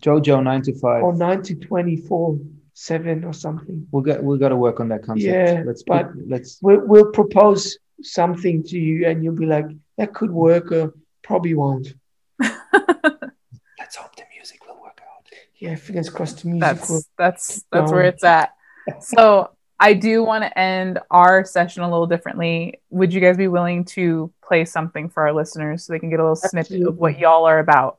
Jojo 0.00 0.42
nine 0.42 0.62
to 0.62 0.74
five. 0.78 1.02
Or 1.02 1.14
nine 1.14 1.42
to 1.42 1.54
24 1.54 2.38
seven 2.74 3.24
or 3.24 3.32
something. 3.32 3.86
We'll 3.90 4.02
get 4.02 4.22
we've 4.22 4.40
got 4.40 4.48
to 4.48 4.56
work 4.56 4.80
on 4.80 4.88
that 4.88 5.02
concept. 5.04 5.26
Yeah, 5.26 5.62
let's 5.66 5.82
but 5.82 6.12
put, 6.12 6.28
let's 6.28 6.58
we'll, 6.62 6.80
we'll 6.86 7.10
propose 7.10 7.78
something 8.02 8.62
to 8.64 8.78
you 8.78 9.06
and 9.06 9.22
you'll 9.22 9.36
be 9.36 9.46
like, 9.46 9.66
that 9.98 10.14
could 10.14 10.30
work 10.30 10.72
or 10.72 10.94
probably 11.22 11.54
won't. 11.54 11.94
Let's 12.40 13.96
hope 13.96 14.16
the 14.16 14.24
music 14.34 14.66
will 14.66 14.80
work 14.80 15.00
out. 15.02 15.28
Yeah, 15.56 15.76
fingers 15.76 16.08
crossed 16.08 16.42
the 16.42 16.48
music 16.48 16.60
that's, 16.60 16.88
will. 16.88 17.02
That's 17.18 17.64
that's 17.70 17.92
where 17.92 18.04
it's 18.04 18.24
at. 18.24 18.54
so 19.00 19.50
I 19.82 19.94
do 19.94 20.22
want 20.22 20.44
to 20.44 20.58
end 20.58 21.00
our 21.10 21.44
session 21.44 21.82
a 21.82 21.90
little 21.90 22.06
differently. 22.06 22.80
Would 22.90 23.12
you 23.12 23.20
guys 23.20 23.36
be 23.36 23.48
willing 23.48 23.84
to 23.86 24.32
play 24.40 24.64
something 24.64 25.08
for 25.08 25.26
our 25.26 25.32
listeners 25.32 25.82
so 25.82 25.92
they 25.92 25.98
can 25.98 26.08
get 26.08 26.20
a 26.20 26.22
little 26.22 26.38
Absolutely. 26.40 26.62
snippet 26.62 26.88
of 26.88 26.98
what 26.98 27.18
y'all 27.18 27.46
are 27.46 27.58
about? 27.58 27.96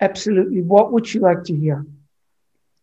Absolutely. 0.00 0.62
What 0.62 0.90
would 0.92 1.12
you 1.12 1.20
like 1.20 1.44
to 1.44 1.54
hear? 1.54 1.84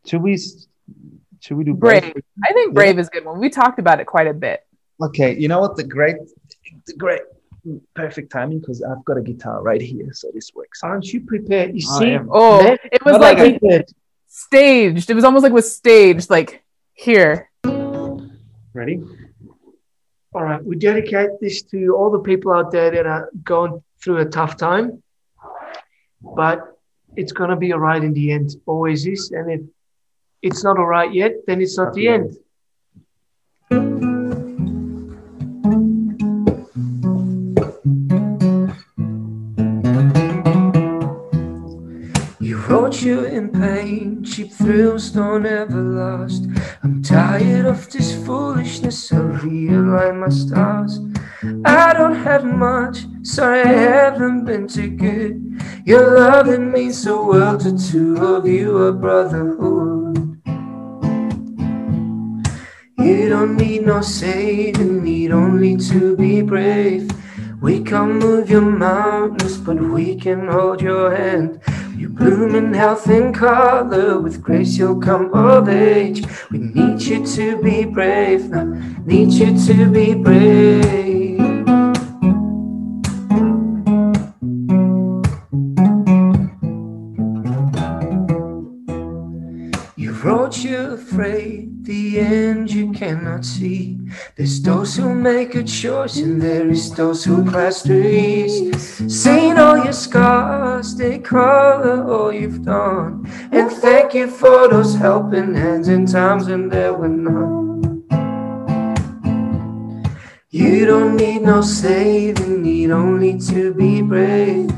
Should 0.05 0.21
we 0.21 0.37
should 0.37 1.57
we 1.57 1.63
do 1.63 1.73
Brave? 1.73 2.03
Brave? 2.03 2.23
I 2.43 2.53
think 2.53 2.75
Brave 2.75 2.95
yeah. 2.95 3.01
is 3.01 3.07
a 3.07 3.09
good 3.09 3.25
one. 3.25 3.39
We 3.39 3.49
talked 3.49 3.79
about 3.79 3.99
it 3.99 4.05
quite 4.05 4.27
a 4.27 4.33
bit. 4.35 4.63
Okay, 5.01 5.35
you 5.35 5.47
know 5.47 5.59
what? 5.59 5.75
The 5.75 5.83
great, 5.83 6.17
the 6.85 6.93
great, 6.93 7.21
perfect 7.95 8.31
timing 8.31 8.59
because 8.59 8.83
I've 8.83 9.03
got 9.03 9.17
a 9.17 9.21
guitar 9.21 9.63
right 9.63 9.81
here, 9.81 10.13
so 10.13 10.29
this 10.31 10.51
works. 10.53 10.83
Aren't 10.83 11.11
you 11.11 11.21
prepared? 11.21 11.73
You 11.73 11.81
see? 11.81 12.19
Oh, 12.29 12.77
it 12.91 13.03
was 13.03 13.17
like, 13.17 13.61
like 13.63 13.87
staged. 14.27 15.09
It 15.09 15.15
was 15.15 15.23
almost 15.23 15.41
like 15.41 15.53
was 15.53 15.73
staged. 15.73 16.29
Like 16.29 16.63
here. 16.93 17.49
Ready? 18.75 19.01
All 20.33 20.43
right. 20.43 20.61
We 20.61 20.75
dedicate 20.75 21.29
this 21.39 21.61
to 21.71 21.95
all 21.95 22.11
the 22.11 22.19
people 22.19 22.51
out 22.51 22.71
there 22.73 22.91
that 22.91 23.05
are 23.05 23.29
going 23.41 23.81
through 24.03 24.17
a 24.17 24.25
tough 24.25 24.57
time, 24.57 25.01
but 26.21 26.77
it's 27.15 27.31
going 27.31 27.51
to 27.51 27.55
be 27.55 27.71
all 27.71 27.79
right 27.79 28.03
in 28.03 28.11
the 28.11 28.33
end. 28.33 28.53
Always 28.65 29.07
is, 29.07 29.31
and 29.31 29.49
if 29.49 29.61
it's 30.41 30.61
not 30.61 30.77
all 30.77 30.87
right 30.87 31.13
yet, 31.13 31.31
then 31.47 31.61
it's 31.61 31.77
not 31.77 31.93
the 31.93 32.09
end. 32.09 32.37
You 43.05 43.23
in 43.25 43.49
pain, 43.49 44.23
cheap 44.23 44.51
thrills 44.51 45.11
don't 45.11 45.45
ever 45.45 45.79
last. 45.79 46.47
I'm 46.83 47.03
tired 47.03 47.67
of 47.67 47.87
this 47.91 48.15
foolishness, 48.25 49.11
I 49.11 49.17
realign 49.17 50.21
my 50.21 50.29
stars. 50.29 50.99
I 51.63 51.93
don't 51.93 52.15
have 52.15 52.43
much, 52.43 53.05
sorry 53.21 53.61
I 53.61 53.67
haven't 53.67 54.45
been 54.45 54.67
too 54.67 54.89
good. 54.89 55.61
Your 55.85 56.17
love 56.17 56.47
that 56.47 56.59
means 56.59 57.03
the 57.03 57.15
world 57.15 57.61
to 57.61 57.77
two 57.77 58.17
of 58.17 58.47
you, 58.47 58.75
a 58.77 58.91
brotherhood. 58.91 60.41
You 62.97 63.29
don't 63.29 63.55
need 63.55 63.85
no 63.85 64.01
saving, 64.01 65.03
need 65.03 65.31
only 65.31 65.77
to 65.77 66.17
be 66.17 66.41
brave. 66.41 67.11
We 67.61 67.83
can't 67.83 68.15
move 68.15 68.49
your 68.49 68.61
mountains, 68.61 69.57
but 69.57 69.79
we 69.79 70.15
can 70.15 70.47
hold 70.47 70.81
your 70.81 71.15
hand. 71.15 71.61
You 71.95 72.09
bloom 72.09 72.53
in 72.55 72.73
health 72.73 73.07
and 73.07 73.33
color, 73.33 74.19
with 74.19 74.43
grace 74.43 74.77
you'll 74.77 74.99
come 74.99 75.33
of 75.33 75.69
age. 75.69 76.25
We 76.51 76.59
need 76.59 77.01
you 77.01 77.25
to 77.25 77.61
be 77.61 77.85
brave, 77.85 78.49
now 78.49 78.65
need 79.05 79.31
you 79.31 79.57
to 79.67 79.89
be 79.89 80.13
brave. 80.13 81.24
Cannot 92.95 93.43
see. 93.43 93.99
There's 94.35 94.61
those 94.61 94.95
who 94.95 95.13
make 95.13 95.53
a 95.55 95.63
choice, 95.63 96.17
and 96.17 96.41
there 96.41 96.67
is 96.69 96.91
those 96.95 97.25
who 97.25 97.43
class 97.49 97.83
trees. 97.83 98.73
Saying 99.07 99.57
all 99.57 99.83
your 99.83 99.93
scars, 99.93 100.95
they 100.95 101.19
color 101.19 102.09
all 102.09 102.31
you've 102.31 102.63
done. 102.63 103.27
And 103.51 103.69
thank 103.69 104.13
you 104.13 104.27
for 104.27 104.69
those 104.69 104.95
helping 104.95 105.53
hands 105.53 105.89
in 105.89 106.05
times 106.05 106.47
when 106.47 106.69
there 106.69 106.93
were 106.93 107.09
none. 107.09 107.65
You 110.49 110.85
don't 110.85 111.17
need 111.17 111.41
no 111.41 111.61
saving, 111.61 112.61
need 112.61 112.91
only 112.91 113.37
to 113.51 113.73
be 113.73 114.01
brave. 114.01 114.71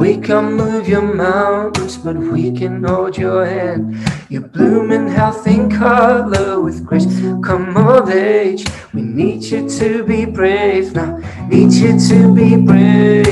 We 0.00 0.16
can 0.16 0.54
move 0.54 0.88
your 0.88 1.02
mountains, 1.02 1.98
but 1.98 2.16
we 2.16 2.52
can 2.52 2.82
hold 2.82 3.18
your 3.18 3.44
hand. 3.44 3.98
You 4.30 4.40
bloom 4.40 4.92
in 4.92 5.08
health 5.08 5.46
and 5.46 5.70
color 5.70 6.58
with 6.58 6.86
grace. 6.86 7.04
Come 7.44 7.76
of 7.76 8.08
age, 8.08 8.64
we 8.94 9.02
need 9.02 9.42
you 9.42 9.68
to 9.68 10.02
be 10.02 10.24
brave 10.24 10.94
now. 10.94 11.18
Need 11.48 11.74
you 11.74 12.00
to 12.08 12.34
be 12.34 12.56
brave. 12.56 13.26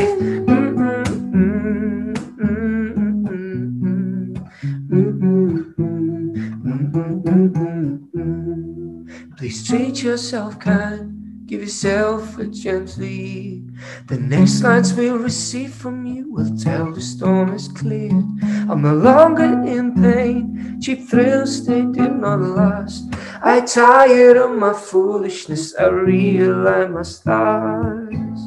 Please 9.38 9.66
treat 9.66 10.02
yourself 10.02 10.60
kind. 10.60 11.17
Give 11.48 11.62
yourself 11.62 12.36
a 12.36 12.44
gently. 12.44 13.62
The 14.06 14.18
next 14.18 14.62
lines 14.62 14.92
we'll 14.92 15.16
receive 15.16 15.72
from 15.72 16.04
you 16.04 16.30
will 16.30 16.54
tell 16.58 16.92
the 16.92 17.00
storm 17.00 17.54
is 17.54 17.68
cleared. 17.68 18.22
I'm 18.68 18.82
no 18.82 18.94
longer 18.94 19.64
in 19.64 19.94
pain. 19.94 20.78
Cheap 20.82 21.08
thrills, 21.08 21.64
they 21.66 21.86
did 21.86 22.12
not 22.16 22.40
last. 22.40 23.14
I 23.42 23.62
tired 23.62 24.36
of 24.36 24.58
my 24.58 24.74
foolishness. 24.74 25.74
I 25.74 25.84
realign 25.84 26.92
my 26.92 27.02
stars. 27.02 28.40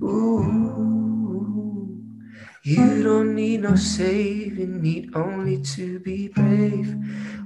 Ooh, 0.00 0.70
you 2.62 3.02
don't 3.02 3.34
need 3.34 3.62
no 3.62 3.74
saving, 3.74 4.80
need 4.80 5.10
only 5.16 5.60
to 5.74 5.98
be 5.98 6.28
brave. 6.28 6.94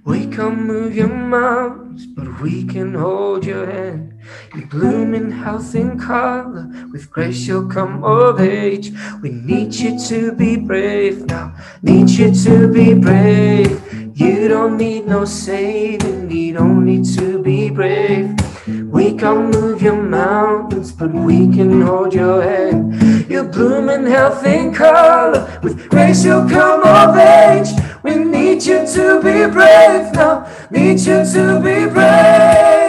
We 0.05 0.27
can't 0.27 0.59
move 0.59 0.95
your 0.95 1.09
mountains, 1.09 2.07
but 2.07 2.39
we 2.43 2.65
can 2.65 2.93
hold 2.93 3.47
your 3.47 3.65
hand. 3.65 4.21
You 4.55 4.67
bloom 4.67 5.15
in 5.15 5.31
health 5.31 5.75
and 5.75 5.99
color, 5.99 6.69
with 6.93 7.11
grace 7.11 7.47
you'll 7.47 7.71
come 7.71 8.05
of 8.05 8.39
age. 8.39 8.93
We 9.23 9.31
need 9.31 9.75
you 9.75 9.99
to 10.09 10.33
be 10.33 10.57
brave 10.57 11.25
now, 11.25 11.57
need 11.81 12.11
you 12.11 12.35
to 12.35 12.69
be 12.71 12.93
brave. 12.93 13.81
You 14.15 14.47
don't 14.47 14.77
need 14.77 15.07
no 15.07 15.25
saving, 15.25 16.29
need 16.29 16.57
only 16.57 17.03
to 17.17 17.43
be 17.43 17.71
brave. 17.71 18.37
We 18.67 19.15
can't 19.15 19.55
move 19.55 19.81
your 19.81 20.03
mountains, 20.03 20.93
but 20.93 21.15
we 21.15 21.49
can 21.49 21.81
hold 21.81 22.13
your 22.13 22.43
hand. 22.43 23.31
You 23.31 23.45
bloom 23.45 23.89
in 23.89 24.05
health 24.05 24.45
and 24.45 24.75
color, 24.75 25.61
with 25.63 25.89
grace 25.89 26.27
you'll 26.27 26.47
come 26.47 26.83
of 26.83 27.17
age. 27.17 27.69
We 28.05 28.15
need 28.17 28.63
you 28.67 28.87
to 28.87 29.23
be 29.23 29.47
brave 29.51 30.13
now, 30.13 30.47
need 30.71 31.01
you 31.01 31.25
to 31.25 31.59
be 31.65 31.87
brave. 31.89 32.85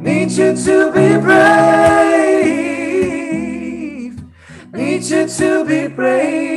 Need 0.00 0.30
you 0.32 0.56
to 0.56 0.90
be 0.90 1.18
brave. 1.20 2.32
Need 4.72 5.04
you 5.04 5.28
to 5.28 5.64
be 5.66 5.86
brave. 5.88 6.52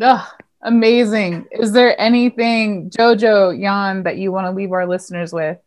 Ugh, 0.00 0.45
amazing. 0.66 1.46
Is 1.50 1.72
there 1.72 1.98
anything, 1.98 2.90
Jojo, 2.90 3.58
Jan, 3.58 4.02
that 4.02 4.18
you 4.18 4.30
want 4.32 4.46
to 4.46 4.50
leave 4.50 4.72
our 4.72 4.86
listeners 4.86 5.32
with? 5.32 5.58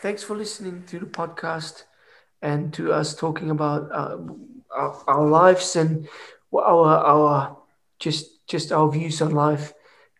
Thanks 0.00 0.22
for 0.22 0.36
listening 0.36 0.84
to 0.86 1.00
the 1.00 1.06
podcast 1.06 1.84
and 2.40 2.72
to 2.74 2.92
us 2.92 3.14
talking 3.14 3.50
about 3.50 3.90
uh, 3.92 4.18
our, 4.70 5.02
our, 5.06 5.26
lives 5.26 5.76
and 5.76 6.08
our 6.54 6.86
our 6.86 7.58
just 7.98 8.46
just 8.46 8.72
our 8.72 8.90
views 8.90 9.20
on 9.20 9.32
life. 9.32 9.74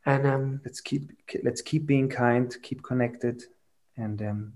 And 0.04 0.26
um, 0.26 0.60
let's 0.64 0.80
keep 0.80 1.12
let's 1.44 1.62
keep 1.62 1.86
being 1.86 2.08
kind, 2.08 2.54
keep 2.62 2.82
connected, 2.82 3.42
and 3.96 4.20
um, 4.20 4.52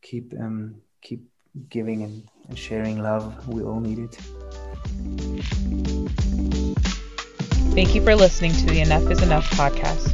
keep 0.00 0.32
um, 0.38 0.76
keep 1.02 1.28
giving 1.68 2.02
and, 2.02 2.28
and 2.48 2.58
sharing 2.58 3.02
love. 3.02 3.48
We 3.48 3.62
all 3.62 3.80
need 3.80 3.98
it. 3.98 5.91
Thank 7.74 7.94
you 7.94 8.02
for 8.02 8.14
listening 8.14 8.52
to 8.52 8.66
the 8.66 8.80
Enough 8.80 9.10
is 9.10 9.22
Enough 9.22 9.48
podcast. 9.52 10.12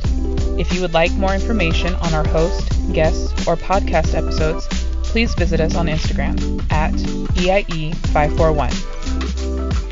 If 0.60 0.72
you 0.72 0.80
would 0.80 0.94
like 0.94 1.10
more 1.14 1.34
information 1.34 1.92
on 1.96 2.14
our 2.14 2.24
host, 2.28 2.70
guests, 2.92 3.32
or 3.48 3.56
podcast 3.56 4.14
episodes, 4.14 4.68
please 5.02 5.34
visit 5.34 5.58
us 5.60 5.74
on 5.74 5.86
Instagram 5.88 6.36
at 6.70 6.92
EIE541. 7.34 9.87